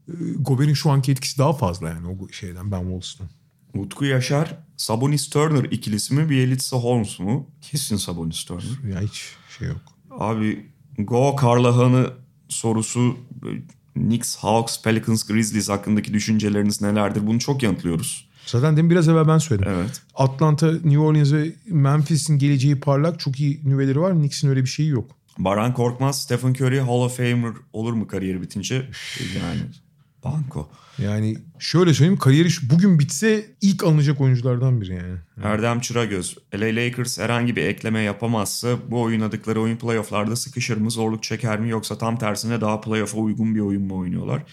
e, 0.08 0.14
Gober'in 0.40 0.74
şu 0.74 0.90
anki 0.90 1.12
etkisi 1.12 1.38
daha 1.38 1.54
fazla 1.54 1.90
yani 1.90 2.08
o 2.08 2.30
şeyden 2.32 2.72
Ben 2.72 2.80
Wallace'tan. 2.80 3.28
Utku 3.80 4.06
Yaşar, 4.06 4.58
Sabonis 4.78 5.30
Turner 5.30 5.64
ikilisi 5.64 6.14
mi 6.14 6.30
Bielitsa 6.30 6.78
Holmes 6.78 7.20
mu? 7.20 7.50
Kesin 7.62 7.98
Sabonis 7.98 8.44
Turner. 8.44 8.94
Ya 8.94 9.02
hiç 9.02 9.24
şey 9.60 9.68
yok. 9.68 9.82
Abi 10.12 10.66
Go 10.98 11.36
Carlahan'ı 11.42 12.10
sorusu 12.50 13.18
e, 13.46 13.50
Knicks, 13.94 14.36
Hawks, 14.36 14.82
Pelicans, 14.82 15.24
Grizzlies 15.24 15.70
hakkındaki 15.70 16.14
düşünceleriniz 16.14 16.82
nelerdir? 16.82 17.28
Bunu 17.28 17.40
çok 17.40 17.64
yanıtlıyoruz. 17.64 18.28
Zaten 18.46 18.78
demin 18.78 18.92
biraz 18.92 19.08
evvel 19.08 19.28
ben 19.28 19.38
söyledim. 19.38 19.72
Evet. 19.76 20.02
Atlanta, 20.16 20.72
New 20.72 21.00
Orleans 21.00 21.34
ve 21.34 21.54
Memphis'in 21.68 22.38
geleceği 22.38 22.80
parlak. 22.80 23.20
Çok 23.20 23.40
iyi 23.40 23.62
nüveleri 23.64 24.00
var. 24.02 24.14
Knicks'in 24.14 24.50
öyle 24.50 24.62
bir 24.62 24.70
şeyi 24.70 24.90
yok. 24.90 25.12
Baran 25.38 25.74
Korkmaz, 25.74 26.22
Stephen 26.22 26.50
Curry 26.54 26.80
Hall 26.80 27.02
of 27.02 27.18
Famer 27.18 27.54
olur 27.74 27.94
mu 27.94 28.08
kariyeri 28.08 28.42
bitince? 28.42 28.90
Yani 29.36 29.60
banko. 30.34 30.70
Yani 30.98 31.38
şöyle 31.60 31.94
söyleyeyim 31.94 32.20
kariyeri 32.20 32.50
bugün 32.62 33.00
bitse 33.00 33.46
ilk 33.62 33.84
alınacak 33.84 34.22
oyunculardan 34.22 34.82
biri 34.82 34.94
yani. 34.96 35.18
Erdem 35.44 35.80
Çıragöz, 35.80 36.38
LA 36.56 36.66
Lakers 36.66 37.20
herhangi 37.20 37.56
bir 37.56 37.64
ekleme 37.64 38.02
yapamazsa 38.02 38.78
bu 38.92 39.02
oynadıkları 39.02 39.62
oyun 39.62 39.78
playofflarda 39.78 40.36
sıkışır 40.36 40.78
mı, 40.78 40.92
zorluk 40.92 41.24
çeker 41.24 41.60
mi 41.60 41.70
yoksa 41.70 41.98
tam 41.98 42.20
tersine 42.20 42.62
daha 42.62 42.82
playoff'a 42.82 43.18
uygun 43.18 43.56
bir 43.56 43.60
oyun 43.60 43.84
mu 43.84 43.98
oynuyorlar? 43.98 44.44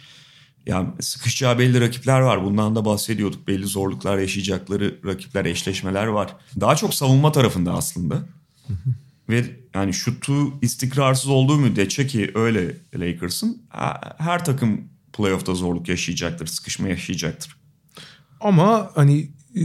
Ya 0.66 0.94
sıkışacağı 1.00 1.58
belli 1.58 1.80
rakipler 1.80 2.20
var. 2.20 2.44
Bundan 2.44 2.76
da 2.76 2.84
bahsediyorduk. 2.84 3.48
Belli 3.48 3.66
zorluklar 3.66 4.18
yaşayacakları 4.18 4.98
rakipler, 5.06 5.44
eşleşmeler 5.44 6.06
var. 6.06 6.36
Daha 6.60 6.76
çok 6.76 6.94
savunma 6.94 7.32
tarafında 7.32 7.72
aslında. 7.72 8.22
Ve 9.28 9.44
yani 9.74 9.94
şutu 9.94 10.60
istikrarsız 10.62 11.30
olduğu 11.30 11.56
müddetçe 11.56 12.06
ki 12.06 12.30
öyle 12.34 12.76
Lakers'ın 12.94 13.62
her 14.18 14.44
takım 14.44 14.80
playoff'ta 15.16 15.54
zorluk 15.54 15.88
yaşayacaktır, 15.88 16.46
sıkışma 16.46 16.88
yaşayacaktır. 16.88 17.56
Ama 18.40 18.90
hani 18.94 19.30
e, 19.56 19.60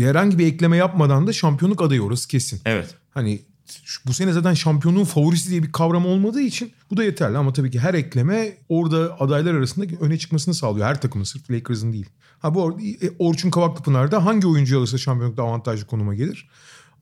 herhangi 0.00 0.38
bir 0.38 0.46
ekleme 0.46 0.76
yapmadan 0.76 1.26
da 1.26 1.32
şampiyonluk 1.32 1.82
adayı 1.82 2.02
orası 2.02 2.28
kesin. 2.28 2.60
Evet. 2.64 2.94
Hani 3.10 3.42
bu 4.06 4.12
sene 4.12 4.32
zaten 4.32 4.54
şampiyonluğun 4.54 5.04
favorisi 5.04 5.50
diye 5.50 5.62
bir 5.62 5.72
kavram 5.72 6.06
olmadığı 6.06 6.40
için 6.40 6.72
bu 6.90 6.96
da 6.96 7.04
yeterli. 7.04 7.38
Ama 7.38 7.52
tabii 7.52 7.70
ki 7.70 7.80
her 7.80 7.94
ekleme 7.94 8.52
orada 8.68 9.20
adaylar 9.20 9.54
arasında 9.54 9.86
öne 10.00 10.18
çıkmasını 10.18 10.54
sağlıyor. 10.54 10.86
Her 10.86 11.00
takımın 11.00 11.24
sırf 11.24 11.50
Lakers'ın 11.50 11.92
değil. 11.92 12.06
Ha 12.38 12.54
bu 12.54 12.66
ar- 12.66 13.04
e, 13.06 13.10
Orçun 13.18 13.50
Kavaklıpınar'da 13.50 14.24
hangi 14.24 14.46
oyuncu 14.46 14.78
alırsa 14.78 14.98
şampiyonlukta 14.98 15.42
avantajlı 15.42 15.86
konuma 15.86 16.14
gelir. 16.14 16.48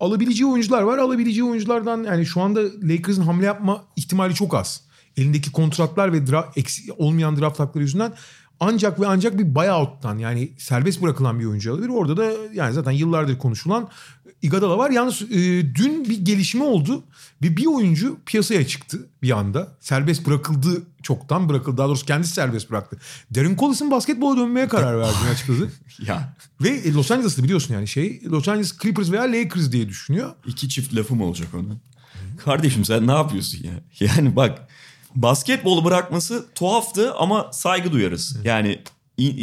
Alabileceği 0.00 0.46
oyuncular 0.50 0.82
var. 0.82 0.98
Alabileceği 0.98 1.44
oyunculardan 1.44 2.04
yani 2.04 2.26
şu 2.26 2.40
anda 2.40 2.60
Lakers'ın 2.82 3.22
hamle 3.22 3.46
yapma 3.46 3.84
ihtimali 3.96 4.34
çok 4.34 4.54
az. 4.54 4.80
Elindeki 5.16 5.52
kontratlar 5.52 6.12
ve 6.12 6.18
dra- 6.18 6.52
eksi- 6.56 6.92
olmayan 6.92 7.40
draft 7.40 7.60
hakları 7.60 7.84
yüzünden 7.84 8.12
ancak 8.60 9.00
ve 9.00 9.06
ancak 9.06 9.38
bir 9.38 9.54
buyout'tan 9.54 10.18
yani 10.18 10.52
serbest 10.58 11.02
bırakılan 11.02 11.40
bir 11.40 11.44
oyuncu 11.44 11.72
alabilir. 11.72 11.88
Orada 11.88 12.16
da 12.16 12.32
yani 12.54 12.72
zaten 12.72 12.90
yıllardır 12.90 13.38
konuşulan 13.38 13.88
Iguodala 14.42 14.78
var. 14.78 14.90
Yalnız 14.90 15.22
e, 15.22 15.26
dün 15.74 16.04
bir 16.04 16.24
gelişme 16.24 16.64
oldu 16.64 17.02
ve 17.42 17.56
bir 17.56 17.66
oyuncu 17.66 18.18
piyasaya 18.26 18.66
çıktı 18.66 19.06
bir 19.22 19.30
anda. 19.38 19.76
Serbest 19.80 20.26
bırakıldı 20.26 20.82
çoktan 21.02 21.48
bırakıldı. 21.48 21.76
Daha 21.78 21.88
doğrusu 21.88 22.06
kendisi 22.06 22.32
serbest 22.32 22.70
bıraktı. 22.70 22.96
Darren 23.34 23.56
Collins'in 23.56 23.90
basketbola 23.90 24.36
dönmeye 24.40 24.68
karar 24.68 24.98
verdiğini 24.98 25.28
açıkladı. 25.34 25.70
Ya 26.06 26.36
ve 26.62 26.68
e, 26.68 26.92
Los 26.92 27.10
Angeles'ta 27.10 27.42
biliyorsun 27.42 27.74
yani 27.74 27.88
şey 27.88 28.22
Los 28.26 28.48
Angeles 28.48 28.78
Clippers 28.78 29.10
veya 29.12 29.22
Lakers 29.22 29.72
diye 29.72 29.88
düşünüyor. 29.88 30.30
iki 30.46 30.68
çift 30.68 30.94
lafım 30.96 31.20
olacak 31.20 31.48
ona. 31.54 31.76
Kardeşim 32.44 32.84
sen 32.84 33.06
ne 33.06 33.12
yapıyorsun 33.12 33.58
ya? 33.64 33.72
Yani 34.16 34.36
bak 34.36 34.68
basketbolu 35.14 35.84
bırakması 35.84 36.46
tuhaftı 36.54 37.14
ama 37.14 37.52
saygı 37.52 37.92
duyarız. 37.92 38.36
Yani 38.44 38.78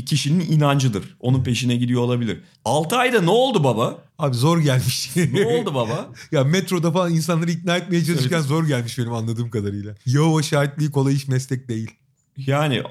kişinin 0.06 0.52
inancıdır. 0.52 1.18
Onun 1.20 1.44
peşine 1.44 1.76
gidiyor 1.76 2.02
olabilir. 2.02 2.44
6 2.66 2.96
ayda 2.96 3.22
ne 3.22 3.30
oldu 3.30 3.64
baba? 3.64 3.98
Abi 4.20 4.36
zor 4.36 4.60
gelmiş. 4.60 5.12
Ne 5.34 5.46
oldu 5.46 5.76
baba? 5.76 6.10
ya 6.32 6.44
metroda 6.44 6.92
falan 6.92 7.14
insanları 7.14 7.52
ikna 7.52 7.78
etmeye 7.78 8.06
çalışırken 8.06 8.42
zor 8.42 8.68
gelmiş 8.68 8.98
benim 8.98 9.14
anladığım 9.14 9.50
kadarıyla. 9.50 9.96
Yahova 10.06 10.42
şahitliği 10.42 10.92
kolay 10.92 11.16
iş 11.16 11.28
meslek 11.28 11.68
değil. 11.68 11.92
Yani 12.38 12.84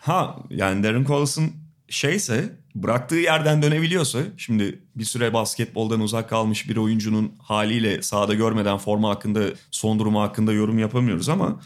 ha 0.00 0.36
yani 0.50 0.84
Darren 0.84 1.04
Collins'ın 1.04 1.52
şeyse 1.88 2.56
bıraktığı 2.74 3.16
yerden 3.16 3.62
dönebiliyorsa 3.62 4.18
şimdi 4.36 4.82
bir 4.96 5.04
süre 5.04 5.32
basketboldan 5.32 6.00
uzak 6.00 6.30
kalmış 6.30 6.68
bir 6.68 6.76
oyuncunun 6.76 7.32
haliyle 7.38 8.02
sahada 8.02 8.34
görmeden 8.34 8.78
forma 8.78 9.10
hakkında 9.10 9.40
son 9.70 9.98
durumu 9.98 10.20
hakkında 10.20 10.52
yorum 10.52 10.78
yapamıyoruz 10.78 11.28
ama 11.28 11.60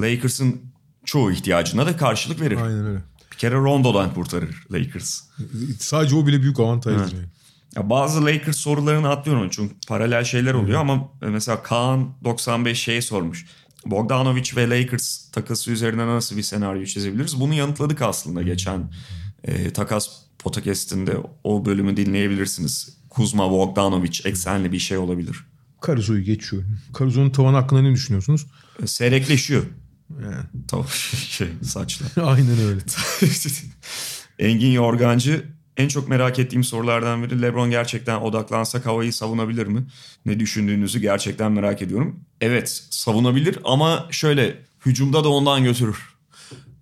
Lakers'ın 0.00 0.60
çoğu 1.04 1.32
ihtiyacına 1.32 1.86
da 1.86 1.96
karşılık 1.96 2.40
verir. 2.40 2.56
Aynen 2.56 2.86
öyle. 2.86 3.02
Bir 3.32 3.36
kere 3.36 3.54
Rondo'dan 3.54 4.14
kurtarır 4.14 4.66
Lakers. 4.72 5.20
Sadece 5.78 6.16
o 6.16 6.26
bile 6.26 6.42
büyük 6.42 6.60
avantajdır. 6.60 7.00
Evet. 7.00 7.12
yani. 7.12 7.26
Ya 7.76 7.90
bazı 7.90 8.24
Lakers 8.26 8.56
sorularını 8.56 9.08
atlıyorum 9.08 9.48
çünkü 9.50 9.74
paralel 9.88 10.24
şeyler 10.24 10.54
oluyor 10.54 10.80
ama 10.80 11.08
mesela 11.20 11.62
Kaan 11.62 12.14
95 12.24 12.82
şey 12.82 13.02
sormuş. 13.02 13.46
Bogdanovic 13.86 14.50
ve 14.56 14.70
Lakers 14.70 15.30
takası 15.30 15.70
üzerine 15.70 16.06
nasıl 16.06 16.36
bir 16.36 16.42
senaryo 16.42 16.84
çizebiliriz? 16.84 17.40
Bunu 17.40 17.54
yanıtladık 17.54 18.02
aslında 18.02 18.42
geçen 18.42 18.92
e, 19.44 19.72
takas 19.72 20.08
podcast'inde 20.38 21.16
o 21.44 21.64
bölümü 21.64 21.96
dinleyebilirsiniz. 21.96 22.98
Kuzma 23.10 23.50
Bogdanovic 23.50 24.20
eksenli 24.24 24.72
bir 24.72 24.78
şey 24.78 24.98
olabilir. 24.98 25.44
Caruso'yu 25.86 26.22
geçiyorum. 26.24 26.78
Caruso'nun 26.98 27.30
tavanı 27.30 27.56
hakkında 27.56 27.82
ne 27.82 27.92
düşünüyorsunuz? 27.92 28.46
E, 28.82 28.86
Seyrekleşiyor. 28.86 29.62
Yani. 30.22 30.44
Tamam 30.68 30.86
şey 31.28 31.48
saçla. 31.62 32.06
Aynen 32.22 32.58
öyle. 32.58 32.80
Engin 34.38 34.70
Yorgancı 34.72 35.44
en 35.76 35.88
çok 35.88 36.08
merak 36.08 36.38
ettiğim 36.38 36.64
sorulardan 36.64 37.22
biri 37.22 37.42
LeBron 37.42 37.70
gerçekten 37.70 38.20
odaklansa 38.20 38.86
havayı 38.86 39.12
savunabilir 39.12 39.66
mi? 39.66 39.86
Ne 40.26 40.40
düşündüğünüzü 40.40 41.00
gerçekten 41.00 41.52
merak 41.52 41.82
ediyorum. 41.82 42.20
Evet 42.40 42.86
savunabilir 42.90 43.58
ama 43.64 44.08
şöyle 44.10 44.62
hücumda 44.86 45.24
da 45.24 45.28
ondan 45.28 45.64
götürür. 45.64 45.98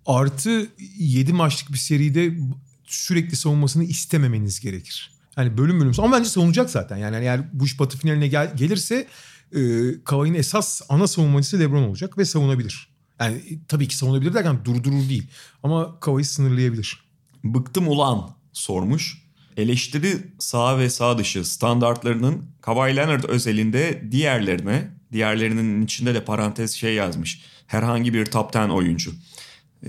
Artı 0.07 0.67
7 0.99 1.33
maçlık 1.33 1.73
bir 1.73 1.79
seride 1.79 2.39
sürekli 2.85 3.37
savunmasını 3.37 3.85
istememeniz 3.85 4.61
gerekir. 4.61 5.11
Yani 5.41 5.59
bölüm 5.59 5.81
bölüm. 5.81 5.93
Ama 5.99 6.17
bence 6.19 6.29
savunacak 6.29 6.71
zaten. 6.71 6.97
Yani 6.97 7.17
eğer 7.17 7.41
bu 7.53 7.65
iş 7.65 7.81
batı 7.81 7.99
finaline 7.99 8.29
gel- 8.29 8.57
gelirse 8.57 9.07
e, 9.55 9.61
Kavai'nin 10.05 10.39
esas 10.39 10.83
ana 10.89 11.07
savunmacısı 11.07 11.61
LeBron 11.61 11.83
olacak 11.83 12.19
ve 12.19 12.25
savunabilir. 12.25 12.89
Yani 13.21 13.37
e, 13.37 13.67
tabii 13.69 13.89
ki 13.89 13.97
savunabilir 13.97 14.35
derken 14.35 14.59
durdurur 14.65 15.09
değil. 15.09 15.31
Ama 15.63 16.01
Kavai'yi 16.01 16.25
sınırlayabilir. 16.25 17.05
Bıktım 17.45 17.89
ulan 17.89 18.31
sormuş. 18.53 19.23
Eleştiri 19.57 20.17
sağ 20.39 20.79
ve 20.79 20.91
sağ 20.91 21.19
dışı 21.19 21.45
standartlarının 21.45 22.45
Kawhi 22.61 22.97
Leonard 22.97 23.25
özelinde 23.25 24.03
diğerlerine, 24.11 24.91
diğerlerinin 25.13 25.83
içinde 25.83 26.15
de 26.15 26.25
parantez 26.25 26.73
şey 26.73 26.95
yazmış. 26.95 27.43
Herhangi 27.67 28.15
bir 28.15 28.27
top 28.27 28.57
10 28.57 28.69
oyuncu. 28.69 29.13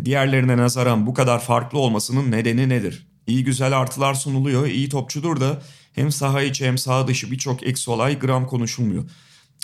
Diğerlerine 0.05 0.57
nazaran 0.57 1.07
bu 1.07 1.13
kadar 1.13 1.41
farklı 1.41 1.79
olmasının 1.79 2.31
nedeni 2.31 2.69
nedir? 2.69 3.07
İyi 3.27 3.43
güzel 3.43 3.79
artılar 3.79 4.13
sunuluyor, 4.13 4.67
iyi 4.67 4.89
topçudur 4.89 5.39
da 5.39 5.61
hem 5.93 6.11
saha 6.11 6.41
içi 6.41 6.65
hem 6.65 6.77
saha 6.77 7.07
dışı 7.07 7.31
birçok 7.31 7.63
eksi 7.63 7.91
olay 7.91 8.19
gram 8.19 8.47
konuşulmuyor. 8.47 9.03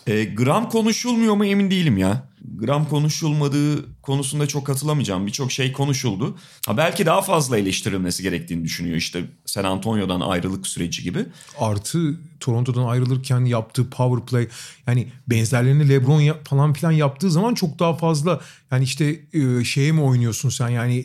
E, 0.07 0.23
gram 0.23 0.69
konuşulmuyor 0.69 1.35
mu 1.35 1.45
emin 1.45 1.71
değilim 1.71 1.97
ya. 1.97 2.27
Gram 2.55 2.89
konuşulmadığı 2.89 4.01
konusunda 4.01 4.47
çok 4.47 4.65
katılamayacağım. 4.65 5.27
Birçok 5.27 5.51
şey 5.51 5.73
konuşuldu. 5.73 6.37
Ha 6.65 6.77
belki 6.77 7.05
daha 7.05 7.21
fazla 7.21 7.57
eleştirilmesi 7.57 8.23
gerektiğini 8.23 8.63
düşünüyor 8.63 8.95
işte 8.95 9.25
San 9.45 9.63
Antonio'dan 9.63 10.19
ayrılık 10.19 10.67
süreci 10.67 11.03
gibi. 11.03 11.25
Artı 11.59 12.19
Toronto'dan 12.39 12.87
ayrılırken 12.87 13.45
yaptığı 13.45 13.89
power 13.89 14.25
play 14.25 14.47
yani 14.87 15.07
benzerlerini 15.27 15.89
LeBron 15.89 16.43
falan 16.43 16.73
filan 16.73 16.91
yaptığı 16.91 17.31
zaman 17.31 17.53
çok 17.53 17.79
daha 17.79 17.93
fazla 17.93 18.41
yani 18.71 18.83
işte 18.83 19.19
e, 19.33 19.63
şeye 19.63 19.91
mi 19.91 20.01
oynuyorsun 20.01 20.49
sen 20.49 20.69
yani 20.69 20.97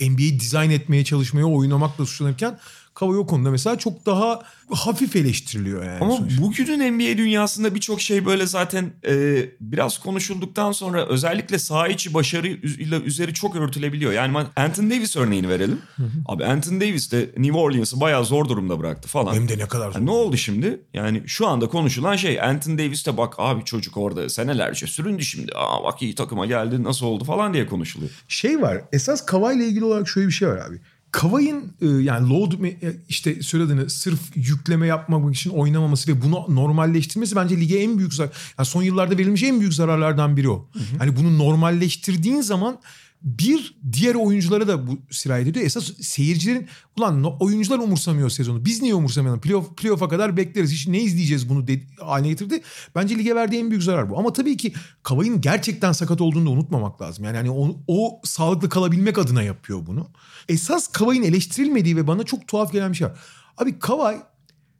e, 0.00 0.08
NBA 0.10 0.40
dizayn 0.40 0.70
etmeye 0.70 1.04
çalışmaya 1.04 1.44
oynamakla 1.44 2.06
suçlanırken 2.06 2.58
Kavay 3.00 3.18
o 3.18 3.26
konuda 3.26 3.50
mesela 3.50 3.78
çok 3.78 4.06
daha 4.06 4.42
hafif 4.70 5.16
eleştiriliyor 5.16 5.84
yani. 5.84 5.98
Ama 6.00 6.16
sonuçta. 6.16 6.42
bugünün 6.42 6.92
NBA 6.92 7.18
dünyasında 7.18 7.74
birçok 7.74 8.00
şey 8.00 8.26
böyle 8.26 8.46
zaten 8.46 8.92
e, 9.08 9.44
biraz 9.60 9.98
konuşulduktan 9.98 10.72
sonra 10.72 11.06
özellikle 11.06 11.58
saha 11.58 11.88
içi 11.88 12.14
başarıyla 12.14 13.00
üzeri 13.00 13.34
çok 13.34 13.56
örtülebiliyor. 13.56 14.12
Yani 14.12 14.38
Anthony 14.56 14.90
Davis 14.90 15.16
örneğini 15.16 15.48
verelim. 15.48 15.78
Abi 16.26 16.44
Anthony 16.44 16.80
Davis 16.80 17.12
de 17.12 17.30
New 17.36 17.58
Orleans'ı 17.58 18.00
bayağı 18.00 18.24
zor 18.24 18.48
durumda 18.48 18.78
bıraktı 18.78 19.08
falan. 19.08 19.34
Hem 19.34 19.48
de 19.48 19.58
ne 19.58 19.68
kadar 19.68 19.90
zor. 19.90 19.94
Yani 19.94 20.06
ne 20.06 20.10
oldu 20.10 20.36
şimdi? 20.36 20.80
Yani 20.94 21.22
şu 21.26 21.46
anda 21.46 21.68
konuşulan 21.68 22.16
şey 22.16 22.40
Anthony 22.40 22.78
Davis 22.78 23.06
de 23.06 23.16
bak 23.16 23.34
abi 23.38 23.64
çocuk 23.64 23.96
orada 23.96 24.28
senelerce 24.28 24.86
süründü 24.86 25.24
şimdi. 25.24 25.52
Aa 25.54 25.84
bak 25.84 26.02
iyi 26.02 26.14
takıma 26.14 26.46
geldi 26.46 26.82
nasıl 26.82 27.06
oldu 27.06 27.24
falan 27.24 27.54
diye 27.54 27.66
konuşuluyor. 27.66 28.10
şey 28.28 28.62
var. 28.62 28.82
Esas 28.92 29.26
Kavay 29.26 29.56
ile 29.56 29.66
ilgili 29.66 29.84
olarak 29.84 30.08
şöyle 30.08 30.28
bir 30.28 30.32
şey 30.32 30.48
var 30.48 30.56
abi. 30.56 30.80
Kavay'ın 31.12 31.72
e, 31.80 31.86
yani 31.86 32.28
load 32.30 32.52
e, 32.52 32.96
işte 33.08 33.42
söylediğini 33.42 33.90
sırf 33.90 34.20
yükleme 34.34 34.86
yapmamak 34.86 35.34
için 35.34 35.50
oynamaması 35.50 36.12
ve 36.12 36.22
bunu 36.22 36.46
normalleştirmesi 36.48 37.36
bence 37.36 37.60
lige 37.60 37.78
en 37.78 37.98
büyük 37.98 38.14
zarar. 38.14 38.30
Yani 38.58 38.66
son 38.66 38.82
yıllarda 38.82 39.18
verilmiş 39.18 39.42
en 39.42 39.60
büyük 39.60 39.74
zararlardan 39.74 40.36
biri 40.36 40.48
o. 40.48 40.68
Hani 40.98 41.16
bunu 41.16 41.38
normalleştirdiğin 41.38 42.40
zaman 42.40 42.78
bir 43.22 43.78
diğer 43.92 44.14
oyunculara 44.14 44.68
da 44.68 44.86
bu 44.86 44.98
sirayet 45.10 45.48
ediyor. 45.48 45.66
Esas 45.66 45.90
seyircilerin 46.00 46.68
ulan 46.98 47.24
oyuncular 47.40 47.78
umursamıyor 47.78 48.30
sezonu. 48.30 48.64
Biz 48.64 48.82
niye 48.82 48.94
umursamayalım? 48.94 49.40
Playoff, 49.40 49.76
playoff'a 49.76 50.08
kadar 50.08 50.36
bekleriz. 50.36 50.72
Hiç 50.72 50.86
ne 50.86 51.00
izleyeceğiz 51.02 51.48
bunu 51.48 51.66
de- 51.66 51.82
haline 52.00 52.28
getirdi. 52.28 52.60
Bence 52.94 53.18
lige 53.18 53.34
verdiği 53.34 53.56
en 53.60 53.70
büyük 53.70 53.82
zarar 53.82 54.10
bu. 54.10 54.18
Ama 54.18 54.32
tabii 54.32 54.56
ki 54.56 54.72
Kavay'ın 55.02 55.40
gerçekten 55.40 55.92
sakat 55.92 56.20
olduğunu 56.20 56.46
da 56.46 56.50
unutmamak 56.50 57.02
lazım. 57.02 57.24
Yani 57.24 57.36
hani 57.36 57.50
o, 57.50 57.76
o 57.86 58.20
sağlıklı 58.24 58.68
kalabilmek 58.68 59.18
adına 59.18 59.42
yapıyor 59.42 59.86
bunu. 59.86 60.10
Esas 60.48 60.88
Kavay'ın 60.88 61.22
eleştirilmediği 61.22 61.96
ve 61.96 62.06
bana 62.06 62.22
çok 62.22 62.48
tuhaf 62.48 62.72
gelen 62.72 62.92
bir 62.92 62.96
şey 62.96 63.06
var. 63.06 63.18
Abi 63.58 63.78
Kavay 63.78 64.16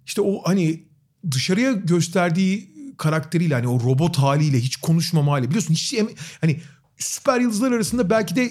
işte 0.07 0.21
o 0.23 0.43
hani 0.45 0.85
dışarıya 1.31 1.73
gösterdiği 1.73 2.71
karakteriyle 2.99 3.55
hani 3.55 3.69
o 3.69 3.81
robot 3.81 4.19
haliyle 4.19 4.61
hiç 4.61 4.77
konuşmama 4.77 5.33
hali 5.33 5.49
biliyorsun 5.49 5.75
hiç 5.75 5.93
em- 5.95 6.09
hani 6.41 6.61
süper 7.01 7.41
yıldızlar 7.41 7.73
arasında 7.73 8.11
belki 8.11 8.37
de 8.37 8.51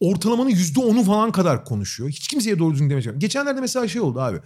ortalamanın 0.00 0.50
yüzde 0.50 0.80
onu 0.80 1.04
falan 1.04 1.32
kadar 1.32 1.64
konuşuyor. 1.64 2.10
Hiç 2.10 2.28
kimseye 2.28 2.58
doğru 2.58 2.72
düzgün 2.72 2.90
demeyeceğim. 2.90 3.18
Geçenlerde 3.18 3.60
mesela 3.60 3.88
şey 3.88 4.00
oldu 4.00 4.20
abi. 4.20 4.38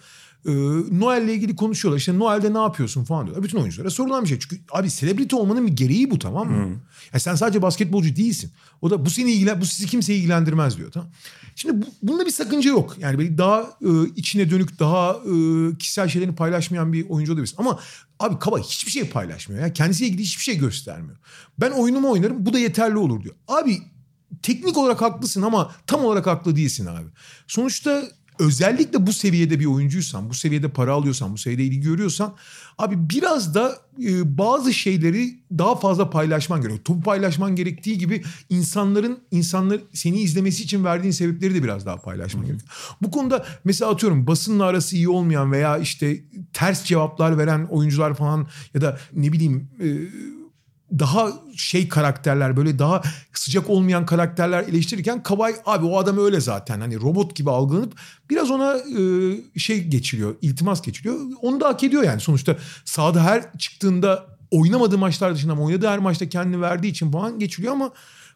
Ee, 0.47 0.53
Noel'le 1.01 1.29
ilgili 1.29 1.57
konuşuyorlar. 1.57 1.99
İşte 1.99 2.19
Noel'de 2.19 2.55
ne 2.55 2.59
yapıyorsun 2.59 3.05
falan 3.05 3.27
diyorlar. 3.27 3.45
Bütün 3.45 3.59
oyunculara 3.59 3.91
sorulan 3.91 4.23
bir 4.25 4.29
şey. 4.29 4.39
Çünkü 4.39 4.59
abi 4.73 4.91
selebriti 4.91 5.37
olmanın 5.37 5.67
bir 5.67 5.73
gereği 5.73 6.11
bu 6.11 6.19
tamam 6.19 6.51
mı? 6.51 6.57
Yani 7.13 7.21
sen 7.21 7.35
sadece 7.35 7.63
basketbolcu 7.63 8.17
değilsin. 8.17 8.51
O 8.83 8.91
da 8.91 9.07
bu 9.07 9.11
seni 9.11 9.33
ilgilen, 9.33 9.61
bu 9.61 9.67
sizi 9.67 9.87
kimseyi 9.87 10.19
ilgilendirmez 10.19 10.77
diyor 10.77 10.93
tamam. 10.93 11.11
Şimdi 11.57 11.83
bu, 11.83 11.87
bunda 12.03 12.27
bir 12.27 12.31
sakınca 12.31 12.71
yok. 12.71 12.97
Yani 12.99 13.19
böyle 13.19 13.39
daha 13.39 13.61
e, 13.63 13.89
içine 14.17 14.51
dönük, 14.51 14.79
daha 14.79 15.13
e, 15.13 15.77
kişisel 15.79 16.09
şeylerini 16.09 16.35
paylaşmayan 16.35 16.93
bir 16.93 17.09
oyuncu 17.09 17.33
olabilirsin. 17.33 17.57
Ama 17.59 17.79
abi 18.21 18.39
Kaba 18.39 18.59
hiçbir 18.59 18.91
şey 18.91 19.05
paylaşmıyor. 19.09 19.63
Ya. 19.63 19.73
Kendisiyle 19.73 20.09
ilgili 20.09 20.23
hiçbir 20.23 20.43
şey 20.43 20.59
göstermiyor. 20.59 21.17
Ben 21.61 21.71
oyunumu 21.71 22.11
oynarım 22.11 22.47
bu 22.47 22.53
da 22.53 22.59
yeterli 22.59 22.99
olur 22.99 23.23
diyor. 23.23 23.35
Abi 23.49 23.79
teknik 24.43 24.77
olarak 24.77 25.03
haklısın 25.03 25.43
ama 25.43 25.73
tam 25.87 26.05
olarak 26.05 26.27
haklı 26.27 26.57
değilsin 26.57 26.87
abi. 26.87 27.09
Sonuçta 27.47 28.03
özellikle 28.39 29.07
bu 29.07 29.13
seviyede 29.13 29.61
bir 29.61 29.67
oyuncuysan, 29.67 30.31
bu 30.31 30.35
seviyede 30.35 30.69
para 30.69 30.93
alıyorsan, 30.93 31.33
bu 31.33 31.39
seviyede 31.39 31.65
ilgi 31.65 31.81
görüyorsan 31.81 32.35
abi 32.79 33.11
biraz 33.11 33.55
da 33.55 33.79
e, 34.03 34.39
bazı 34.39 34.75
şeyleri 34.75 35.39
daha 35.59 35.77
fazla 35.77 36.11
paylaşman 36.11 36.61
gerekiyor. 36.61 36.85
Topu 36.85 37.03
paylaşman 37.03 37.57
gerektiği 37.57 37.99
gibi 37.99 38.23
insanların 38.51 39.19
insanlar 39.31 39.81
seni 39.93 40.21
izlemesi 40.21 40.63
için 40.63 40.85
verdiğin 40.85 41.13
sebepleri 41.13 41.55
de 41.55 41.63
biraz 41.63 41.87
daha 41.87 41.97
paylaşman 41.97 42.47
gerekiyor. 42.47 42.71
Bu 43.03 43.11
konuda 43.11 43.45
mesela 43.65 43.91
atıyorum 43.91 44.27
basınla 44.27 44.65
arası 44.65 44.97
iyi 44.97 45.09
olmayan 45.09 45.53
veya 45.53 45.79
işte 45.79 46.21
ters 46.53 46.85
cevaplar 46.85 47.39
veren 47.39 47.65
oyuncular 47.65 48.15
falan 48.15 48.47
ya 48.75 48.81
da 48.81 48.99
ne 49.13 49.33
bileyim 49.33 49.69
e, 49.81 49.87
daha 50.93 51.33
şey 51.57 51.89
karakterler 51.89 52.57
böyle 52.57 52.79
daha 52.79 53.03
sıcak 53.33 53.71
olmayan 53.71 54.07
karakterler 54.07 54.63
eleştirirken 54.63 55.23
Kavay 55.23 55.55
abi 55.67 55.87
o 55.87 55.99
adam 55.99 56.19
öyle 56.19 56.41
zaten. 56.41 56.81
Hani 56.81 57.01
robot 57.01 57.37
gibi 57.37 57.51
algılanıp 57.51 57.97
biraz 58.31 58.51
ona 58.51 58.77
e, 58.77 59.59
şey 59.59 59.85
geçiliyor 59.85 60.37
iltimas 60.43 60.83
geçiliyor 60.83 61.17
onu 61.43 61.61
da 61.61 61.69
hak 61.69 61.85
ediyor 61.85 62.03
yani. 62.03 62.21
Sonuçta 62.21 62.57
sahada 62.85 63.25
her 63.25 63.59
çıktığında 63.59 64.27
oynamadığı 64.51 64.99
maçlar 64.99 65.35
dışında 65.35 65.53
ama 65.53 65.63
oynadığı 65.63 65.89
her 65.89 65.99
maçta 65.99 66.29
kendini 66.29 66.61
verdiği 66.61 66.89
için 66.89 67.11
falan 67.11 67.39
geçiliyor 67.39 67.73
ama 67.73 67.91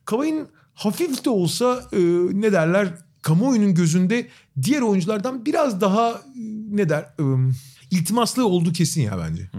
Kavay'ın 0.05 0.49
hafif 0.75 1.25
de 1.25 1.31
olsa 1.31 1.83
e, 1.93 1.99
ne 2.33 2.53
derler 2.53 2.89
kamuoyunun 3.23 3.75
gözünde 3.75 4.29
diğer 4.63 4.81
oyunculardan 4.81 5.47
biraz 5.47 5.81
daha 5.81 6.11
e, 6.11 6.43
ne 6.71 6.89
der 6.89 7.03
e, 7.03 7.25
iltimaslı 7.91 8.47
olduğu 8.47 8.73
kesin 8.73 9.03
ya 9.03 9.19
bence. 9.19 9.51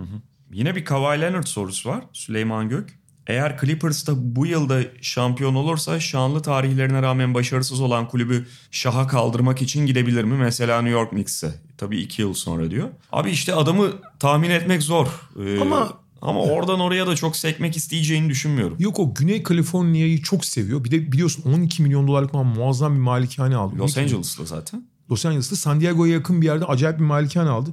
Yine 0.51 0.75
bir 0.75 0.85
Kawhi 0.85 1.21
Leonard 1.21 1.47
sorusu 1.47 1.89
var 1.89 2.03
Süleyman 2.13 2.69
Gök. 2.69 2.99
Eğer 3.27 3.59
Clippers 3.61 4.07
da 4.07 4.11
bu 4.35 4.45
yılda 4.45 4.79
şampiyon 5.01 5.55
olursa 5.55 5.99
şanlı 5.99 6.41
tarihlerine 6.41 7.01
rağmen 7.01 7.33
başarısız 7.33 7.81
olan 7.81 8.07
kulübü 8.07 8.45
şaha 8.71 9.07
kaldırmak 9.07 9.61
için 9.61 9.85
gidebilir 9.85 10.23
mi? 10.23 10.37
Mesela 10.37 10.81
New 10.81 10.99
York 10.99 11.09
Knicks'e. 11.09 11.53
Tabii 11.77 11.97
iki 11.99 12.21
yıl 12.21 12.33
sonra 12.33 12.71
diyor. 12.71 12.89
Abi 13.11 13.29
işte 13.31 13.53
adamı 13.55 13.91
tahmin 14.19 14.49
etmek 14.49 14.83
zor. 14.83 15.07
Ee, 15.45 15.59
Ama- 15.59 15.93
ama 16.21 16.41
oradan 16.43 16.79
oraya 16.79 17.07
da 17.07 17.15
çok 17.15 17.35
sekmek 17.35 17.77
isteyeceğini 17.77 18.29
düşünmüyorum. 18.29 18.77
Yok 18.79 18.99
o 18.99 19.13
Güney 19.13 19.43
Kaliforniya'yı 19.43 20.21
çok 20.21 20.45
seviyor. 20.45 20.83
Bir 20.83 20.91
de 20.91 21.11
biliyorsun 21.11 21.43
12 21.53 21.83
milyon 21.83 22.07
dolarlık 22.07 22.31
falan 22.31 22.45
muazzam 22.45 22.95
bir 22.95 22.99
malikane 22.99 23.55
aldı. 23.55 23.75
Los 23.77 23.81
12 23.97 23.99
milyon. 23.99 24.17
Angeles'ta 24.17 24.45
zaten. 24.45 24.83
Los 25.11 25.25
Angeles'ta 25.25 25.55
San 25.55 25.81
Diego'ya 25.81 26.13
yakın 26.13 26.41
bir 26.41 26.45
yerde 26.45 26.65
acayip 26.65 26.99
bir 26.99 27.03
malikane 27.03 27.49
aldı. 27.49 27.69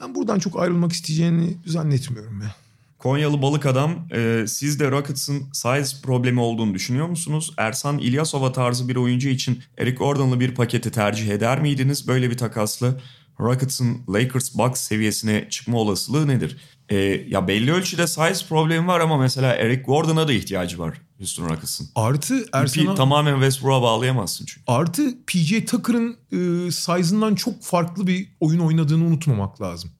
Ben 0.00 0.14
buradan 0.14 0.38
çok 0.38 0.60
ayrılmak 0.60 0.92
isteyeceğini 0.92 1.56
zannetmiyorum 1.66 2.42
ya. 2.42 2.54
Konyalı 2.98 3.42
balık 3.42 3.66
adam 3.66 4.08
e, 4.12 4.44
siz 4.48 4.80
de 4.80 4.90
Rockets'ın 4.90 5.42
size 5.52 6.02
problemi 6.02 6.40
olduğunu 6.40 6.74
düşünüyor 6.74 7.08
musunuz? 7.08 7.52
Ersan 7.56 7.98
İlyasova 7.98 8.52
tarzı 8.52 8.88
bir 8.88 8.96
oyuncu 8.96 9.28
için 9.28 9.62
Eric 9.78 9.96
Gordon'lı 9.96 10.40
bir 10.40 10.54
paketi 10.54 10.90
tercih 10.90 11.28
eder 11.28 11.60
miydiniz? 11.60 12.08
Böyle 12.08 12.30
bir 12.30 12.36
takasla 12.36 13.00
Rockets'ın 13.40 13.98
Lakers 14.08 14.54
Bucks 14.54 14.80
seviyesine 14.80 15.46
çıkma 15.50 15.78
olasılığı 15.78 16.28
nedir? 16.28 16.56
E, 16.88 16.96
ya 17.28 17.48
belli 17.48 17.72
ölçüde 17.72 18.06
size 18.06 18.46
problemi 18.48 18.86
var 18.86 19.00
ama 19.00 19.16
mesela 19.18 19.54
Eric 19.54 19.82
Gordon'a 19.82 20.28
da 20.28 20.32
ihtiyacı 20.32 20.78
var 20.78 21.00
Houston 21.18 21.48
Rockets'ın. 21.48 21.88
Artı 21.94 22.46
Ersan'a 22.52 22.94
tamamen 22.94 23.34
Westbrook'a 23.34 23.82
bağlayamazsın 23.82 24.46
çünkü. 24.46 24.62
artı 24.66 25.24
PJ 25.26 25.64
Tucker'ın 25.66 26.16
e, 26.32 26.70
size'ından 26.70 27.34
çok 27.34 27.62
farklı 27.62 28.06
bir 28.06 28.28
oyun 28.40 28.58
oynadığını 28.58 29.04
unutmamak 29.04 29.60
lazım. 29.62 29.90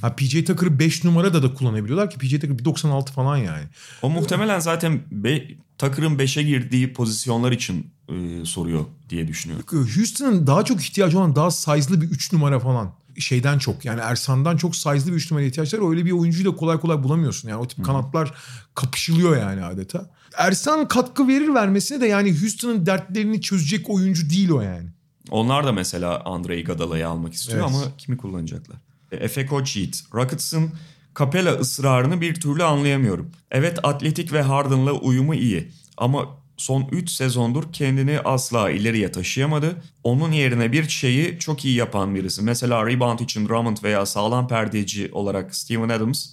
Ha, 0.00 0.16
PJ 0.16 0.44
Tucker'ı 0.44 0.78
5 0.78 1.04
numara 1.04 1.34
da 1.34 1.42
da 1.42 1.54
kullanabiliyorlar 1.54 2.10
ki 2.10 2.18
PJ 2.18 2.30
Tucker 2.30 2.48
1.96 2.48 3.12
falan 3.12 3.36
yani. 3.36 3.64
O 4.02 4.10
muhtemelen 4.10 4.58
zaten 4.58 5.00
be, 5.10 5.48
Tucker'ın 5.78 6.18
5'e 6.18 6.42
girdiği 6.42 6.92
pozisyonlar 6.92 7.52
için 7.52 7.90
e, 8.08 8.44
soruyor 8.44 8.84
diye 9.08 9.28
düşünüyorum. 9.28 9.66
Houston'ın 9.70 10.46
daha 10.46 10.64
çok 10.64 10.82
ihtiyacı 10.82 11.18
olan 11.18 11.36
daha 11.36 11.50
size'lı 11.50 12.00
bir 12.00 12.06
3 12.10 12.32
numara 12.32 12.60
falan. 12.60 12.92
Şeyden 13.18 13.58
çok 13.58 13.84
yani 13.84 14.00
Ersan'dan 14.00 14.56
çok 14.56 14.76
size'lı 14.76 15.06
bir 15.06 15.16
3 15.16 15.30
numara 15.30 15.44
ihtiyaçları 15.44 15.88
öyle 15.90 16.04
bir 16.04 16.12
oyuncuyu 16.12 16.44
da 16.52 16.56
kolay 16.56 16.80
kolay 16.80 17.02
bulamıyorsun. 17.02 17.48
Yani 17.48 17.60
o 17.60 17.68
tip 17.68 17.84
kanatlar 17.84 18.34
kapışılıyor 18.74 19.36
yani 19.36 19.64
adeta. 19.64 20.10
Ersan 20.36 20.88
katkı 20.88 21.28
verir 21.28 21.54
vermesine 21.54 22.00
de 22.00 22.06
yani 22.06 22.40
Houston'ın 22.40 22.86
dertlerini 22.86 23.40
çözecek 23.40 23.90
oyuncu 23.90 24.30
değil 24.30 24.50
o 24.50 24.60
yani. 24.60 24.88
Onlar 25.30 25.66
da 25.66 25.72
mesela 25.72 26.24
Andrei 26.24 26.64
Gadala'yı 26.64 27.08
almak 27.08 27.34
istiyor 27.34 27.58
Evet. 27.58 27.68
ama 27.68 27.96
kimi 27.98 28.16
kullanacaklar? 28.16 28.76
E, 29.12 29.16
Efe 29.16 29.46
Koçyiğit. 29.46 30.04
Rockets'ın 30.14 30.70
Capella 31.18 31.52
ısrarını 31.52 32.20
bir 32.20 32.34
türlü 32.34 32.64
anlayamıyorum. 32.64 33.30
Evet 33.50 33.78
atletik 33.82 34.32
ve 34.32 34.42
Harden'la 34.42 34.92
uyumu 34.92 35.34
iyi 35.34 35.68
ama 35.96 36.26
son 36.58 36.88
3 36.92 37.10
sezondur 37.10 37.64
kendini 37.72 38.20
asla 38.20 38.70
ileriye 38.70 39.12
taşıyamadı. 39.12 39.76
Onun 40.04 40.32
yerine 40.32 40.72
bir 40.72 40.88
şeyi 40.88 41.38
çok 41.38 41.64
iyi 41.64 41.74
yapan 41.76 42.14
birisi. 42.14 42.42
Mesela 42.42 42.86
rebound 42.86 43.18
için 43.18 43.48
Drummond 43.48 43.76
veya 43.82 44.06
sağlam 44.06 44.48
perdeci 44.48 45.10
olarak 45.12 45.56
Steven 45.56 45.88
Adams. 45.88 46.26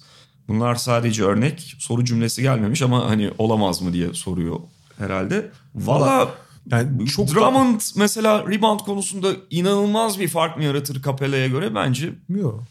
Bunlar 0.48 0.74
sadece 0.74 1.24
örnek. 1.24 1.74
Soru 1.78 2.04
cümlesi 2.04 2.42
gelmemiş 2.42 2.82
ama 2.82 3.10
hani 3.10 3.30
olamaz 3.38 3.82
mı 3.82 3.92
diye 3.92 4.14
soruyor 4.14 4.56
herhalde. 4.98 5.50
Valla 5.74 6.28
Yani 6.70 7.06
çok 7.06 7.28
da- 7.28 7.34
Drummond 7.34 7.80
mesela 7.96 8.44
rebound 8.48 8.80
konusunda 8.80 9.28
inanılmaz 9.50 10.20
bir 10.20 10.28
fark 10.28 10.56
mı 10.56 10.64
yaratır 10.64 11.02
Capella'ya 11.02 11.46
göre? 11.46 11.74
Bence 11.74 12.12
Yok. 12.28 12.64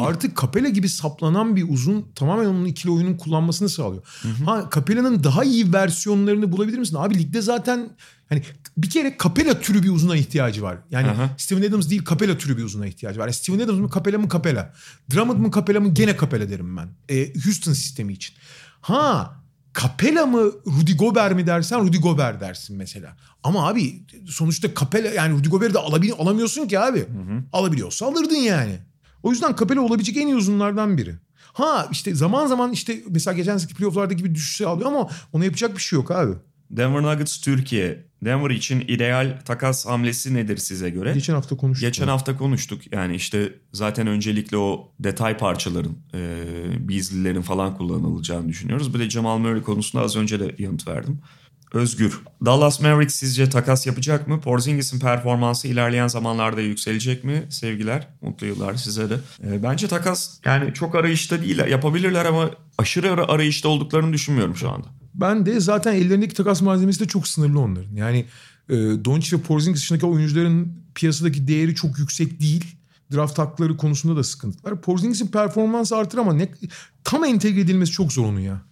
Artık 0.00 0.40
Capella 0.40 0.68
gibi 0.68 0.88
saplanan 0.88 1.56
bir 1.56 1.68
uzun 1.68 2.06
tamamen 2.14 2.44
onun 2.44 2.64
ikili 2.64 2.92
oyunun 2.92 3.16
kullanmasını 3.16 3.68
sağlıyor. 3.68 4.02
Ha 4.44 4.70
Capella'nın 4.74 5.24
daha 5.24 5.44
iyi 5.44 5.72
versiyonlarını 5.72 6.52
bulabilir 6.52 6.78
misin? 6.78 6.96
Abi 6.96 7.18
ligde 7.18 7.42
zaten 7.42 7.90
hani 8.28 8.42
bir 8.76 8.90
kere 8.90 9.16
Capella 9.22 9.60
türü 9.60 9.82
bir 9.82 9.90
uzuna 9.90 10.16
ihtiyacı 10.16 10.62
var. 10.62 10.78
Yani 10.90 11.08
Aha. 11.08 11.30
Steven 11.38 11.68
Adams 11.68 11.90
değil 11.90 12.04
Capella 12.04 12.38
türü 12.38 12.56
bir 12.56 12.64
uzuna 12.64 12.86
ihtiyacı 12.86 13.20
var. 13.20 13.24
Yani 13.24 13.34
Steven 13.34 13.58
Adams 13.58 13.78
mı 13.78 13.90
Capella 13.94 14.18
mı 14.18 14.28
Capella. 14.28 14.72
Drummond 15.14 15.38
mı 15.38 15.50
Capella 15.54 15.80
mı 15.80 15.94
gene 15.94 16.16
Capella 16.20 16.50
derim 16.50 16.76
ben. 16.76 16.88
E, 17.08 17.32
Houston 17.44 17.72
sistemi 17.72 18.12
için. 18.12 18.36
Ha 18.80 19.34
Capella 19.80 20.26
mı 20.26 20.52
Rudy 20.66 20.96
Gobert 20.96 21.36
mi 21.36 21.46
dersen 21.46 21.80
Rudy 21.80 21.98
Gobert 21.98 22.40
dersin 22.40 22.76
mesela. 22.76 23.16
Ama 23.42 23.68
abi 23.68 24.02
sonuçta 24.28 24.68
Capella 24.80 25.08
yani 25.08 25.38
Rudy 25.38 25.48
Gobert'i 25.48 25.74
de 25.74 25.78
alabil 25.78 26.12
alamıyorsun 26.12 26.68
ki 26.68 26.80
abi. 26.80 27.06
Alabiliyorsa 27.52 28.06
alırdın 28.06 28.34
yani. 28.34 28.78
O 29.22 29.30
yüzden 29.30 29.56
Capella 29.56 29.80
olabilecek 29.80 30.16
en 30.16 30.26
iyi 30.26 30.36
uzunlardan 30.36 30.98
biri. 30.98 31.14
Ha 31.52 31.88
işte 31.90 32.14
zaman 32.14 32.46
zaman 32.46 32.72
işte 32.72 33.00
mesela 33.08 33.34
geçen 33.34 33.56
sezonki 33.56 33.74
playoff'larda 33.74 34.14
gibi 34.14 34.34
düşüşe 34.34 34.66
alıyor 34.66 34.88
ama 34.88 35.08
ona 35.32 35.44
yapacak 35.44 35.76
bir 35.76 35.80
şey 35.80 35.96
yok 35.96 36.10
abi. 36.10 36.32
Denver 36.70 37.02
Nuggets 37.02 37.40
Türkiye. 37.40 38.04
Denver 38.24 38.50
için 38.50 38.80
ideal 38.80 39.38
takas 39.44 39.86
hamlesi 39.86 40.34
nedir 40.34 40.56
size 40.56 40.90
göre? 40.90 41.12
Geçen 41.12 41.34
hafta 41.34 41.56
konuştuk. 41.56 41.88
Geçen 41.88 42.08
hafta 42.08 42.36
konuştuk. 42.36 42.92
Yani 42.92 43.14
işte 43.14 43.52
zaten 43.72 44.06
öncelikle 44.06 44.56
o 44.56 44.92
detay 45.00 45.36
parçaların, 45.36 45.96
e, 46.14 46.88
Beasley'lerin 46.88 47.42
falan 47.42 47.76
kullanılacağını 47.76 48.48
düşünüyoruz. 48.48 48.94
Bir 48.94 48.98
de 48.98 49.10
Jamal 49.10 49.38
Murray 49.38 49.62
konusunda 49.62 50.04
az 50.04 50.16
önce 50.16 50.40
de 50.40 50.54
yanıt 50.58 50.88
verdim. 50.88 51.20
Özgür. 51.72 52.20
Dallas 52.44 52.80
Mavericks 52.80 53.14
sizce 53.14 53.48
takas 53.48 53.86
yapacak 53.86 54.28
mı? 54.28 54.40
Porzingis'in 54.40 55.00
performansı 55.00 55.68
ilerleyen 55.68 56.08
zamanlarda 56.08 56.60
yükselecek 56.60 57.24
mi? 57.24 57.46
Sevgiler, 57.50 58.08
mutlu 58.20 58.46
yıllar 58.46 58.74
size 58.74 59.10
de. 59.10 59.14
E, 59.44 59.62
bence 59.62 59.88
takas 59.88 60.38
yani 60.44 60.74
çok 60.74 60.94
arayışta 60.94 61.42
değil. 61.42 61.58
Yapabilirler 61.58 62.24
ama 62.24 62.50
aşırı 62.78 63.26
arayışta 63.28 63.68
olduklarını 63.68 64.12
düşünmüyorum 64.12 64.56
şu 64.56 64.70
anda. 64.70 64.86
Ben 65.14 65.46
de 65.46 65.60
zaten 65.60 65.94
ellerindeki 65.94 66.34
takas 66.34 66.62
malzemesi 66.62 67.00
de 67.00 67.08
çok 67.08 67.28
sınırlı 67.28 67.60
onların. 67.60 67.94
Yani 67.94 68.26
e, 68.68 68.74
Doncic 68.74 69.36
ve 69.36 69.40
Porzingis 69.40 69.82
dışındaki 69.82 70.06
oyuncuların 70.06 70.72
piyasadaki 70.94 71.48
değeri 71.48 71.74
çok 71.74 71.98
yüksek 71.98 72.40
değil. 72.40 72.76
Draft 73.12 73.38
hakları 73.38 73.76
konusunda 73.76 74.16
da 74.16 74.24
sıkıntılar. 74.24 74.80
Porzingis'in 74.80 75.26
performansı 75.26 75.96
artır 75.96 76.18
ama 76.18 76.32
ne, 76.32 76.48
tam 77.04 77.24
entegre 77.24 77.60
edilmesi 77.60 77.92
çok 77.92 78.12
zor 78.12 78.24
onun 78.24 78.40
ya. 78.40 78.62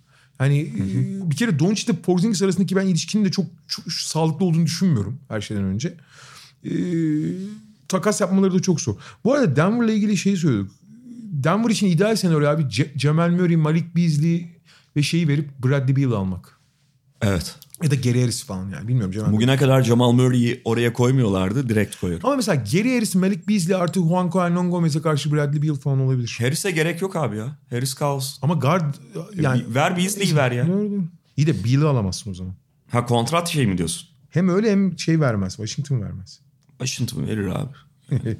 Hani 0.40 0.60
e, 0.60 1.30
bir 1.30 1.36
kere 1.36 1.58
Doncic 1.58 1.92
ile 1.92 2.00
Porzingis 2.00 2.42
arasındaki 2.42 2.76
ben 2.76 2.86
ilişkinin 2.86 3.24
de 3.24 3.30
çok, 3.30 3.46
çok 3.68 3.92
sağlıklı 3.92 4.44
olduğunu 4.46 4.66
düşünmüyorum 4.66 5.18
her 5.28 5.40
şeyden 5.40 5.64
önce. 5.64 5.94
E, 6.64 6.72
takas 7.88 8.20
yapmaları 8.20 8.54
da 8.54 8.62
çok 8.62 8.80
zor. 8.80 8.94
Bu 9.24 9.34
arada 9.34 9.56
Denver'la 9.56 9.92
ilgili 9.92 10.16
şeyi 10.16 10.36
söyledik. 10.36 10.70
Denver 11.32 11.70
için 11.70 11.86
ideal 11.86 12.16
senaryo 12.16 12.48
abi 12.48 12.62
Ce- 12.62 12.98
Jamal 12.98 13.30
Murray, 13.30 13.56
Malik 13.56 13.96
Beasley 13.96 14.48
ve 14.96 15.02
şeyi 15.02 15.28
verip 15.28 15.58
Bradley 15.58 15.96
Beal 15.96 16.12
almak. 16.12 16.58
Evet. 17.22 17.56
Ya 17.82 17.90
da 17.90 17.94
Gary 17.94 18.20
Harris 18.20 18.44
falan 18.44 18.70
yani 18.70 18.88
bilmiyorum. 18.88 19.12
Jamal 19.12 19.32
Bugüne 19.32 19.56
kadar 19.56 19.82
Jamal 19.82 20.12
Murray'i 20.12 20.60
oraya 20.64 20.92
koymuyorlardı. 20.92 21.68
Direkt 21.68 21.96
koyuyor. 22.00 22.20
Ama 22.24 22.36
mesela 22.36 22.64
Gary 22.72 22.94
Harris, 22.94 23.14
Malik 23.14 23.48
Beasley 23.48 23.76
artı 23.76 24.00
Juanco 24.00 24.40
Hernan 24.40 24.70
Gomez'e 24.70 25.02
karşı 25.02 25.32
Bradley 25.32 25.62
Beal 25.62 25.74
falan 25.74 26.00
olabilir. 26.00 26.36
Harris'e 26.40 26.70
gerek 26.70 27.02
yok 27.02 27.16
abi 27.16 27.36
ya. 27.36 27.58
Harris 27.70 27.94
kalsın. 27.94 28.38
Ama 28.42 28.54
guard 28.54 28.94
yani... 29.40 29.64
Bir- 29.68 29.74
ver 29.74 29.96
Beasley'i 29.96 30.36
ver 30.36 30.52
ya. 30.52 30.66
İyi 31.36 31.46
de 31.46 31.64
Beal'ı 31.64 31.88
alamazsın 31.88 32.30
o 32.30 32.34
zaman. 32.34 32.54
Ha 32.90 33.06
kontrat 33.06 33.48
şey 33.48 33.66
mi 33.66 33.78
diyorsun? 33.78 34.08
Hem 34.30 34.48
öyle 34.48 34.70
hem 34.70 34.98
şey 34.98 35.20
vermez. 35.20 35.56
Washington 35.56 36.02
vermez. 36.02 36.40
Washington 36.68 37.26
verir 37.26 37.46
abi. 37.46 37.72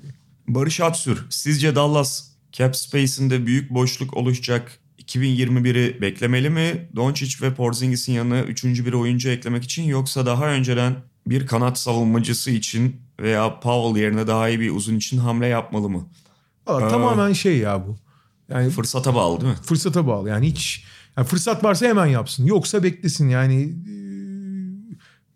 Barış 0.49 0.81
Atsür. 0.81 1.27
Sizce 1.31 1.75
Dallas 1.75 2.25
cap 2.53 2.77
space'inde 2.77 3.47
büyük 3.47 3.71
boşluk 3.71 4.17
oluşacak 4.17 4.79
2021'i 5.11 6.01
beklemeli 6.01 6.51
mi? 6.51 6.89
Doncic 6.97 7.47
ve 7.47 7.55
Porzingis'in 7.55 8.13
yanına 8.13 8.43
üçüncü 8.43 8.87
bir 8.87 8.93
oyuncu 8.93 9.29
eklemek 9.31 9.65
için 9.65 9.83
yoksa 9.83 10.27
daha 10.27 10.47
önceden 10.47 10.97
bir 11.27 11.47
kanat 11.47 11.79
savunmacısı 11.79 12.51
için 12.51 12.97
veya 13.21 13.61
Powell 13.61 14.03
yerine 14.03 14.27
daha 14.27 14.49
iyi 14.49 14.61
bir 14.61 14.71
uzun 14.71 14.97
için 14.97 15.19
hamle 15.19 15.47
yapmalı 15.47 15.89
mı? 15.89 16.09
Valla 16.67 16.89
tamamen 16.89 17.33
şey 17.33 17.59
ya 17.59 17.87
bu. 17.87 17.97
Yani 18.49 18.71
Fırsata 18.71 19.15
bağlı 19.15 19.41
değil 19.41 19.53
mi? 19.53 19.59
fırsata 19.63 20.07
bağlı. 20.07 20.29
Yani 20.29 20.47
hiç 20.47 20.85
yani 21.17 21.27
fırsat 21.27 21.65
varsa 21.65 21.87
hemen 21.87 22.07
yapsın. 22.07 22.47
Yoksa 22.47 22.83
beklesin. 22.83 23.29
Yani 23.29 23.63
e, 23.63 23.95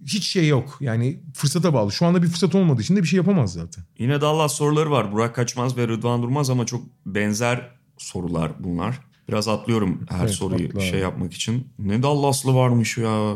hiç 0.06 0.24
şey 0.24 0.48
yok. 0.48 0.76
Yani 0.80 1.20
fırsata 1.34 1.74
bağlı. 1.74 1.92
Şu 1.92 2.06
anda 2.06 2.22
bir 2.22 2.28
fırsat 2.28 2.54
olmadığı 2.54 2.82
için 2.82 2.96
de 2.96 3.02
bir 3.02 3.08
şey 3.08 3.16
yapamaz 3.16 3.52
zaten. 3.52 3.84
Yine 3.98 4.20
Dallas 4.20 4.54
soruları 4.54 4.90
var. 4.90 5.12
Burak 5.12 5.34
Kaçmaz 5.34 5.76
ve 5.76 5.88
Rıdvan 5.88 6.22
Durmaz 6.22 6.50
ama 6.50 6.66
çok 6.66 6.82
benzer 7.06 7.70
sorular 7.98 8.52
bunlar. 8.58 9.00
Biraz 9.28 9.48
atlıyorum 9.48 10.00
her 10.08 10.24
Evet, 10.24 10.34
soruyu 10.34 10.68
atla 10.68 10.80
şey 10.80 11.00
yapmak 11.00 11.32
için. 11.32 11.68
Ne 11.78 12.02
Dallaslı 12.02 12.54
varmış 12.54 12.98
ya. 12.98 13.34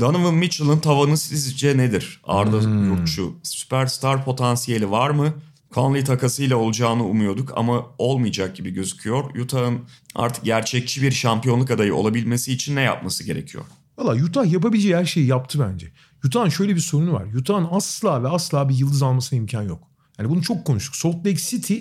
Donovan 0.00 0.34
Mitchell'ın 0.34 0.78
tavanı 0.78 1.16
sizce 1.16 1.76
nedir? 1.76 2.20
Arda 2.24 2.60
Hmm. 2.60 2.84
Yurtçu. 2.84 3.34
Süperstar 3.42 4.24
potansiyeli 4.24 4.90
var 4.90 5.10
mı? 5.10 5.34
Conley 5.72 6.04
takasıyla 6.04 6.56
olacağını 6.56 7.04
umuyorduk 7.04 7.52
ama 7.56 7.86
olmayacak 7.98 8.56
gibi 8.56 8.70
gözüküyor. 8.70 9.34
Utah'ın 9.36 9.78
artık 10.14 10.44
gerçekçi 10.44 11.02
bir 11.02 11.12
şampiyonluk 11.12 11.70
adayı 11.70 11.94
olabilmesi 11.94 12.52
için 12.52 12.76
ne 12.76 12.80
yapması 12.80 13.24
gerekiyor? 13.24 13.64
Valla 13.98 14.24
Utah 14.24 14.52
yapabileceği 14.52 14.96
her 14.96 15.04
şeyi 15.04 15.26
yaptı 15.26 15.60
bence. 15.60 15.92
Utah'ın 16.24 16.48
şöyle 16.48 16.74
bir 16.74 16.80
sorunu 16.80 17.12
var. 17.12 17.24
Utah'ın 17.34 17.68
asla 17.70 18.22
ve 18.22 18.28
asla 18.28 18.68
bir 18.68 18.74
yıldız 18.74 19.02
almasına 19.02 19.38
imkan 19.38 19.62
yok. 19.62 19.82
Yani 20.18 20.30
bunu 20.30 20.42
çok 20.42 20.64
konuştuk. 20.64 20.96
Salt 20.96 21.16
Lake 21.26 21.36
City 21.36 21.78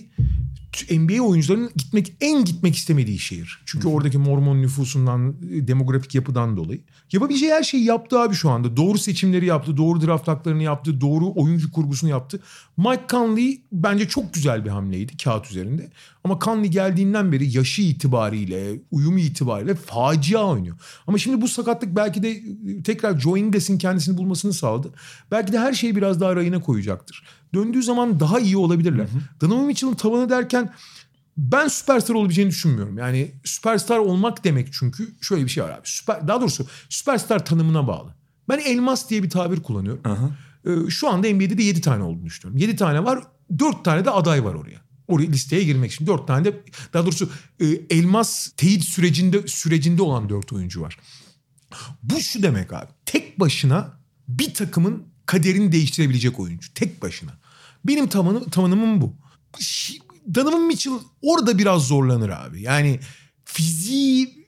NBA 0.91 1.21
oyuncularının 1.21 1.71
gitmek 1.75 2.13
en 2.21 2.45
gitmek 2.45 2.75
istemediği 2.75 3.19
şehir. 3.19 3.61
Çünkü 3.65 3.87
oradaki 3.87 4.17
Mormon 4.17 4.61
nüfusundan, 4.61 5.35
e, 5.51 5.67
demografik 5.67 6.15
yapıdan 6.15 6.57
dolayı. 6.57 6.81
Yapabileceği 7.11 7.51
her 7.51 7.63
şeyi 7.63 7.83
yaptı 7.83 8.19
abi 8.19 8.35
şu 8.35 8.49
anda. 8.49 8.77
Doğru 8.77 8.97
seçimleri 8.97 9.45
yaptı, 9.45 9.77
doğru 9.77 10.01
draft 10.01 10.27
haklarını 10.27 10.63
yaptı, 10.63 11.01
doğru 11.01 11.33
oyuncu 11.35 11.71
kurgusunu 11.71 12.09
yaptı. 12.09 12.39
Mike 12.77 13.03
Conley 13.09 13.61
bence 13.71 14.07
çok 14.07 14.33
güzel 14.33 14.65
bir 14.65 14.69
hamleydi 14.69 15.17
kağıt 15.17 15.51
üzerinde. 15.51 15.91
Ama 16.23 16.39
Conley 16.41 16.69
geldiğinden 16.69 17.31
beri 17.31 17.57
yaşı 17.57 17.81
itibariyle, 17.81 18.79
uyumu 18.91 19.19
itibariyle 19.19 19.75
facia 19.75 20.47
oynuyor. 20.47 20.75
Ama 21.07 21.17
şimdi 21.17 21.41
bu 21.41 21.47
sakatlık 21.47 21.95
belki 21.95 22.23
de 22.23 22.31
e, 22.31 22.83
tekrar 22.83 23.19
Joe 23.19 23.37
Ingles'in 23.37 23.77
kendisini 23.77 24.17
bulmasını 24.17 24.53
sağladı. 24.53 24.93
Belki 25.31 25.53
de 25.53 25.59
her 25.59 25.73
şeyi 25.73 25.95
biraz 25.95 26.21
daha 26.21 26.35
rayına 26.35 26.61
koyacaktır. 26.61 27.23
Döndüğü 27.53 27.83
zaman 27.83 28.19
daha 28.19 28.39
iyi 28.39 28.57
olabilirler. 28.57 29.07
Donovan 29.41 29.65
Mitchell'ın 29.65 29.95
tavanı 29.95 30.29
derken 30.29 30.73
ben 31.37 31.67
süperstar 31.67 32.15
olabileceğini 32.15 32.51
düşünmüyorum. 32.51 32.97
Yani 32.97 33.31
süperstar 33.43 33.97
olmak 33.97 34.43
demek 34.43 34.73
çünkü 34.73 35.07
şöyle 35.21 35.43
bir 35.43 35.49
şey 35.49 35.63
var 35.63 35.69
abi. 35.69 35.81
Süper, 35.83 36.27
daha 36.27 36.41
doğrusu 36.41 36.65
süperstar 36.89 37.45
tanımına 37.45 37.87
bağlı. 37.87 38.13
Ben 38.49 38.59
elmas 38.59 39.09
diye 39.09 39.23
bir 39.23 39.29
tabir 39.29 39.59
kullanıyorum. 39.59 40.01
Ee, 40.65 40.89
şu 40.89 41.09
anda 41.09 41.27
NBA'de 41.27 41.57
de 41.57 41.63
7 41.63 41.81
tane 41.81 42.03
olduğunu 42.03 42.25
düşünüyorum. 42.25 42.57
7 42.57 42.75
tane 42.75 43.03
var, 43.03 43.23
4 43.59 43.85
tane 43.85 44.05
de 44.05 44.11
aday 44.11 44.43
var 44.43 44.53
oraya. 44.53 44.82
Oraya 45.07 45.27
listeye 45.27 45.63
girmek 45.63 45.91
için 45.91 46.07
4 46.07 46.27
tane 46.27 46.45
de 46.45 46.63
daha 46.93 47.05
doğrusu 47.05 47.29
e, 47.59 47.65
elmas 47.89 48.51
teyit 48.57 48.83
sürecinde 48.83 49.47
sürecinde 49.47 50.01
olan 50.01 50.29
4 50.29 50.53
oyuncu 50.53 50.81
var. 50.81 50.97
Bu 52.03 52.19
şu 52.19 52.43
demek 52.43 52.73
abi. 52.73 52.91
Tek 53.05 53.39
başına 53.39 53.99
bir 54.27 54.53
takımın 54.53 55.03
kaderini 55.25 55.71
değiştirebilecek 55.71 56.39
oyuncu. 56.39 56.73
Tek 56.73 57.01
başına. 57.01 57.31
Benim 57.85 58.07
tavanı, 58.07 58.49
tavanımım 58.49 59.01
bu. 59.01 59.15
Donovan 60.35 60.67
Mitchell 60.67 60.93
orada 61.21 61.57
biraz 61.57 61.87
zorlanır 61.87 62.29
abi. 62.29 62.61
Yani 62.61 62.99
fiziği 63.45 64.47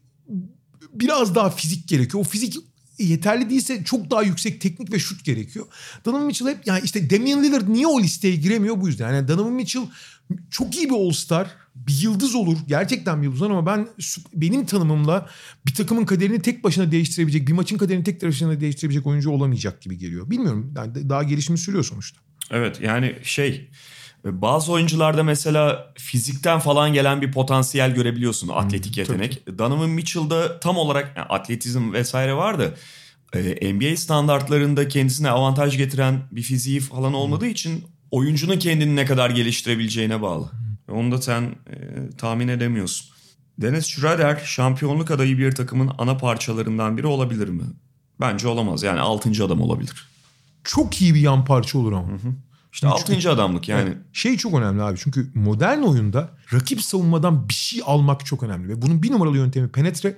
biraz 0.93 1.35
daha 1.35 1.49
fizik 1.49 1.87
gerekiyor. 1.87 2.21
O 2.21 2.23
fizik 2.23 2.55
yeterli 2.99 3.49
değilse 3.49 3.83
çok 3.83 4.11
daha 4.11 4.23
yüksek 4.23 4.61
teknik 4.61 4.91
ve 4.91 4.99
şut 4.99 5.25
gerekiyor. 5.25 5.65
Donovan 6.05 6.25
Mitchell 6.25 6.47
hep 6.47 6.67
yani 6.67 6.81
işte 6.83 7.09
Damian 7.09 7.43
Lillard 7.43 7.69
niye 7.69 7.87
o 7.87 8.01
listeye 8.01 8.35
giremiyor 8.35 8.81
bu 8.81 8.87
yüzden. 8.87 9.13
Yani 9.13 9.27
Donovan 9.27 9.53
Mitchell 9.53 9.87
çok 10.49 10.75
iyi 10.75 10.89
bir 10.89 10.95
All-Star, 10.95 11.47
bir 11.75 12.01
yıldız 12.01 12.35
olur. 12.35 12.57
Gerçekten 12.67 13.21
bir 13.21 13.25
yıldız 13.25 13.41
olur 13.41 13.51
ama 13.51 13.65
ben 13.65 13.87
benim 14.33 14.65
tanımımla 14.65 15.29
bir 15.67 15.73
takımın 15.73 16.05
kaderini 16.05 16.41
tek 16.41 16.63
başına 16.63 16.91
değiştirebilecek, 16.91 17.47
bir 17.47 17.53
maçın 17.53 17.77
kaderini 17.77 18.03
tek 18.03 18.23
başına 18.23 18.61
değiştirebilecek 18.61 19.07
oyuncu 19.07 19.31
olamayacak 19.31 19.81
gibi 19.81 19.97
geliyor. 19.97 20.29
Bilmiyorum. 20.29 20.73
Yani 20.77 21.09
daha 21.09 21.23
gelişimi 21.23 21.57
sürüyor 21.57 21.83
sonuçta. 21.83 22.19
Evet 22.51 22.81
yani 22.81 23.15
şey 23.23 23.69
bazı 24.25 24.71
oyuncularda 24.71 25.23
mesela 25.23 25.93
fizikten 25.97 26.59
falan 26.59 26.93
gelen 26.93 27.21
bir 27.21 27.31
potansiyel 27.31 27.95
görebiliyorsun 27.95 28.47
atletik 28.47 28.97
yetenek. 28.97 29.57
Donovan 29.57 29.89
Mitchell'da 29.89 30.59
tam 30.59 30.77
olarak 30.77 31.13
yani 31.17 31.27
atletizm 31.27 31.93
vesaire 31.93 32.33
var 32.33 32.59
da 32.59 32.73
e, 33.33 33.73
NBA 33.73 33.95
standartlarında 33.97 34.87
kendisine 34.87 35.29
avantaj 35.29 35.77
getiren 35.77 36.21
bir 36.31 36.41
fiziği 36.41 36.79
falan 36.79 37.13
olmadığı 37.13 37.47
için 37.47 37.85
oyuncunun 38.11 38.59
kendini 38.59 38.95
ne 38.95 39.05
kadar 39.05 39.29
geliştirebileceğine 39.29 40.21
bağlı. 40.21 40.51
Ve 40.89 40.91
Onu 40.91 41.11
da 41.11 41.21
sen 41.21 41.41
e, 41.41 41.75
tahmin 42.17 42.47
edemiyorsun. 42.47 43.15
Dennis 43.57 43.85
Schroeder 43.85 44.41
şampiyonluk 44.45 45.11
adayı 45.11 45.37
bir 45.37 45.51
takımın 45.51 45.91
ana 45.97 46.17
parçalarından 46.17 46.97
biri 46.97 47.07
olabilir 47.07 47.47
mi? 47.47 47.63
Bence 48.19 48.47
olamaz. 48.47 48.83
Yani 48.83 48.99
6. 48.99 49.45
adam 49.45 49.61
olabilir. 49.61 50.07
Çok 50.63 51.01
iyi 51.01 51.15
bir 51.15 51.19
yan 51.19 51.45
parça 51.45 51.77
olur 51.77 51.91
ama. 51.93 52.07
İşte 52.73 52.87
6. 52.87 53.31
adamlık 53.31 53.69
yani. 53.69 53.93
Şey 54.13 54.37
çok 54.37 54.53
önemli 54.53 54.83
abi 54.83 54.97
çünkü 54.99 55.31
modern 55.35 55.81
oyunda 55.81 56.29
rakip 56.53 56.81
savunmadan 56.81 57.49
bir 57.49 57.53
şey 57.53 57.81
almak 57.85 58.25
çok 58.25 58.43
önemli. 58.43 58.69
Ve 58.69 58.81
bunun 58.81 59.03
bir 59.03 59.11
numaralı 59.11 59.37
yöntemi 59.37 59.67
penetre 59.67 60.09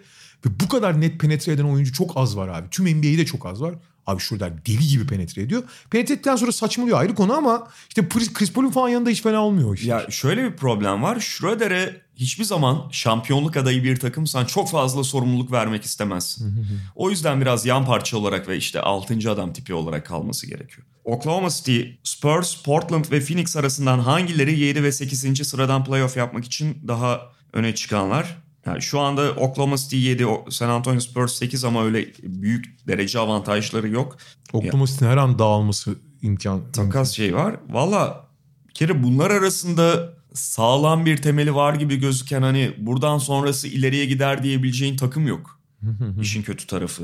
ve 0.46 0.60
bu 0.60 0.68
kadar 0.68 1.02
net 1.02 1.20
penetre 1.20 1.52
eden 1.52 1.64
oyuncu 1.64 1.94
çok 1.94 2.18
az 2.18 2.38
var 2.38 2.48
abi. 2.48 2.70
Tüm 2.70 2.86
NBA'de 2.98 3.26
çok 3.26 3.46
az 3.46 3.62
var. 3.62 3.76
Abi 4.08 4.22
Schroeder 4.22 4.66
deli 4.66 4.88
gibi 4.88 5.08
penetre 5.08 5.42
ediyor. 5.42 5.64
Penetre 5.90 6.14
ettikten 6.14 6.36
sonra 6.36 6.52
saçmalıyor 6.52 7.00
ayrı 7.00 7.16
konu 7.16 7.34
ama 7.34 7.68
işte 7.90 8.08
Chris 8.10 8.54
Paul'un 8.54 8.70
falan 8.72 8.90
yanında 8.90 9.10
hiç 9.10 9.22
fena 9.22 9.44
olmuyor 9.44 9.76
işte. 9.78 9.90
Ya 9.90 10.06
şöyle 10.10 10.44
bir 10.44 10.56
problem 10.56 11.04
var. 11.04 11.20
Schroeder'e 11.20 12.02
hiçbir 12.16 12.44
zaman 12.44 12.90
şampiyonluk 12.92 13.58
adayı 13.58 13.84
bir 13.84 14.00
takımsan 14.00 14.46
çok 14.46 14.70
fazla 14.70 15.04
sorumluluk 15.04 15.52
vermek 15.52 15.84
istemezsin. 15.84 16.66
o 16.96 17.10
yüzden 17.10 17.42
biraz 17.42 17.66
yan 17.66 17.86
parça 17.86 18.18
olarak 18.18 18.48
ve 18.48 18.58
işte 18.58 18.82
6. 18.82 19.32
adam 19.32 19.54
tipi 19.54 19.74
olarak 19.74 20.06
kalması 20.06 20.48
gerekiyor. 20.48 20.88
Oklahoma 21.04 21.50
City, 21.50 21.82
Spurs, 22.04 22.64
Portland 22.64 23.06
ve 23.12 23.22
Phoenix 23.22 23.58
arasından 23.58 24.00
hangileri 24.00 24.60
7 24.60 24.84
ve 24.84 24.92
8. 24.92 25.48
sıradan 25.48 25.86
playoff 25.86 26.18
yapmak 26.18 26.46
için 26.46 26.78
daha 26.88 27.22
öne 27.54 27.76
çıkanlar? 27.76 28.47
Yani 28.68 28.82
şu 28.82 29.00
anda 29.00 29.32
Oklahoma 29.32 29.78
City 29.78 29.96
7, 29.96 30.26
San 30.50 30.70
Antonio 30.70 31.00
Spurs 31.00 31.34
8 31.34 31.64
ama 31.64 31.86
öyle 31.86 32.08
büyük 32.24 32.88
derece 32.88 33.20
avantajları 33.20 33.90
yok. 33.90 34.18
Oklahoma 34.54 34.88
City'nin 34.88 35.10
her 35.10 35.18
an 35.18 35.40
dağılması 35.40 35.96
imkan. 36.22 36.72
Takas 36.72 37.12
şey 37.12 37.36
var. 37.36 37.56
Valla 37.70 38.28
bir 38.70 38.74
kere 38.74 39.04
bunlar 39.04 39.32
arasında 39.32 40.14
sağlam 40.34 41.06
bir 41.06 41.18
temeli 41.18 41.56
var 41.56 41.74
gibi 41.74 41.96
gözüken 41.96 42.42
hani 42.42 42.74
buradan 42.78 43.18
sonrası 43.18 43.68
ileriye 43.68 44.06
gider 44.06 44.44
diyebileceğin 44.44 44.98
takım 44.98 45.28
yok. 45.28 45.60
İşin 46.22 46.42
kötü 46.42 46.68
tarafı. 46.68 47.04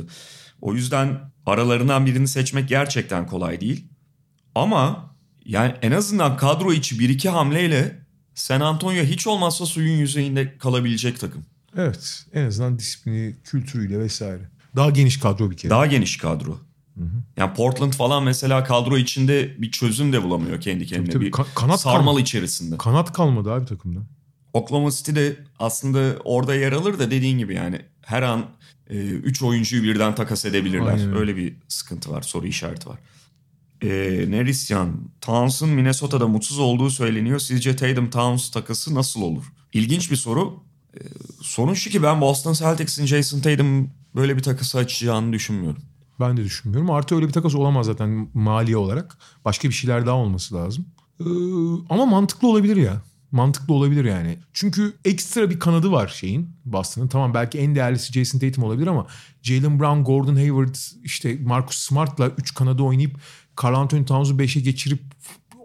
O 0.62 0.74
yüzden 0.74 1.32
aralarından 1.46 2.06
birini 2.06 2.28
seçmek 2.28 2.70
gerçekten 2.70 3.28
kolay 3.28 3.62
değil. 3.62 3.88
Ama 4.56 5.14
yani 5.46 5.74
en 5.82 5.92
azından 5.92 6.38
kadro 6.38 6.74
içi 6.74 7.00
bir 7.00 7.10
iki 7.10 7.30
hamleyle 7.30 8.04
San 8.36 8.62
Antonio 8.62 9.04
hiç 9.04 9.28
olmazsa 9.28 9.66
suyun 9.66 9.98
yüzeyinde 9.98 10.58
kalabilecek 10.58 11.20
takım. 11.20 11.46
Evet 11.78 12.26
en 12.34 12.46
azından 12.46 12.80
disiplini, 12.80 13.36
kültürüyle 13.44 14.00
vesaire. 14.00 14.50
Daha 14.76 14.90
geniş 14.90 15.20
kadro 15.20 15.52
bir 15.52 15.58
kere. 15.58 15.70
Daha 15.70 15.86
geniş 15.86 16.18
kadro. 16.18 16.60
Hı 16.98 17.04
hı. 17.04 17.24
Yani 17.38 17.54
Portland 17.54 17.94
falan 17.94 18.24
mesela 18.24 18.64
kadro 18.64 18.98
içinde 18.98 19.62
bir 19.62 19.72
çözüm 19.72 20.14
de 20.14 20.24
bulamıyor 20.24 20.62
kendi 20.62 20.86
kendine. 20.86 21.06
Tabii, 21.06 21.14
tabii. 21.14 21.26
Bir 21.26 21.32
Ka- 21.32 21.54
kanat 21.56 21.82
sarmal 21.82 21.98
kalmadı. 21.98 22.22
içerisinde. 22.22 22.78
Kanat 22.78 23.14
kalmadı 23.14 23.52
abi 23.52 23.66
takımda. 23.66 24.00
Oklahoma 24.54 24.92
City 24.92 25.12
de 25.16 25.38
aslında 25.60 26.16
orada 26.24 26.56
yer 26.56 26.72
alır 26.72 27.00
da 27.00 27.12
dediğin 27.12 27.38
gibi 27.38 27.56
yani 27.56 27.82
her 28.02 28.22
an 28.22 28.46
3 28.90 29.42
e, 29.42 29.46
oyuncuyu 29.46 29.84
birden 29.84 30.16
takas 30.16 30.46
edebilirler. 30.46 30.94
Aynen. 30.94 31.16
Öyle 31.16 31.38
bir 31.38 31.56
sıkıntı 31.68 32.12
var, 32.12 32.22
soru 32.22 32.48
işareti 32.48 32.90
var. 32.90 33.00
E, 33.82 33.90
Nerisyan, 34.32 35.12
Towns'un 35.22 35.70
Minnesota'da 35.70 36.28
mutsuz 36.28 36.60
olduğu 36.60 36.90
söyleniyor. 36.90 37.40
Sizce 37.40 37.76
Tatum 37.76 38.10
Towns 38.10 38.52
takası 38.52 38.96
nasıl 38.96 39.22
olur? 39.22 39.44
İlginç 39.74 40.12
bir 40.12 40.16
soru. 40.16 40.64
Sorun 41.42 41.74
şu 41.74 41.90
ki 41.90 42.04
ben 42.04 42.22
Boston 42.22 42.54
Celtics'in 42.54 43.06
Jason 43.06 43.40
Tatum 43.40 43.90
böyle 44.16 44.38
bir 44.38 44.44
takası 44.44 44.78
açacağını 44.78 45.34
düşünmüyorum. 45.34 45.82
Ben 46.20 46.38
de 46.38 46.44
düşünmüyorum. 46.44 46.92
Artı 46.92 47.16
öyle 47.16 47.28
bir 47.28 47.34
takas 47.34 47.56
olamaz 47.56 47.86
zaten 47.86 48.30
maliye 48.34 48.78
olarak. 48.78 49.18
Başka 49.46 49.70
bir 49.70 49.74
şeyler 49.74 50.06
daha 50.06 50.16
olması 50.16 50.56
lazım. 50.56 50.86
Ee, 51.20 51.24
ama 51.90 52.06
mantıklı 52.06 52.48
olabilir 52.48 52.78
ya. 52.78 53.02
Mantıklı 53.32 53.74
olabilir 53.74 54.06
yani. 54.06 54.38
Çünkü 54.54 54.94
ekstra 55.06 55.50
bir 55.50 55.60
kanadı 55.60 55.92
var 55.92 56.08
şeyin 56.08 56.50
Boston'ın. 56.66 57.08
Tamam 57.08 57.34
belki 57.34 57.60
en 57.60 57.76
değerlisi 57.76 58.14
Jason 58.14 58.40
Tatum 58.40 58.64
olabilir 58.64 58.88
ama 58.88 59.08
Jalen 59.42 59.80
Brown, 59.80 60.02
Gordon 60.02 60.36
Hayward, 60.36 60.76
işte 61.04 61.38
Marcus 61.42 61.78
Smart'la 61.78 62.28
3 62.28 62.54
kanadı 62.54 62.84
oynayıp 62.84 63.20
Carl 63.64 63.74
Anthony 63.74 64.06
Towns'u 64.06 64.34
5'e 64.34 64.62
geçirip 64.62 65.02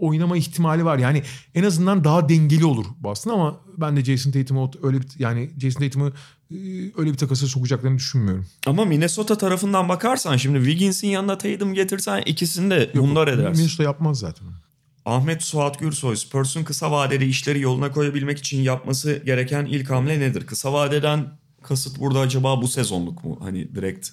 oynama 0.01 0.37
ihtimali 0.37 0.85
var. 0.85 0.99
Yani 0.99 1.23
en 1.55 1.65
azından 1.65 2.05
daha 2.05 2.29
dengeli 2.29 2.65
olur 2.65 2.87
Boston 3.01 3.31
ama 3.31 3.61
ben 3.77 3.97
de 3.97 4.05
Jason 4.05 4.31
Tatum'u 4.31 4.71
öyle 4.83 5.01
bir, 5.01 5.07
yani 5.19 5.51
Jason 5.59 5.81
Tatum'u 5.81 6.13
e, 6.51 6.57
öyle 6.97 7.13
bir 7.13 7.17
takasa 7.17 7.47
sokacaklarını 7.47 7.99
düşünmüyorum. 7.99 8.47
Ama 8.67 8.85
Minnesota 8.85 9.39
tarafından 9.39 9.89
bakarsan 9.89 10.37
şimdi 10.37 10.59
Wiggins'in 10.59 11.09
yanına 11.09 11.39
Tatum 11.39 11.75
getirsen 11.75 12.23
ikisini 12.27 12.71
de 12.71 12.91
bunlar 12.95 13.29
edersin. 13.29 13.57
Minnesota 13.57 13.83
yapmaz 13.83 14.19
zaten. 14.19 14.49
Ahmet 15.05 15.43
Suat 15.43 15.79
Gürsoy, 15.79 16.17
Spurs'un 16.17 16.65
kısa 16.65 16.91
vadede 16.91 17.27
işleri 17.27 17.61
yoluna 17.61 17.93
koyabilmek 17.93 18.39
için 18.39 18.63
yapması 18.63 19.23
gereken 19.27 19.67
ilk 19.67 19.91
hamle 19.91 20.21
nedir? 20.21 20.47
Kısa 20.47 20.73
vadeden 20.73 21.39
kasıt 21.63 22.01
burada 22.01 22.21
acaba 22.21 22.63
bu 22.63 22.69
sezonluk 22.69 23.25
mu? 23.25 23.39
Hani 23.43 23.75
direkt 23.75 24.09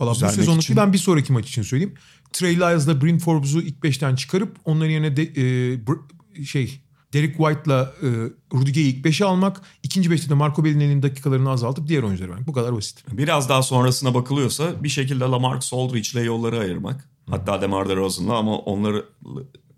Valla 0.00 0.10
bu 0.10 0.14
sezonluk 0.14 0.62
için... 0.62 0.76
ben 0.76 0.92
bir 0.92 0.98
sonraki 0.98 1.32
maç 1.32 1.48
için 1.48 1.62
söyleyeyim. 1.62 1.94
Trey 2.32 2.56
Lyles'la 2.56 3.02
Bryn 3.02 3.18
Forbes'u 3.18 3.60
ilk 3.60 3.82
beşten 3.82 4.14
çıkarıp 4.14 4.56
onların 4.64 4.90
yerine 4.90 5.16
de, 5.16 5.22
e, 5.22 6.44
şey 6.44 6.80
Derek 7.12 7.36
White'la 7.36 7.94
e, 8.02 8.06
Rudiger'i 8.54 8.88
ilk 8.88 9.04
5'e 9.04 9.24
almak. 9.24 9.60
ikinci 9.82 10.10
beşte 10.10 10.30
de 10.30 10.34
Marco 10.34 10.64
Bellinelli'nin 10.64 11.02
dakikalarını 11.02 11.50
azaltıp 11.50 11.88
diğer 11.88 12.02
oyuncuları 12.02 12.30
vermek. 12.30 12.46
Bu 12.46 12.52
kadar 12.52 12.76
basit. 12.76 13.04
Biraz 13.12 13.48
daha 13.48 13.62
sonrasına 13.62 14.14
bakılıyorsa 14.14 14.84
bir 14.84 14.88
şekilde 14.88 15.24
Lamarcus 15.24 15.72
Aldridge'le 15.72 16.24
yolları 16.24 16.58
ayırmak. 16.58 17.08
Hatta 17.30 17.62
DeMar 17.62 17.88
DeRozan'la 17.88 18.36
ama 18.36 18.58
onları 18.58 19.04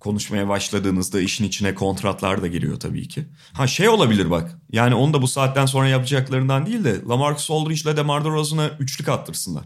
konuşmaya 0.00 0.48
başladığınızda 0.48 1.20
işin 1.20 1.44
içine 1.44 1.74
kontratlar 1.74 2.42
da 2.42 2.46
giriyor 2.46 2.80
tabii 2.80 3.08
ki. 3.08 3.24
Ha 3.52 3.66
şey 3.66 3.88
olabilir 3.88 4.30
bak. 4.30 4.58
Yani 4.72 4.94
onu 4.94 5.14
da 5.14 5.22
bu 5.22 5.28
saatten 5.28 5.66
sonra 5.66 5.88
yapacaklarından 5.88 6.66
değil 6.66 6.84
de 6.84 7.02
Lamarcus 7.08 7.50
Aldridge 7.50 7.80
ile 7.80 7.96
DeMar 7.96 8.24
DeRozan'a 8.24 8.68
üçlük 8.68 9.08
attırsınlar. 9.08 9.64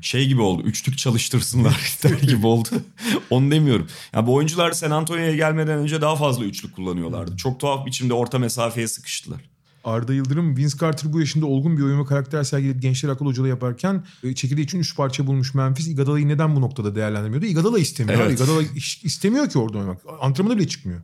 Şey 0.00 0.28
gibi 0.28 0.40
oldu. 0.40 0.62
Üçlük 0.62 0.98
çalıştırsınlar 0.98 1.98
gibi 2.22 2.46
oldu. 2.46 2.68
Onu 3.30 3.50
demiyorum. 3.50 3.86
Ya 4.12 4.26
bu 4.26 4.34
oyuncular 4.34 4.72
San 4.72 4.90
Antonio'ya 4.90 5.36
gelmeden 5.36 5.78
önce 5.78 6.00
daha 6.00 6.16
fazla 6.16 6.44
üçlük 6.44 6.76
kullanıyorlardı. 6.76 7.36
Çok 7.36 7.60
tuhaf 7.60 7.86
biçimde 7.86 8.14
orta 8.14 8.38
mesafeye 8.38 8.88
sıkıştılar. 8.88 9.40
Arda 9.84 10.14
Yıldırım, 10.14 10.56
Vince 10.56 10.78
Carter 10.80 11.12
bu 11.12 11.20
yaşında 11.20 11.46
olgun 11.46 11.76
bir 11.76 11.82
oyun 11.82 12.00
ve 12.00 12.04
karakter 12.04 12.44
sergileyip 12.44 12.82
gençler 12.82 13.08
akıl 13.08 13.26
hocalığı 13.26 13.48
yaparken 13.48 14.04
e, 14.22 14.34
çekirdeği 14.34 14.64
için 14.64 14.78
üç 14.78 14.96
parça 14.96 15.26
bulmuş 15.26 15.54
Memphis. 15.54 15.88
Iguodala'yı 15.88 16.28
neden 16.28 16.56
bu 16.56 16.60
noktada 16.60 16.94
değerlendirmiyordu? 16.94 17.46
Iguodala 17.46 17.78
istemiyor. 17.78 18.20
Evet. 18.20 18.40
Iguodala 18.40 18.62
istemiyor 19.02 19.48
ki 19.48 19.58
orada 19.58 19.78
oynamak. 19.78 20.00
Antrenmana 20.20 20.58
bile 20.58 20.68
çıkmıyor. 20.68 21.00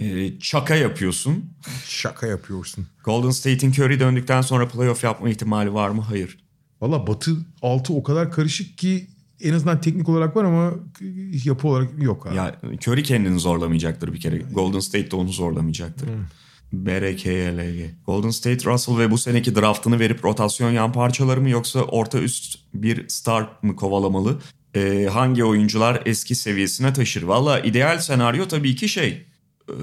Ee, 0.00 0.40
şaka 0.40 0.74
yapıyorsun. 0.74 1.44
Şaka 1.86 2.26
yapıyorsun. 2.26 2.86
Golden 3.04 3.30
State'in 3.30 3.70
Curry 3.72 4.00
döndükten 4.00 4.40
sonra 4.40 4.68
playoff 4.68 5.04
yapma 5.04 5.28
ihtimali 5.28 5.74
var 5.74 5.90
mı? 5.90 6.02
Hayır. 6.02 6.38
Valla 6.82 7.06
Batı 7.06 7.36
altı 7.62 7.94
o 7.94 8.02
kadar 8.02 8.32
karışık 8.32 8.78
ki 8.78 9.06
en 9.40 9.52
azından 9.52 9.80
teknik 9.80 10.08
olarak 10.08 10.36
var 10.36 10.44
ama 10.44 10.74
yapı 11.44 11.68
olarak 11.68 12.02
yok 12.02 12.26
abi. 12.26 12.36
Ya 12.36 12.60
Curry 12.86 13.02
kendini 13.02 13.40
zorlamayacaktır 13.40 14.12
bir 14.12 14.20
kere. 14.20 14.38
Golden 14.38 14.80
State 14.80 15.10
de 15.10 15.16
onu 15.16 15.28
zorlamayacaktır. 15.28 16.06
Hmm. 16.06 16.86
BRKLG. 16.86 17.90
Golden 18.06 18.30
State 18.30 18.70
Russell 18.70 18.98
ve 18.98 19.10
bu 19.10 19.18
seneki 19.18 19.54
draftını 19.54 20.00
verip 20.00 20.24
rotasyon 20.24 20.70
yan 20.70 20.92
parçaları 20.92 21.40
mı 21.40 21.50
yoksa 21.50 21.82
orta 21.82 22.18
üst 22.18 22.58
bir 22.74 23.08
star 23.08 23.48
mı 23.62 23.76
kovalamalı? 23.76 24.38
Ee, 24.74 25.08
hangi 25.12 25.44
oyuncular 25.44 26.02
eski 26.06 26.34
seviyesine 26.34 26.92
taşır? 26.92 27.22
Valla 27.22 27.60
ideal 27.60 27.98
senaryo 27.98 28.48
tabii 28.48 28.76
ki 28.76 28.88
şey 28.88 29.26
e, 29.68 29.74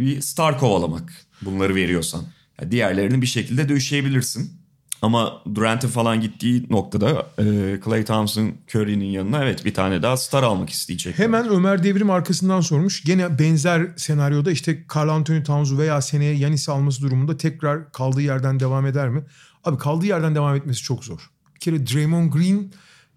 bir 0.00 0.20
star 0.20 0.58
kovalamak 0.58 1.12
bunları 1.42 1.74
veriyorsan. 1.74 2.24
Yani 2.60 2.70
diğerlerini 2.70 3.22
bir 3.22 3.26
şekilde 3.26 3.68
döşeyebilirsin. 3.68 4.61
Ama 5.02 5.42
Durant'in 5.54 5.88
falan 5.88 6.20
gittiği 6.20 6.66
noktada 6.70 7.26
e, 7.38 7.44
Clay 7.84 8.04
Thompson 8.04 8.52
Curry'nin 8.74 9.04
yanına 9.04 9.42
evet 9.42 9.64
bir 9.64 9.74
tane 9.74 10.02
daha 10.02 10.16
star 10.16 10.42
almak 10.42 10.70
isteyecek. 10.70 11.18
Hemen 11.18 11.48
Ömer 11.48 11.82
Devrim 11.84 12.10
arkasından 12.10 12.60
sormuş. 12.60 13.04
Gene 13.04 13.38
benzer 13.38 13.86
senaryoda 13.96 14.50
işte 14.50 14.84
Carl 14.94 15.08
Anthony 15.08 15.42
Towns'u 15.42 15.78
veya 15.78 16.02
seneye 16.02 16.34
Yanis'i 16.34 16.72
alması 16.72 17.02
durumunda 17.02 17.36
tekrar 17.36 17.92
kaldığı 17.92 18.22
yerden 18.22 18.60
devam 18.60 18.86
eder 18.86 19.08
mi? 19.08 19.24
Abi 19.64 19.78
kaldığı 19.78 20.06
yerden 20.06 20.34
devam 20.34 20.56
etmesi 20.56 20.82
çok 20.82 21.04
zor. 21.04 21.30
Bir 21.54 21.60
kere 21.60 21.86
Draymond 21.86 22.32
Green 22.32 22.72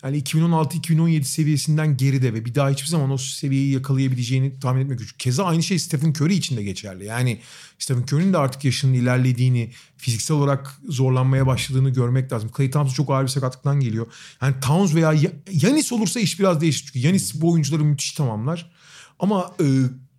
yani 0.06 0.22
2016-2017 0.22 1.24
seviyesinden 1.24 1.98
geride 1.98 2.34
ve 2.34 2.46
bir 2.46 2.56
daha 2.56 2.70
hiçbir 2.70 2.88
zaman 2.88 3.12
o 3.12 3.18
seviyeyi 3.18 3.74
yakalayabileceğini 3.74 4.60
tahmin 4.60 4.82
etmek 4.82 5.00
güç. 5.00 5.18
Keza 5.18 5.46
aynı 5.46 5.64
şey 5.64 5.80
Stephen 5.80 6.10
Curry 6.10 6.34
için 6.34 6.58
de 6.58 6.64
geçerli. 6.64 7.06
Yani 7.06 7.40
Stephen 7.80 8.04
Curry'nin 8.04 8.34
de 8.34 8.38
artık 8.38 8.66
yaşının 8.66 8.94
ilerlediğini, 8.94 9.72
fiziksel 9.98 10.38
olarak 10.38 10.80
zorlanmaya 10.90 11.48
başladığını 11.48 11.90
görmek 11.90 12.34
lazım. 12.34 12.52
Clay 12.58 12.72
Thompson 12.72 12.94
çok 12.94 13.10
ağır 13.10 13.24
bir 13.24 13.28
sakatlıktan 13.28 13.80
geliyor. 13.80 14.08
Yani 14.42 14.56
Towns 14.62 14.96
veya 14.96 15.14
Yanis 15.52 15.92
olursa 15.92 16.20
iş 16.20 16.40
biraz 16.40 16.62
değişir. 16.62 16.86
Çünkü 16.86 17.08
Yanis 17.08 17.42
bu 17.42 17.52
oyuncuları 17.52 17.84
müthiş 17.84 18.12
tamamlar. 18.12 18.72
Ama 19.20 19.56
e, 19.62 19.66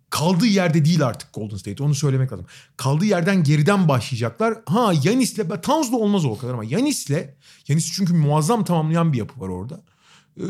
kaldığı 0.09 0.45
yerde 0.45 0.85
değil 0.85 1.05
artık 1.05 1.33
Golden 1.33 1.57
State. 1.57 1.83
Onu 1.83 1.95
söylemek 1.95 2.31
lazım. 2.31 2.45
Kaldığı 2.77 3.05
yerden 3.05 3.43
geriden 3.43 3.87
başlayacaklar. 3.87 4.57
Ha 4.65 4.93
Yanis'le 5.03 5.61
Towns'la 5.61 5.97
olmaz 5.97 6.25
o 6.25 6.37
kadar 6.37 6.53
ama 6.53 6.63
Yanis'le 6.63 7.29
Yanis 7.67 7.91
çünkü 7.91 8.13
muazzam 8.13 8.65
tamamlayan 8.65 9.13
bir 9.13 9.17
yapı 9.17 9.39
var 9.41 9.49
orada. 9.49 9.81
Ee, 10.39 10.43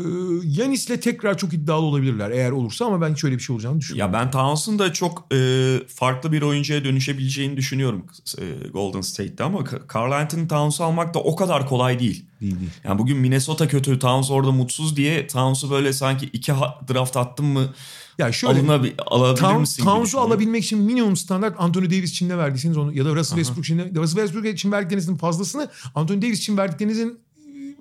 Yanis'le 0.44 1.00
tekrar 1.02 1.38
çok 1.38 1.52
iddialı 1.52 1.86
olabilirler 1.86 2.30
eğer 2.30 2.50
olursa 2.50 2.84
ama 2.84 3.00
ben 3.00 3.14
hiç 3.14 3.24
öyle 3.24 3.36
bir 3.36 3.42
şey 3.42 3.54
olacağını 3.54 3.80
düşünmüyorum. 3.80 4.14
Ya 4.14 4.20
ben 4.20 4.30
Towns'un 4.30 4.78
da 4.78 4.92
çok 4.92 5.34
e, 5.34 5.78
farklı 5.88 6.32
bir 6.32 6.42
oyuncuya 6.42 6.84
dönüşebileceğini 6.84 7.56
düşünüyorum 7.56 8.06
e, 8.38 8.68
Golden 8.68 9.00
State'te 9.00 9.44
ama 9.44 9.64
Carl 9.94 10.12
Anthony 10.12 10.48
Towns'u 10.48 10.84
almak 10.84 11.14
da 11.14 11.18
o 11.18 11.36
kadar 11.36 11.68
kolay 11.68 11.98
değil. 11.98 12.24
Değil 12.40 12.60
değil. 12.60 12.70
Yani 12.84 12.98
bugün 12.98 13.16
Minnesota 13.16 13.68
kötü, 13.68 13.98
Towns 13.98 14.30
orada 14.30 14.50
mutsuz 14.50 14.96
diye 14.96 15.26
Towns'u 15.26 15.70
böyle 15.70 15.92
sanki 15.92 16.26
iki 16.26 16.52
draft 16.88 17.16
attım 17.16 17.46
mı 17.46 17.74
ya 18.18 18.32
şöyle 18.32 18.60
Alınabi, 18.60 18.94
alabilir 19.06 19.40
Town, 19.40 19.60
misin? 19.60 19.84
Towns'u 19.84 20.20
alabilmek 20.20 20.64
için 20.64 20.78
minimum 20.78 21.16
standart 21.16 21.54
Anthony 21.58 21.84
Davis 21.86 22.10
için 22.10 22.28
ne 22.28 22.38
verdiyseniz 22.38 22.76
onu 22.76 22.92
ya 22.92 23.04
da 23.04 23.14
Russell 23.14 23.36
Westbrook 23.36 23.64
için 23.64 23.78
Russell 23.78 24.16
Westbrook 24.16 24.46
için 24.46 24.72
verdiklerinizin 24.72 25.16
fazlasını 25.16 25.68
Anthony 25.94 26.22
Davis 26.22 26.38
için 26.38 26.56
verdiklerinizin 26.56 27.18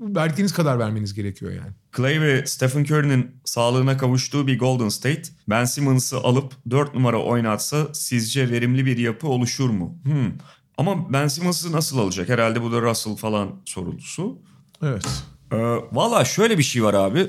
verdikleriniz 0.01 0.53
kadar 0.53 0.79
vermeniz 0.79 1.13
gerekiyor 1.13 1.51
yani. 1.51 1.71
Clay 1.97 2.21
ve 2.21 2.45
Stephen 2.45 2.83
Curry'nin 2.83 3.31
sağlığına 3.45 3.97
kavuştuğu 3.97 4.47
bir 4.47 4.59
Golden 4.59 4.89
State, 4.89 5.23
Ben 5.49 5.65
Simmons'ı 5.65 6.17
alıp 6.17 6.53
4 6.69 6.93
numara 6.93 7.21
oynatsa 7.23 7.87
sizce 7.93 8.49
verimli 8.49 8.85
bir 8.85 8.97
yapı 8.97 9.27
oluşur 9.27 9.69
mu? 9.69 9.97
Hmm. 10.03 10.31
Ama 10.77 11.13
Ben 11.13 11.27
Simmons'ı 11.27 11.71
nasıl 11.71 11.97
alacak? 11.97 12.29
Herhalde 12.29 12.61
bu 12.63 12.71
da 12.71 12.81
Russell 12.81 13.15
falan 13.15 13.49
sorulusu. 13.65 14.37
Evet. 14.83 15.05
Ee, 15.51 15.57
Valla 15.91 16.25
şöyle 16.25 16.57
bir 16.57 16.63
şey 16.63 16.83
var 16.83 16.93
abi. 16.93 17.27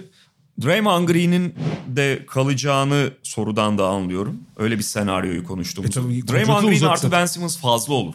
Draymond 0.62 1.08
Green'in 1.08 1.54
de 1.86 2.26
kalacağını 2.28 3.10
sorudan 3.22 3.78
da 3.78 3.88
anlıyorum. 3.88 4.36
Öyle 4.56 4.78
bir 4.78 4.82
senaryoyu 4.82 5.44
konuştuğumuz. 5.44 5.90
E 5.90 6.00
tabii, 6.00 6.28
Draymond 6.28 6.62
Green 6.64 6.72
uzattı. 6.72 6.90
artı 6.92 7.12
Ben 7.12 7.26
Simmons 7.26 7.58
fazla 7.58 7.94
olur. 7.94 8.14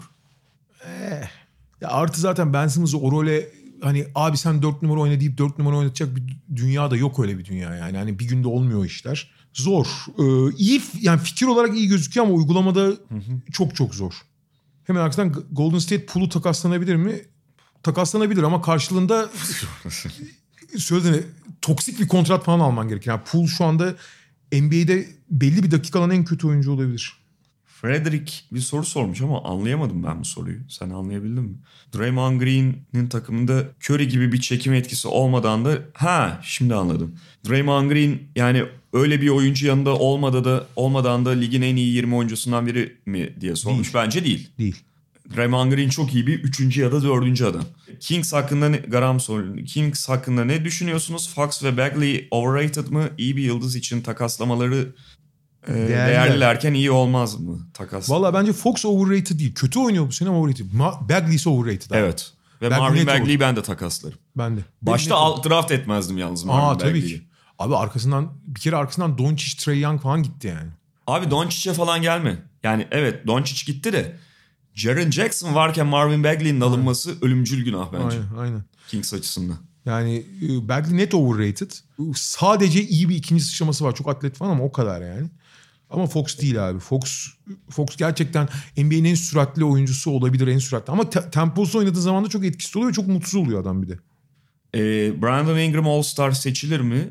Ya 1.82 1.90
artı 1.90 2.22
zaten 2.22 2.54
Ben 2.54 2.68
Simmons'ı 2.68 2.98
o 2.98 3.12
role 3.12 3.50
hani 3.82 4.06
abi 4.16 4.38
sen 4.38 4.62
4 4.62 4.82
numara 4.82 5.00
oyna 5.00 5.20
deyip 5.20 5.38
4 5.38 5.58
numara 5.60 5.78
oynatacak 5.78 6.16
bir 6.16 6.24
dünya 6.56 6.92
da 6.92 6.98
yok 6.98 7.20
öyle 7.20 7.38
bir 7.38 7.46
dünya 7.46 7.76
yani. 7.76 7.98
Hani 7.98 8.20
bir 8.20 8.28
günde 8.28 8.48
olmuyor 8.48 8.86
işler. 8.86 9.32
Zor. 9.54 9.86
Ee, 10.20 10.56
iyi 10.58 10.82
yani 11.02 11.20
fikir 11.20 11.46
olarak 11.46 11.78
iyi 11.78 11.88
gözüküyor 11.88 12.26
ama 12.26 12.36
uygulamada 12.36 12.92
çok 13.52 13.76
çok 13.76 13.96
zor. 13.96 14.14
Hemen 14.84 15.02
arkasından 15.02 15.44
Golden 15.52 15.80
State 15.80 16.06
Pool'u 16.06 16.30
takaslanabilir 16.30 16.96
mi? 16.96 17.22
Takaslanabilir 17.84 18.44
ama 18.44 18.62
karşılığında 18.62 19.30
söylediğine 20.78 21.20
toksik 21.64 22.00
bir 22.00 22.08
kontrat 22.08 22.44
falan 22.44 22.60
alman 22.60 22.88
gerekir. 22.88 23.10
Yani 23.10 23.22
Pool 23.32 23.48
şu 23.48 23.66
anda 23.66 23.96
NBA'de 24.54 25.08
belli 25.30 25.64
bir 25.64 25.72
dakikadan 25.72 26.12
en 26.12 26.26
kötü 26.26 26.48
oyuncu 26.48 26.72
olabilir. 26.72 27.14
Frederick 27.66 28.34
bir 28.52 28.60
soru 28.60 28.84
sormuş 28.84 29.22
ama 29.22 29.44
anlayamadım 29.44 30.04
ben 30.04 30.20
bu 30.20 30.26
soruyu. 30.26 30.60
Sen 30.70 30.90
anlayabildin 30.90 31.44
mi? 31.44 31.58
Draymond 31.98 32.42
Green'in 32.42 33.08
takımında 33.08 33.64
Curry 33.90 34.08
gibi 34.08 34.32
bir 34.32 34.42
çekim 34.42 34.74
etkisi 34.74 35.08
olmadan 35.08 35.66
da 35.66 35.80
ha 35.94 36.42
şimdi 36.44 36.76
anladım. 36.76 37.16
Draymond 37.50 37.92
Green 37.92 38.20
yani 38.36 38.64
öyle 38.94 39.22
bir 39.22 39.30
oyuncu 39.30 39.68
yanında 39.68 39.96
olmadan 39.96 40.44
da 40.44 40.68
olmadan 40.76 41.26
da 41.26 41.30
ligin 41.30 41.62
en 41.62 41.76
iyi 41.76 41.94
20 41.94 42.16
oyuncusundan 42.16 42.68
biri 42.68 42.98
mi 43.06 43.34
diye 43.42 43.56
sormuş. 43.56 43.96
Bence 43.96 44.26
değil. 44.26 44.50
Değil. 44.60 44.84
Draymond 45.36 45.72
Green 45.72 45.90
çok 45.90 46.14
iyi 46.14 46.28
bir 46.28 46.40
üçüncü 46.44 46.82
ya 46.82 46.92
da 46.92 47.04
dördüncü 47.04 47.46
adam. 47.46 47.64
Kings 48.00 48.34
hakkında 48.34 48.70
ne, 48.70 48.78
Garam 48.78 49.20
soruyor. 49.20 49.66
Kings 49.66 50.10
hakkında 50.10 50.46
ne 50.46 50.66
düşünüyorsunuz? 50.66 51.34
Fox 51.36 51.64
ve 51.64 51.78
Bagley 51.78 52.28
overrated 52.32 52.88
mı? 52.88 53.10
İyi 53.18 53.38
bir 53.38 53.44
yıldız 53.44 53.76
için 53.76 54.02
takaslamaları 54.02 54.96
e, 55.68 55.74
değerlilerken 55.74 56.74
iyi 56.74 56.92
olmaz 56.92 57.40
mı? 57.40 57.68
Takas. 57.74 58.10
Valla 58.10 58.34
bence 58.34 58.54
Fox 58.54 58.86
overrated 58.86 59.40
değil. 59.40 59.56
Kötü 59.56 59.80
oynuyor 59.80 60.08
bu 60.08 60.12
sene 60.12 60.30
ama 60.30 60.40
overrated. 60.40 60.66
Ma- 60.66 61.10
Bagley 61.10 61.36
ise 61.36 61.50
overrated. 61.50 61.92
abi. 61.92 61.98
Evet. 61.98 62.32
Ve 62.62 62.72
Bagley 62.72 62.80
Marvin 62.80 63.08
Bagley'i 63.08 63.40
ben 63.40 63.56
de 63.56 63.62
takaslarım. 63.64 64.18
Ben 64.38 64.58
de. 64.58 64.62
Başta 64.82 65.16
alt 65.16 65.50
draft 65.50 65.72
etmezdim 65.72 66.18
yalnız. 66.18 66.44
Marvin 66.44 66.66
Aa 66.66 66.78
tabii 66.78 66.90
Bagley'i. 66.90 67.08
ki. 67.08 67.22
Abi 67.60 67.76
arkasından 67.76 68.34
bir 68.48 68.60
kere 68.60 68.76
arkasından 68.76 69.18
Doncic, 69.18 69.58
Trey 69.66 69.80
Young 69.80 70.02
falan 70.02 70.24
gitti 70.24 70.48
yani. 70.48 70.70
Abi 71.08 71.32
Doncic'e 71.32 71.74
falan 71.74 72.02
gelme. 72.02 72.38
Yani 72.64 72.88
evet 72.92 73.28
Doncic 73.28 73.74
gitti 73.74 73.94
de 73.94 74.16
Jaren 74.76 75.12
Jackson 75.12 75.56
varken 75.56 75.88
Marvin 75.88 76.24
Bagley'in 76.24 76.62
alınması 76.62 77.16
ölümcül 77.22 77.66
günah 77.66 77.94
bence. 77.94 78.18
Aynen 78.18 78.38
aynen. 78.38 78.64
Kings 78.88 79.14
açısından. 79.14 79.58
Yani 79.86 80.26
e, 80.42 80.68
Bagley 80.68 80.98
net 80.98 81.14
overrated. 81.14 81.72
Sadece 82.16 82.84
iyi 82.84 83.10
bir 83.10 83.16
ikinci 83.16 83.44
sıçraması 83.44 83.86
var. 83.86 83.96
Çok 83.96 84.10
atlet 84.10 84.36
falan 84.36 84.52
ama 84.52 84.64
o 84.64 84.72
kadar 84.72 85.02
yani. 85.02 85.30
Ama 85.90 86.08
Fox 86.08 86.40
değil 86.40 86.70
abi. 86.70 86.80
Fox 86.80 87.28
Fox 87.70 87.96
gerçekten 87.98 88.50
NBA'nin 88.78 89.04
en 89.06 89.16
süratli 89.16 89.66
oyuncusu 89.66 90.12
olabilir 90.12 90.48
en 90.48 90.58
süratli. 90.58 90.92
Ama 90.92 91.10
te- 91.10 91.30
temposu 91.32 91.80
oynadığı 91.80 92.02
zaman 92.02 92.26
da 92.26 92.30
çok 92.30 92.46
etkisi 92.46 92.78
oluyor 92.78 92.92
ve 92.92 92.96
çok 92.96 93.08
mutsuz 93.08 93.36
oluyor 93.36 93.62
adam 93.62 93.84
bir 93.84 93.88
de. 93.90 94.00
Ee, 94.76 95.22
Brandon 95.22 95.58
Ingram 95.58 95.88
All-Star 95.88 96.32
seçilir 96.32 96.80
mi? 96.80 97.10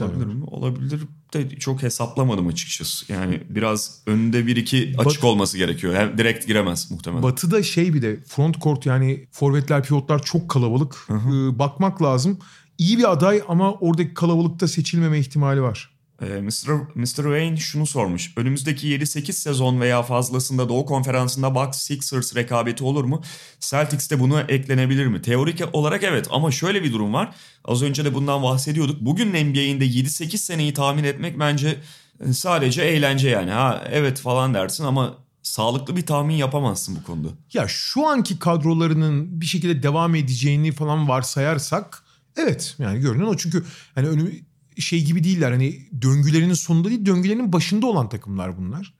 Olabilir 0.00 0.26
var. 0.26 0.32
mi? 0.32 0.44
Olabilir 0.44 1.00
de 1.34 1.48
çok 1.48 1.82
hesaplamadım 1.82 2.46
açıkçası. 2.46 3.12
Yani 3.12 3.42
biraz 3.48 4.02
önünde 4.06 4.46
bir 4.46 4.56
iki 4.56 4.94
açık 4.98 5.22
Bat- 5.22 5.24
olması 5.24 5.58
gerekiyor. 5.58 5.94
Hem 5.94 6.18
direkt 6.18 6.46
giremez 6.46 6.90
muhtemelen. 6.90 7.22
Batı'da 7.22 7.62
şey 7.62 7.94
bir 7.94 8.02
de 8.02 8.20
front 8.26 8.60
court 8.60 8.86
yani 8.86 9.26
forvetler 9.32 9.82
pivotlar 9.82 10.22
çok 10.22 10.48
kalabalık. 10.48 11.06
Ee, 11.10 11.58
bakmak 11.58 12.02
lazım. 12.02 12.38
İyi 12.78 12.98
bir 12.98 13.12
aday 13.12 13.42
ama 13.48 13.74
oradaki 13.74 14.14
kalabalıkta 14.14 14.68
seçilmeme 14.68 15.18
ihtimali 15.18 15.62
var. 15.62 15.99
Ee, 16.20 16.40
Mr. 16.40 16.70
Mr. 16.94 17.06
Wayne 17.06 17.56
şunu 17.56 17.86
sormuş. 17.86 18.32
Önümüzdeki 18.36 18.88
7-8 18.88 19.32
sezon 19.32 19.80
veya 19.80 20.02
fazlasında 20.02 20.68
Doğu 20.68 20.86
Konferansı'nda 20.86 21.54
Bucks 21.54 21.78
Sixers 21.78 22.36
rekabeti 22.36 22.84
olur 22.84 23.04
mu? 23.04 23.22
Celtics'te 23.60 24.20
buna 24.20 24.40
eklenebilir 24.40 25.06
mi? 25.06 25.22
Teorik 25.22 25.60
olarak 25.72 26.02
evet 26.02 26.26
ama 26.30 26.50
şöyle 26.50 26.82
bir 26.84 26.92
durum 26.92 27.14
var. 27.14 27.34
Az 27.64 27.82
önce 27.82 28.04
de 28.04 28.14
bundan 28.14 28.42
bahsediyorduk. 28.42 29.00
Bugün 29.00 29.28
NBA'inde 29.28 29.86
7-8 29.86 30.36
seneyi 30.36 30.74
tahmin 30.74 31.04
etmek 31.04 31.38
bence 31.38 31.76
e, 32.20 32.32
sadece 32.32 32.82
eğlence 32.82 33.28
yani. 33.28 33.50
Ha 33.50 33.84
evet 33.90 34.20
falan 34.20 34.54
dersin 34.54 34.84
ama 34.84 35.14
sağlıklı 35.42 35.96
bir 35.96 36.06
tahmin 36.06 36.34
yapamazsın 36.34 36.96
bu 36.96 37.06
konuda. 37.06 37.28
Ya 37.52 37.68
şu 37.68 38.06
anki 38.06 38.38
kadrolarının 38.38 39.40
bir 39.40 39.46
şekilde 39.46 39.82
devam 39.82 40.14
edeceğini 40.14 40.72
falan 40.72 41.08
varsayarsak 41.08 42.02
evet 42.36 42.76
yani 42.78 43.00
görünen 43.00 43.24
o 43.24 43.36
çünkü 43.36 43.64
hani 43.94 44.08
önü 44.08 44.32
şey 44.80 45.04
gibi 45.04 45.24
değiller 45.24 45.50
hani 45.50 45.88
döngülerinin 46.02 46.54
sonunda 46.54 46.88
değil 46.88 47.06
döngülerinin 47.06 47.52
başında 47.52 47.86
olan 47.86 48.08
takımlar 48.08 48.58
bunlar. 48.58 48.94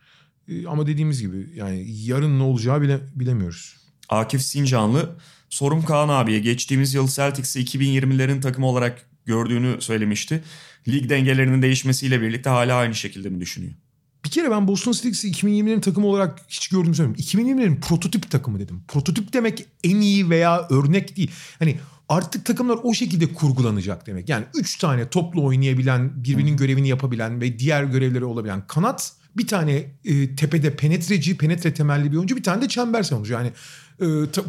Ee, 0.48 0.66
ama 0.66 0.86
dediğimiz 0.86 1.20
gibi 1.20 1.50
yani 1.54 1.86
yarın 1.88 2.38
ne 2.38 2.42
olacağı 2.42 2.82
bile 2.82 3.00
bilemiyoruz. 3.14 3.76
Akif 4.08 4.42
Sincanlı 4.42 5.16
sorum 5.50 5.84
Kaan 5.84 6.08
abiye 6.08 6.38
geçtiğimiz 6.38 6.94
yıl 6.94 7.08
Celtics'i 7.08 7.60
2020'lerin 7.64 8.40
takımı 8.40 8.66
olarak 8.66 9.06
gördüğünü 9.24 9.80
söylemişti. 9.80 10.42
Lig 10.88 11.08
dengelerinin 11.08 11.62
değişmesiyle 11.62 12.20
birlikte 12.20 12.50
hala 12.50 12.76
aynı 12.76 12.94
şekilde 12.94 13.28
mi 13.28 13.40
düşünüyor? 13.40 13.72
Bir 14.24 14.30
kere 14.30 14.50
ben 14.50 14.68
Boston 14.68 14.92
Celtics'i 14.92 15.30
2020'lerin 15.30 15.80
takımı 15.80 16.06
olarak 16.06 16.40
hiç 16.48 16.68
gördüğümü 16.68 16.94
söylemiyorum. 16.94 17.24
2020'lerin 17.24 17.80
prototip 17.80 18.30
takımı 18.30 18.60
dedim. 18.60 18.82
Prototip 18.88 19.32
demek 19.32 19.66
en 19.84 20.00
iyi 20.00 20.30
veya 20.30 20.68
örnek 20.70 21.16
değil. 21.16 21.30
Hani 21.58 21.78
artık 22.10 22.44
takımlar 22.44 22.78
o 22.82 22.94
şekilde 22.94 23.34
kurgulanacak 23.34 24.06
demek. 24.06 24.28
Yani 24.28 24.44
3 24.54 24.78
tane 24.78 25.08
toplu 25.08 25.44
oynayabilen, 25.44 26.24
birbirinin 26.24 26.56
görevini 26.56 26.88
yapabilen 26.88 27.40
ve 27.40 27.58
diğer 27.58 27.84
görevleri 27.84 28.24
olabilen 28.24 28.66
kanat, 28.66 29.12
bir 29.36 29.46
tane 29.46 29.72
e, 30.04 30.36
tepede 30.36 30.76
penetreci, 30.76 31.36
penetre 31.36 31.74
temelli 31.74 32.12
bir 32.12 32.16
oyuncu, 32.16 32.36
bir 32.36 32.42
tane 32.42 32.62
de 32.62 32.68
çember 32.68 33.02
savunucu. 33.02 33.32
Yani 33.32 33.52
e, 34.00 34.06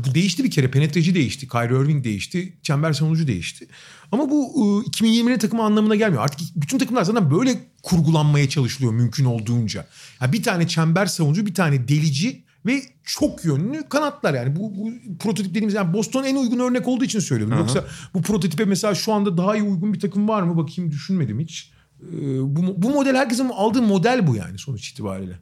bu 0.07 0.15
değişti 0.15 0.43
bir 0.43 0.51
kere. 0.51 0.71
Penetreci 0.71 1.15
değişti, 1.15 1.47
Kyrie 1.47 1.83
Irving 1.83 2.03
değişti, 2.03 2.53
çember 2.63 2.93
savunucu 2.93 3.27
değişti. 3.27 3.67
Ama 4.11 4.29
bu 4.29 4.51
e, 4.85 4.89
2020'lerin 4.89 5.39
takımı 5.39 5.63
anlamına 5.63 5.95
gelmiyor. 5.95 6.23
Artık 6.23 6.39
bütün 6.55 6.77
takımlar 6.77 7.03
zaten 7.03 7.31
böyle 7.31 7.59
kurgulanmaya 7.83 8.49
çalışılıyor 8.49 8.93
mümkün 8.93 9.25
olduğunca. 9.25 9.87
Yani 10.21 10.33
bir 10.33 10.43
tane 10.43 10.67
çember 10.67 11.05
savunucu, 11.05 11.45
bir 11.45 11.53
tane 11.53 11.87
delici 11.87 12.43
ve 12.65 12.83
çok 13.03 13.45
yönlü 13.45 13.89
kanatlar 13.89 14.33
yani 14.33 14.55
bu, 14.55 14.75
bu 14.75 14.91
prototip 15.19 15.49
dediğimiz 15.49 15.73
yani 15.73 15.93
Boston 15.93 16.23
en 16.23 16.35
uygun 16.35 16.59
örnek 16.59 16.87
olduğu 16.87 17.03
için 17.03 17.19
söylüyorum. 17.19 17.57
Yoksa 17.57 17.85
bu 18.13 18.21
prototipe 18.21 18.65
mesela 18.65 18.95
şu 18.95 19.13
anda 19.13 19.37
daha 19.37 19.55
iyi 19.55 19.63
uygun 19.63 19.93
bir 19.93 19.99
takım 19.99 20.27
var 20.27 20.41
mı 20.41 20.57
bakayım 20.57 20.91
düşünmedim 20.91 21.39
hiç. 21.39 21.71
Ee, 22.01 22.39
bu, 22.55 22.81
bu 22.81 22.89
model 22.89 23.15
herkesin 23.15 23.49
aldığı 23.49 23.81
model 23.81 24.27
bu 24.27 24.35
yani 24.35 24.57
sonuç 24.57 24.89
itibariyle. 24.89 25.39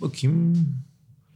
Bakayım. 0.00 0.68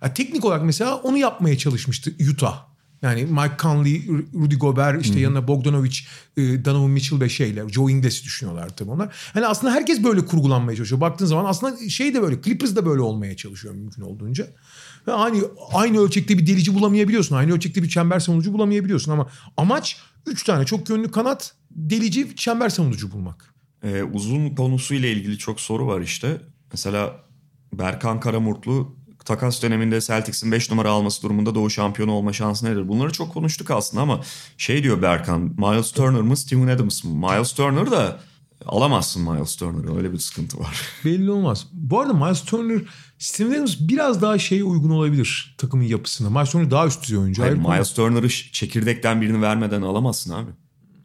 Ya 0.03 0.15
teknik 0.15 0.45
olarak 0.45 0.65
mesela 0.65 0.97
onu 0.97 1.17
yapmaya 1.17 1.59
çalışmıştı 1.59 2.15
Utah. 2.33 2.69
Yani 3.03 3.25
Mike 3.25 3.57
Conley, 3.59 4.09
Rudy 4.35 4.57
Gobert, 4.57 5.07
işte 5.07 5.21
yanına 5.21 5.49
Bogdanovic, 5.49 5.97
e, 6.37 6.65
Donovan 6.65 6.91
Mitchell 6.91 7.21
ve 7.21 7.29
şeyler. 7.29 7.69
Joe 7.69 7.91
Ingles'i 7.91 8.25
düşünüyorlar 8.25 8.77
tabii 8.77 8.91
onlar. 8.91 9.15
Hani 9.35 9.47
aslında 9.47 9.73
herkes 9.73 10.05
böyle 10.05 10.27
kurgulanmaya 10.27 10.77
çalışıyor. 10.77 11.01
Baktığın 11.01 11.27
zaman 11.27 11.45
aslında 11.45 11.89
şey 11.89 12.15
de 12.15 12.23
böyle, 12.23 12.43
Clippers 12.43 12.77
da 12.77 12.87
böyle 12.87 13.01
olmaya 13.01 13.37
çalışıyor 13.37 13.75
mümkün 13.75 14.03
olduğunca. 14.03 14.47
Ve 15.09 15.13
aynı, 15.73 16.01
ölçekte 16.01 16.39
bir 16.39 16.47
delici 16.47 16.75
bulamayabiliyorsun. 16.75 17.37
Aynı 17.37 17.53
ölçekte 17.53 17.83
bir 17.83 17.89
çember 17.89 18.21
savunucu 18.21 18.53
bulamayabiliyorsun. 18.53 19.13
Ama 19.13 19.29
amaç 19.57 19.97
üç 20.27 20.45
tane 20.45 20.67
çok 20.67 20.91
yönlü 20.91 21.11
kanat, 21.11 21.55
delici, 21.71 22.37
çember 22.37 22.69
savunucu 22.69 23.13
bulmak. 23.13 23.55
Ee, 23.85 24.03
uzun 24.03 24.55
konusuyla 24.55 25.09
ilgili 25.09 25.39
çok 25.39 25.61
soru 25.61 25.87
var 25.87 26.01
işte. 26.01 26.41
Mesela 26.73 27.25
Berkan 27.73 28.21
Karamurtlu 28.21 28.97
takas 29.25 29.63
döneminde 29.63 30.01
Celtics'in 30.01 30.53
5 30.53 30.71
numara 30.71 30.91
alması 30.91 31.23
durumunda 31.23 31.55
Doğu 31.55 31.71
şampiyonu 31.71 32.13
olma 32.13 32.33
şansı 32.33 32.67
nedir? 32.67 32.89
Bunları 32.89 33.13
çok 33.13 33.33
konuştuk 33.33 33.71
aslında 33.71 34.03
ama 34.03 34.21
şey 34.57 34.83
diyor 34.83 35.03
Berkan, 35.03 35.41
Miles 35.41 35.93
Turner 35.93 36.21
mı 36.21 36.37
Steven 36.37 36.69
Adams 36.69 37.05
mı? 37.05 37.15
Miles 37.15 37.53
Turner 37.53 37.91
da 37.91 38.21
alamazsın 38.67 39.23
Miles 39.23 39.57
Turner'ı 39.57 39.97
öyle 39.97 40.13
bir 40.13 40.19
sıkıntı 40.19 40.59
var. 40.59 40.83
Belli 41.05 41.31
olmaz. 41.31 41.67
Bu 41.73 42.01
arada 42.01 42.13
Miles 42.13 42.43
Turner, 42.45 42.83
Steven 43.19 43.55
Adams 43.55 43.77
biraz 43.81 44.23
daha 44.23 44.39
şeye 44.39 44.65
uygun 44.65 44.91
olabilir 44.91 45.55
takımın 45.59 45.85
yapısına. 45.85 46.31
Miles 46.31 46.51
Turner 46.51 46.71
daha 46.71 46.87
üst 46.87 47.03
düzey 47.03 47.19
oyuncu. 47.19 47.43
Hayır, 47.43 47.63
konu. 47.63 47.69
Miles 47.69 47.95
Turner'ı 47.95 48.29
çekirdekten 48.29 49.21
birini 49.21 49.43
vermeden 49.43 49.83
alamazsın 49.83 50.33
abi. 50.33 50.51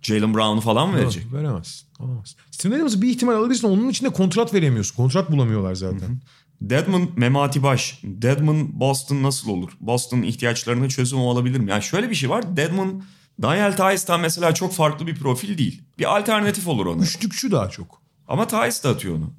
Jalen 0.01 0.33
Brown'u 0.33 0.61
falan 0.61 0.89
mı 0.89 0.95
verecek? 0.95 1.23
Yok, 1.23 1.33
veremez. 1.33 1.85
Alamaz. 1.99 2.35
Steven 2.51 2.75
Adams'ı 2.75 3.01
bir 3.01 3.09
ihtimal 3.09 3.35
alabilirsin. 3.35 3.67
Onun 3.67 3.89
için 3.89 4.05
de 4.05 4.09
kontrat 4.09 4.53
veremiyorsun. 4.53 4.95
Kontrat 4.95 5.31
bulamıyorlar 5.31 5.75
zaten. 5.75 6.21
Deadman 6.61 7.09
Memati 7.17 7.63
Baş. 7.63 7.99
Deadman 8.03 8.79
Boston 8.79 9.23
nasıl 9.23 9.49
olur? 9.49 9.71
Boston 9.79 10.21
ihtiyaçlarına 10.21 10.89
çözüm 10.89 11.19
olabilir 11.19 11.59
mi? 11.59 11.69
Yani 11.69 11.83
şöyle 11.83 12.09
bir 12.09 12.15
şey 12.15 12.29
var. 12.29 12.57
Deadman 12.57 13.03
Daniel 13.41 13.71
Tice'dan 13.71 14.21
mesela 14.21 14.53
çok 14.53 14.73
farklı 14.73 15.07
bir 15.07 15.15
profil 15.15 15.57
değil. 15.57 15.81
Bir 15.99 16.17
alternatif 16.17 16.67
olur 16.67 16.85
ona. 16.85 17.03
Üçlükçü 17.03 17.51
daha 17.51 17.69
çok. 17.69 18.01
Ama 18.27 18.47
Tice 18.47 18.83
de 18.83 18.87
atıyor 18.87 19.15
onu. 19.15 19.33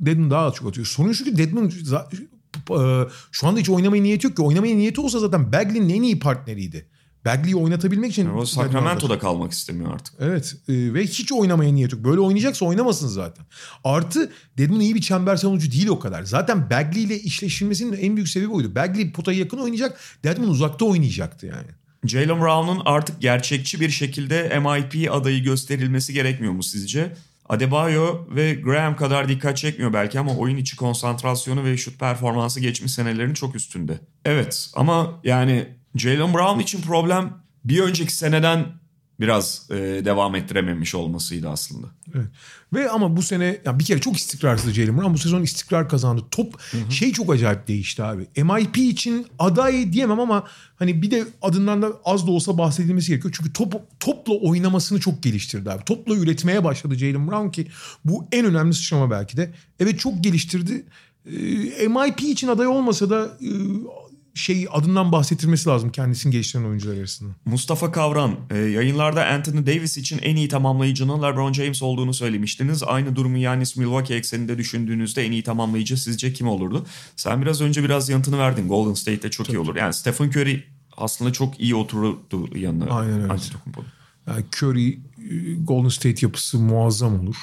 Deadman 0.00 0.30
daha 0.30 0.52
çok 0.52 0.68
atıyor. 0.68 0.86
Sorun 0.86 1.12
şu 1.12 1.24
ki 1.24 1.38
Deadman 1.38 1.70
e, 2.70 3.08
şu 3.32 3.46
anda 3.46 3.60
hiç 3.60 3.70
oynamaya 3.70 4.02
niyeti 4.02 4.26
yok 4.26 4.36
ki. 4.36 4.42
Oynamaya 4.42 4.76
niyeti 4.76 5.00
olsa 5.00 5.18
zaten 5.18 5.52
Bagley'nin 5.52 5.88
en 5.88 6.02
iyi 6.02 6.18
partneriydi. 6.18 6.88
Bagley'i 7.24 7.56
oynatabilmek 7.56 8.10
için... 8.10 8.24
Yani 8.24 8.38
o 8.38 8.44
Sacramento'da 8.44 9.18
kalmak 9.18 9.52
istemiyor 9.52 9.94
artık. 9.94 10.14
Evet 10.20 10.56
e, 10.68 10.94
ve 10.94 11.02
hiç 11.02 11.32
oynamaya 11.32 11.72
niyet 11.72 11.92
yok. 11.92 12.04
Böyle 12.04 12.20
oynayacaksa 12.20 12.66
oynamasın 12.66 13.08
zaten. 13.08 13.46
Artı 13.84 14.32
Deadman 14.58 14.80
iyi 14.80 14.94
bir 14.94 15.00
çember 15.00 15.36
savunucu 15.36 15.72
değil 15.72 15.86
o 15.86 15.98
kadar. 15.98 16.22
Zaten 16.22 16.70
Bagley 16.70 17.02
ile 17.02 17.20
işleşilmesinin 17.20 17.92
en 17.92 18.16
büyük 18.16 18.28
sebebi 18.28 18.50
oydu. 18.50 18.74
Bagley 18.74 19.12
potaya 19.12 19.38
yakın 19.38 19.58
oynayacak. 19.58 20.00
Deadman 20.24 20.48
uzakta 20.48 20.84
oynayacaktı 20.84 21.46
yani. 21.46 21.68
Jalen 22.04 22.40
Brown'un 22.40 22.82
artık 22.84 23.20
gerçekçi 23.20 23.80
bir 23.80 23.90
şekilde 23.90 24.58
MIP 24.58 25.12
adayı 25.12 25.42
gösterilmesi 25.42 26.12
gerekmiyor 26.12 26.52
mu 26.52 26.62
sizce? 26.62 27.12
Adebayo 27.48 28.26
ve 28.30 28.54
Graham 28.54 28.96
kadar 28.96 29.28
dikkat 29.28 29.56
çekmiyor 29.56 29.92
belki 29.92 30.20
ama 30.20 30.36
oyun 30.36 30.56
içi 30.56 30.76
konsantrasyonu 30.76 31.64
ve 31.64 31.76
şut 31.76 32.00
performansı 32.00 32.60
geçmiş 32.60 32.92
senelerin 32.92 33.34
çok 33.34 33.54
üstünde. 33.56 33.98
Evet 34.24 34.70
ama 34.74 35.20
yani 35.24 35.68
Jalen 35.94 36.34
Brown 36.34 36.60
için 36.60 36.82
problem 36.82 37.32
bir 37.64 37.80
önceki 37.80 38.14
seneden 38.14 38.66
biraz 39.20 39.66
e, 39.70 39.74
devam 40.04 40.34
ettirememiş 40.34 40.94
olmasıydı 40.94 41.48
aslında. 41.48 41.86
Evet. 42.14 42.26
Ve 42.72 42.90
ama 42.90 43.16
bu 43.16 43.22
sene 43.22 43.60
ya 43.64 43.78
bir 43.78 43.84
kere 43.84 44.00
çok 44.00 44.16
istikrarsız 44.16 44.72
Jalen 44.72 44.98
Brown. 44.98 45.12
Bu 45.12 45.18
sezon 45.18 45.42
istikrar 45.42 45.88
kazandı. 45.88 46.22
Top 46.30 46.60
hı 46.60 46.78
hı. 46.78 46.92
şey 46.92 47.12
çok 47.12 47.32
acayip 47.32 47.68
değişti 47.68 48.02
abi. 48.02 48.26
MIP 48.36 48.78
için 48.78 49.26
aday 49.38 49.92
diyemem 49.92 50.20
ama 50.20 50.44
hani 50.76 51.02
bir 51.02 51.10
de 51.10 51.24
adından 51.42 51.82
da 51.82 51.92
az 52.04 52.26
da 52.26 52.30
olsa 52.30 52.58
bahsedilmesi 52.58 53.08
gerekiyor. 53.08 53.34
Çünkü 53.36 53.52
top 53.52 54.00
topla 54.00 54.34
oynamasını 54.34 55.00
çok 55.00 55.22
geliştirdi 55.22 55.70
abi. 55.70 55.84
Topla 55.84 56.14
üretmeye 56.14 56.64
başladı 56.64 56.94
Jalen 56.94 57.28
Brown 57.28 57.48
ki 57.48 57.66
bu 58.04 58.26
en 58.32 58.44
önemli 58.46 58.74
sıçrama 58.74 59.10
belki 59.10 59.36
de. 59.36 59.52
Evet 59.80 60.00
çok 60.00 60.24
geliştirdi. 60.24 60.84
E, 61.26 61.88
MIP 61.88 62.20
için 62.20 62.48
aday 62.48 62.66
olmasa 62.66 63.10
da 63.10 63.38
e, 63.40 63.48
şey 64.34 64.66
adından 64.70 65.12
bahsettirmesi 65.12 65.68
lazım 65.68 65.90
kendisini 65.90 66.32
geliştiren 66.32 66.64
oyuncular 66.64 66.96
arasında. 66.96 67.30
Mustafa 67.44 67.92
Kavran 67.92 68.36
e, 68.50 68.58
yayınlarda 68.58 69.26
Anthony 69.26 69.66
Davis 69.66 69.96
için 69.96 70.18
en 70.22 70.36
iyi 70.36 70.48
tamamlayıcının 70.48 71.22
LeBron 71.22 71.52
James 71.52 71.82
olduğunu 71.82 72.14
söylemiştiniz. 72.14 72.82
Aynı 72.82 73.16
durumu 73.16 73.38
Yanis 73.38 73.76
Milwaukee 73.76 74.14
ekseninde 74.14 74.58
düşündüğünüzde 74.58 75.26
en 75.26 75.32
iyi 75.32 75.42
tamamlayıcı 75.42 76.02
sizce 76.02 76.32
kim 76.32 76.48
olurdu? 76.48 76.86
Sen 77.16 77.42
biraz 77.42 77.60
önce 77.60 77.84
biraz 77.84 78.08
yanıtını 78.08 78.38
verdin. 78.38 78.68
Golden 78.68 78.94
State'de 78.94 79.30
çok 79.30 79.46
Tabii. 79.46 79.56
iyi 79.56 79.58
olur. 79.58 79.76
Yani 79.76 79.94
Stephen 79.94 80.28
Curry 80.28 80.64
aslında 80.96 81.32
çok 81.32 81.60
iyi 81.60 81.74
otururdu 81.74 82.58
yanına. 82.58 82.84
Aynen 82.84 83.22
öyle. 83.22 83.34
Yani 84.26 84.44
Curry 84.56 84.98
Golden 85.64 85.88
State 85.88 86.26
yapısı 86.26 86.58
muazzam 86.58 87.20
olur. 87.20 87.36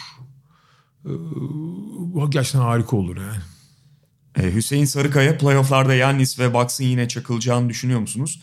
Gerçekten 2.30 2.60
harika 2.60 2.98
olur 2.98 3.18
yani. 3.18 3.38
Ee, 4.40 4.54
Hüseyin 4.54 4.86
Sarıkaya 4.86 5.38
playofflarda 5.38 5.96
Yannis 5.96 6.40
ve 6.40 6.54
Bucks'ın 6.54 6.84
yine 6.84 7.08
çakılacağını 7.08 7.70
düşünüyor 7.70 8.00
musunuz? 8.00 8.42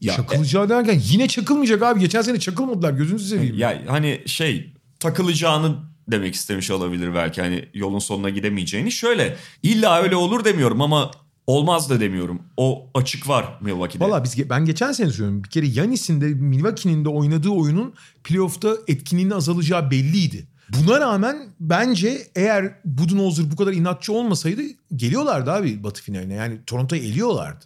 Ya, 0.00 0.14
Çakılacağı 0.14 0.68
derken 0.68 1.00
yine 1.04 1.28
çakılmayacak 1.28 1.82
abi. 1.82 2.00
Geçen 2.00 2.22
sene 2.22 2.40
çakılmadılar 2.40 2.92
gözünüzü 2.92 3.28
seveyim. 3.28 3.58
Ya 3.58 3.82
hani 3.86 4.20
şey 4.26 4.72
takılacağını 5.00 5.76
demek 6.08 6.34
istemiş 6.34 6.70
olabilir 6.70 7.14
belki 7.14 7.42
hani 7.42 7.68
yolun 7.74 7.98
sonuna 7.98 8.30
gidemeyeceğini. 8.30 8.92
Şöyle 8.92 9.36
illa 9.62 10.02
öyle 10.02 10.16
olur 10.16 10.44
demiyorum 10.44 10.80
ama 10.80 11.10
olmaz 11.46 11.90
da 11.90 12.00
demiyorum. 12.00 12.42
O 12.56 12.90
açık 12.94 13.28
var 13.28 13.58
Milwaukee'de. 13.60 14.04
Valla 14.04 14.24
biz 14.24 14.50
ben 14.50 14.64
geçen 14.64 14.92
sene 14.92 15.10
söylüyorum. 15.10 15.44
Bir 15.44 15.48
kere 15.48 15.66
Yanis'in 15.66 16.20
de 16.20 16.26
Milwaukee'nin 16.26 17.04
de 17.04 17.08
oynadığı 17.08 17.50
oyunun 17.50 17.94
playoff'ta 18.24 18.76
etkinliğinin 18.88 19.34
azalacağı 19.34 19.90
belliydi. 19.90 20.46
Buna 20.78 21.00
rağmen 21.00 21.48
bence 21.60 22.28
eğer 22.34 22.74
Budenholzer 22.84 23.50
bu 23.50 23.56
kadar 23.56 23.72
inatçı 23.72 24.12
olmasaydı 24.12 24.62
geliyorlardı 24.96 25.52
abi 25.52 25.84
Batı 25.84 26.02
finaline. 26.02 26.34
Yani 26.34 26.58
Toronto'yu 26.66 27.02
eliyorlardı. 27.02 27.64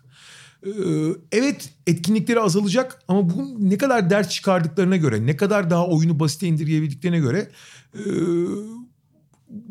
Ee, 0.67 0.71
evet 1.33 1.71
etkinlikleri 1.87 2.41
azalacak 2.41 3.03
ama 3.09 3.31
bu 3.31 3.57
ne 3.59 3.79
kadar 3.79 4.11
ders 4.11 4.29
çıkardıklarına 4.29 4.97
göre, 4.97 5.27
ne 5.27 5.37
kadar 5.37 5.71
daha 5.71 5.87
oyunu 5.87 6.21
basite 6.21 6.47
indirgeyebildiklerine 6.47 7.19
göre 7.19 7.51
e, 7.95 8.03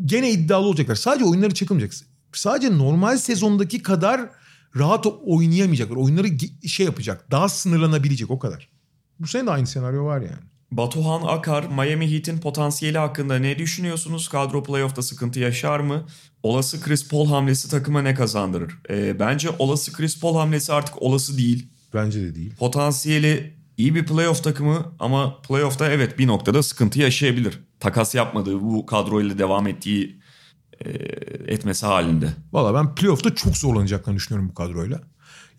gene 0.05 0.31
iddialı 0.31 0.65
olacaklar. 0.65 0.95
Sadece 0.95 1.25
oyunları 1.25 1.53
çakılmayacak. 1.53 1.93
Sadece 2.33 2.77
normal 2.77 3.17
sezondaki 3.17 3.83
kadar 3.83 4.29
rahat 4.75 5.05
oynayamayacaklar. 5.25 5.95
Oyunları 5.95 6.27
şey 6.67 6.85
yapacak, 6.85 7.31
daha 7.31 7.49
sınırlanabilecek 7.49 8.31
o 8.31 8.39
kadar. 8.39 8.69
Bu 9.19 9.27
sene 9.27 9.47
de 9.47 9.51
aynı 9.51 9.67
senaryo 9.67 10.05
var 10.05 10.21
yani. 10.21 10.54
Batuhan 10.77 11.21
Akar, 11.27 11.63
Miami 11.63 12.11
Heat'in 12.11 12.37
potansiyeli 12.37 12.97
hakkında 12.97 13.39
ne 13.39 13.57
düşünüyorsunuz? 13.57 14.27
Kadro 14.27 14.63
playoff'ta 14.63 15.01
sıkıntı 15.01 15.39
yaşar 15.39 15.79
mı? 15.79 16.05
Olası 16.43 16.81
Chris 16.81 17.09
Paul 17.09 17.27
hamlesi 17.27 17.69
takıma 17.69 18.01
ne 18.01 18.13
kazandırır? 18.13 18.73
E, 18.89 19.19
bence 19.19 19.49
olası 19.59 19.93
Chris 19.93 20.19
Paul 20.19 20.35
hamlesi 20.35 20.73
artık 20.73 21.01
olası 21.01 21.37
değil. 21.37 21.67
Bence 21.93 22.21
de 22.21 22.35
değil. 22.35 22.55
Potansiyeli 22.55 23.55
iyi 23.77 23.95
bir 23.95 24.05
playoff 24.05 24.43
takımı 24.43 24.95
ama 24.99 25.41
playoff'ta 25.41 25.89
evet 25.89 26.19
bir 26.19 26.27
noktada 26.27 26.63
sıkıntı 26.63 26.99
yaşayabilir. 26.99 27.59
Takas 27.79 28.15
yapmadığı 28.15 28.61
bu 28.61 28.85
kadroyla 28.85 29.37
devam 29.37 29.67
ettiği 29.67 30.19
e, 30.85 30.89
etmesi 31.53 31.85
halinde. 31.85 32.29
Valla 32.53 32.73
ben 32.73 32.95
playoff'ta 32.95 33.35
çok 33.35 33.57
zorlanacaklarını 33.57 34.17
düşünüyorum 34.17 34.49
bu 34.49 34.53
kadroyla. 34.53 35.01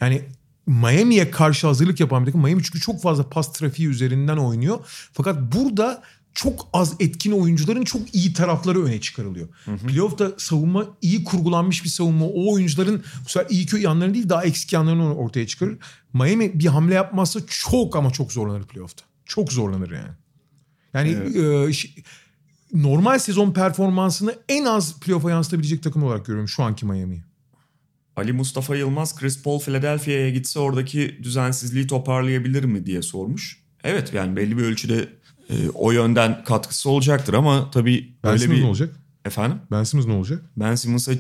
Yani 0.01 0.23
Miami'ye 0.67 1.31
karşı 1.31 1.67
hazırlık 1.67 2.01
yapan 2.01 2.23
bir 2.23 2.27
takım. 2.27 2.43
Miami 2.43 2.63
çünkü 2.63 2.81
çok 2.81 3.03
fazla 3.03 3.29
pas 3.29 3.53
trafiği 3.53 3.89
üzerinden 3.89 4.37
oynuyor. 4.37 4.79
Fakat 5.13 5.55
burada 5.55 6.03
çok 6.35 6.69
az 6.73 6.95
etkin 7.01 7.33
oyuncuların 7.33 7.85
çok 7.85 8.15
iyi 8.15 8.33
tarafları 8.33 8.85
öne 8.85 9.01
çıkarılıyor. 9.01 9.49
Hı 9.65 9.73
hı. 9.73 9.77
Playoff'ta 9.77 10.33
savunma 10.37 10.87
iyi 11.03 11.25
kurgulanmış 11.25 11.85
bir 11.85 11.89
savunma. 11.89 12.27
O 12.27 12.53
oyuncuların 12.53 13.05
bu 13.25 13.29
sefer 13.29 13.51
iyi 13.51 13.67
köy 13.67 13.83
yanlarını 13.83 14.15
değil 14.15 14.29
daha 14.29 14.45
eksik 14.45 14.73
yanlarını 14.73 15.15
ortaya 15.15 15.47
çıkarır. 15.47 15.79
Miami 16.13 16.61
bir 16.61 16.67
hamle 16.67 16.95
yapmazsa 16.95 17.41
çok 17.47 17.97
ama 17.97 18.11
çok 18.11 18.33
zorlanır 18.33 18.63
playoff'ta. 18.63 19.05
Çok 19.27 19.53
zorlanır 19.53 19.91
yani. 19.91 20.13
Yani 20.95 21.11
evet. 21.11 21.87
e, 21.87 22.03
normal 22.73 23.19
sezon 23.19 23.53
performansını 23.53 24.35
en 24.49 24.65
az 24.65 25.01
playoff'a 25.01 25.31
yansıtabilecek 25.31 25.83
takım 25.83 26.03
olarak 26.03 26.27
görüyorum 26.27 26.49
şu 26.49 26.63
anki 26.63 26.87
Miami'yi. 26.87 27.23
Ali 28.17 28.33
Mustafa 28.33 28.77
Yılmaz 28.77 29.17
Chris 29.17 29.43
Paul 29.43 29.59
Philadelphia'ya 29.59 30.31
gitse 30.31 30.59
oradaki 30.59 31.19
düzensizliği 31.23 31.87
toparlayabilir 31.87 32.65
mi 32.65 32.87
diye 32.87 33.03
sormuş. 33.03 33.63
Evet 33.85 34.15
yani 34.15 34.37
belli 34.37 34.59
bir 34.59 34.63
ölçüde 34.63 35.09
e, 35.51 35.69
o 35.75 35.93
yönden 35.93 36.45
katkısı 36.45 36.91
olacaktır 36.91 37.35
ama 37.35 37.71
tabii 37.71 38.13
ben 38.25 38.37
Simmons 38.37 38.59
bir... 38.59 38.63
ne 38.63 38.67
olacak? 38.67 38.97
Efendim? 39.25 39.59
Ben 39.71 39.85
Simmons 39.85 40.07
ne 40.07 40.13
olacak? 40.13 40.43
Ben 40.57 40.75
Simmons'a 40.75 41.13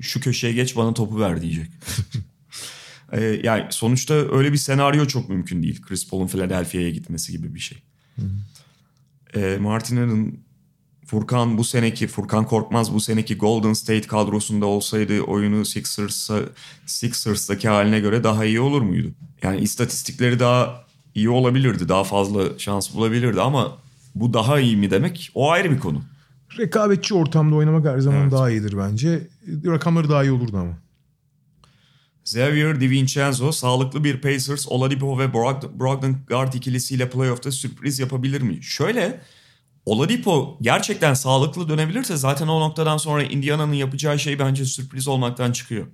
şu 0.00 0.20
köşeye 0.20 0.52
geç 0.52 0.76
bana 0.76 0.94
topu 0.94 1.20
ver 1.20 1.42
diyecek. 1.42 1.70
e, 3.12 3.22
yani 3.22 3.66
sonuçta 3.70 4.14
öyle 4.14 4.52
bir 4.52 4.58
senaryo 4.58 5.06
çok 5.06 5.28
mümkün 5.28 5.62
değil. 5.62 5.82
Chris 5.82 6.08
Paul'un 6.08 6.26
Philadelphia'ya 6.26 6.90
gitmesi 6.90 7.32
gibi 7.32 7.54
bir 7.54 7.60
şey. 7.60 7.78
Hı 8.16 8.22
hı. 8.22 9.40
E, 9.40 9.58
Martin'in 9.58 10.43
Furkan 11.06 11.58
bu 11.58 11.64
seneki 11.64 12.06
Furkan 12.06 12.46
Korkmaz 12.46 12.94
bu 12.94 13.00
seneki 13.00 13.36
Golden 13.36 13.72
State 13.72 14.06
kadrosunda 14.06 14.66
olsaydı 14.66 15.20
oyunu 15.20 15.64
Sixers'a 15.64 16.40
Sixers'taki 16.86 17.68
haline 17.68 18.00
göre 18.00 18.24
daha 18.24 18.44
iyi 18.44 18.60
olur 18.60 18.82
muydu? 18.82 19.08
Yani 19.42 19.60
istatistikleri 19.60 20.38
daha 20.38 20.84
iyi 21.14 21.30
olabilirdi. 21.30 21.88
Daha 21.88 22.04
fazla 22.04 22.58
şans 22.58 22.94
bulabilirdi 22.94 23.40
ama 23.40 23.78
bu 24.14 24.32
daha 24.32 24.60
iyi 24.60 24.76
mi 24.76 24.90
demek 24.90 25.30
o 25.34 25.50
ayrı 25.50 25.70
bir 25.70 25.78
konu. 25.78 26.02
Rekabetçi 26.58 27.14
ortamda 27.14 27.54
oynamak 27.54 27.86
her 27.86 27.98
zaman 27.98 28.22
evet. 28.22 28.32
daha 28.32 28.50
iyidir 28.50 28.74
bence. 28.78 29.28
Rakamları 29.66 30.08
daha 30.08 30.24
iyi 30.24 30.32
olurdu 30.32 30.56
ama. 30.56 30.78
Xavier 32.24 32.80
DiVincenzo 32.80 33.52
sağlıklı 33.52 34.04
bir 34.04 34.20
Pacers, 34.20 34.68
Oladipo 34.68 35.18
ve 35.18 35.34
Brogdon 35.34 36.16
guard 36.28 36.52
ikilisiyle 36.52 37.10
playoff'ta 37.10 37.52
sürpriz 37.52 37.98
yapabilir 37.98 38.40
mi? 38.40 38.62
Şöyle 38.62 39.20
Oladipo 39.86 40.58
gerçekten 40.60 41.14
sağlıklı 41.14 41.68
dönebilirse 41.68 42.16
zaten 42.16 42.48
o 42.48 42.60
noktadan 42.60 42.96
sonra 42.96 43.22
Indiana'nın 43.22 43.72
yapacağı 43.72 44.18
şey 44.18 44.38
bence 44.38 44.64
sürpriz 44.64 45.08
olmaktan 45.08 45.52
çıkıyor. 45.52 45.86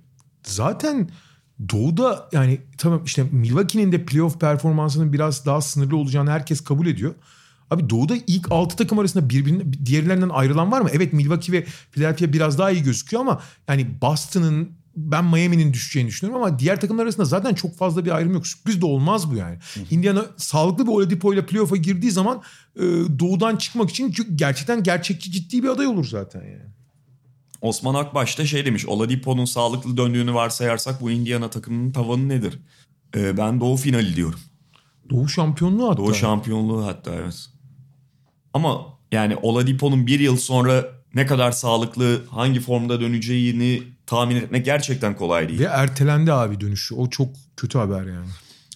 Zaten 0.43 1.09
Doğu'da 1.69 2.29
yani 2.31 2.61
tamam 2.77 3.03
işte 3.03 3.23
Milwaukee'nin 3.31 3.91
de 3.91 4.05
playoff 4.05 4.39
performansının 4.39 5.13
biraz 5.13 5.45
daha 5.45 5.61
sınırlı 5.61 5.97
olacağını 5.97 6.31
herkes 6.31 6.61
kabul 6.61 6.87
ediyor. 6.87 7.15
Abi 7.71 7.89
Doğu'da 7.89 8.15
ilk 8.27 8.51
6 8.51 8.75
takım 8.75 8.99
arasında 8.99 9.29
birbirine 9.29 9.73
diğerlerinden 9.85 10.29
ayrılan 10.29 10.71
var 10.71 10.81
mı? 10.81 10.89
Evet 10.93 11.13
Milwaukee 11.13 11.51
ve 11.51 11.65
Philadelphia 11.91 12.33
biraz 12.33 12.57
daha 12.57 12.71
iyi 12.71 12.83
gözüküyor 12.83 13.21
ama 13.21 13.41
yani 13.67 14.01
Boston'ın 14.01 14.80
ben 14.95 15.25
Miami'nin 15.25 15.73
düşeceğini 15.73 16.09
düşünüyorum 16.09 16.43
ama 16.43 16.59
diğer 16.59 16.81
takımlar 16.81 17.03
arasında 17.03 17.25
zaten 17.25 17.53
çok 17.53 17.77
fazla 17.77 18.05
bir 18.05 18.11
ayrım 18.15 18.33
yok. 18.33 18.47
Sürpriz 18.47 18.81
de 18.81 18.85
olmaz 18.85 19.31
bu 19.31 19.35
yani. 19.35 19.57
Hı. 19.73 19.79
Indiana 19.91 20.25
sağlıklı 20.37 20.87
bir 20.87 20.91
Oladipo 20.91 21.33
ile 21.33 21.45
playoff'a 21.45 21.75
girdiği 21.75 22.11
zaman 22.11 22.41
e, 22.75 22.81
doğudan 23.19 23.55
çıkmak 23.55 23.89
için 23.89 24.15
gerçekten 24.35 24.83
gerçekçi 24.83 25.31
ciddi 25.31 25.63
bir 25.63 25.67
aday 25.67 25.87
olur 25.87 26.05
zaten 26.05 26.41
yani. 26.43 26.71
Osman 27.61 27.95
Akbaş 27.95 28.37
da 28.37 28.45
şey 28.45 28.65
demiş. 28.65 28.85
Oladipo'nun 28.85 29.45
sağlıklı 29.45 29.97
döndüğünü 29.97 30.33
varsayarsak 30.33 31.01
bu 31.01 31.11
Indiana 31.11 31.49
takımının 31.49 31.91
tavanı 31.91 32.29
nedir? 32.29 32.59
Ee, 33.15 33.37
ben 33.37 33.59
doğu 33.61 33.77
finali 33.77 34.15
diyorum. 34.15 34.39
Doğu 35.09 35.29
şampiyonluğu 35.29 35.89
hatta. 35.89 35.97
Doğu 35.97 36.13
şampiyonluğu 36.13 36.85
hatta 36.85 37.11
evet. 37.15 37.49
Ama 38.53 38.85
yani 39.11 39.35
Oladipo'nun 39.41 40.07
bir 40.07 40.19
yıl 40.19 40.37
sonra 40.37 40.85
ne 41.15 41.25
kadar 41.25 41.51
sağlıklı, 41.51 42.21
hangi 42.29 42.59
formda 42.59 43.01
döneceğini 43.01 43.83
tahmin 44.11 44.35
etmek 44.35 44.65
gerçekten 44.65 45.15
kolay 45.15 45.49
değil. 45.49 45.59
Ve 45.59 45.63
ertelendi 45.63 46.33
abi 46.33 46.59
dönüşü. 46.59 46.95
O 46.95 47.09
çok 47.09 47.29
kötü 47.57 47.77
haber 47.77 48.05
yani. 48.05 48.27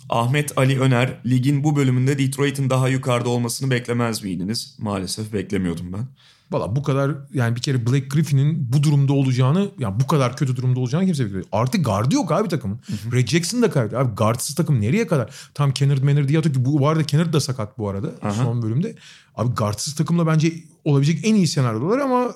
Ahmet 0.09 0.57
Ali 0.57 0.79
Öner, 0.79 1.17
ligin 1.25 1.63
bu 1.63 1.75
bölümünde 1.75 2.19
Detroit'in 2.19 2.69
daha 2.69 2.89
yukarıda 2.89 3.29
olmasını 3.29 3.71
beklemez 3.71 4.23
miydiniz? 4.23 4.75
Maalesef 4.79 5.33
beklemiyordum 5.33 5.93
ben. 5.93 6.07
Valla 6.51 6.75
bu 6.75 6.83
kadar 6.83 7.11
yani 7.33 7.55
bir 7.55 7.61
kere 7.61 7.85
Blake 7.87 8.07
Griffin'in 8.07 8.73
bu 8.73 8.83
durumda 8.83 9.13
olacağını 9.13 9.69
yani 9.79 9.99
bu 9.99 10.07
kadar 10.07 10.37
kötü 10.37 10.55
durumda 10.55 10.79
olacağını 10.79 11.05
kimse 11.05 11.23
beklemiyor. 11.23 11.47
Artık 11.51 11.85
gardı 11.85 12.15
yok 12.15 12.31
abi 12.31 12.47
takımın. 12.47 12.79
Red 13.13 13.27
Jackson 13.27 13.61
da 13.61 13.69
kaybetti. 13.71 13.97
Abi 13.97 14.15
guardsız 14.15 14.55
takım 14.55 14.81
nereye 14.81 15.07
kadar? 15.07 15.35
Tam 15.53 15.71
Kennard 15.71 16.03
Manor 16.03 16.27
diye 16.27 16.39
atıyor 16.39 16.55
ki 16.55 16.65
bu, 16.65 16.79
bu 16.79 16.87
arada 16.87 17.03
Kennard 17.03 17.33
da 17.33 17.39
sakat 17.39 17.77
bu 17.77 17.89
arada 17.89 18.07
Aha. 18.21 18.31
son 18.31 18.61
bölümde. 18.61 18.95
Abi 19.35 19.53
guardsız 19.53 19.95
takımla 19.95 20.27
bence 20.27 20.53
olabilecek 20.85 21.25
en 21.25 21.35
iyi 21.35 21.47
senaryolar 21.47 21.97
ama 21.97 22.35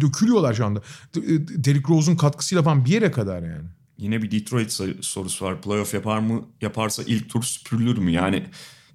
dökülüyorlar 0.00 0.54
şu 0.54 0.66
anda. 0.66 0.82
D- 1.14 1.64
Derrick 1.64 1.88
Rose'un 1.94 2.16
katkısıyla 2.16 2.62
falan 2.62 2.84
bir 2.84 2.90
yere 2.90 3.10
kadar 3.10 3.42
yani. 3.42 3.68
Yine 3.98 4.22
bir 4.22 4.30
Detroit 4.30 4.72
sor- 4.72 5.00
sorusu 5.02 5.44
var. 5.44 5.62
Playoff 5.62 5.94
yapar 5.94 6.18
mı? 6.18 6.42
Yaparsa 6.60 7.02
ilk 7.06 7.30
tur 7.30 7.42
süpürülür 7.42 7.98
mü? 7.98 8.10
Yani 8.10 8.46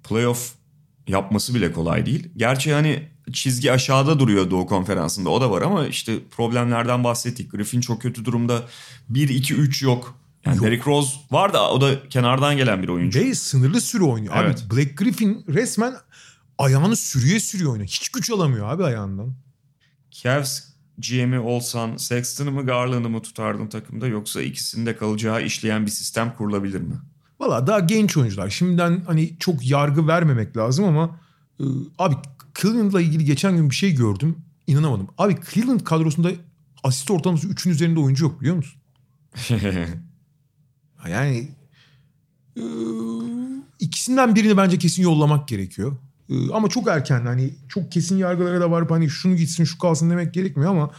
playoff 0.08 0.52
yapması 1.08 1.54
bile 1.54 1.72
kolay 1.72 2.06
değil. 2.06 2.28
Gerçi 2.36 2.72
hani 2.72 3.08
çizgi 3.32 3.72
aşağıda 3.72 4.18
duruyor 4.18 4.50
Doğu 4.50 4.66
Konferansı'nda 4.66 5.30
o 5.30 5.40
da 5.40 5.50
var 5.50 5.62
ama 5.62 5.86
işte 5.86 6.18
problemlerden 6.30 7.04
bahsettik. 7.04 7.50
Griffin 7.52 7.80
çok 7.80 8.02
kötü 8.02 8.24
durumda. 8.24 8.62
1-2-3 9.12 9.84
yok. 9.84 10.18
Yani 10.46 10.56
Yok. 10.56 10.64
Derrick 10.66 10.90
Rose 10.90 11.16
var 11.30 11.52
da 11.52 11.70
o 11.72 11.80
da 11.80 12.08
kenardan 12.08 12.56
gelen 12.56 12.82
bir 12.82 12.88
oyuncu. 12.88 13.20
Ve 13.20 13.34
sınırlı 13.34 13.80
süre 13.80 14.04
oynuyor. 14.04 14.34
Evet. 14.36 14.64
Abi 14.66 14.76
Blake 14.76 14.92
Griffin 14.94 15.44
resmen 15.48 15.94
ayağını 16.58 16.96
sürüye 16.96 17.40
sürüyor 17.40 17.70
oynuyor. 17.72 17.88
Hiç 17.88 18.08
güç 18.08 18.30
alamıyor 18.30 18.68
abi 18.68 18.84
ayağından. 18.84 19.34
Cavs 20.10 20.60
GM'i 20.98 21.38
olsan 21.38 21.96
Sexton'ı 21.96 22.50
mı 22.50 22.66
Garland'ı 22.66 23.08
mı 23.08 23.22
tutardın 23.22 23.66
takımda 23.66 24.06
yoksa 24.06 24.42
ikisinde 24.42 24.96
kalacağı 24.96 25.42
işleyen 25.42 25.86
bir 25.86 25.90
sistem 25.90 26.34
kurulabilir 26.38 26.80
mi? 26.80 26.94
Valla 27.40 27.66
daha 27.66 27.80
genç 27.80 28.16
oyuncular. 28.16 28.50
Şimdiden 28.50 29.02
hani 29.06 29.38
çok 29.38 29.70
yargı 29.70 30.06
vermemek 30.06 30.56
lazım 30.56 30.84
ama 30.84 31.20
e, 31.60 31.64
abi 31.98 32.14
Cleveland'la 32.60 33.00
ilgili 33.00 33.24
geçen 33.24 33.56
gün 33.56 33.70
bir 33.70 33.74
şey 33.74 33.94
gördüm. 33.94 34.36
İnanamadım. 34.66 35.08
Abi 35.18 35.36
Cleveland 35.54 35.80
kadrosunda 35.80 36.30
asist 36.84 37.10
ortalaması 37.10 37.48
3'ün 37.48 37.72
üzerinde 37.72 38.00
oyuncu 38.00 38.24
yok 38.24 38.40
biliyor 38.40 38.56
musun? 38.56 38.80
Yani 41.08 41.48
e, 42.56 42.62
ikisinden 43.80 44.34
birini 44.34 44.56
bence 44.56 44.78
kesin 44.78 45.02
yollamak 45.02 45.48
gerekiyor. 45.48 45.96
E, 46.30 46.52
ama 46.52 46.68
çok 46.68 46.88
erken 46.88 47.26
hani 47.26 47.54
çok 47.68 47.92
kesin 47.92 48.16
yargılara 48.16 48.60
da 48.60 48.70
varıp 48.70 48.90
hani 48.90 49.10
şunu 49.10 49.36
gitsin 49.36 49.64
şu 49.64 49.78
kalsın 49.78 50.10
demek 50.10 50.34
gerekmiyor 50.34 50.70
ama 50.70 50.90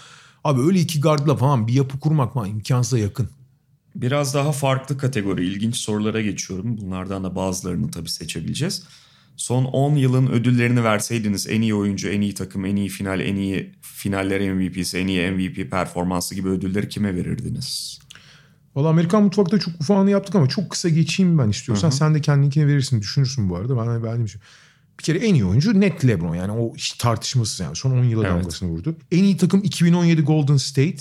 abi 0.44 0.62
öyle 0.62 0.80
iki 0.80 1.02
gardla 1.02 1.36
falan 1.36 1.68
bir 1.68 1.74
yapı 1.74 2.00
kurmak 2.00 2.34
falan 2.34 2.50
imkansıza 2.50 3.00
yakın. 3.00 3.30
Biraz 3.96 4.34
daha 4.34 4.52
farklı 4.52 4.98
kategori, 4.98 5.46
ilginç 5.46 5.76
sorulara 5.76 6.22
geçiyorum. 6.22 6.78
Bunlardan 6.78 7.24
da 7.24 7.36
bazılarını 7.36 7.92
tabii 7.92 8.10
seçebileceğiz. 8.10 8.84
Son 9.38 9.66
10 9.66 9.96
yılın 9.96 10.28
ödüllerini 10.28 10.84
verseydiniz 10.84 11.48
en 11.48 11.62
iyi 11.62 11.76
oyuncu, 11.76 12.10
en 12.10 12.22
iyi 12.22 12.34
takım, 12.34 12.66
en 12.66 12.76
iyi 12.76 12.90
final, 12.90 13.20
en 13.20 13.36
iyi 13.36 13.72
finaller 13.82 14.52
MVP'si, 14.54 14.98
en 14.98 15.08
iyi 15.08 15.32
MVP 15.32 15.72
performansı 15.72 16.36
gibi 16.36 16.50
ödülleri 16.50 16.90
kime 16.90 17.16
verirdiniz? 17.16 18.00
Valla 18.76 18.90
Amerikan 18.90 19.24
mutfakta 19.24 19.60
çok 19.60 19.82
ufağını 19.82 20.10
yaptık 20.10 20.36
ama 20.36 20.48
çok 20.48 20.70
kısa 20.70 20.90
geçeyim 20.90 21.38
ben 21.38 21.50
istiyorsan. 21.50 21.90
Sen 21.90 22.16
de 22.16 22.22
kendinkine 22.22 22.68
verirsin 22.68 23.02
düşünürsün 23.02 23.50
bu 23.50 23.56
arada. 23.56 23.78
Ben 23.78 24.04
beğendim 24.04 24.28
şey. 24.28 24.42
Bir 25.00 25.04
kere 25.04 25.18
en 25.20 25.34
iyi 25.34 25.46
oyuncu 25.46 25.80
net 25.80 26.08
LeBron 26.08 26.36
yani 26.36 26.52
o 26.52 26.76
hiç 26.76 26.92
tartışmasız 26.92 27.60
yani 27.60 27.76
son 27.76 27.92
10 27.92 28.04
yıla 28.04 28.28
Evet. 28.28 28.36
damgasını 28.38 28.70
vurdu. 28.70 28.96
En 29.12 29.24
iyi 29.24 29.38
takım 29.38 29.64
2017 29.64 30.22
Golden 30.22 30.58
State. 30.58 30.98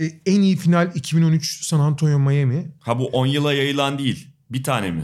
E, 0.00 0.04
En 0.26 0.40
iyi 0.42 0.56
final 0.56 0.90
2013 0.94 1.66
San 1.66 1.80
Antonio 1.80 2.18
Miami. 2.18 2.70
Ha 2.80 2.98
bu 2.98 3.06
10 3.06 3.26
yıla 3.26 3.52
yayılan 3.52 3.98
değil, 3.98 4.28
bir 4.50 4.62
tane 4.62 4.90
mi? 4.90 5.02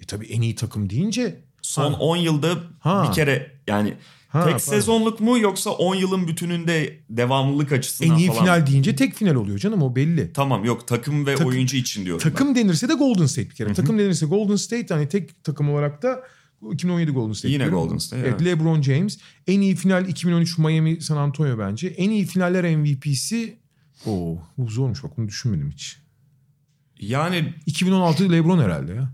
E 0.00 0.04
tabii 0.04 0.26
en 0.26 0.40
iyi 0.40 0.54
takım 0.54 0.90
deyince 0.90 1.40
Son 1.62 1.92
Ha. 1.92 1.98
10 1.98 2.16
yılda 2.16 2.48
Ha. 2.80 3.06
bir 3.08 3.14
kere 3.14 3.52
yani 3.66 3.94
Ha, 4.28 4.38
tek 4.44 4.52
pardon. 4.52 4.58
sezonluk 4.58 5.20
mu 5.20 5.38
yoksa 5.38 5.70
10 5.70 5.94
yılın 5.94 6.28
bütününde 6.28 7.00
devamlılık 7.10 7.72
açısından 7.72 8.10
en 8.14 8.18
iyi 8.18 8.28
falan? 8.28 8.40
final 8.44 8.66
deyince 8.66 8.96
tek 8.96 9.14
final 9.14 9.34
oluyor 9.34 9.58
canım 9.58 9.82
o 9.82 9.96
belli. 9.96 10.32
Tamam 10.32 10.64
yok 10.64 10.88
takım 10.88 11.26
ve 11.26 11.34
Takım- 11.34 11.48
oyuncu 11.48 11.76
için 11.76 12.04
diyorum 12.04 12.22
Takım 12.22 12.54
denirse 12.54 12.88
de 12.88 12.94
Golden 12.94 13.26
State 13.26 13.50
bir 13.50 13.54
kere. 13.54 13.74
Takım 13.74 13.98
denirse 13.98 14.26
Golden 14.26 14.56
State 14.56 14.94
hani 14.94 15.08
tek 15.08 15.44
takım 15.44 15.70
olarak 15.70 16.02
da 16.02 16.22
2017 16.72 17.10
Golden 17.10 17.32
State. 17.32 17.52
Yine. 17.52 17.68
Golden 17.68 17.98
State, 17.98 18.22
Evet, 18.22 18.34
evet. 18.40 18.46
LeBron 18.46 18.82
James. 18.82 19.18
En 19.46 19.60
iyi 19.60 19.76
final 19.76 20.08
2013 20.08 20.58
Miami 20.58 21.00
San 21.00 21.16
Antonio 21.16 21.58
bence. 21.58 21.88
En 21.88 22.10
iyi 22.10 22.26
finaller 22.26 22.76
MVP'si 22.76 23.58
Oo, 24.06 24.38
bu 24.58 24.70
zormuş 24.70 25.04
bak 25.04 25.16
bunu 25.16 25.28
düşünmedim 25.28 25.70
hiç. 25.70 25.98
Yani 27.00 27.54
2016 27.66 28.32
LeBron 28.32 28.58
herhalde 28.58 28.92
ya. 28.94 29.12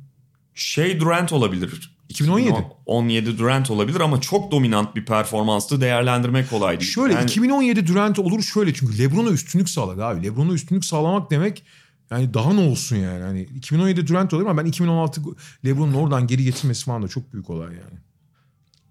şey 0.54 1.00
Durant 1.00 1.32
olabilir. 1.32 1.96
2017. 2.08 2.54
17 2.86 3.38
Durant 3.38 3.70
olabilir 3.70 4.00
ama 4.00 4.20
çok 4.20 4.50
dominant 4.52 4.96
bir 4.96 5.04
performanstı 5.04 5.80
değerlendirmek 5.80 6.50
kolay 6.50 6.80
değil. 6.80 6.90
Şöyle 6.90 7.14
Yani 7.14 7.24
2017 7.24 7.86
Durant 7.86 8.18
olur 8.18 8.42
şöyle 8.42 8.74
çünkü 8.74 8.98
LeBron'a 8.98 9.30
üstünlük 9.30 9.70
sağladı 9.70 10.04
abi. 10.04 10.22
LeBron'a 10.22 10.52
üstünlük 10.52 10.84
sağlamak 10.84 11.30
demek 11.30 11.64
yani 12.10 12.34
daha 12.34 12.52
ne 12.52 12.60
olsun 12.60 12.96
yani. 12.96 13.22
Hani 13.22 13.42
2017 13.42 14.06
Durant 14.06 14.34
olur 14.34 14.46
ama 14.46 14.62
ben 14.62 14.68
2016 14.68 15.20
LeBron'un 15.64 15.94
oradan 15.94 16.26
geri 16.26 16.44
getirmesi 16.44 16.84
falan 16.84 17.02
da 17.02 17.08
çok 17.08 17.32
büyük 17.32 17.50
olay 17.50 17.66
yani. 17.68 17.98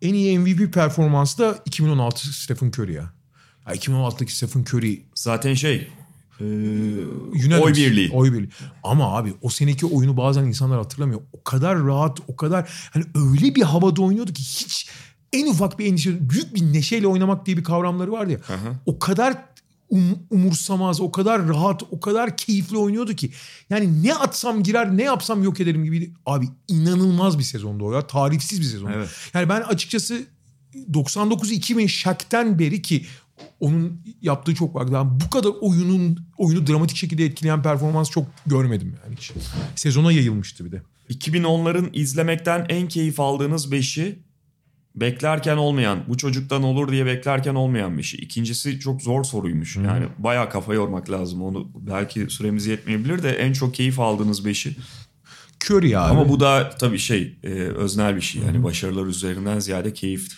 En 0.02 0.14
iyi 0.14 0.40
MVP 0.40 0.74
performansı 0.74 1.38
da 1.38 1.60
2016 1.66 2.34
Stephen 2.34 2.68
Curry 2.68 2.94
ya. 2.94 3.14
ya 3.68 3.74
2016'daki 3.74 4.36
Stephen 4.36 4.62
Curry 4.62 5.02
zaten 5.16 5.54
şey 5.54 5.88
e, 6.40 6.44
Unanimous. 6.44 7.66
oy 7.66 7.74
birliği. 7.74 8.12
Oy 8.12 8.34
birliği. 8.34 8.50
Ama 8.84 9.18
abi 9.18 9.34
o 9.42 9.50
seneki 9.50 9.86
oyunu 9.86 10.18
bazen 10.18 10.44
insanlar 10.44 10.78
hatırlamıyor. 10.78 11.22
O 11.34 11.44
kadar 11.44 11.84
rahat, 11.84 12.20
o 12.28 12.36
kadar 12.36 12.90
hani 12.92 13.06
öyle 13.16 13.56
bir 13.56 13.62
havada 13.62 14.02
oynuyordu 14.02 14.34
ki 14.34 14.42
hiç 14.44 14.90
en 15.34 15.48
ufak 15.48 15.80
bir 15.80 15.86
endişe, 15.86 16.30
büyük 16.30 16.56
bir 16.56 16.74
neşeyle 16.74 17.08
oynamak 17.08 17.46
diye 17.46 17.58
bir 17.58 17.64
kavramları 17.64 18.12
vardı 18.12 18.32
ya. 18.32 18.40
Aha. 18.56 18.74
O 18.86 19.00
kadar 19.00 19.46
um- 19.90 20.20
umursamaz, 20.30 21.02
o 21.02 21.12
kadar 21.12 21.48
rahat, 21.48 21.84
o 21.92 22.00
kadar 22.00 22.38
keyifli 22.38 22.78
oynuyordu 22.78 23.14
ki. 23.14 23.32
Yani 23.70 24.04
ne 24.04 24.16
atsam 24.16 24.64
girer, 24.64 24.98
ne 24.98 25.04
yapsam 25.04 25.44
yok 25.44 25.60
ederim 25.60 25.84
gibi. 25.84 26.14
Abi 26.26 26.46
inanılmaz 26.68 27.40
bir 27.40 27.44
sezondu 27.44 27.86
o 27.86 27.94
ya. 27.94 28.08
Tarifsiz 28.08 28.60
bir 28.60 28.66
sezon. 28.66 28.92
Evet. 28.92 29.10
Yani 29.34 29.50
ben 29.50 29.62
açıkçası 29.62 30.26
99-2000 30.92 31.88
Shaq'ten 31.88 32.60
beri 32.60 32.82
ki 32.82 33.06
onun 33.60 34.02
yaptığı 34.22 34.56
çok 34.56 34.76
var. 34.76 34.94
Ben 34.94 35.20
bu 35.20 35.30
kadar 35.30 35.50
oyunun 35.62 36.20
oyunu 36.38 36.68
dramatik 36.68 36.98
şekilde 36.98 37.26
etkileyen 37.26 37.64
performans 37.64 38.10
çok 38.10 38.26
görmedim 38.46 38.96
yani 39.04 39.16
hiç. 39.16 39.32
Sezona 39.76 40.12
yayılmıştı 40.12 40.66
bir 40.66 40.72
de. 40.72 40.82
2010'ların 41.10 41.90
izlemekten 41.94 42.66
en 42.70 42.88
keyif 42.88 43.20
aldığınız 43.20 43.72
beşi 43.72 44.20
beklerken 44.96 45.58
olmayan, 45.58 46.00
bu 46.08 46.18
çocuktan 46.18 46.64
olur 46.64 46.92
diye 46.92 47.06
beklerken 47.06 47.56
olmayan 47.56 47.98
beşi. 47.98 48.18
İkincisi 48.18 48.80
çok 48.80 49.02
zor 49.02 49.24
soruymuş. 49.24 49.76
Yani 49.76 50.06
bayağı 50.18 50.50
kafa 50.50 50.74
yormak 50.74 51.10
lazım. 51.10 51.42
Onu 51.42 51.72
belki 51.76 52.30
süremiz 52.30 52.66
yetmeyebilir 52.66 53.24
de 53.24 53.30
en 53.32 53.54
çok 53.54 53.74
keyif 53.74 54.00
aldığınız 54.00 54.46
beşi. 54.46 54.76
Curry 55.66 55.98
abi. 55.98 56.12
Ama 56.12 56.30
bu 56.30 56.40
da 56.40 56.70
tabii 56.70 57.00
şey 57.00 57.38
e, 57.44 57.50
öznel 57.50 58.16
bir 58.16 58.22
şey. 58.22 58.42
Yani 58.42 58.64
başarılar 58.64 59.06
üzerinden 59.06 59.60
ziyade 59.60 59.94
keyif. 59.94 60.32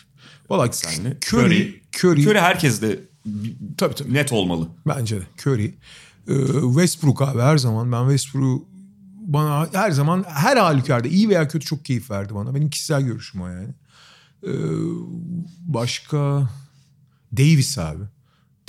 Valla 0.49 0.72
senle. 0.72 1.18
Curry, 1.34 1.82
Curry, 2.03 2.28
Curry 2.28 2.39
herkes 2.39 2.82
de 2.82 2.99
tabii 3.78 3.95
tabii. 3.95 4.14
net 4.14 4.34
olmalı. 4.34 4.68
Bence 4.88 5.22
de 5.22 5.24
Curry. 5.45 5.74
Ee, 6.28 6.34
Westbrook 6.62 7.22
abi 7.22 7.41
her 7.41 7.58
zaman 7.58 7.91
ben 7.91 8.01
Westbrook 8.10 8.68
bana 9.28 9.70
her 9.74 9.91
zaman 9.91 10.26
her 10.28 10.58
halükarda 10.58 11.08
iyi 11.08 11.30
veya 11.30 11.47
kötü 11.47 11.66
çok 11.66 11.86
keyif 11.86 12.12
verdi 12.12 12.36
bana. 12.36 12.55
Benim 12.55 12.70
kişisel 12.70 13.01
görüşüm 13.01 13.41
o 13.41 13.47
yani. 13.47 13.70
Ee, 14.47 14.51
başka 15.61 16.49
Davis 17.37 17.77
abi. 17.77 18.03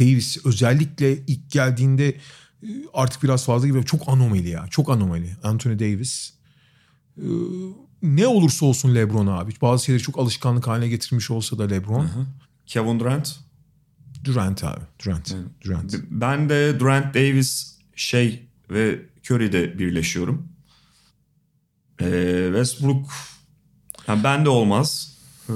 Davis 0.01 0.47
özellikle 0.47 1.19
ilk 1.27 1.51
geldiğinde 1.51 2.09
e, 2.09 2.69
artık 2.95 3.23
biraz 3.23 3.45
fazla 3.45 3.67
gibi 3.67 3.85
çok 3.85 4.09
anomali 4.09 4.49
ya. 4.49 4.67
Çok 4.71 4.91
anomali. 4.91 5.37
Anthony 5.43 5.79
Davis. 5.79 6.33
Ee, 7.19 7.23
ne 8.03 8.27
olursa 8.27 8.67
olsun 8.67 8.95
LeBron 8.95 9.27
abi. 9.27 9.53
Bazı 9.63 9.85
şeyleri 9.85 10.03
çok 10.03 10.19
alışkanlık 10.19 10.67
haline 10.67 10.89
getirmiş 10.89 11.31
olsa 11.31 11.59
da 11.59 11.65
LeBron. 11.65 12.11
Kevin 12.67 13.01
Durant. 13.01 13.41
Durant 14.25 14.65
abi. 14.65 14.85
Durant. 15.05 15.35
Durant. 15.65 15.95
Ben 16.11 16.49
de 16.49 16.81
Durant 16.81 17.15
Davis 17.15 17.79
şey 17.97 18.49
ve 18.71 19.01
Curry'de 19.31 19.79
birleşiyorum. 19.79 20.49
Ee, 22.01 22.45
Westbrook 22.47 23.11
yani 24.09 24.25
ben 24.25 24.45
de 24.45 24.49
olmaz. 24.49 25.18
Ee, 25.49 25.53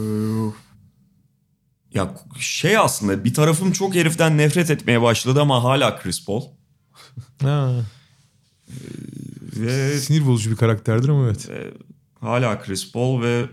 ya 1.94 2.14
şey 2.38 2.78
aslında 2.78 3.24
bir 3.24 3.34
tarafım 3.34 3.72
çok 3.72 3.94
heriften 3.94 4.38
nefret 4.38 4.70
etmeye 4.70 5.02
başladı 5.02 5.40
ama 5.40 5.64
hala 5.64 5.98
Chris 5.98 6.24
Paul. 6.24 6.42
Ha. 7.42 7.84
Ve 9.56 9.98
Sinir 9.98 10.26
bozucu 10.26 10.50
bir 10.50 10.56
karakterdir 10.56 11.08
ama 11.08 11.24
evet. 11.26 11.48
hala 12.20 12.62
Chris 12.62 12.92
Paul 12.92 13.22
ve 13.22 13.46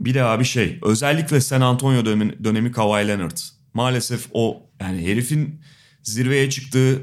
bir 0.00 0.14
de 0.14 0.22
abi 0.22 0.44
şey 0.44 0.78
özellikle 0.82 1.40
San 1.40 1.60
Antonio 1.60 2.04
dönemi, 2.04 2.44
dönemi 2.44 2.72
Kawhi 2.72 3.08
Leonard. 3.08 3.38
Maalesef 3.74 4.28
o 4.32 4.62
yani 4.80 5.06
herifin 5.06 5.60
zirveye 6.02 6.50
çıktığı 6.50 7.02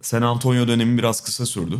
San 0.00 0.22
Antonio 0.22 0.68
dönemi 0.68 0.98
biraz 0.98 1.24
kısa 1.24 1.46
sürdü. 1.46 1.78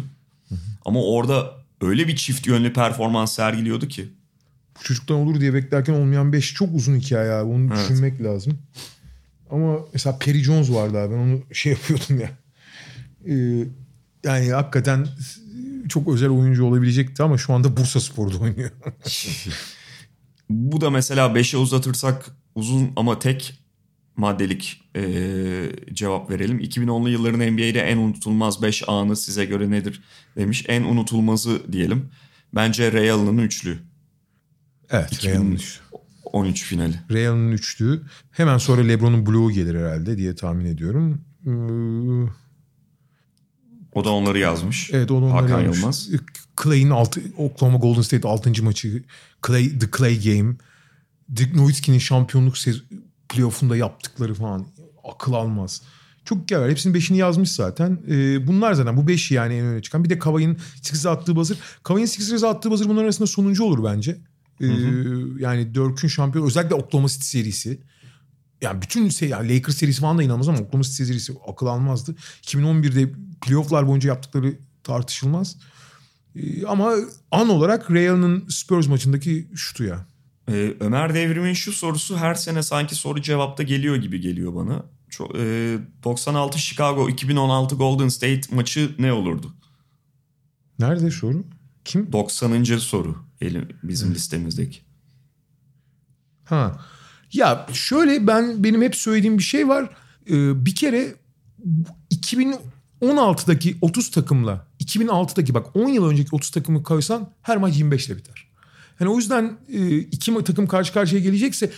Ama 0.84 1.02
orada 1.02 1.54
öyle 1.80 2.08
bir 2.08 2.16
çift 2.16 2.46
yönlü 2.46 2.72
performans 2.72 3.34
sergiliyordu 3.34 3.88
ki. 3.88 4.08
Bu 4.78 4.82
çocuktan 4.84 5.16
olur 5.16 5.40
diye 5.40 5.54
beklerken 5.54 5.92
olmayan 5.94 6.32
5 6.32 6.54
çok 6.54 6.74
uzun 6.74 6.96
hikaye 6.96 7.30
abi. 7.32 7.50
Onu 7.50 7.66
Evet. 7.66 7.76
düşünmek 7.84 8.22
lazım. 8.22 8.58
Ama 9.50 9.78
mesela 9.92 10.18
Perry 10.18 10.38
Jones 10.38 10.70
vardı 10.70 10.98
abi. 10.98 11.14
Ben 11.14 11.18
onu 11.18 11.40
şey 11.52 11.72
yapıyordum 11.72 12.20
ya. 12.20 12.30
Ee, 13.28 13.64
yani 14.24 14.50
hakikaten 14.52 15.06
çok 15.88 16.08
özel 16.08 16.28
oyuncu 16.28 16.64
olabilecekti 16.64 17.22
ama 17.22 17.38
şu 17.38 17.52
anda 17.52 17.76
Bursa 17.76 18.00
Spor'da 18.00 18.38
oynuyor. 18.38 18.70
Bu 20.50 20.80
da 20.80 20.90
mesela 20.90 21.26
5'e 21.26 21.58
uzatırsak 21.58 22.30
uzun 22.54 22.92
ama 22.96 23.18
tek 23.18 23.58
maddelik 24.16 24.80
eee, 24.94 25.72
cevap 25.92 26.30
verelim. 26.30 26.60
2010'lu 26.60 27.08
yılların 27.10 27.40
NBA'de 27.52 27.80
en 27.80 27.96
unutulmaz 27.96 28.62
5 28.62 28.88
anı 28.88 29.16
size 29.16 29.44
göre 29.44 29.70
nedir 29.70 30.02
demiş. 30.36 30.64
En 30.68 30.82
unutulmazı 30.82 31.72
diyelim. 31.72 32.08
Bence 32.54 32.92
Ray 32.92 33.10
Allen'ın 33.10 33.38
üçlü. 33.38 33.78
Evet 34.90 35.12
2000 35.12 35.32
Real'ın 35.32 35.52
üçlü. 35.52 35.80
13 36.32 36.64
finali. 36.64 37.00
Real'ın 37.10 37.52
üçlü. 37.52 38.02
Hemen 38.30 38.58
sonra 38.58 38.82
LeBron'un 38.82 39.26
bloğu 39.26 39.50
gelir 39.50 39.74
herhalde 39.74 40.16
diye 40.16 40.34
tahmin 40.34 40.64
ediyorum. 40.64 41.20
Ee, 41.46 41.50
O 43.92 44.04
da 44.04 44.10
onları 44.10 44.38
yazmış. 44.38 44.90
Evet 44.92 45.10
onu 45.10 45.26
onları 45.26 45.42
Hakan 45.42 45.60
yapmış. 45.60 45.78
Yılmaz. 45.78 46.08
Clay'in 46.62 46.90
altı, 46.90 47.20
Oklahoma 47.36 47.78
Golden 47.78 48.02
State 48.02 48.28
6. 48.28 48.64
maçı. 48.64 49.02
Clay, 49.46 49.78
The 49.78 49.86
Clay 49.98 50.24
Game. 50.24 50.54
Dirk 51.36 51.54
Nowitzki'nin 51.54 51.98
şampiyonluk 51.98 52.54
playoff'unda 53.28 53.76
yaptıkları 53.76 54.34
falan 54.34 54.66
akıl 55.04 55.32
almaz. 55.32 55.82
Çok 56.24 56.52
var. 56.52 56.70
Hepsinin 56.70 56.94
beşini 56.94 57.18
yazmış 57.18 57.50
zaten. 57.52 57.98
Ee, 58.08 58.46
bunlar 58.46 58.72
zaten 58.74 58.96
bu 58.96 59.08
beşi 59.08 59.34
yani 59.34 59.54
en 59.54 59.64
öne 59.64 59.82
çıkan. 59.82 60.04
Bir 60.04 60.10
de 60.10 60.18
Kavay'ın 60.18 60.58
Sixers'a 60.74 61.10
attığı 61.10 61.36
buzzer. 61.36 61.56
Kavay'ın 61.82 62.06
Sixers'a 62.06 62.48
attığı 62.48 62.70
buzzer 62.70 62.88
bunların 62.88 63.04
arasında 63.04 63.26
sonuncu 63.26 63.64
olur 63.64 63.84
bence. 63.84 64.18
Ee, 64.60 64.66
yani 65.38 65.74
Dirk'ün 65.74 66.08
şampiyon 66.08 66.46
özellikle 66.46 66.74
Oklahoma 66.74 67.08
City 67.08 67.24
serisi. 67.24 67.80
Yani 68.62 68.82
bütün 68.82 69.08
şey, 69.08 69.28
yani 69.28 69.56
Lakers 69.56 69.76
serisi 69.76 70.00
falan 70.00 70.18
da 70.18 70.22
inanılmaz 70.22 70.48
ama 70.48 70.58
Oklahoma 70.58 70.84
City 70.84 71.04
serisi 71.04 71.32
akıl 71.48 71.66
almazdı. 71.66 72.14
2011'de 72.42 73.12
playofflar 73.46 73.86
boyunca 73.86 74.08
yaptıkları 74.08 74.58
tartışılmaz. 74.84 75.56
Ee, 76.36 76.66
ama 76.66 76.94
an 77.30 77.48
olarak 77.48 77.90
Real'ın 77.90 78.48
Spurs 78.48 78.88
maçındaki 78.88 79.48
şutu 79.54 79.84
ya. 79.84 80.06
Ee, 80.48 80.74
Ömer 80.80 81.14
Devrim'in 81.14 81.54
şu 81.54 81.72
sorusu 81.72 82.16
her 82.16 82.34
sene 82.34 82.62
sanki 82.62 82.94
soru 82.94 83.22
cevapta 83.22 83.62
geliyor 83.62 83.96
gibi 83.96 84.20
geliyor 84.20 84.54
bana. 84.54 84.82
Çok, 85.08 85.36
e, 85.36 85.78
96 86.04 86.58
Chicago 86.58 87.08
2016 87.08 87.76
Golden 87.76 88.08
State 88.08 88.40
maçı 88.50 88.94
ne 88.98 89.12
olurdu? 89.12 89.54
Nerede 90.78 91.10
soru? 91.10 91.44
Kim? 91.84 92.12
90. 92.12 92.78
soru 92.78 93.25
elim, 93.40 93.68
bizim 93.82 94.14
listemizdeki. 94.14 94.80
Ha. 96.44 96.80
Ya 97.32 97.66
şöyle 97.72 98.26
ben 98.26 98.64
benim 98.64 98.82
hep 98.82 98.96
söylediğim 98.96 99.38
bir 99.38 99.42
şey 99.42 99.68
var. 99.68 99.90
Ee, 100.30 100.66
bir 100.66 100.74
kere 100.74 101.14
2016'daki 102.10 103.76
30 103.80 104.10
takımla 104.10 104.66
2006'daki 104.80 105.54
bak 105.54 105.76
10 105.76 105.88
yıl 105.88 106.10
önceki 106.10 106.36
30 106.36 106.50
takımı 106.50 106.82
koysan 106.82 107.30
her 107.42 107.56
maç 107.56 107.76
25 107.76 108.06
ile 108.06 108.16
biter. 108.16 108.46
Yani 109.00 109.10
o 109.10 109.16
yüzden 109.16 109.58
e, 109.72 109.98
iki 109.98 110.44
takım 110.44 110.66
karşı 110.66 110.92
karşıya 110.92 111.22
gelecekse 111.22 111.70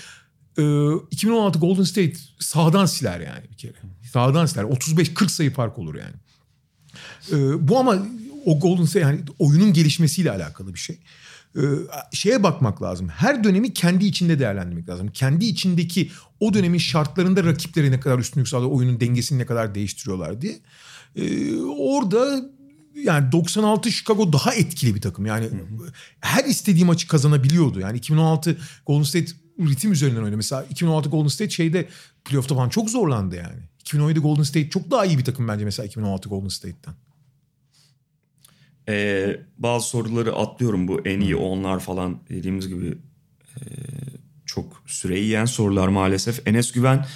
e, 0.59 0.63
2016 1.11 1.59
Golden 1.59 1.83
State 1.83 2.15
sağdan 2.39 2.87
siler 2.87 3.21
yani 3.21 3.51
bir 3.51 3.57
kere. 3.57 3.75
Sağdan 4.13 4.47
siler. 4.47 4.65
35-40 4.65 5.29
sayı 5.29 5.53
fark 5.53 5.79
olur 5.79 5.95
yani. 5.95 6.15
E, 7.33 7.69
bu 7.69 7.79
ama 7.79 8.07
o 8.45 8.61
Golden 8.61 8.85
State 8.85 9.07
yani 9.07 9.21
oyunun 9.39 9.73
gelişmesiyle 9.73 10.31
alakalı 10.31 10.75
bir 10.75 10.79
şey. 10.79 10.99
Ee, 11.59 11.63
şeye 12.13 12.43
bakmak 12.43 12.83
lazım. 12.83 13.09
Her 13.09 13.45
dönemi 13.45 13.73
kendi 13.73 14.07
içinde 14.07 14.39
değerlendirmek 14.39 14.89
lazım. 14.89 15.09
Kendi 15.09 15.45
içindeki 15.45 16.11
o 16.41 16.55
dönemin 16.55 16.79
şartlarında 16.79 17.45
rakipleri 17.45 17.91
ne 17.91 18.01
kadar 18.01 18.19
üstünlük 18.19 18.49
sağlıyor, 18.49 18.73
oyunun 18.73 19.01
dengesini 19.01 19.39
ne 19.39 19.47
kadar 19.47 19.75
değiştiriyorlar 19.75 20.41
diye. 20.43 20.59
Ee, 21.17 21.57
orada 21.63 22.51
yani 22.95 23.33
96 23.33 23.91
Chicago 23.93 24.33
daha 24.33 24.55
etkili 24.55 24.95
bir 24.95 25.01
takım. 25.01 25.27
Yani 25.27 25.51
her 26.21 26.45
istediği 26.45 26.85
maçı 26.85 27.09
kazanabiliyordu. 27.09 27.81
Yani 27.81 27.99
2016 27.99 28.57
Golden 28.87 29.03
State 29.03 29.33
ritim 29.61 29.93
üzerinden 29.93 30.23
oynadı. 30.23 30.37
Mesela 30.37 30.65
2016 30.71 31.09
Golden 31.09 31.29
State 31.29 31.51
şeyde 31.51 31.89
playoff'ta 32.25 32.55
falan 32.55 32.69
çok 32.69 32.91
zorlandı 32.91 33.37
yani. 33.37 33.63
2017 33.81 34.21
Golden 34.21 34.43
State 34.43 34.71
çok 34.71 34.91
daha 34.91 35.07
iyi 35.07 35.19
bir 35.19 35.25
takım 35.25 35.49
bence 35.49 35.65
mesela 35.65 35.87
2016 35.87 36.29
Golden 36.29 36.49
State'ten. 36.49 36.95
Ee, 38.89 39.37
bazı 39.59 39.89
soruları 39.89 40.35
atlıyorum 40.37 40.89
bu 40.89 41.01
en 41.05 41.21
iyi 41.21 41.37
onlar 41.37 41.81
falan 41.81 42.19
dediğimiz 42.29 42.69
gibi 42.69 42.99
e, 43.57 43.61
çok 44.47 44.83
süre 44.87 45.19
yiyen 45.19 45.45
sorular 45.45 45.89
maalesef. 45.89 46.49
Enes 46.49 46.73
Güven 46.73 47.07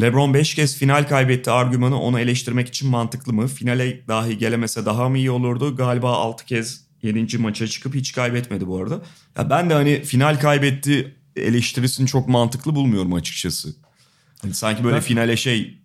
LeBron 0.00 0.34
5 0.34 0.54
kez 0.54 0.76
final 0.76 1.08
kaybetti 1.08 1.50
argümanı 1.50 2.00
onu 2.00 2.20
eleştirmek 2.20 2.68
için 2.68 2.90
mantıklı 2.90 3.32
mı? 3.32 3.46
Finale 3.46 4.08
dahi 4.08 4.38
gelemese 4.38 4.86
daha 4.86 5.08
mı 5.08 5.18
iyi 5.18 5.30
olurdu? 5.30 5.76
Galiba 5.76 6.10
6 6.12 6.44
kez 6.44 6.86
7. 7.02 7.38
maça 7.38 7.66
çıkıp 7.66 7.94
hiç 7.94 8.12
kaybetmedi 8.12 8.66
bu 8.66 8.78
arada. 8.82 9.02
Ya 9.38 9.50
ben 9.50 9.70
de 9.70 9.74
hani 9.74 10.02
final 10.02 10.40
kaybetti 10.40 11.14
eleştirisini 11.36 12.06
çok 12.06 12.28
mantıklı 12.28 12.74
bulmuyorum 12.74 13.12
açıkçası. 13.14 13.74
Hani 14.42 14.54
sanki 14.54 14.84
böyle 14.84 14.96
Ben- 14.96 15.02
finale 15.02 15.36
şey 15.36 15.78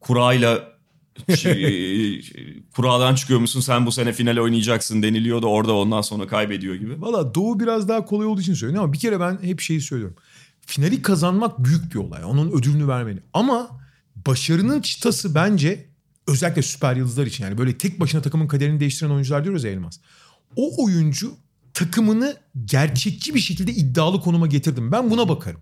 kurayla 0.00 0.72
şey, 1.36 2.30
kuradan 2.76 3.14
çıkıyor 3.14 3.40
musun 3.40 3.60
sen 3.60 3.86
bu 3.86 3.92
sene 3.92 4.12
final 4.12 4.36
oynayacaksın 4.36 5.02
deniliyor 5.02 5.42
da 5.42 5.46
orada 5.46 5.74
ondan 5.74 6.02
sonra 6.02 6.26
kaybediyor 6.26 6.74
gibi. 6.74 7.00
Valla 7.00 7.34
Doğu 7.34 7.60
biraz 7.60 7.88
daha 7.88 8.04
kolay 8.04 8.26
olduğu 8.26 8.40
için 8.40 8.54
söylüyorum 8.54 8.84
ama 8.84 8.92
bir 8.92 8.98
kere 8.98 9.20
ben 9.20 9.38
hep 9.42 9.60
şeyi 9.60 9.80
söylüyorum. 9.80 10.16
Finali 10.66 11.02
kazanmak 11.02 11.64
büyük 11.64 11.94
bir 11.94 11.98
olay. 11.98 12.24
Onun 12.24 12.50
ödülünü 12.50 12.88
vermeli. 12.88 13.22
Ama 13.32 13.80
başarının 14.26 14.80
çıtası 14.80 15.34
bence 15.34 15.86
özellikle 16.28 16.62
süper 16.62 16.96
yıldızlar 16.96 17.26
için 17.26 17.44
yani 17.44 17.58
böyle 17.58 17.78
tek 17.78 18.00
başına 18.00 18.22
takımın 18.22 18.48
kaderini 18.48 18.80
değiştiren 18.80 19.10
oyuncular 19.10 19.44
diyoruz 19.44 19.64
ya 19.64 19.70
Elmas. 19.70 19.98
O 20.56 20.84
oyuncu 20.84 21.34
takımını 21.74 22.36
gerçekçi 22.64 23.34
bir 23.34 23.40
şekilde 23.40 23.72
iddialı 23.72 24.20
konuma 24.20 24.46
getirdim. 24.46 24.92
Ben 24.92 25.10
buna 25.10 25.28
bakarım. 25.28 25.60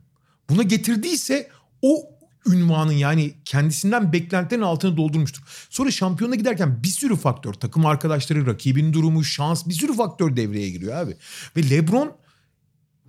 Buna 0.50 0.62
getirdiyse 0.62 1.48
o 1.82 2.17
ünvanın 2.52 2.92
yani 2.92 3.34
kendisinden 3.44 4.12
beklentilerin 4.12 4.62
altını 4.62 4.96
doldurmuştur. 4.96 5.42
Sonra 5.70 5.90
şampiyona 5.90 6.34
giderken 6.34 6.82
bir 6.82 6.88
sürü 6.88 7.16
faktör, 7.16 7.52
takım 7.52 7.86
arkadaşları, 7.86 8.46
rakibin 8.46 8.92
durumu, 8.92 9.24
şans 9.24 9.66
bir 9.68 9.74
sürü 9.74 9.96
faktör 9.96 10.36
devreye 10.36 10.70
giriyor 10.70 10.96
abi. 10.96 11.16
Ve 11.56 11.70
LeBron 11.70 12.12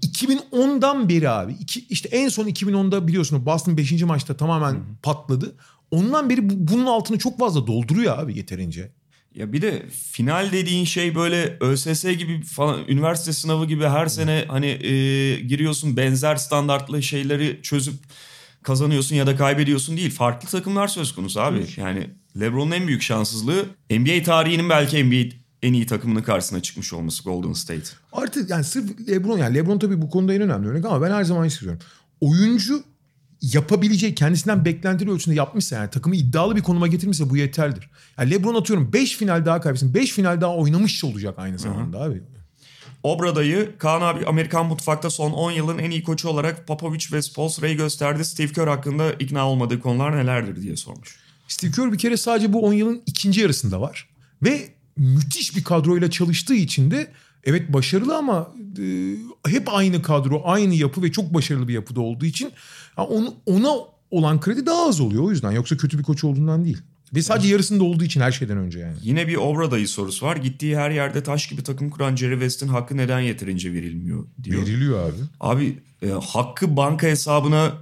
2010'dan 0.01 1.09
beri 1.09 1.29
abi 1.29 1.53
iki, 1.59 1.85
işte 1.89 2.09
en 2.09 2.29
son 2.29 2.47
2010'da 2.47 3.07
biliyorsun 3.07 3.45
Boston 3.45 3.77
5. 3.77 4.03
maçta 4.03 4.37
tamamen 4.37 4.77
patladı. 5.03 5.55
Ondan 5.91 6.29
beri 6.29 6.49
bu- 6.49 6.73
bunun 6.73 6.85
altını 6.85 7.17
çok 7.19 7.39
fazla 7.39 7.67
dolduruyor 7.67 8.17
abi 8.19 8.37
yeterince. 8.37 8.91
Ya 9.35 9.53
bir 9.53 9.61
de 9.61 9.85
final 10.11 10.51
dediğin 10.51 10.85
şey 10.85 11.15
böyle 11.15 11.57
ÖSS 11.61 12.03
gibi 12.03 12.41
falan 12.43 12.79
üniversite 12.87 13.33
sınavı 13.33 13.65
gibi 13.65 13.83
her 13.85 14.07
sene 14.07 14.45
hani 14.47 14.65
e, 14.67 15.39
giriyorsun 15.39 15.97
benzer 15.97 16.35
standartlı 16.35 17.03
şeyleri 17.03 17.59
çözüp 17.63 17.95
kazanıyorsun 18.63 19.15
ya 19.15 19.27
da 19.27 19.35
kaybediyorsun 19.35 19.97
değil. 19.97 20.11
Farklı 20.11 20.49
takımlar 20.49 20.87
söz 20.87 21.15
konusu 21.15 21.41
abi. 21.41 21.65
Yani 21.77 22.09
LeBron'un 22.39 22.71
en 22.71 22.87
büyük 22.87 23.01
şanssızlığı 23.01 23.65
NBA 23.91 24.23
tarihinin 24.23 24.69
belki 24.69 25.03
NBA 25.03 25.35
en 25.61 25.73
iyi 25.73 25.85
takımının 25.85 26.21
karşısına 26.21 26.61
çıkmış 26.61 26.93
olması 26.93 27.23
Golden 27.23 27.53
State. 27.53 27.89
Artık 28.13 28.49
yani 28.49 28.63
sırf 28.63 29.09
LeBron 29.09 29.37
yani 29.37 29.55
LeBron 29.55 29.79
tabii 29.79 30.01
bu 30.01 30.09
konuda 30.09 30.33
en 30.33 30.41
önemli 30.41 30.67
örnek 30.67 30.85
ama 30.85 31.01
ben 31.01 31.11
her 31.11 31.23
zaman 31.23 31.47
istiyorum. 31.47 31.79
Oyuncu 32.21 32.83
yapabileceği 33.41 34.15
kendisinden 34.15 34.65
beklentileri 34.65 35.11
ölçüsünde 35.11 35.35
yapmışsa 35.35 35.75
yani 35.75 35.89
takımı 35.89 36.15
iddialı 36.15 36.55
bir 36.55 36.61
konuma 36.61 36.87
getirmişse 36.87 37.29
bu 37.29 37.37
yeterlidir. 37.37 37.89
Yani 38.17 38.31
LeBron 38.31 38.55
atıyorum 38.55 38.93
5 38.93 39.17
final 39.17 39.45
daha 39.45 39.61
kaybetsin. 39.61 39.93
5 39.93 40.11
final 40.11 40.41
daha 40.41 40.55
oynamış 40.55 41.03
olacak 41.03 41.35
aynı 41.37 41.59
zamanda 41.59 42.01
abi. 42.01 42.21
Obrada'yı 43.03 43.77
Kaan 43.77 44.01
abi 44.01 44.25
Amerikan 44.25 44.65
mutfakta 44.65 45.09
son 45.09 45.31
10 45.31 45.51
yılın 45.51 45.77
en 45.77 45.91
iyi 45.91 46.03
koçu 46.03 46.29
olarak 46.29 46.67
Popovich 46.67 47.13
ve 47.13 47.21
Spolstra'yı 47.21 47.77
gösterdi. 47.77 48.25
Steve 48.25 48.53
Kerr 48.53 48.67
hakkında 48.67 49.13
ikna 49.13 49.49
olmadığı 49.49 49.79
konular 49.79 50.17
nelerdir 50.17 50.61
diye 50.61 50.75
sormuş. 50.75 51.19
Steve 51.47 51.71
Kerr 51.71 51.91
bir 51.93 51.97
kere 51.97 52.17
sadece 52.17 52.53
bu 52.53 52.65
10 52.65 52.73
yılın 52.73 53.01
ikinci 53.05 53.41
yarısında 53.41 53.81
var. 53.81 54.09
Ve 54.43 54.69
müthiş 54.97 55.55
bir 55.55 55.63
kadroyla 55.63 56.09
çalıştığı 56.09 56.55
için 56.55 56.91
de 56.91 57.11
evet 57.43 57.73
başarılı 57.73 58.17
ama 58.17 58.53
e, 58.79 59.15
hep 59.47 59.73
aynı 59.73 60.01
kadro, 60.01 60.41
aynı 60.45 60.75
yapı 60.75 61.03
ve 61.03 61.11
çok 61.11 61.33
başarılı 61.33 61.67
bir 61.67 61.73
yapıda 61.73 62.01
olduğu 62.01 62.25
için 62.25 62.51
ya 62.97 63.03
onu, 63.03 63.33
ona 63.45 63.69
olan 64.11 64.39
kredi 64.39 64.65
daha 64.65 64.87
az 64.87 64.99
oluyor 64.99 65.23
o 65.23 65.31
yüzden. 65.31 65.51
Yoksa 65.51 65.77
kötü 65.77 65.97
bir 65.97 66.03
koç 66.03 66.23
olduğundan 66.23 66.65
değil. 66.65 66.77
Ve 67.15 67.21
sadece 67.21 67.47
yarısında 67.47 67.83
olduğu 67.83 68.03
için 68.03 68.21
her 68.21 68.31
şeyden 68.31 68.57
önce 68.57 68.79
yani. 68.79 68.97
Yine 69.03 69.27
bir 69.27 69.35
obra 69.35 69.71
dayı 69.71 69.87
sorusu 69.87 70.25
var. 70.25 70.35
Gittiği 70.35 70.77
her 70.77 70.91
yerde 70.91 71.23
taş 71.23 71.47
gibi 71.47 71.63
takım 71.63 71.89
kuran 71.89 72.15
Jerry 72.15 72.33
West'in 72.33 72.67
hakkı 72.67 72.97
neden 72.97 73.19
yeterince 73.19 73.73
verilmiyor 73.73 74.25
diyor. 74.43 74.61
Veriliyor 74.61 75.09
abi. 75.09 75.15
Abi 75.39 75.79
e, 76.01 76.09
hakkı 76.09 76.77
banka 76.77 77.07
hesabına 77.07 77.73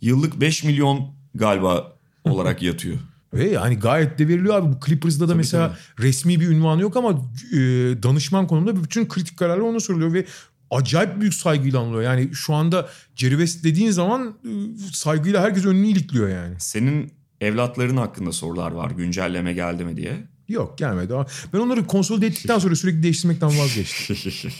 yıllık 0.00 0.40
5 0.40 0.64
milyon 0.64 1.10
galiba 1.34 1.96
olarak 2.24 2.62
yatıyor. 2.62 2.98
Ve 3.34 3.50
yani 3.50 3.78
gayet 3.78 4.18
de 4.18 4.28
veriliyor 4.28 4.54
abi. 4.54 4.72
Bu 4.72 4.86
Clippers'da 4.86 5.28
da 5.28 5.34
mesela 5.34 5.78
resmi 5.98 6.40
bir 6.40 6.48
ünvanı 6.48 6.82
yok 6.82 6.96
ama 6.96 7.10
e, 7.52 7.56
danışman 8.02 8.46
konumunda 8.46 8.84
bütün 8.84 9.08
kritik 9.08 9.38
kararlar 9.38 9.62
ona 9.62 9.80
soruluyor 9.80 10.12
ve 10.12 10.26
acayip 10.70 11.20
büyük 11.20 11.34
saygıyla 11.34 11.80
anılıyor. 11.80 12.02
Yani 12.02 12.34
şu 12.34 12.54
anda 12.54 12.88
Jerry 13.16 13.30
West 13.30 13.64
dediğin 13.64 13.90
zaman 13.90 14.34
e, 14.44 14.50
saygıyla 14.92 15.42
herkes 15.42 15.64
önünü 15.64 15.86
ilikliyor 15.86 16.28
yani. 16.28 16.54
Senin 16.58 17.12
evlatların 17.42 17.96
hakkında 17.96 18.32
sorular 18.32 18.72
var 18.72 18.90
güncelleme 18.90 19.52
geldi 19.52 19.84
mi 19.84 19.96
diye. 19.96 20.26
Yok 20.48 20.78
gelmedi 20.78 21.14
ben 21.52 21.58
onları 21.58 21.86
konsolide 21.86 22.26
ettikten 22.26 22.58
sonra 22.58 22.76
sürekli 22.76 23.02
değiştirmekten 23.02 23.58
vazgeçtim. 23.58 24.16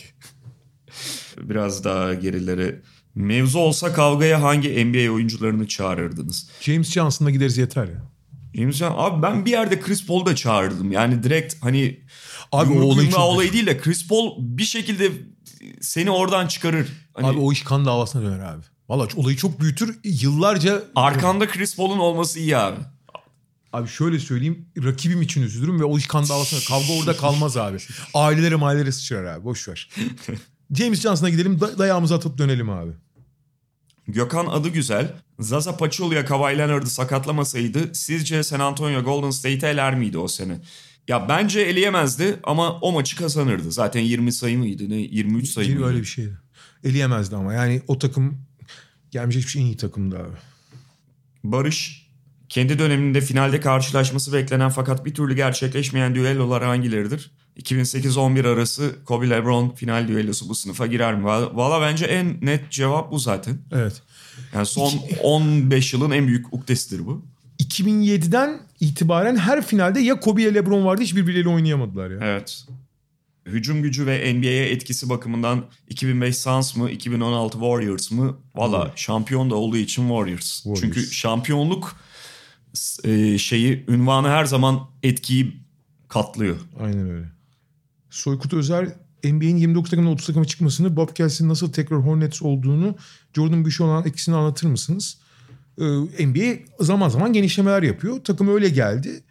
Biraz 1.37 1.83
daha 1.83 2.13
gerilere. 2.13 2.81
Mevzu 3.15 3.59
olsa 3.59 3.93
kavgaya 3.93 4.41
hangi 4.41 4.85
NBA 4.85 5.11
oyuncularını 5.13 5.67
çağırırdınız? 5.67 6.49
James 6.61 6.91
Johnson'la 6.91 7.31
gideriz 7.31 7.57
yeter 7.57 7.87
ya. 7.87 8.11
James 8.55 8.75
Johnson- 8.75 8.95
abi 8.97 9.21
ben 9.21 9.45
bir 9.45 9.51
yerde 9.51 9.79
Chris 9.79 10.05
Paul'u 10.07 10.25
da 10.25 10.35
çağırırdım. 10.35 10.91
Yani 10.91 11.23
direkt 11.23 11.55
hani 11.63 11.99
Abi 12.51 12.73
o 12.73 12.81
olayı 12.81 13.09
çok- 13.09 13.19
olayı 13.19 13.53
değil 13.53 13.65
de 13.65 13.77
Chris 13.77 14.07
Paul 14.07 14.35
bir 14.39 14.63
şekilde 14.65 15.11
seni 15.81 16.11
oradan 16.11 16.47
çıkarır. 16.47 16.87
Hani 17.13 17.27
Abi 17.27 17.39
o 17.39 17.51
iş 17.51 17.63
kan 17.63 17.85
davasına 17.85 18.21
döner 18.21 18.39
abi. 18.39 18.63
Valla 18.89 19.07
olayı 19.15 19.37
çok 19.37 19.61
büyütür. 19.61 19.99
Yıllarca 20.03 20.83
arkanda 20.95 21.47
Chris 21.47 21.75
Paul'un 21.75 21.99
olması 21.99 22.39
iyi 22.39 22.57
abi. 22.57 22.79
Abi 23.73 23.87
şöyle 23.87 24.19
söyleyeyim 24.19 24.65
rakibim 24.83 25.21
için 25.21 25.41
üzülürüm 25.41 25.79
ve 25.79 25.83
o 25.83 25.97
iş 25.97 26.07
kan 26.07 26.29
davasına 26.29 26.59
kavga 26.67 26.93
orada 26.99 27.17
kalmaz 27.17 27.57
abi. 27.57 27.77
Ailelere 28.13 28.55
maillere 28.55 28.91
sıçrar 28.91 29.23
abi 29.23 29.43
boş 29.45 29.67
ver. 29.67 29.89
James 30.77 31.01
Johnson'a 31.01 31.29
gidelim 31.29 31.61
da- 31.61 31.77
dayağımızı 31.77 32.15
atıp 32.15 32.37
dönelim 32.37 32.69
abi. 32.69 32.91
Gökhan 34.07 34.45
adı 34.45 34.69
güzel. 34.69 35.13
Zaza 35.39 35.77
Pachulia 35.77 36.25
Kawhi 36.25 36.57
Leonard'ı 36.57 36.89
sakatlamasaydı 36.89 37.95
sizce 37.95 38.43
San 38.43 38.59
Antonio 38.59 39.03
Golden 39.03 39.29
State'e 39.29 39.69
eler 39.69 39.95
miydi 39.95 40.17
o 40.17 40.27
sene? 40.27 40.61
Ya 41.07 41.29
bence 41.29 41.61
eleyemezdi 41.61 42.39
ama 42.43 42.79
o 42.79 42.91
maçı 42.91 43.15
kazanırdı. 43.17 43.71
Zaten 43.71 44.01
20 44.01 44.31
sayı 44.31 44.57
mıydı 44.57 44.89
ne 44.89 44.95
23 44.95 45.49
sayı 45.49 45.73
mıydı? 45.73 45.87
Öyle 45.87 45.99
bir 45.99 46.05
şeydi. 46.05 46.37
Eleyemezdi 46.83 47.35
ama 47.35 47.53
yani 47.53 47.81
o 47.87 47.99
takım 47.99 48.37
gelmiş 49.13 49.35
hiçbir 49.35 49.49
şey 49.49 49.61
en 49.61 49.65
iyi 49.65 49.77
takımdı 49.77 50.17
abi. 50.17 50.37
Barış 51.43 52.07
kendi 52.49 52.79
döneminde 52.79 53.21
finalde 53.21 53.59
karşılaşması 53.59 54.33
beklenen 54.33 54.69
fakat 54.69 55.05
bir 55.05 55.13
türlü 55.13 55.35
gerçekleşmeyen 55.35 56.15
düellolar 56.15 56.63
hangileridir? 56.63 57.31
2008-11 57.59 58.47
arası 58.47 58.95
Kobe 59.05 59.29
LeBron 59.29 59.69
final 59.69 60.07
düellosu 60.07 60.49
bu 60.49 60.55
sınıfa 60.55 60.87
girer 60.87 61.15
mi? 61.15 61.25
Valla 61.25 61.81
bence 61.81 62.05
en 62.05 62.37
net 62.41 62.71
cevap 62.71 63.11
bu 63.11 63.19
zaten. 63.19 63.57
Evet. 63.71 64.01
Yani 64.53 64.65
son 64.65 64.91
15 65.23 65.93
yılın 65.93 66.11
en 66.11 66.27
büyük 66.27 66.53
uktesidir 66.53 67.05
bu. 67.05 67.25
2007'den 67.63 68.59
itibaren 68.79 69.35
her 69.35 69.65
finalde 69.65 69.99
ya 69.99 70.19
Kobe 70.19 70.41
ya 70.41 70.51
LeBron 70.51 70.85
vardı 70.85 71.01
hiçbirbirleriyle 71.01 71.49
oynayamadılar 71.49 72.11
ya. 72.11 72.17
Evet. 72.21 72.65
Hücum 73.45 73.81
gücü 73.81 74.05
ve 74.05 74.33
NBA'ye 74.33 74.69
etkisi 74.69 75.09
bakımından 75.09 75.65
2005 75.89 76.37
Suns 76.37 76.75
mı 76.75 76.91
2016 76.91 77.53
Warriors 77.53 78.11
mı? 78.11 78.37
Valla 78.55 78.91
şampiyon 78.95 79.49
da 79.49 79.55
olduğu 79.55 79.77
için 79.77 80.01
Warriors. 80.01 80.55
Warriors. 80.55 80.81
Çünkü 80.81 81.11
şampiyonluk 81.11 81.95
e, 83.03 83.37
şeyi 83.37 83.85
ünvanı 83.87 84.27
her 84.27 84.45
zaman 84.45 84.79
etkiyi 85.03 85.57
katlıyor. 86.07 86.57
Aynen 86.79 87.09
öyle. 87.09 87.25
Soykut 88.09 88.53
Özer 88.53 88.87
NBA'in 89.23 89.57
29 89.57 89.89
takımdan 89.91 90.13
30 90.13 90.27
takıma 90.27 90.45
çıkmasını, 90.45 90.95
Bob 90.95 91.15
Kelsey'nin 91.15 91.51
nasıl 91.51 91.71
tekrar 91.71 91.99
Hornets 91.99 92.41
olduğunu, 92.41 92.95
Jordan 93.35 93.65
Bishop 93.65 93.87
olan 93.87 94.07
etkisini 94.07 94.35
anlatır 94.35 94.67
mısınız? 94.67 95.17
Ee, 95.79 95.83
NBA 96.27 96.59
zaman 96.79 97.09
zaman 97.09 97.33
genişlemeler 97.33 97.83
yapıyor. 97.83 98.23
Takım 98.23 98.47
öyle 98.47 98.69
geldi. 98.69 99.23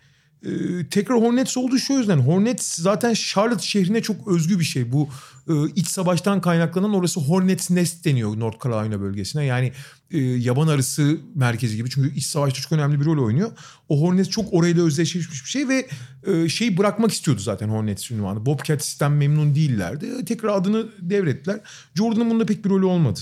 Ee, 0.44 0.88
tekrar 0.90 1.20
Hornets 1.20 1.56
oldu 1.56 1.78
şu 1.78 1.92
yüzden. 1.92 2.18
Hornets 2.18 2.78
zaten 2.78 3.14
Charlotte 3.14 3.62
şehrine 3.62 4.02
çok 4.02 4.28
özgü 4.28 4.58
bir 4.58 4.64
şey. 4.64 4.92
Bu 4.92 5.08
e, 5.48 5.52
iç 5.76 5.88
savaştan 5.88 6.40
kaynaklanan 6.40 6.94
orası 6.94 7.20
Hornets 7.20 7.70
Nest 7.70 8.04
deniyor 8.04 8.40
North 8.40 8.64
Carolina 8.64 9.00
bölgesine. 9.00 9.44
Yani 9.44 9.72
e, 10.10 10.18
yaban 10.18 10.68
arısı 10.68 11.20
merkezi 11.34 11.76
gibi. 11.76 11.90
Çünkü 11.90 12.14
iç 12.14 12.24
savaşta 12.26 12.60
çok 12.60 12.72
önemli 12.72 13.00
bir 13.00 13.04
rol 13.04 13.24
oynuyor. 13.24 13.50
O 13.88 14.00
Hornets 14.00 14.28
çok 14.28 14.52
orayla 14.52 14.84
özdeşleşmiş 14.84 15.44
bir 15.44 15.48
şey 15.48 15.68
ve 15.68 15.88
e, 16.26 16.48
şeyi 16.48 16.78
bırakmak 16.78 17.12
istiyordu 17.12 17.40
zaten 17.40 17.68
Hornets 17.68 18.10
ünvanı. 18.10 18.46
Bobcat 18.46 18.84
sistem 18.84 19.16
memnun 19.16 19.54
değillerdi. 19.54 20.06
E, 20.20 20.24
Tekrar 20.24 20.48
adını 20.48 20.86
devrettiler. 21.00 21.60
Jordan'ın 21.94 22.30
bunda 22.30 22.46
pek 22.46 22.64
bir 22.64 22.70
rolü 22.70 22.84
olmadı. 22.84 23.20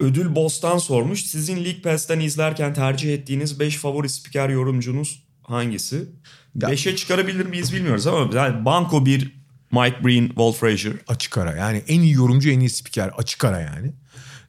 Ödül 0.00 0.34
Bostan 0.34 0.78
sormuş. 0.78 1.26
Sizin 1.26 1.56
League 1.56 1.82
Pass'ten 1.82 2.20
izlerken 2.20 2.74
tercih 2.74 3.14
ettiğiniz 3.14 3.60
5 3.60 3.76
favori 3.76 4.08
spiker 4.08 4.48
yorumcunuz 4.48 5.29
hangisi? 5.50 5.96
Ya- 6.62 6.68
5'e 6.70 6.96
çıkarabilir 6.96 7.46
miyiz 7.46 7.72
bilmiyoruz 7.72 8.06
ama 8.06 8.36
yani 8.36 8.64
Banko 8.64 9.06
1, 9.06 9.40
Mike 9.72 10.04
Breen, 10.04 10.26
Walt 10.28 10.56
Frazier. 10.56 10.92
Açık 11.08 11.38
ara 11.38 11.56
yani 11.56 11.82
en 11.88 12.00
iyi 12.00 12.12
yorumcu 12.12 12.50
en 12.50 12.60
iyi 12.60 12.70
spiker 12.70 13.08
açık 13.18 13.44
ara 13.44 13.60
yani. 13.60 13.92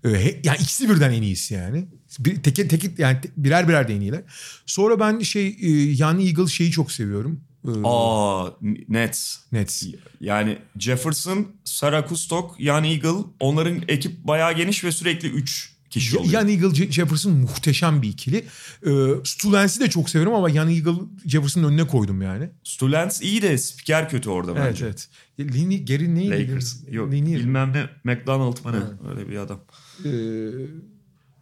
Ee, 0.06 0.10
yani 0.44 0.58
ikisi 0.60 0.90
birden 0.90 1.12
en 1.12 1.22
iyisi 1.22 1.54
yani. 1.54 1.86
Bir, 2.20 2.44
teke, 2.44 2.68
teke, 2.68 2.92
yani 2.98 3.22
te- 3.22 3.32
birer 3.38 3.68
birer 3.68 3.88
de 3.88 3.96
en 3.96 4.02
iyiler. 4.02 4.22
Sonra 4.66 5.00
ben 5.00 5.20
şey 5.20 5.48
e, 5.62 5.68
Yanni 5.92 6.28
Eagle 6.28 6.48
şeyi 6.48 6.72
çok 6.72 6.92
seviyorum. 6.92 7.40
Ee, 7.68 7.70
Aa, 7.84 8.50
Nets. 8.90 9.38
Nets. 9.52 9.84
Yani 10.22 10.58
Jefferson, 10.80 11.48
Sarah 11.64 12.08
Kustok, 12.08 12.56
Yan 12.60 12.84
Eagle 12.84 13.24
onların 13.40 13.82
ekip 13.88 14.24
bayağı 14.24 14.54
geniş 14.56 14.84
ve 14.84 14.92
sürekli 14.92 15.28
3 15.28 15.74
kişi 15.92 16.18
oluyor. 16.18 16.34
Yanni 16.34 16.52
Eagle 16.52 16.68
Je- 16.68 16.92
Jefferson 16.92 17.34
muhteşem 17.34 18.02
bir 18.02 18.10
ikili. 18.10 18.38
Ee, 18.86 19.08
Stu 19.24 19.54
Lance'i 19.54 19.80
de 19.86 19.90
çok 19.90 20.10
severim 20.10 20.34
ama 20.34 20.50
Yanni 20.50 20.74
Eagle 20.76 20.94
Jefferson'ın 21.26 21.68
önüne 21.68 21.88
koydum 21.88 22.22
yani. 22.22 22.50
Stulens 22.64 23.22
iyi 23.22 23.42
de 23.42 23.58
spiker 23.58 24.10
kötü 24.10 24.30
orada 24.30 24.52
Evet 24.52 24.64
bence. 24.66 24.86
evet. 24.86 25.10
Lini, 25.40 25.86
Gary 25.86 26.16
neydi? 26.16 26.30
Lakers. 26.50 26.76
Yok 26.92 27.12
Linier. 27.12 27.40
bilmem 27.40 27.74
ne 27.74 27.90
McDonald 28.14 28.66
mı 28.66 28.72
ne 28.72 29.10
öyle 29.10 29.30
bir 29.30 29.38
adam. 29.38 29.60
Ee, 30.06 30.10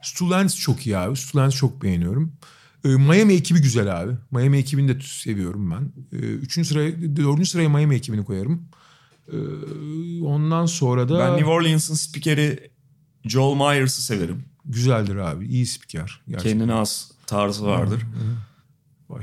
Stu 0.01 0.29
Lance 0.29 0.55
çok 0.55 0.85
iyi 0.87 0.97
abi. 0.97 1.15
Stu 1.17 1.37
Lance 1.37 1.57
çok 1.57 1.83
beğeniyorum. 1.83 2.33
Ee, 2.85 2.87
Miami 2.89 3.33
ekibi 3.33 3.61
güzel 3.61 4.01
abi. 4.01 4.11
Miami 4.31 4.57
ekibini 4.57 4.95
de 4.95 5.01
seviyorum 5.03 5.71
ben. 5.71 5.91
Ee, 6.13 6.21
üçüncü 6.21 6.69
sıraya, 6.69 6.91
dördüncü 7.15 7.49
sıraya 7.49 7.69
Miami 7.69 7.95
ekibini 7.95 8.25
koyarım. 8.25 8.61
Ee, 9.33 9.37
ondan 10.23 10.65
sonra 10.65 11.09
da 11.09 11.19
Ben 11.19 11.33
New 11.37 11.49
Orleans'ın 11.51 11.95
spikeri 11.95 12.69
Joel 13.25 13.55
Myers'ı 13.57 14.01
severim. 14.01 14.45
güzeldir 14.65 15.15
abi. 15.15 15.47
İyi 15.47 15.65
spiker. 15.65 16.21
Gerçekten. 16.27 16.51
Kendine 16.51 16.73
az 16.73 17.11
tarzı 17.27 17.65
vardır. 17.65 18.01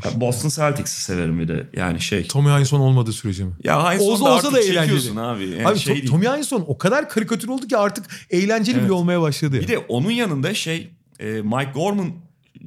Ya 0.04 0.20
Boston 0.20 0.48
Celtics'i 0.48 1.02
severim 1.02 1.38
bir 1.40 1.48
de. 1.48 1.66
Yani 1.76 2.00
şey. 2.00 2.26
Tommy 2.28 2.50
Heinsohn 2.50 2.80
olmadığı 2.80 3.12
sürece 3.12 3.44
mi? 3.44 3.52
Ya 3.64 3.90
Heinsohn 3.90 4.10
Olsa 4.10 4.24
da 4.24 4.34
olsa 4.34 4.52
da 4.52 4.60
eğlenceli. 4.60 5.20
abi. 5.20 5.48
Yani 5.48 5.68
abi 5.68 5.78
şey. 5.78 6.04
Tommy 6.04 6.26
Heinsohn 6.26 6.64
o 6.66 6.78
kadar 6.78 7.08
karikatür 7.08 7.48
oldu 7.48 7.66
ki 7.68 7.76
artık 7.76 8.06
eğlenceli 8.30 8.82
bile 8.82 8.92
olmaya 8.92 9.20
başladı. 9.20 9.60
Bir 9.60 9.68
de 9.68 9.78
onun 9.78 10.10
yanında 10.10 10.54
şey 10.54 10.90
e, 11.20 11.26
Mike 11.26 11.70
Gorman 11.74 12.12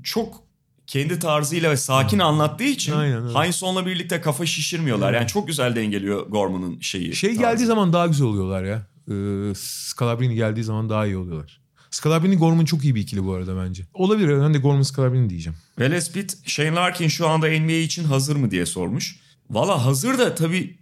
çok 0.04 0.44
kendi 0.88 1.20
tarzıyla 1.20 1.72
ve 1.72 1.78
sakin 1.78 2.20
anlattığı 2.20 2.64
için 2.64 2.94
Aynen, 2.94 3.22
evet. 3.22 3.36
Heinsohn'la 3.36 3.86
birlikte 3.86 4.22
kafa 4.22 4.46
şişirmiyorlar. 4.46 5.14
Yani 5.14 5.28
çok 5.28 5.48
güzel 5.48 5.76
dengeliyor 5.76 6.28
Gorman'ın 6.28 6.80
şeyi. 6.80 7.16
Şey 7.16 7.30
tarzı. 7.30 7.42
geldiği 7.42 7.66
zaman 7.66 7.94
daha 7.94 8.08
güzel 8.08 8.28
oluyorlar 8.28 8.64
ya. 8.64 8.88
Ee, 9.10 9.54
Scalabrini 9.56 10.36
geldiği 10.36 10.64
zaman 10.64 10.90
daha 10.90 11.06
iyi 11.06 11.18
oluyorlar. 11.18 11.62
Scalabrini 11.92 12.36
Gorman 12.38 12.66
çok 12.66 12.84
iyi 12.84 12.96
bir 12.96 13.02
ikili 13.02 13.26
bu 13.26 13.34
arada 13.34 13.64
bence. 13.66 13.84
Olabilir. 13.94 14.42
Ben 14.42 14.54
de 14.54 14.58
Gorman 14.58 14.82
Scalabrini 14.82 15.30
diyeceğim. 15.30 15.58
Veles 15.80 16.12
Pitt, 16.12 16.38
Shane 16.50 16.72
Larkin 16.76 17.08
şu 17.08 17.28
anda 17.28 17.48
NBA 17.48 17.72
için 17.72 18.04
hazır 18.04 18.36
mı 18.36 18.52
diye 18.52 18.66
sormuş. 18.66 19.20
Valla 19.50 19.86
hazır 19.86 20.18
da 20.18 20.36
tabii 20.36 20.78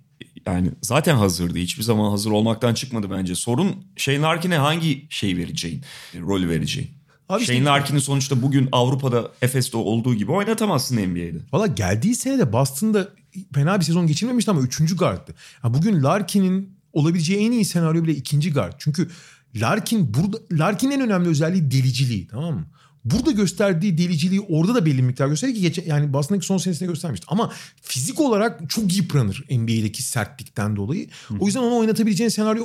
yani 0.45 0.71
zaten 0.81 1.15
hazırdı. 1.15 1.57
Hiçbir 1.57 1.83
zaman 1.83 2.09
hazır 2.11 2.31
olmaktan 2.31 2.73
çıkmadı 2.73 3.07
bence. 3.11 3.35
Sorun 3.35 3.75
Shane 3.95 4.19
Larkin'e 4.21 4.57
hangi 4.57 5.07
şey 5.09 5.37
vereceğin, 5.37 5.81
rolü 6.21 6.49
vereceğin. 6.49 6.89
Abi 7.29 7.41
işte- 7.41 7.53
Shane 7.53 7.65
Larkin'i 7.65 8.01
sonuçta 8.01 8.41
bugün 8.41 8.69
Avrupa'da 8.71 9.31
Efes'te 9.41 9.77
olduğu 9.77 10.15
gibi 10.15 10.31
oynatamazsın 10.31 10.97
NBA'de. 10.97 11.37
Valla 11.53 11.67
geldiği 11.67 12.15
sene 12.15 12.39
de 12.39 12.53
Boston'da 12.53 13.09
fena 13.53 13.79
bir 13.79 13.85
sezon 13.85 14.07
geçirmemişti 14.07 14.51
ama 14.51 14.61
üçüncü 14.61 14.97
guardtı. 14.97 15.35
Ha, 15.61 15.73
bugün 15.73 16.03
Larkin'in 16.03 16.76
olabileceği 16.97 17.47
en 17.47 17.51
iyi 17.51 17.65
senaryo 17.65 18.03
bile 18.03 18.11
ikinci 18.11 18.53
guard. 18.53 18.73
Çünkü 18.77 19.09
Larkin 19.55 20.13
burada 20.13 20.37
Larkin'in 20.51 20.91
en 20.91 21.01
önemli 21.01 21.29
özelliği 21.29 21.71
deliciliği 21.71 22.27
tamam 22.27 22.53
mı? 22.55 22.65
Burada 23.05 23.31
gösterdiği 23.31 23.97
deliciliği 23.97 24.41
orada 24.41 24.75
da 24.75 24.85
belli 24.85 25.01
miktar 25.01 25.27
gösteriyor 25.27 25.55
ki 25.55 25.61
geçen, 25.61 25.85
yani 25.85 26.13
Boston'daki 26.13 26.45
son 26.45 26.57
senesinde 26.57 26.89
göstermişti. 26.89 27.27
Ama 27.29 27.51
fizik 27.81 28.19
olarak 28.19 28.69
çok 28.69 28.97
yıpranır 28.97 29.45
NBA'deki 29.51 30.03
sertlikten 30.03 30.75
dolayı. 30.75 31.07
O 31.39 31.45
yüzden 31.45 31.59
onu 31.59 31.77
oynatabileceğin 31.77 32.29
senaryo 32.29 32.63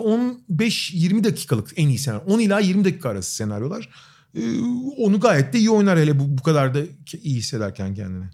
15-20 0.51 1.25
dakikalık 1.25 1.73
en 1.77 1.89
iyi 1.89 1.99
senaryo. 1.99 2.25
10 2.27 2.39
ila 2.39 2.61
20 2.61 2.85
dakika 2.85 3.09
arası 3.09 3.35
senaryolar. 3.35 3.89
Ee, 4.37 4.61
onu 4.99 5.21
gayet 5.21 5.53
de 5.53 5.59
iyi 5.59 5.71
oynar 5.71 5.99
hele 5.99 6.19
bu, 6.19 6.39
bu 6.39 6.43
kadar 6.43 6.75
da 6.75 6.81
iyi 7.23 7.37
hissederken 7.37 7.95
kendini. 7.95 8.25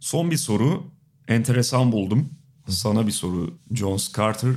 Son 0.00 0.30
bir 0.30 0.36
soru. 0.36 0.92
Enteresan 1.28 1.92
buldum. 1.92 2.28
Sana 2.68 3.06
bir 3.06 3.12
soru 3.12 3.58
Jones 3.72 4.12
Carter. 4.16 4.52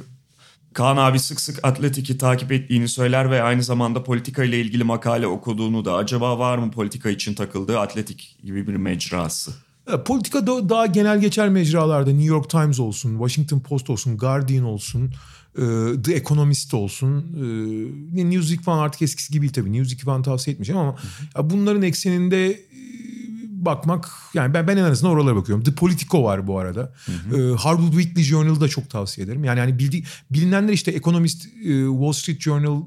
Kaan 0.74 0.98
abi 0.98 1.20
sık 1.20 1.42
sık 1.42 1.60
Atletik'i 1.64 2.18
takip 2.18 2.52
ettiğini 2.52 2.88
söyler 2.88 3.32
ve 3.32 3.42
aynı 3.42 3.64
zamanda 3.64 4.04
politika 4.04 4.44
ile 4.44 4.62
ilgili 4.62 4.84
makale 4.84 5.28
okuduğunu 5.28 5.86
da. 5.86 5.96
Acaba 5.96 6.40
var 6.40 6.58
mı 6.58 6.72
politika 6.72 7.10
için 7.10 7.34
takıldığı 7.34 7.80
Atletik 7.80 8.38
gibi 8.44 8.68
bir 8.68 8.76
mecrası? 8.76 9.52
Ya, 9.92 10.04
politika 10.04 10.48
da, 10.48 10.70
daha 10.70 10.86
genel 10.86 11.22
geçer 11.22 11.50
mecralarda 11.50 12.10
New 12.10 12.26
York 12.26 12.50
Times 12.50 12.80
olsun, 12.80 13.12
Washington 13.12 13.60
Post 13.60 13.90
olsun, 13.90 14.18
Guardian 14.18 14.64
olsun, 14.64 15.14
e, 15.58 15.62
The 16.04 16.14
Economist 16.14 16.74
olsun. 16.74 17.26
E, 18.16 18.30
Newsweek 18.30 18.62
falan 18.62 18.80
artık 18.80 19.02
eskisi 19.02 19.34
gibi 19.34 19.42
değil 19.42 19.54
tabii. 19.54 19.74
Newsweek'i 19.74 20.06
falan 20.06 20.24
tavsiye 20.24 20.54
etmeyeceğim 20.54 20.82
ama 20.82 20.96
bunların 21.50 21.82
ekseninde 21.82 22.52
e, 22.52 22.58
bakmak 23.66 24.10
yani 24.34 24.54
ben 24.54 24.68
ben 24.68 24.78
en 24.78 24.84
azından 24.84 25.14
oralara 25.14 25.36
bakıyorum. 25.36 25.64
The 25.64 25.72
Politico 25.72 26.24
var 26.24 26.48
bu 26.48 26.60
arada. 26.60 26.94
Hı 27.06 27.12
hı. 27.12 27.56
Harvard 27.56 27.92
Weekly 27.92 28.24
Journal'ı 28.24 28.62
da 28.62 28.68
çok 28.68 28.90
tavsiye 28.90 29.26
ederim. 29.26 29.44
Yani 29.44 29.60
hani 29.60 29.80
bildi, 29.80 30.04
bilinenler 30.32 30.74
işte 30.74 30.92
Economist, 30.92 31.44
Wall 31.64 32.12
Street 32.12 32.42
Journal, 32.42 32.82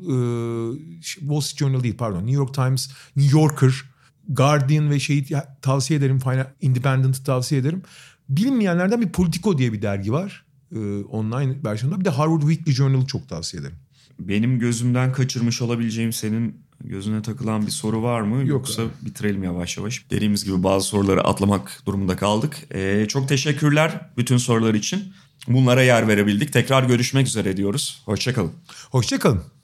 Wall 1.03 1.40
Street 1.40 1.59
Journal 1.59 1.82
değil 1.82 1.97
pardon, 1.97 2.19
New 2.19 2.35
York 2.35 2.55
Times, 2.55 2.90
New 3.16 3.39
Yorker, 3.39 3.74
Guardian 4.28 4.90
ve 4.90 5.01
şeyi 5.01 5.27
tavsiye 5.62 5.98
ederim. 5.98 6.20
Independent'ı 6.61 7.24
tavsiye 7.24 7.61
ederim. 7.61 7.82
Bilinmeyenlerden 8.28 9.01
bir 9.01 9.09
Politico 9.09 9.59
diye 9.59 9.73
bir 9.73 9.82
dergi 9.82 10.12
var. 10.12 10.44
online 11.11 11.57
versiyonda. 11.65 12.01
Bir 12.01 12.05
de 12.05 12.11
Harvard 12.11 12.40
Weekly 12.40 12.73
Journal'ı 12.73 13.07
çok 13.07 13.28
tavsiye 13.28 13.61
ederim. 13.61 13.77
Benim 14.20 14.59
gözümden 14.59 15.12
kaçırmış 15.12 15.62
olabileceğim 15.62 16.12
senin 16.12 16.65
gözüne 16.85 17.23
takılan 17.23 17.66
bir 17.66 17.70
soru 17.70 18.03
var 18.03 18.20
mı? 18.20 18.39
Yok 18.40 18.48
Yoksa 18.48 18.82
abi. 18.82 18.89
bitirelim 19.03 19.44
yavaş 19.44 19.77
yavaş. 19.77 20.11
Dediğimiz 20.11 20.44
gibi 20.44 20.62
bazı 20.62 20.86
soruları 20.86 21.24
atlamak 21.24 21.82
durumunda 21.86 22.16
kaldık. 22.16 22.57
Ee, 22.74 23.07
çok 23.09 23.28
teşekkürler 23.28 24.01
bütün 24.16 24.36
sorular 24.36 24.74
için. 24.74 25.12
Bunlara 25.48 25.82
yer 25.82 26.09
verebildik. 26.09 26.53
Tekrar 26.53 26.82
görüşmek 26.82 27.27
üzere 27.27 27.57
diyoruz. 27.57 28.03
Hoşçakalın. 28.05 28.53
Hoşçakalın. 28.90 29.56